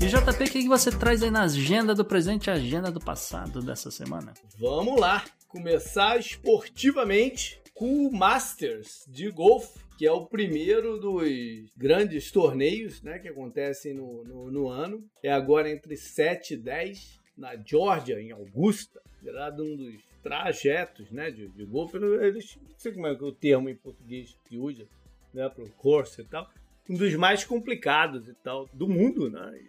E 0.00 0.06
JP, 0.06 0.44
o 0.44 0.48
que 0.48 0.68
você 0.68 0.92
traz 0.92 1.24
aí 1.24 1.30
na 1.32 1.42
agenda 1.42 1.92
do 1.92 2.04
presente 2.04 2.46
e 2.46 2.50
agenda 2.50 2.92
do 2.92 3.00
passado 3.00 3.60
dessa 3.60 3.90
semana? 3.90 4.32
Vamos 4.56 5.00
lá! 5.00 5.24
Começar 5.48 6.20
esportivamente 6.20 7.60
com 7.74 8.06
o 8.06 8.12
Masters 8.12 9.04
de 9.08 9.28
golfe 9.28 9.87
que 9.98 10.06
é 10.06 10.12
o 10.12 10.24
primeiro 10.24 10.96
dos 10.96 11.72
grandes 11.76 12.30
torneios 12.30 13.02
né, 13.02 13.18
que 13.18 13.26
acontecem 13.26 13.92
no, 13.92 14.22
no, 14.22 14.48
no 14.48 14.68
ano. 14.68 15.04
É 15.20 15.32
agora 15.32 15.68
entre 15.68 15.96
7 15.96 16.54
e 16.54 16.56
10, 16.56 17.18
na 17.36 17.56
Georgia, 17.56 18.20
em 18.20 18.30
Augusta, 18.30 19.02
gerado 19.20 19.64
um 19.64 19.76
dos 19.76 19.96
trajetos 20.22 21.10
né, 21.10 21.32
de, 21.32 21.48
de 21.48 21.64
golfe. 21.64 21.96
Eles, 21.96 22.56
não 22.62 22.78
sei 22.78 22.92
como 22.92 23.08
é, 23.08 23.10
o 23.10 23.32
termo 23.32 23.68
em 23.68 23.74
português 23.74 24.36
que 24.48 24.56
usa, 24.56 24.86
né, 25.34 25.48
para 25.48 25.64
o 25.64 25.70
curso 25.70 26.20
e 26.20 26.24
tal. 26.24 26.48
Um 26.88 26.94
dos 26.94 27.14
mais 27.16 27.42
complicados 27.44 28.28
e 28.28 28.34
tal 28.34 28.68
do 28.72 28.88
mundo, 28.88 29.28
né? 29.28 29.60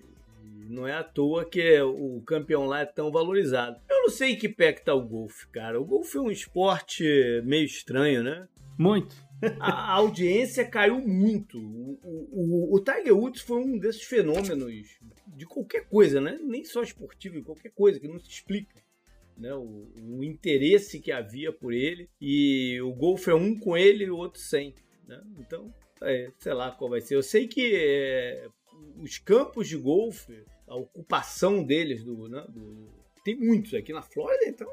Não 0.69 0.87
é 0.87 0.93
à 0.93 1.03
toa 1.03 1.43
que 1.43 1.81
o 1.81 2.21
campeão 2.21 2.65
lá 2.65 2.81
é 2.81 2.85
tão 2.85 3.11
valorizado. 3.11 3.81
Eu 3.89 4.03
não 4.03 4.09
sei 4.09 4.33
em 4.33 4.37
que 4.37 4.47
pé 4.47 4.73
que 4.73 4.85
tá 4.85 4.93
o 4.93 5.01
golfe, 5.01 5.47
cara. 5.47 5.81
O 5.81 5.83
golfe 5.83 6.15
é 6.17 6.21
um 6.21 6.29
esporte 6.29 7.03
meio 7.43 7.65
estranho, 7.65 8.23
né? 8.23 8.47
Muito. 8.79 9.15
A 9.59 9.93
audiência 9.93 10.65
caiu 10.65 10.99
muito. 10.99 11.59
O, 11.59 11.99
o, 12.03 12.75
o, 12.75 12.79
Tiger 12.79 13.15
Woods 13.15 13.41
foi 13.41 13.57
um 13.57 13.77
desses 13.77 14.03
fenômenos 14.03 14.99
de 15.27 15.45
qualquer 15.45 15.87
coisa, 15.87 16.19
né? 16.19 16.39
Nem 16.41 16.63
só 16.63 16.81
esportivo, 16.81 17.43
qualquer 17.43 17.71
coisa 17.71 17.99
que 17.99 18.07
não 18.07 18.19
se 18.19 18.29
explica. 18.29 18.81
Né? 19.37 19.53
O, 19.53 19.87
o 19.95 20.23
interesse 20.23 20.99
que 20.99 21.11
havia 21.11 21.53
por 21.53 21.73
ele. 21.73 22.09
E 22.19 22.81
o 22.81 22.93
golfe 22.93 23.29
é 23.29 23.35
um 23.35 23.57
com 23.57 23.77
ele 23.77 24.05
e 24.05 24.09
o 24.09 24.17
outro 24.17 24.41
sem. 24.41 24.73
Né? 25.07 25.21
Então, 25.39 25.73
é, 26.01 26.31
sei 26.39 26.53
lá 26.53 26.71
qual 26.71 26.89
vai 26.89 27.01
ser. 27.01 27.15
Eu 27.15 27.23
sei 27.23 27.47
que 27.47 27.75
é, 27.75 28.47
os 29.01 29.17
campos 29.17 29.67
de 29.67 29.77
golfe 29.77 30.43
a 30.69 30.75
ocupação 30.75 31.63
deles 31.63 32.03
do, 32.03 32.29
né, 32.29 32.45
do, 32.49 32.87
tem 33.23 33.35
muitos 33.35 33.73
aqui 33.73 33.91
na 33.91 34.03
Flórida, 34.03 34.45
então 34.45 34.71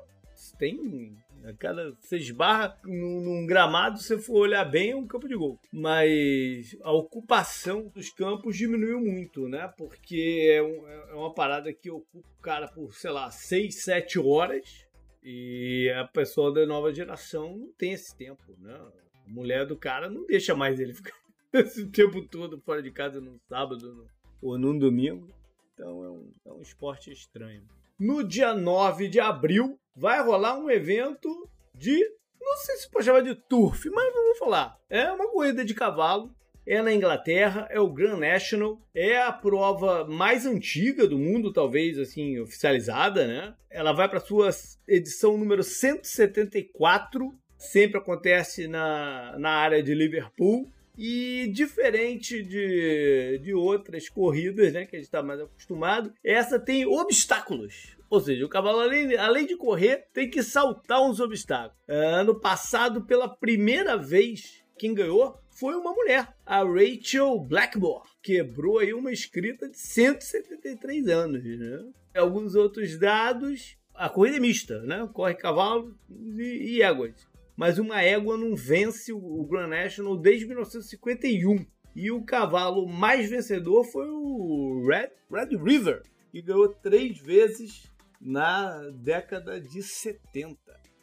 tem 0.58 1.16
a 1.25 1.25
cada 1.54 1.92
você 1.92 2.16
esbarra 2.16 2.78
num, 2.84 3.20
num, 3.20 3.46
gramado, 3.46 3.98
se 3.98 4.18
for 4.18 4.40
olhar 4.40 4.64
bem, 4.64 4.90
é 4.90 4.96
um 4.96 5.06
campo 5.06 5.28
de 5.28 5.36
gol. 5.36 5.58
Mas 5.72 6.76
a 6.82 6.92
ocupação 6.92 7.88
dos 7.94 8.10
campos 8.10 8.56
diminuiu 8.56 9.00
muito, 9.00 9.48
né? 9.48 9.72
Porque 9.76 10.48
é, 10.50 10.62
um, 10.62 10.88
é 10.88 11.14
uma 11.14 11.32
parada 11.32 11.72
que 11.72 11.90
ocupa 11.90 12.28
o 12.38 12.42
cara 12.42 12.68
por, 12.68 12.94
sei 12.94 13.10
lá, 13.10 13.30
6, 13.30 13.82
7 13.82 14.18
horas. 14.18 14.86
E 15.22 15.90
a 15.96 16.04
pessoa 16.04 16.52
da 16.52 16.64
nova 16.64 16.94
geração 16.94 17.56
não 17.56 17.72
tem 17.72 17.92
esse 17.92 18.16
tempo, 18.16 18.42
né? 18.58 18.74
A 18.74 19.28
mulher 19.28 19.66
do 19.66 19.76
cara 19.76 20.08
não 20.08 20.24
deixa 20.24 20.54
mais 20.54 20.78
ele 20.78 20.94
ficar 20.94 21.16
esse 21.52 21.86
tempo 21.88 22.22
todo 22.28 22.60
fora 22.60 22.80
de 22.80 22.92
casa 22.92 23.20
no 23.20 23.40
sábado 23.48 23.92
no, 23.92 24.06
ou 24.40 24.56
num 24.56 24.78
domingo. 24.78 25.28
Então 25.74 26.04
é 26.04 26.10
um, 26.10 26.32
é 26.46 26.52
um 26.52 26.62
esporte 26.62 27.10
estranho. 27.10 27.62
No 27.98 28.22
dia 28.22 28.54
9 28.54 29.08
de 29.08 29.18
abril 29.18 29.78
vai 29.96 30.22
rolar 30.22 30.58
um 30.58 30.70
evento 30.70 31.28
de. 31.74 31.98
Não 32.40 32.56
sei 32.58 32.76
se 32.76 32.90
pode 32.90 33.06
chamar 33.06 33.22
de 33.22 33.34
turf, 33.34 33.88
mas 33.90 34.12
vamos 34.12 34.38
falar. 34.38 34.76
É 34.90 35.10
uma 35.10 35.30
corrida 35.30 35.64
de 35.64 35.74
cavalo. 35.74 36.30
É 36.68 36.82
na 36.82 36.92
Inglaterra, 36.92 37.68
é 37.70 37.78
o 37.78 37.92
Grand 37.92 38.18
National, 38.18 38.80
é 38.92 39.22
a 39.22 39.32
prova 39.32 40.04
mais 40.04 40.44
antiga 40.44 41.06
do 41.06 41.16
mundo, 41.16 41.52
talvez 41.52 41.96
assim, 41.96 42.40
oficializada, 42.40 43.24
né? 43.24 43.54
Ela 43.70 43.92
vai 43.92 44.08
para 44.08 44.18
sua 44.18 44.50
edição 44.88 45.38
número 45.38 45.62
174, 45.62 47.32
sempre 47.56 47.98
acontece 47.98 48.66
na, 48.66 49.38
na 49.38 49.50
área 49.50 49.80
de 49.80 49.94
Liverpool. 49.94 50.68
E 50.96 51.48
diferente 51.52 52.42
de, 52.42 53.38
de 53.42 53.52
outras 53.52 54.08
corridas, 54.08 54.72
né, 54.72 54.86
que 54.86 54.96
a 54.96 54.98
gente 54.98 55.06
está 55.06 55.22
mais 55.22 55.40
acostumado, 55.40 56.12
essa 56.24 56.58
tem 56.58 56.86
obstáculos. 56.86 57.96
Ou 58.08 58.20
seja, 58.20 58.46
o 58.46 58.48
cavalo, 58.48 58.80
além, 58.80 59.16
além 59.16 59.46
de 59.46 59.56
correr, 59.56 60.06
tem 60.12 60.30
que 60.30 60.42
saltar 60.42 61.02
uns 61.02 61.20
obstáculos. 61.20 61.76
Ano 61.88 62.38
passado, 62.40 63.04
pela 63.04 63.28
primeira 63.28 63.96
vez, 63.96 64.64
quem 64.78 64.94
ganhou 64.94 65.38
foi 65.50 65.74
uma 65.74 65.92
mulher, 65.92 66.28
a 66.44 66.62
Rachel 66.62 67.38
Blackmore. 67.40 68.08
Quebrou 68.22 68.78
aí 68.78 68.94
uma 68.94 69.12
escrita 69.12 69.68
de 69.68 69.78
173 69.78 71.08
anos. 71.08 71.42
Né? 71.42 71.92
Alguns 72.14 72.54
outros 72.54 72.98
dados, 72.98 73.76
a 73.94 74.08
corrida 74.08 74.36
é 74.36 74.40
mista, 74.40 74.80
né? 74.82 75.08
Corre 75.12 75.34
cavalo 75.34 75.94
e, 76.08 76.76
e 76.76 76.82
éguas 76.82 77.14
mas 77.56 77.78
uma 77.78 78.02
égua 78.02 78.36
não 78.36 78.54
vence 78.54 79.12
o 79.12 79.44
Grand 79.44 79.68
National 79.68 80.16
desde 80.16 80.46
1951. 80.46 81.64
E 81.94 82.10
o 82.10 82.22
cavalo 82.22 82.86
mais 82.86 83.30
vencedor 83.30 83.82
foi 83.84 84.06
o 84.10 84.86
Red, 84.86 85.10
Red 85.30 85.56
River, 85.56 86.02
que 86.30 86.42
ganhou 86.42 86.68
três 86.68 87.18
vezes 87.18 87.90
na 88.20 88.90
década 88.90 89.58
de 89.58 89.82
70. 89.82 90.56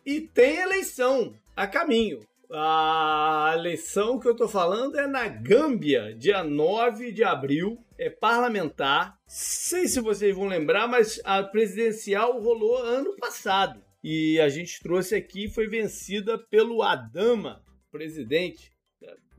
E 0.06 0.22
tem 0.22 0.58
eleição 0.58 1.34
a 1.56 1.66
caminho. 1.66 2.20
A 2.52 3.54
eleição 3.56 4.20
que 4.20 4.28
eu 4.28 4.36
tô 4.36 4.48
falando 4.48 5.00
é 5.00 5.08
na 5.08 5.28
Gâmbia, 5.28 6.14
dia 6.14 6.44
9 6.44 7.12
de 7.12 7.24
abril. 7.24 7.84
É 7.98 8.12
parlamentar. 8.12 9.18
Sei 9.26 9.88
se 9.88 10.00
vocês 10.00 10.36
vão 10.36 10.46
lembrar, 10.46 10.88
mas 10.88 11.20
a 11.24 11.42
presidencial 11.42 12.40
rolou 12.40 12.78
ano 12.78 13.16
passado 13.16 13.82
e 14.04 14.40
a 14.42 14.50
gente 14.50 14.82
trouxe 14.82 15.16
aqui 15.16 15.48
foi 15.48 15.68
vencida 15.68 16.38
pelo 16.38 16.84
Adama, 16.84 17.64
presidente. 17.90 18.72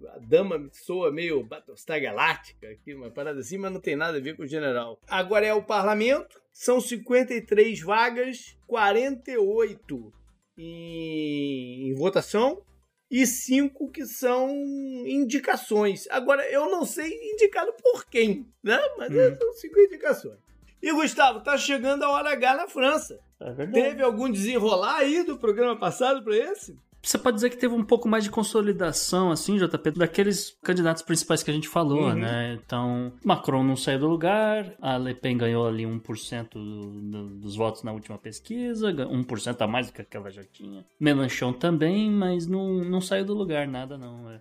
A 0.09 0.19
dama 0.19 0.69
soa 0.73 1.11
meio 1.11 1.43
Battlestar 1.45 2.01
Galáctica, 2.01 2.69
aqui, 2.69 2.95
uma 2.95 3.11
parada 3.11 3.41
assim, 3.41 3.57
mas 3.57 3.73
não 3.73 3.81
tem 3.81 3.97
nada 3.97 4.19
a 4.19 4.21
ver 4.21 4.37
com 4.37 4.43
o 4.43 4.47
general. 4.47 4.99
Agora 5.07 5.47
é 5.47 5.55
o 5.55 5.63
parlamento, 5.63 6.41
são 6.53 6.81
53 6.81 7.81
vagas, 7.81 8.57
48 8.67 10.13
em, 10.59 11.89
em 11.89 11.95
votação 11.95 12.63
e 13.11 13.27
5 13.27 13.91
que 13.91 14.05
são 14.07 14.51
indicações. 15.07 16.07
Agora, 16.11 16.51
eu 16.51 16.71
não 16.71 16.85
sei 16.85 17.13
indicado 17.33 17.73
por 17.83 18.07
quem, 18.07 18.47
né? 18.63 18.79
Mas 18.99 19.11
hum. 19.11 19.37
são 19.39 19.53
5 19.53 19.81
indicações. 19.81 20.44
E 20.85 20.93
Gustavo, 20.93 21.41
tá 21.41 21.57
chegando 21.57 22.03
a 22.03 22.11
hora 22.11 22.33
H 22.33 22.57
na 22.57 22.69
França. 22.69 23.19
É 23.41 23.67
Teve 23.67 24.03
algum 24.03 24.31
desenrolar 24.31 24.97
aí 24.97 25.25
do 25.25 25.39
programa 25.39 25.75
passado 25.75 26.23
para 26.23 26.37
esse? 26.37 26.79
Você 27.03 27.17
pode 27.17 27.37
dizer 27.37 27.49
que 27.51 27.57
teve 27.57 27.75
um 27.75 27.83
pouco 27.83 28.07
mais 28.07 28.25
de 28.25 28.31
consolidação, 28.31 29.31
assim, 29.31 29.57
JP, 29.57 29.93
daqueles 29.93 30.57
candidatos 30.63 31.03
principais 31.03 31.43
que 31.43 31.51
a 31.51 31.55
gente 31.55 31.69
falou, 31.69 32.09
uhum. 32.09 32.15
né? 32.15 32.59
Então, 32.63 33.13
Macron 33.25 33.63
não 33.63 33.77
saiu 33.77 33.99
do 33.99 34.09
lugar, 34.09 34.75
a 34.81 34.99
Le 34.99 35.15
Pen 35.15 35.39
ganhou 35.39 35.67
ali 35.67 35.85
1% 35.85 36.49
do, 36.53 37.01
do, 37.01 37.29
dos 37.41 37.57
votos 37.57 37.83
na 37.83 37.93
última 37.93 38.19
pesquisa, 38.19 38.93
1% 38.93 39.61
a 39.61 39.67
mais 39.67 39.87
do 39.87 39.93
que 39.95 40.03
aquela 40.03 40.31
já 40.31 40.45
tinha. 40.45 40.85
Melanchon 41.01 41.53
também, 41.53 42.11
mas 42.11 42.47
não, 42.47 42.85
não 42.85 43.01
saiu 43.01 43.25
do 43.25 43.35
lugar, 43.35 43.67
nada 43.67 43.97
não. 43.97 44.31
É. 44.31 44.41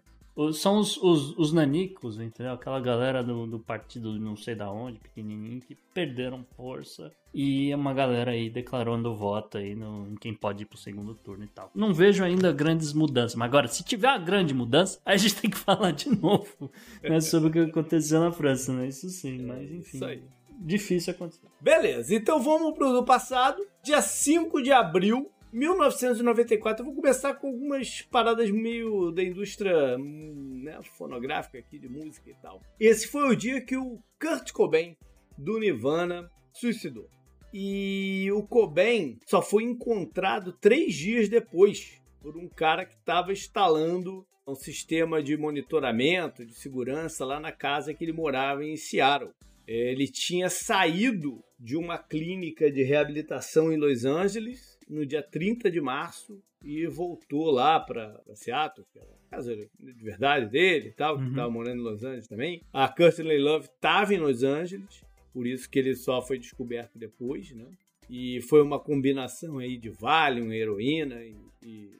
São 0.53 0.80
os, 0.80 0.97
os, 0.97 1.38
os, 1.38 1.53
nanicos, 1.53 2.19
entendeu? 2.19 2.53
Aquela 2.53 2.80
galera 2.80 3.23
do, 3.23 3.45
do 3.45 3.60
partido 3.60 4.19
não 4.19 4.35
sei 4.35 4.55
da 4.55 4.72
onde, 4.72 4.99
pequenininho, 4.99 5.61
que 5.61 5.76
perderam 5.93 6.43
força. 6.55 7.11
E 7.31 7.72
é 7.72 7.76
uma 7.76 7.93
galera 7.93 8.31
aí 8.31 8.49
declarando 8.49 9.15
voto 9.15 9.60
aí 9.60 9.76
no, 9.76 10.07
em 10.10 10.15
quem 10.15 10.34
pode 10.34 10.64
ir 10.64 10.65
pro 10.65 10.77
segundo 10.77 11.14
turno 11.14 11.43
e 11.43 11.47
tal. 11.47 11.69
Não 11.76 11.93
vejo 11.93 12.23
ainda 12.23 12.51
grandes 12.51 12.93
mudanças. 12.93 13.35
Mas 13.35 13.47
agora, 13.47 13.68
se 13.68 13.84
tiver 13.84 14.07
uma 14.07 14.18
grande 14.18 14.55
mudança, 14.55 14.99
aí 15.05 15.14
a 15.15 15.18
gente 15.18 15.35
tem 15.35 15.51
que 15.51 15.57
falar 15.57 15.91
de 15.91 16.10
novo 16.10 16.72
né, 17.03 17.22
sobre 17.22 17.49
o 17.49 17.51
que 17.51 17.60
aconteceu 17.60 18.19
na 18.19 18.31
França, 18.31 18.73
né? 18.73 18.88
Isso 18.88 19.10
sim, 19.10 19.43
mas 19.43 19.72
enfim. 19.72 19.97
Isso 19.97 20.05
aí. 20.05 20.23
Difícil 20.60 21.14
acontecer. 21.14 21.47
Beleza, 21.60 22.15
então 22.15 22.41
vamos 22.41 22.73
pro 22.73 22.91
do 22.91 23.03
passado. 23.03 23.64
Dia 23.84 24.01
5 24.01 24.61
de 24.61 24.72
abril 24.72 25.30
1994, 25.53 26.81
eu 26.81 26.85
vou 26.85 26.95
começar 26.95 27.35
com 27.35 27.47
algumas 27.47 28.01
paradas 28.01 28.49
meio 28.49 29.11
da 29.11 29.23
indústria 29.23 29.97
né, 29.99 30.80
fonográfica 30.97 31.59
aqui, 31.59 31.77
de 31.77 31.88
música 31.88 32.31
e 32.31 32.34
tal. 32.41 32.59
Esse 32.80 33.07
foi 33.07 33.30
o 33.30 33.35
dia 33.35 33.61
que 33.61 33.77
o 33.77 33.99
Kurt 34.19 34.51
Cobain, 34.51 34.97
do 35.38 35.59
Nirvana, 35.59 36.27
suicidou. 36.51 37.07
E 37.53 38.31
o 38.31 38.41
Cobain 38.41 39.19
só 39.27 39.43
foi 39.43 39.63
encontrado 39.63 40.53
três 40.53 40.95
dias 40.95 41.30
depois 41.30 42.01
por 42.19 42.35
um 42.35 42.49
cara 42.49 42.84
que 42.84 42.95
estava 42.95 43.31
instalando 43.31 44.25
um 44.47 44.55
sistema 44.55 45.21
de 45.21 45.38
monitoramento, 45.38 46.43
de 46.43 46.55
segurança 46.55 47.23
lá 47.23 47.39
na 47.39 47.51
casa 47.51 47.93
que 47.93 48.03
ele 48.03 48.11
morava 48.11 48.65
em 48.65 48.75
Seattle. 48.75 49.31
Ele 49.67 50.07
tinha 50.07 50.49
saído 50.49 51.43
de 51.59 51.77
uma 51.77 51.97
clínica 51.97 52.71
de 52.71 52.84
reabilitação 52.84 53.71
em 53.71 53.77
Los 53.77 54.03
Angeles 54.03 54.73
no 54.94 55.06
dia 55.06 55.24
30 55.24 55.72
de 55.72 55.82
março 55.82 56.41
e 56.64 56.86
voltou 56.88 57.52
lá 57.52 57.80
para 57.80 58.22
Seattle, 58.36 58.86
que 58.91 58.99
era 58.99 59.07
a 59.07 59.36
casa 59.36 59.56
de 59.56 60.03
verdade 60.03 60.45
dele 60.49 60.90
e 60.90 60.91
tal, 60.91 61.18
que 61.18 61.28
estava 61.28 61.48
uhum. 61.48 61.53
morando 61.53 61.80
em 61.80 61.84
Los 61.84 62.03
Angeles 62.03 62.28
também. 62.28 62.61
A 62.72 62.88
Courtney 62.88 63.40
Love 63.40 63.65
estava 63.65 64.14
em 64.14 64.18
Los 64.18 64.44
Angeles, 64.44 65.03
por 65.34 65.45
isso 65.45 65.70
que 65.70 65.80
ele 65.80 65.95
só 65.95 66.22
foi 66.22 66.38
descoberto 66.38 66.98
depois, 66.98 67.52
né? 67.52 67.65
E 68.10 68.41
foi 68.41 68.61
uma 68.61 68.80
combinação 68.80 69.57
aí 69.57 69.78
de 69.78 69.90
Valium, 69.90 70.52
heroína 70.52 71.24
e, 71.24 71.36
e, 71.64 71.91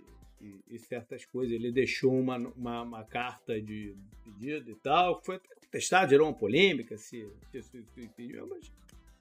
e, 0.42 0.76
e 0.76 0.80
certas 0.80 1.26
coisas. 1.26 1.54
Ele 1.54 1.72
deixou 1.72 2.14
uma, 2.14 2.38
uma, 2.38 2.82
uma, 2.84 3.04
carta 3.04 3.60
de 3.60 3.96
pedido 4.24 4.72
e 4.72 4.76
tal, 4.76 5.22
foi 5.24 5.38
até 5.38 5.56
contestado, 5.56 6.10
gerou 6.10 6.28
uma 6.28 6.38
polêmica 6.38 6.98
se 6.98 7.28
isso 7.54 7.72
pediu, 8.16 8.48
mas 8.48 8.72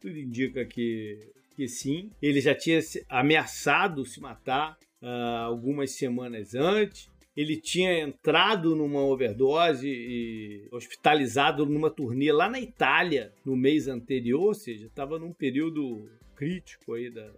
tudo 0.01 0.19
indica 0.19 0.65
que, 0.65 1.19
que 1.55 1.69
sim. 1.69 2.11
Ele 2.21 2.41
já 2.41 2.55
tinha 2.55 2.81
ameaçado 3.09 4.05
se 4.05 4.21
matar 4.21 4.77
uh, 5.03 5.47
algumas 5.47 5.93
semanas 5.93 6.55
antes. 6.55 7.11
Ele 7.37 7.57
tinha 7.57 8.01
entrado 8.01 8.77
numa 8.77 9.01
overdose 9.01 9.89
e 9.89 10.69
hospitalizado 10.71 11.65
numa 11.65 11.91
turnê 11.91 12.31
lá 12.31 12.49
na 12.49 12.61
Itália 12.61 13.33
no 13.45 13.57
mês 13.57 13.89
anterior, 13.89 14.49
ou 14.49 14.55
seja, 14.55 14.87
estava 14.87 15.19
num 15.19 15.33
período 15.33 16.11
crítico 16.37 16.93
aí 16.93 17.09
da, 17.09 17.31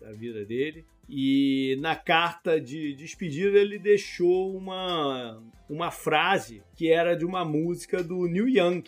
da 0.00 0.12
vida 0.12 0.44
dele. 0.46 0.86
E 1.08 1.76
na 1.80 1.94
carta 1.94 2.58
de 2.58 2.94
despedida 2.94 3.58
ele 3.58 3.78
deixou 3.78 4.56
uma, 4.56 5.42
uma 5.68 5.90
frase 5.90 6.62
que 6.74 6.90
era 6.90 7.14
de 7.14 7.26
uma 7.26 7.44
música 7.44 8.02
do 8.02 8.26
Neil 8.26 8.48
Young. 8.48 8.84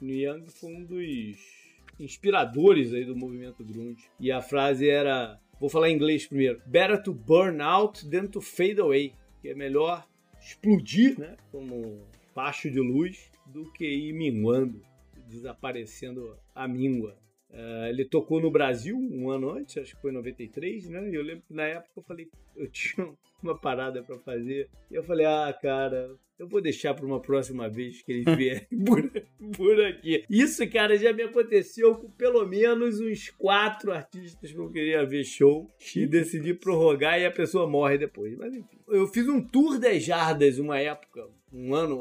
Neil 0.00 0.32
Young 0.32 0.46
foi 0.46 0.74
um 0.74 0.84
dos 0.84 1.63
inspiradores 1.98 2.92
aí 2.92 3.04
do 3.04 3.16
movimento 3.16 3.64
grunge. 3.64 4.10
E 4.18 4.30
a 4.30 4.40
frase 4.40 4.88
era, 4.88 5.38
vou 5.60 5.68
falar 5.68 5.90
em 5.90 5.94
inglês 5.94 6.26
primeiro, 6.26 6.60
better 6.66 7.02
to 7.02 7.12
burn 7.12 7.60
out 7.62 8.08
than 8.08 8.26
to 8.26 8.40
fade 8.40 8.80
away, 8.80 9.12
que 9.40 9.48
é 9.48 9.54
melhor 9.54 10.06
explodir, 10.40 11.18
né, 11.18 11.36
como 11.50 12.06
facho 12.34 12.70
de 12.70 12.80
luz 12.80 13.30
do 13.46 13.70
que 13.72 13.86
ir 13.86 14.12
minguando, 14.12 14.82
desaparecendo 15.28 16.36
a 16.54 16.66
míngua. 16.68 17.16
Uh, 17.54 17.86
ele 17.86 18.04
tocou 18.04 18.40
no 18.40 18.50
Brasil 18.50 18.96
um 18.96 19.30
ano 19.30 19.50
antes, 19.50 19.78
acho 19.78 19.94
que 19.94 20.02
foi 20.02 20.10
em 20.10 20.14
93, 20.14 20.88
né? 20.88 21.08
E 21.08 21.14
eu 21.14 21.22
lembro 21.22 21.44
que 21.46 21.54
na 21.54 21.62
época 21.62 21.92
eu 21.96 22.02
falei, 22.02 22.28
eu 22.56 22.66
tinha 22.66 23.08
uma 23.40 23.56
parada 23.56 24.02
para 24.02 24.18
fazer. 24.18 24.68
E 24.90 24.94
eu 24.96 25.04
falei, 25.04 25.24
ah, 25.24 25.56
cara, 25.62 26.10
eu 26.36 26.48
vou 26.48 26.60
deixar 26.60 26.94
para 26.94 27.06
uma 27.06 27.20
próxima 27.20 27.68
vez 27.68 28.02
que 28.02 28.10
eles 28.10 28.24
vierem 28.36 28.66
por, 28.84 29.08
por 29.56 29.80
aqui. 29.84 30.24
Isso, 30.28 30.68
cara, 30.68 30.98
já 30.98 31.12
me 31.12 31.22
aconteceu 31.22 31.94
com 31.94 32.10
pelo 32.10 32.44
menos 32.44 32.98
uns 33.00 33.30
quatro 33.30 33.92
artistas 33.92 34.50
que 34.50 34.58
eu 34.58 34.68
queria 34.72 35.06
ver 35.06 35.22
show 35.22 35.70
e 35.94 36.08
decidi 36.08 36.54
prorrogar 36.54 37.20
e 37.20 37.26
a 37.26 37.30
pessoa 37.30 37.70
morre 37.70 37.98
depois. 37.98 38.36
Mas 38.36 38.52
enfim. 38.52 38.78
Eu 38.88 39.06
fiz 39.06 39.28
um 39.28 39.40
tour 39.40 39.78
das 39.78 40.02
jardas 40.02 40.58
uma 40.58 40.80
época, 40.80 41.24
um 41.52 41.72
ano. 41.72 42.00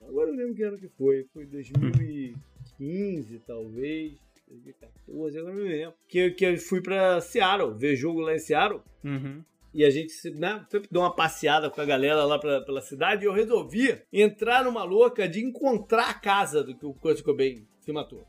Agora 0.00 0.30
eu 0.30 0.36
lembro 0.36 0.54
que 0.54 0.62
ano 0.62 0.78
que 0.78 0.88
foi. 0.90 1.26
Foi 1.32 1.44
2015, 1.44 3.40
talvez. 3.40 4.12
2014, 4.52 5.38
agora 5.38 5.54
não 5.54 5.62
me 5.62 5.68
lembro. 5.68 5.94
Que, 6.08 6.30
que 6.30 6.44
eu 6.44 6.56
fui 6.58 6.80
pra 6.80 7.20
Seattle, 7.20 7.74
ver 7.76 7.96
jogo 7.96 8.20
lá 8.20 8.34
em 8.34 8.38
Seattle. 8.38 8.82
Uhum. 9.04 9.42
E 9.74 9.84
a 9.84 9.90
gente 9.90 10.12
né, 10.30 10.64
sempre 10.70 10.88
deu 10.90 11.00
uma 11.00 11.14
passeada 11.14 11.70
com 11.70 11.80
a 11.80 11.84
galera 11.84 12.24
lá 12.24 12.38
pra, 12.38 12.60
pela 12.60 12.82
cidade. 12.82 13.24
E 13.24 13.26
eu 13.26 13.32
resolvi 13.32 13.98
entrar 14.12 14.64
numa 14.64 14.84
louca 14.84 15.26
de 15.26 15.42
encontrar 15.42 16.10
a 16.10 16.14
casa 16.14 16.62
do 16.62 16.76
que 16.76 16.84
o 16.84 16.92
Kurt 16.92 17.22
Cobain 17.22 17.66
se 17.80 17.92
matou. 17.92 18.26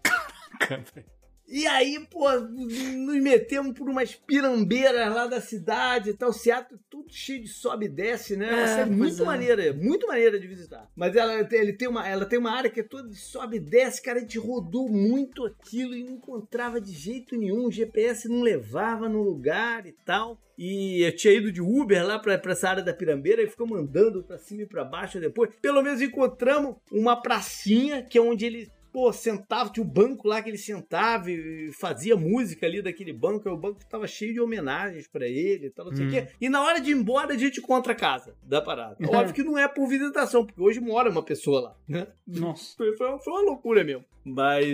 E 1.54 1.68
aí, 1.68 2.04
pô, 2.10 2.32
nos 2.32 3.22
metemos 3.22 3.78
por 3.78 3.88
umas 3.88 4.16
pirambeiras 4.16 5.14
lá 5.14 5.28
da 5.28 5.40
cidade 5.40 6.10
e 6.10 6.14
tal. 6.16 6.30
O 6.30 6.34
Seattle 6.34 6.80
tudo 6.90 7.14
cheio 7.14 7.44
de 7.44 7.48
sobe 7.48 7.86
e 7.86 7.90
desce, 7.90 8.36
né? 8.36 8.48
É, 8.48 8.64
Essa 8.64 8.80
é 8.80 8.86
muito 8.88 9.22
é. 9.22 9.26
maneira, 9.28 9.72
muito 9.72 10.08
maneira 10.08 10.40
de 10.40 10.48
visitar. 10.48 10.90
Mas 10.96 11.16
ela, 11.16 11.48
ele 11.52 11.74
tem 11.74 11.88
uma, 11.88 12.10
ela 12.10 12.26
tem 12.26 12.40
uma 12.40 12.50
área 12.50 12.72
que 12.72 12.80
é 12.80 12.84
toda 12.84 13.08
de 13.08 13.18
sobe 13.18 13.58
e 13.58 13.60
desce, 13.60 14.02
cara. 14.02 14.18
A 14.18 14.22
gente 14.22 14.40
rodou 14.40 14.90
muito 14.90 15.46
aquilo 15.46 15.94
e 15.94 16.04
não 16.04 16.14
encontrava 16.14 16.82
de 16.82 16.92
jeito 16.92 17.38
nenhum. 17.38 17.68
O 17.68 17.72
GPS 17.72 18.28
não 18.28 18.42
levava 18.42 19.08
no 19.08 19.22
lugar 19.22 19.86
e 19.86 19.92
tal. 19.92 20.42
E 20.58 21.06
eu 21.06 21.16
tinha 21.16 21.36
ido 21.36 21.52
de 21.52 21.62
Uber 21.62 22.04
lá 22.04 22.18
pra, 22.18 22.36
pra 22.36 22.54
essa 22.54 22.68
área 22.68 22.82
da 22.82 22.96
Pirambeira 22.96 23.44
e 23.44 23.48
ficamos 23.48 23.78
andando 23.78 24.24
pra 24.24 24.40
cima 24.40 24.64
e 24.64 24.68
pra 24.68 24.84
baixo 24.84 25.20
depois. 25.20 25.54
Pelo 25.62 25.84
menos 25.84 26.02
encontramos 26.02 26.78
uma 26.92 27.16
pracinha 27.22 28.02
que 28.02 28.18
é 28.18 28.22
onde 28.22 28.44
ele 28.44 28.72
pô, 28.94 29.12
sentava, 29.12 29.72
tinha 29.72 29.84
um 29.84 29.90
banco 29.90 30.28
lá 30.28 30.40
que 30.42 30.50
ele 30.50 30.58
sentava 30.58 31.32
e 31.32 31.72
fazia 31.74 32.16
música 32.16 32.68
ali 32.68 32.80
daquele 32.80 33.12
banco, 33.12 33.50
e 33.50 33.52
o 33.52 33.58
banco 33.58 33.84
tava 33.90 34.06
cheio 34.06 34.34
de 34.34 34.40
homenagens 34.40 35.08
para 35.08 35.28
ele 35.28 35.66
e 35.66 35.70
tal, 35.72 35.88
não 35.88 35.96
sei 35.96 36.06
o 36.06 36.08
hum. 36.08 36.12
quê. 36.12 36.28
E 36.40 36.48
na 36.48 36.62
hora 36.62 36.80
de 36.80 36.92
ir 36.92 36.96
embora, 36.96 37.34
a 37.34 37.38
gente 37.38 37.60
encontra 37.60 37.94
a 37.94 37.96
casa 37.96 38.36
da 38.44 38.62
parada. 38.62 38.96
Óbvio 39.10 39.34
que 39.34 39.44
não 39.44 39.58
é 39.58 39.68
por 39.68 39.88
visitação, 39.88 40.46
porque 40.46 40.62
hoje 40.62 40.80
mora 40.80 41.10
uma 41.10 41.24
pessoa 41.24 41.60
lá, 41.60 41.78
né? 41.88 42.08
Nossa. 42.28 42.78
Foi, 42.78 42.94
foi, 42.96 43.20
foi 43.20 43.34
uma 43.34 43.42
loucura 43.42 43.84
mesmo. 43.84 44.06
Mas 44.24 44.66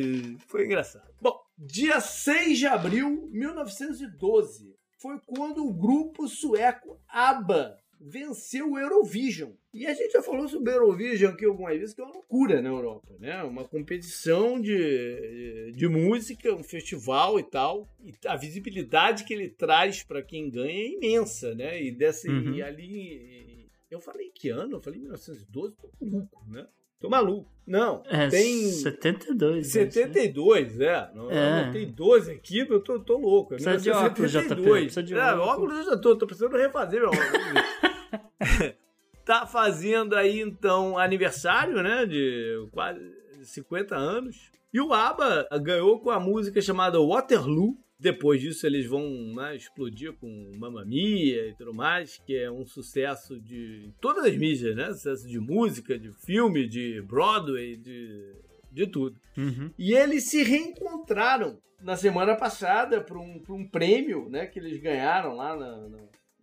foi 0.48 0.66
engraçado. 0.66 1.10
Bom, 1.22 1.40
dia 1.58 2.02
6 2.02 2.60
de 2.60 2.68
abril 2.68 3.30
de 3.32 3.40
1912 3.40 4.76
foi 5.02 5.18
quando 5.26 5.66
o 5.66 5.74
grupo 5.74 6.28
sueco 6.28 7.00
ABBA 7.08 7.78
venceu 8.00 8.72
o 8.72 8.80
Eurovision. 8.80 9.52
E 9.74 9.86
a 9.86 9.94
gente 9.94 10.14
já 10.14 10.24
falou 10.24 10.48
sobre 10.48 10.72
o 10.72 10.76
Eurovision 10.76 11.34
aqui 11.34 11.46
algumas 11.46 11.78
vezes, 11.78 11.94
que 11.94 12.02
é 12.02 12.04
uma 12.04 12.14
loucura 12.14 12.62
na 12.62 12.70
Europa, 12.70 13.16
né? 13.20 13.44
Uma 13.44 13.68
competição 13.68 14.60
de, 14.60 15.72
de 15.74 15.88
música, 15.88 16.54
um 16.54 16.64
festival 16.64 17.40
e 17.40 17.44
tal. 17.44 17.90
E 18.04 18.14
a 18.26 18.36
visibilidade 18.36 19.26
que 19.26 19.34
ele 19.34 19.50
traz 19.50 20.04
para 20.04 20.24
quem 20.24 20.50
ganha 20.50 20.82
é 20.82 20.88
imensa, 20.88 21.54
né? 21.54 21.82
E, 21.82 21.92
dessa, 21.92 22.30
uhum. 22.30 22.54
e 22.54 22.62
ali. 22.62 23.70
Eu 23.92 24.00
falei 24.00 24.30
que 24.30 24.50
ano? 24.50 24.78
Eu 24.78 24.82
falei 24.82 25.00
1912, 25.00 25.76
tô 25.76 25.90
maluco, 26.00 26.46
né? 26.48 26.68
Tô 27.00 27.10
maluco. 27.10 27.50
Não, 27.66 28.02
é, 28.08 28.28
tem. 28.30 28.68
72. 28.68 29.68
72, 29.68 30.76
né? 30.76 30.86
é. 30.88 31.10
Não, 31.14 31.32
é. 31.32 31.72
tem 31.72 31.88
12 31.88 32.32
aqui, 32.32 32.60
eu 32.68 32.80
tô, 32.80 33.00
tô 33.00 33.18
louco. 33.18 33.50
Precisa 33.50 33.78
de 33.78 33.92
óculos, 33.92 34.32
JP. 34.32 34.56
Precisa 34.56 35.04
de 35.04 35.14
é, 35.14 35.34
óculos 35.36 35.78
eu 35.78 35.84
já 35.84 35.98
tô, 35.98 36.16
tô 36.16 36.26
precisando 36.26 36.58
refazer 36.58 37.00
meu 37.00 37.10
óculos. 37.10 38.74
tá 39.24 39.46
fazendo 39.46 40.16
aí, 40.16 40.42
então, 40.42 40.98
aniversário, 40.98 41.84
né? 41.84 42.08
De 42.08 42.68
quase 42.72 43.00
50 43.44 43.96
anos. 43.96 44.50
E 44.74 44.82
o 44.82 44.92
ABBA 44.92 45.48
ganhou 45.62 46.00
com 46.00 46.10
a 46.10 46.20
música 46.20 46.60
chamada 46.62 47.00
Waterloo, 47.00 47.78
depois 48.00 48.40
disso, 48.40 48.66
eles 48.66 48.86
vão 48.86 49.10
né, 49.36 49.58
explodir 49.58 50.14
com 50.14 50.52
Mamma 50.56 50.86
Mia 50.86 51.50
e 51.50 51.54
tudo 51.56 51.74
mais, 51.74 52.18
que 52.26 52.34
é 52.38 52.50
um 52.50 52.66
sucesso 52.66 53.38
de 53.38 53.92
todas 54.00 54.24
as 54.24 54.38
mídias, 54.38 54.74
né? 54.74 54.94
Sucesso 54.94 55.28
de 55.28 55.38
música, 55.38 56.00
de 56.00 56.10
filme, 56.14 56.66
de 56.66 57.02
Broadway, 57.02 57.76
de, 57.76 58.36
de 58.72 58.88
tudo. 58.88 59.20
Uhum. 59.38 59.70
E 59.78 59.94
eles 59.94 60.30
se 60.30 60.42
reencontraram 60.44 61.60
na 61.82 61.98
semana 61.98 62.36
passada 62.36 63.02
para 63.02 63.20
um, 63.20 63.44
um 63.50 63.68
prêmio 63.68 64.30
né, 64.30 64.48
que 64.48 64.60
eles 64.60 64.82
ganharam 64.82 65.36
lá 65.36 65.58
na, 65.58 65.90
na, 65.90 65.98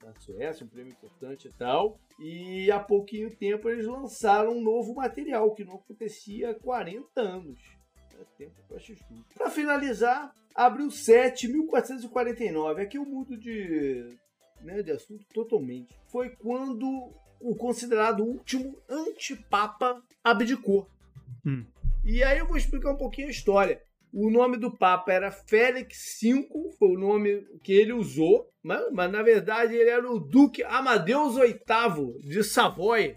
na 0.04 0.14
Suécia, 0.20 0.66
um 0.66 0.68
prêmio 0.68 0.92
importante 0.92 1.48
e 1.48 1.52
tal. 1.52 1.98
E 2.20 2.70
há 2.70 2.78
pouquinho 2.78 3.34
tempo 3.34 3.68
eles 3.70 3.86
lançaram 3.86 4.52
um 4.52 4.62
novo 4.62 4.94
material 4.94 5.54
que 5.54 5.64
não 5.64 5.76
acontecia 5.76 6.50
há 6.50 6.54
40 6.54 7.18
anos. 7.18 7.58
É 8.20 8.24
tempo 8.38 8.54
para 8.68 8.78
Para 9.34 9.50
finalizar, 9.50 10.34
abril 10.54 10.90
7, 10.90 11.48
1449. 11.48 12.82
Aqui 12.82 12.96
eu 12.96 13.04
mudo 13.04 13.36
de, 13.36 14.16
né, 14.62 14.82
de 14.82 14.90
assunto 14.90 15.24
totalmente. 15.34 15.94
Foi 16.08 16.30
quando 16.30 17.12
o 17.40 17.54
considerado 17.54 18.24
último 18.24 18.78
antipapa 18.88 20.02
abdicou. 20.24 20.88
Hum. 21.44 21.64
E 22.04 22.22
aí 22.22 22.38
eu 22.38 22.46
vou 22.46 22.56
explicar 22.56 22.92
um 22.92 22.96
pouquinho 22.96 23.28
a 23.28 23.30
história. 23.30 23.82
O 24.12 24.30
nome 24.30 24.56
do 24.56 24.70
Papa 24.70 25.12
era 25.12 25.30
Félix 25.30 26.18
V, 26.22 26.48
foi 26.78 26.88
o 26.88 26.98
nome 26.98 27.44
que 27.62 27.72
ele 27.72 27.92
usou, 27.92 28.48
mas, 28.62 28.90
mas 28.92 29.12
na 29.12 29.22
verdade 29.22 29.74
ele 29.74 29.90
era 29.90 30.10
o 30.10 30.18
Duque 30.18 30.62
Amadeus 30.62 31.34
VIII 31.34 32.18
de 32.20 32.42
Savoy, 32.42 33.16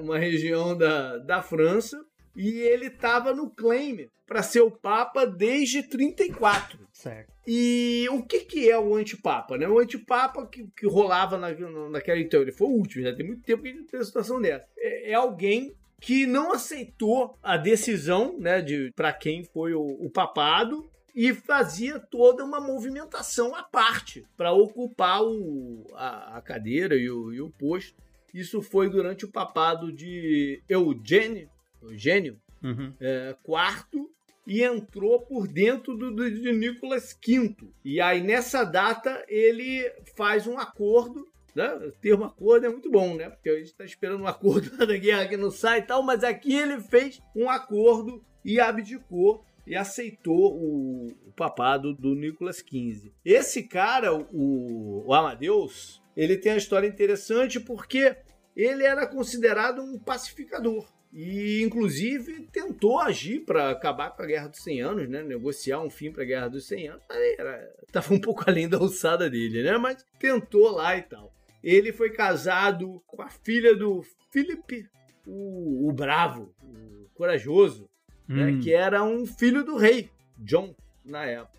uma 0.00 0.18
região 0.18 0.76
da, 0.76 1.18
da 1.18 1.40
França 1.40 2.04
e 2.34 2.60
ele 2.60 2.86
estava 2.86 3.32
no 3.34 3.50
claim 3.50 4.08
para 4.26 4.42
ser 4.42 4.60
o 4.60 4.70
Papa 4.70 5.26
desde 5.26 5.82
34. 5.82 6.78
Certo. 6.92 7.32
E 7.46 8.06
o 8.10 8.22
que, 8.22 8.40
que 8.40 8.70
é 8.70 8.78
o 8.78 8.94
antipapa? 8.94 9.58
Né? 9.58 9.68
O 9.68 9.78
antipapa 9.78 10.46
que, 10.46 10.66
que 10.76 10.86
rolava 10.86 11.36
na, 11.36 11.50
naquela. 11.90 12.18
Então, 12.18 12.40
ele 12.40 12.52
foi 12.52 12.66
o 12.66 12.72
último, 12.72 13.04
já 13.04 13.14
tem 13.14 13.26
muito 13.26 13.42
tempo 13.42 13.62
que 13.62 13.68
a 13.68 13.72
gente 13.72 13.84
tem 13.84 14.00
uma 14.00 14.06
situação 14.06 14.40
dessa. 14.40 14.66
É, 14.78 15.10
é 15.10 15.14
alguém 15.14 15.74
que 16.00 16.26
não 16.26 16.52
aceitou 16.52 17.38
a 17.42 17.56
decisão 17.56 18.36
né, 18.38 18.60
de 18.60 18.92
para 18.94 19.12
quem 19.12 19.44
foi 19.44 19.74
o, 19.74 19.82
o 19.82 20.10
papado 20.10 20.90
e 21.14 21.32
fazia 21.32 21.98
toda 21.98 22.44
uma 22.44 22.60
movimentação 22.60 23.54
à 23.54 23.62
parte 23.62 24.26
para 24.36 24.52
ocupar 24.52 25.22
o, 25.22 25.86
a, 25.94 26.38
a 26.38 26.42
cadeira 26.42 26.96
e 26.96 27.08
o, 27.08 27.32
e 27.32 27.40
o, 27.40 27.50
posto. 27.50 28.02
Isso 28.34 28.60
foi 28.60 28.90
durante 28.90 29.24
o 29.24 29.30
papado 29.30 29.92
de 29.92 30.60
Eugênio 30.68 31.48
Eugênio, 31.90 32.40
uhum. 32.62 32.92
é, 33.00 33.36
quarto, 33.42 34.10
e 34.46 34.62
entrou 34.62 35.20
por 35.20 35.48
dentro 35.48 35.96
do, 35.96 36.10
do, 36.10 36.30
de 36.30 36.52
Nicolas 36.52 37.16
V. 37.26 37.54
E 37.84 38.00
aí, 38.00 38.22
nessa 38.22 38.64
data, 38.64 39.24
ele 39.28 39.90
faz 40.16 40.46
um 40.46 40.58
acordo. 40.58 41.26
Né? 41.54 41.72
O 41.74 41.92
termo 41.92 42.24
acordo 42.24 42.66
é 42.66 42.68
muito 42.68 42.90
bom, 42.90 43.14
né? 43.14 43.30
Porque 43.30 43.48
a 43.48 43.56
gente 43.56 43.66
está 43.66 43.84
esperando 43.84 44.22
um 44.22 44.26
acordo 44.26 44.76
da 44.86 44.96
guerra 44.96 45.28
que 45.28 45.36
não 45.36 45.50
sai 45.50 45.78
e 45.78 45.82
tal, 45.82 46.02
mas 46.02 46.24
aqui 46.24 46.54
ele 46.54 46.80
fez 46.80 47.22
um 47.34 47.48
acordo 47.48 48.22
e 48.44 48.60
abdicou 48.60 49.44
e 49.66 49.74
aceitou 49.74 50.54
o, 50.54 51.06
o 51.26 51.32
papado 51.32 51.94
do 51.94 52.14
Nicolas 52.14 52.58
XV. 52.58 53.12
Esse 53.24 53.62
cara, 53.62 54.14
o, 54.14 55.04
o 55.06 55.14
Amadeus, 55.14 56.02
ele 56.16 56.36
tem 56.36 56.52
uma 56.52 56.58
história 56.58 56.86
interessante 56.86 57.58
porque 57.58 58.16
ele 58.54 58.84
era 58.84 59.06
considerado 59.06 59.82
um 59.82 59.98
pacificador. 59.98 60.86
E, 61.14 61.62
inclusive, 61.62 62.40
tentou 62.52 62.98
agir 62.98 63.44
para 63.44 63.70
acabar 63.70 64.10
com 64.10 64.22
a 64.22 64.26
Guerra 64.26 64.48
dos 64.48 64.58
100 64.58 64.80
Anos, 64.80 65.08
né? 65.08 65.22
Negociar 65.22 65.80
um 65.80 65.88
fim 65.88 66.10
para 66.10 66.24
a 66.24 66.26
Guerra 66.26 66.48
dos 66.48 66.66
100 66.66 66.88
Anos. 66.88 67.02
Era, 67.38 67.72
tava 67.92 68.12
um 68.12 68.20
pouco 68.20 68.42
além 68.50 68.68
da 68.68 68.78
alçada 68.78 69.30
dele, 69.30 69.62
né? 69.62 69.78
Mas 69.78 70.04
tentou 70.18 70.72
lá 70.72 70.96
e 70.96 71.02
tal. 71.02 71.32
Ele 71.62 71.92
foi 71.92 72.10
casado 72.10 73.00
com 73.06 73.22
a 73.22 73.30
filha 73.30 73.76
do 73.76 74.02
Philip, 74.32 74.88
o, 75.24 75.88
o 75.88 75.92
Bravo, 75.92 76.52
o 76.60 77.08
Corajoso, 77.14 77.88
né? 78.26 78.46
Hum. 78.46 78.60
que 78.60 78.74
era 78.74 79.04
um 79.04 79.24
filho 79.24 79.64
do 79.64 79.76
rei, 79.76 80.10
John, 80.36 80.74
na 81.04 81.24
época. 81.24 81.54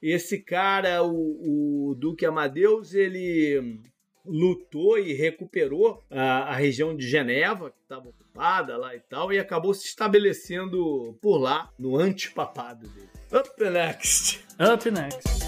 Esse 0.00 0.38
cara, 0.38 1.02
o, 1.02 1.90
o 1.90 1.94
Duque 1.96 2.24
Amadeus, 2.24 2.94
ele 2.94 3.80
lutou 4.24 4.98
e 4.98 5.12
recuperou 5.12 6.00
a, 6.08 6.52
a 6.52 6.54
região 6.54 6.94
de 6.96 7.08
Geneva, 7.08 7.70
que 7.70 7.82
estava 7.82 8.12
ocupada 8.30 8.76
lá 8.76 8.94
e 8.94 9.00
tal, 9.00 9.32
e 9.32 9.38
acabou 9.38 9.74
se 9.74 9.86
estabelecendo 9.86 11.18
por 11.20 11.38
lá, 11.38 11.68
no 11.78 11.96
antipapado 11.96 12.86
dele. 12.88 13.10
Up 13.32 13.70
next! 13.70 14.44
Up 14.58 14.90
next. 14.90 15.40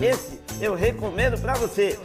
Esse 0.00 0.40
eu 0.60 0.74
recomendo 0.74 1.40
pra 1.40 1.54
você. 1.54 1.98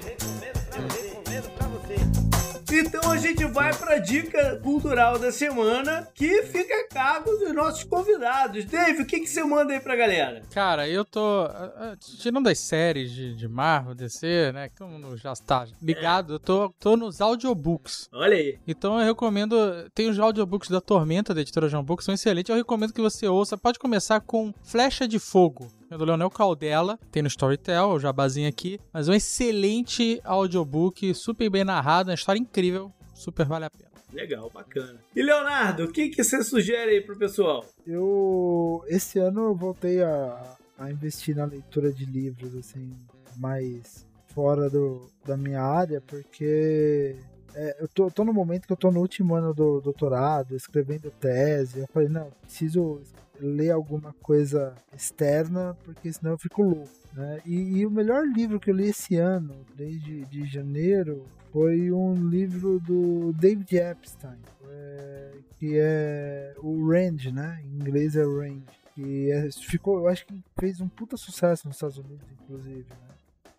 Então 2.75 3.11
a 3.11 3.17
gente 3.17 3.45
vai 3.45 3.71
para 3.73 3.95
a 3.95 3.99
dica 3.99 4.59
cultural 4.63 5.19
da 5.19 5.31
semana, 5.31 6.07
que 6.15 6.43
fica 6.43 6.73
a 6.73 6.87
cargo 6.87 7.29
dos 7.31 7.53
nossos 7.53 7.83
convidados. 7.83 8.65
Dave, 8.65 9.03
o 9.03 9.05
que, 9.05 9.19
que 9.19 9.27
você 9.27 9.43
manda 9.43 9.73
aí 9.73 9.79
pra 9.79 9.95
galera? 9.95 10.41
Cara, 10.51 10.89
eu 10.89 11.05
tô. 11.05 11.43
ah, 11.43 11.73
ah, 11.77 11.95
Tirando 12.19 12.45
das 12.45 12.59
séries 12.59 13.11
de, 13.11 13.35
de 13.35 13.47
Marvel, 13.47 13.93
DC, 13.93 14.51
né? 14.53 14.69
Que 14.69 14.75
todo 14.75 14.89
mundo 14.89 15.15
já 15.17 15.33
está 15.33 15.67
ligado, 15.81 16.33
eu 16.33 16.39
tô, 16.39 16.69
tô 16.79 16.97
nos 16.97 17.21
audiobooks. 17.21 18.09
Olha 18.11 18.35
aí. 18.35 18.57
Então 18.67 18.99
eu 18.99 19.05
recomendo. 19.05 19.55
Tem 19.93 20.09
os 20.09 20.17
audiobooks 20.17 20.69
da 20.69 20.81
Tormenta, 20.81 21.33
da 21.33 21.41
editora 21.41 21.69
João 21.69 21.83
Books, 21.83 22.05
são 22.05 22.15
excelentes. 22.15 22.49
Eu 22.49 22.55
recomendo 22.55 22.93
que 22.93 23.01
você 23.01 23.27
ouça. 23.27 23.57
Pode 23.57 23.77
começar 23.77 24.19
com 24.21 24.53
Flecha 24.63 25.07
de 25.07 25.19
Fogo. 25.19 25.71
É 25.93 25.97
Do 25.97 26.05
Leonel 26.05 26.29
Caldela, 26.29 26.99
tem 27.11 27.21
no 27.21 27.27
Storytel, 27.27 27.89
o 27.89 27.99
jabazinho 27.99 28.49
aqui. 28.49 28.79
Mas 28.91 29.07
é 29.07 29.11
um 29.11 29.13
excelente 29.13 30.19
audiobook, 30.23 31.13
super 31.13 31.49
bem 31.49 31.63
narrado, 31.63 32.09
uma 32.09 32.15
história 32.15 32.39
incrível, 32.39 32.91
super 33.13 33.45
vale 33.45 33.65
a 33.65 33.69
pena. 33.69 33.91
Legal, 34.11 34.49
bacana. 34.53 34.99
E 35.15 35.21
Leonardo, 35.21 35.85
o 35.85 35.91
que, 35.91 36.09
que 36.09 36.23
você 36.23 36.43
sugere 36.43 36.91
aí 36.91 37.01
pro 37.01 37.17
pessoal? 37.17 37.65
Eu. 37.85 38.83
Esse 38.87 39.19
ano 39.19 39.41
eu 39.45 39.55
voltei 39.55 40.03
a, 40.03 40.55
a 40.77 40.91
investir 40.91 41.35
na 41.35 41.45
leitura 41.45 41.91
de 41.91 42.05
livros, 42.05 42.55
assim, 42.55 42.91
mais 43.37 44.05
fora 44.27 44.69
do, 44.69 45.09
da 45.25 45.35
minha 45.37 45.61
área, 45.61 46.01
porque 46.01 47.15
é, 47.55 47.77
eu 47.79 47.87
tô, 47.87 48.09
tô 48.09 48.23
no 48.23 48.33
momento 48.33 48.65
que 48.65 48.73
eu 48.73 48.77
tô 48.77 48.91
no 48.91 48.99
último 48.99 49.35
ano 49.35 49.53
do 49.53 49.81
doutorado, 49.81 50.55
escrevendo 50.55 51.11
tese. 51.11 51.79
Eu 51.79 51.87
falei, 51.87 52.09
não, 52.09 52.29
preciso 52.41 53.01
ler 53.39 53.71
alguma 53.71 54.13
coisa 54.21 54.73
externa, 54.95 55.77
porque 55.83 56.11
senão 56.11 56.31
eu 56.31 56.37
fico 56.37 56.63
louco. 56.63 56.89
Né? 57.13 57.41
E, 57.45 57.79
e 57.79 57.85
o 57.85 57.91
melhor 57.91 58.25
livro 58.25 58.59
que 58.59 58.71
eu 58.71 58.75
li 58.75 58.89
esse 58.89 59.17
ano, 59.17 59.53
desde 59.75 60.25
de 60.25 60.45
janeiro, 60.45 61.25
foi 61.51 61.91
um 61.91 62.15
livro 62.29 62.79
do 62.79 63.31
David 63.33 63.77
Epstein, 63.77 64.39
é, 64.69 65.31
que 65.59 65.77
é 65.77 66.55
o 66.57 66.89
Range, 66.89 67.31
né? 67.31 67.61
Em 67.63 67.75
inglês 67.75 68.15
é 68.15 68.23
Range. 68.23 68.63
Que 68.95 69.31
é, 69.31 69.49
ficou, 69.51 69.99
eu 69.99 70.07
acho 70.07 70.25
que 70.25 70.33
fez 70.59 70.81
um 70.81 70.87
puta 70.87 71.17
sucesso 71.17 71.67
nos 71.67 71.77
Estados 71.77 71.97
Unidos, 71.97 72.25
inclusive. 72.41 72.85
Né? 72.89 73.15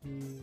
E, 0.06 0.40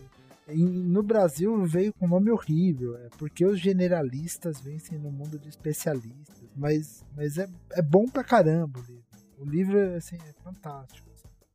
e 0.48 0.64
no 0.64 1.02
Brasil 1.04 1.64
veio 1.66 1.94
com 1.94 2.08
nome 2.08 2.32
horrível, 2.32 2.98
é 2.98 3.10
porque 3.18 3.46
os 3.46 3.60
generalistas 3.60 4.60
vencem 4.60 4.98
no 4.98 5.12
mundo 5.12 5.38
de 5.40 5.48
especialistas. 5.50 6.42
Mas, 6.56 7.06
mas 7.16 7.38
é, 7.38 7.48
é 7.72 7.82
bom 7.82 8.06
pra 8.08 8.24
caramba 8.24 8.80
o 8.80 8.84
livro. 8.84 9.04
O 9.40 9.46
livro 9.46 9.96
assim, 9.96 10.18
é 10.18 10.34
fantástico. 10.44 11.10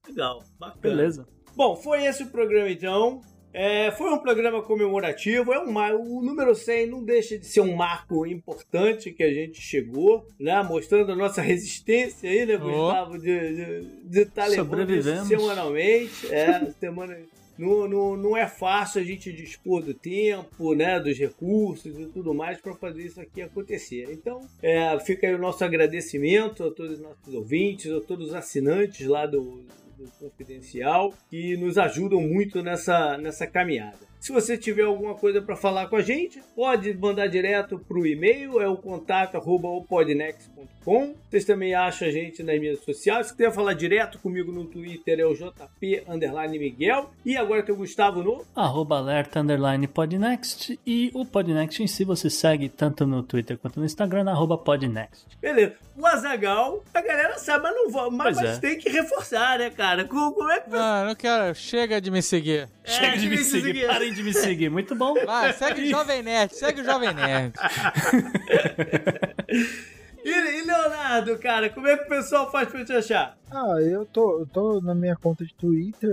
Legal, 0.09 0.43
bacana. 0.59 0.81
Beleza. 0.81 1.29
Bom, 1.55 1.77
foi 1.77 2.05
esse 2.05 2.23
o 2.23 2.29
programa 2.31 2.71
então. 2.71 3.21
É, 3.53 3.91
foi 3.93 4.13
um 4.13 4.19
programa 4.19 4.63
comemorativo, 4.63 5.51
é 5.51 5.59
um, 5.59 5.75
o 5.99 6.23
número 6.23 6.55
100 6.55 6.89
não 6.89 7.03
deixa 7.03 7.39
de 7.39 7.47
ser 7.47 7.63
um 7.63 7.75
marco 7.75 8.27
importante 8.27 9.11
que 9.11 9.23
a 9.23 9.33
gente 9.33 9.63
chegou, 9.63 10.27
né? 10.39 10.63
Mostrando 10.63 11.13
a 11.13 11.17
nossa 11.17 11.41
resistência 11.43 12.29
aí, 12.29 12.45
né, 12.45 12.57
Oh. 12.57 12.69
Gustavo? 12.69 13.19
De 13.19 14.21
estar 14.21 14.47
levando 14.47 14.91
isso 14.91 15.05
Sobrevivemos. 15.09 15.29
semanalmente. 15.29 16.35
É, 16.35 16.71
semana... 16.79 17.17
Não, 17.59 17.89
não, 17.89 18.17
não 18.17 18.37
é 18.37 18.47
fácil 18.47 19.01
a 19.01 19.05
gente 19.05 19.33
dispor 19.33 19.83
do 19.83 19.95
tempo, 19.95 20.75
né, 20.75 21.01
dos 21.01 21.19
recursos 21.19 21.99
e 21.99 22.07
tudo 22.07 22.35
mais 22.35 22.61
para 22.61 22.75
fazer 22.75 23.05
isso 23.05 23.21
aqui 23.21 23.43
acontecer. 23.43 24.09
Então, 24.11 24.47
é, 24.63 24.99
fica 25.01 25.27
aí 25.27 25.35
o 25.35 25.39
nosso 25.39 25.65
agradecimento 25.65 26.65
a 26.65 26.71
todos 26.71 26.93
os 26.93 27.01
nossos 27.01 27.35
ouvintes, 27.35 27.91
a 27.91 28.01
todos 28.01 28.29
os 28.29 28.35
assinantes 28.35 29.07
lá 29.07 29.27
do, 29.27 29.65
do 29.97 30.11
Confidencial 30.19 31.13
que 31.31 31.57
nos 31.57 31.79
ajudam 31.79 32.21
muito 32.21 32.63
nessa, 32.63 33.17
nessa 33.17 33.47
caminhada. 33.47 34.06
Se 34.27 34.33
você 34.33 34.59
tiver 34.59 34.83
alguma 34.83 35.15
coisa 35.15 35.41
para 35.41 35.55
falar 35.55 35.87
com 35.87 35.95
a 35.95 36.03
gente, 36.03 36.43
pode 36.57 36.93
mandar 36.95 37.29
direto 37.29 37.79
para 37.79 37.97
o 37.97 38.05
e-mail, 38.05 38.61
é 38.61 38.67
o 38.67 38.77
contato 38.77 39.37
arroba 39.37 39.69
opodnex.com. 39.69 41.15
Vocês 41.31 41.45
também 41.45 41.77
acham 41.77 42.09
a 42.09 42.11
gente 42.11 42.43
nas 42.43 42.59
mídias 42.59 42.81
sociais. 42.81 43.29
Se 43.29 43.37
quiser 43.37 43.53
falar 43.53 43.75
direto 43.75 44.19
comigo 44.19 44.51
no 44.51 44.65
Twitter, 44.65 45.21
é 45.21 45.25
o 45.25 45.33
JP 45.33 46.03
underline 46.09 46.59
Miguel. 46.59 47.09
E 47.25 47.37
agora 47.37 47.63
tem 47.63 47.73
o 47.73 47.79
Gustavo 47.79 48.21
no. 48.21 48.45
Arroba 48.57 48.99
alerta 48.99 49.39
underline 49.39 49.87
podnext 49.87 50.77
e 50.85 51.13
o 51.15 51.25
podnext 51.25 51.81
em 51.81 51.87
si 51.87 52.05
você 52.05 52.29
segue 52.29 52.69
tanto 52.69 53.07
no 53.07 53.23
Twitter 53.23 53.57
quanto 53.57 53.79
no 53.79 53.87
Instagram, 53.87 54.25
na 54.25 54.33
arroba 54.33 54.59
podnext. 54.59 55.25
Beleza. 55.41 55.75
O 55.97 56.05
Azagal, 56.05 56.85
a 56.93 57.01
galera 57.01 57.39
sabe, 57.39 57.63
mas 57.63 57.75
não 57.75 57.91
vai. 57.91 58.11
Mas, 58.11 58.37
mas 58.37 58.59
é. 58.59 58.61
tem 58.61 58.79
que 58.79 58.91
reforçar, 58.91 59.59
né, 59.59 59.71
cara? 59.71 60.05
Como, 60.05 60.33
como 60.33 60.51
é 60.51 60.61
que 60.61 60.69
Não, 60.69 61.07
não 61.07 61.15
quero. 61.15 61.55
Chega 61.55 62.01
de 62.01 62.11
me 62.11 62.23
seguir. 62.23 62.69
Chega 62.85 63.17
de 63.17 63.29
me 63.29 63.39
seguir, 63.39 63.87
parem 63.87 64.13
de 64.17 64.23
me 64.23 64.33
seguir, 64.33 64.71
muito 64.71 64.95
bom. 64.95 65.15
Vai, 65.25 65.53
segue 65.53 65.83
o 65.83 65.87
Jovem 65.87 66.23
Nerd, 66.23 66.55
segue 66.55 66.81
o 66.81 66.85
Jovem 66.85 67.15
Nerd. 67.15 67.53
E, 70.29 70.67
Leonardo, 70.67 71.39
cara, 71.39 71.71
como 71.71 71.87
é 71.87 71.97
que 71.97 72.03
o 72.03 72.09
pessoal 72.09 72.51
faz 72.51 72.69
pra 72.69 72.85
te 72.85 72.93
achar? 72.93 73.39
Ah, 73.49 73.81
eu 73.81 74.05
tô, 74.05 74.41
eu 74.41 74.47
tô 74.47 74.81
na 74.81 74.93
minha 74.93 75.15
conta 75.15 75.45
de 75.45 75.55
Twitter, 75.55 76.11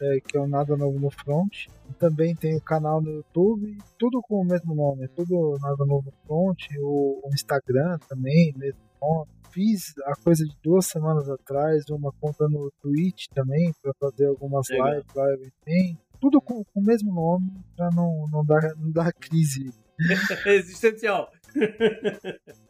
é, 0.00 0.20
que 0.26 0.38
é 0.38 0.40
o 0.40 0.46
Nada 0.46 0.74
Novo 0.74 0.98
no 0.98 1.10
Front. 1.10 1.66
Também 1.98 2.34
tem 2.34 2.56
o 2.56 2.60
canal 2.62 3.02
no 3.02 3.10
YouTube, 3.10 3.76
tudo 3.98 4.22
com 4.22 4.40
o 4.40 4.44
mesmo 4.44 4.74
nome, 4.74 5.06
tudo 5.08 5.58
Nada 5.60 5.84
Novo 5.84 6.06
no 6.06 6.26
Front. 6.26 6.64
O, 6.78 7.20
o 7.22 7.28
Instagram 7.34 7.98
também, 8.08 8.54
mesmo 8.56 8.80
nome. 9.02 9.28
Fiz 9.50 9.92
a 10.06 10.16
coisa 10.16 10.46
de 10.46 10.56
duas 10.62 10.86
semanas 10.86 11.28
atrás, 11.28 11.84
uma 11.90 12.10
conta 12.18 12.48
no 12.48 12.72
Twitch 12.80 13.26
também, 13.34 13.70
pra 13.82 13.92
fazer 14.00 14.28
algumas 14.28 14.66
Legal. 14.70 14.94
lives 14.94 15.14
lá 15.14 15.26
também. 15.62 15.98
Tudo 16.22 16.40
com, 16.40 16.62
com 16.62 16.80
o 16.80 16.84
mesmo 16.84 17.12
nome, 17.12 17.50
pra 17.76 17.90
não, 17.90 18.28
não, 18.30 18.44
dar, 18.44 18.76
não 18.76 18.92
dar 18.92 19.12
crise. 19.12 19.74
Existencial. 20.46 21.28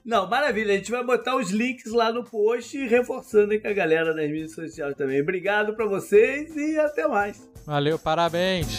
Não, 0.03 0.27
maravilha. 0.27 0.73
A 0.73 0.77
gente 0.79 0.91
vai 0.91 1.05
botar 1.05 1.37
os 1.37 1.51
links 1.51 1.93
lá 1.93 2.11
no 2.11 2.25
post, 2.25 2.79
reforçando 2.87 3.53
aí 3.53 3.61
com 3.61 3.69
a 3.69 3.75
galera 3.75 4.15
das 4.15 4.31
mídias 4.31 4.55
sociais 4.55 4.97
também. 4.97 5.21
Obrigado 5.21 5.75
pra 5.75 5.85
vocês 5.85 6.57
e 6.57 6.79
até 6.79 7.07
mais. 7.07 7.47
Valeu, 7.67 7.99
parabéns. 7.99 8.79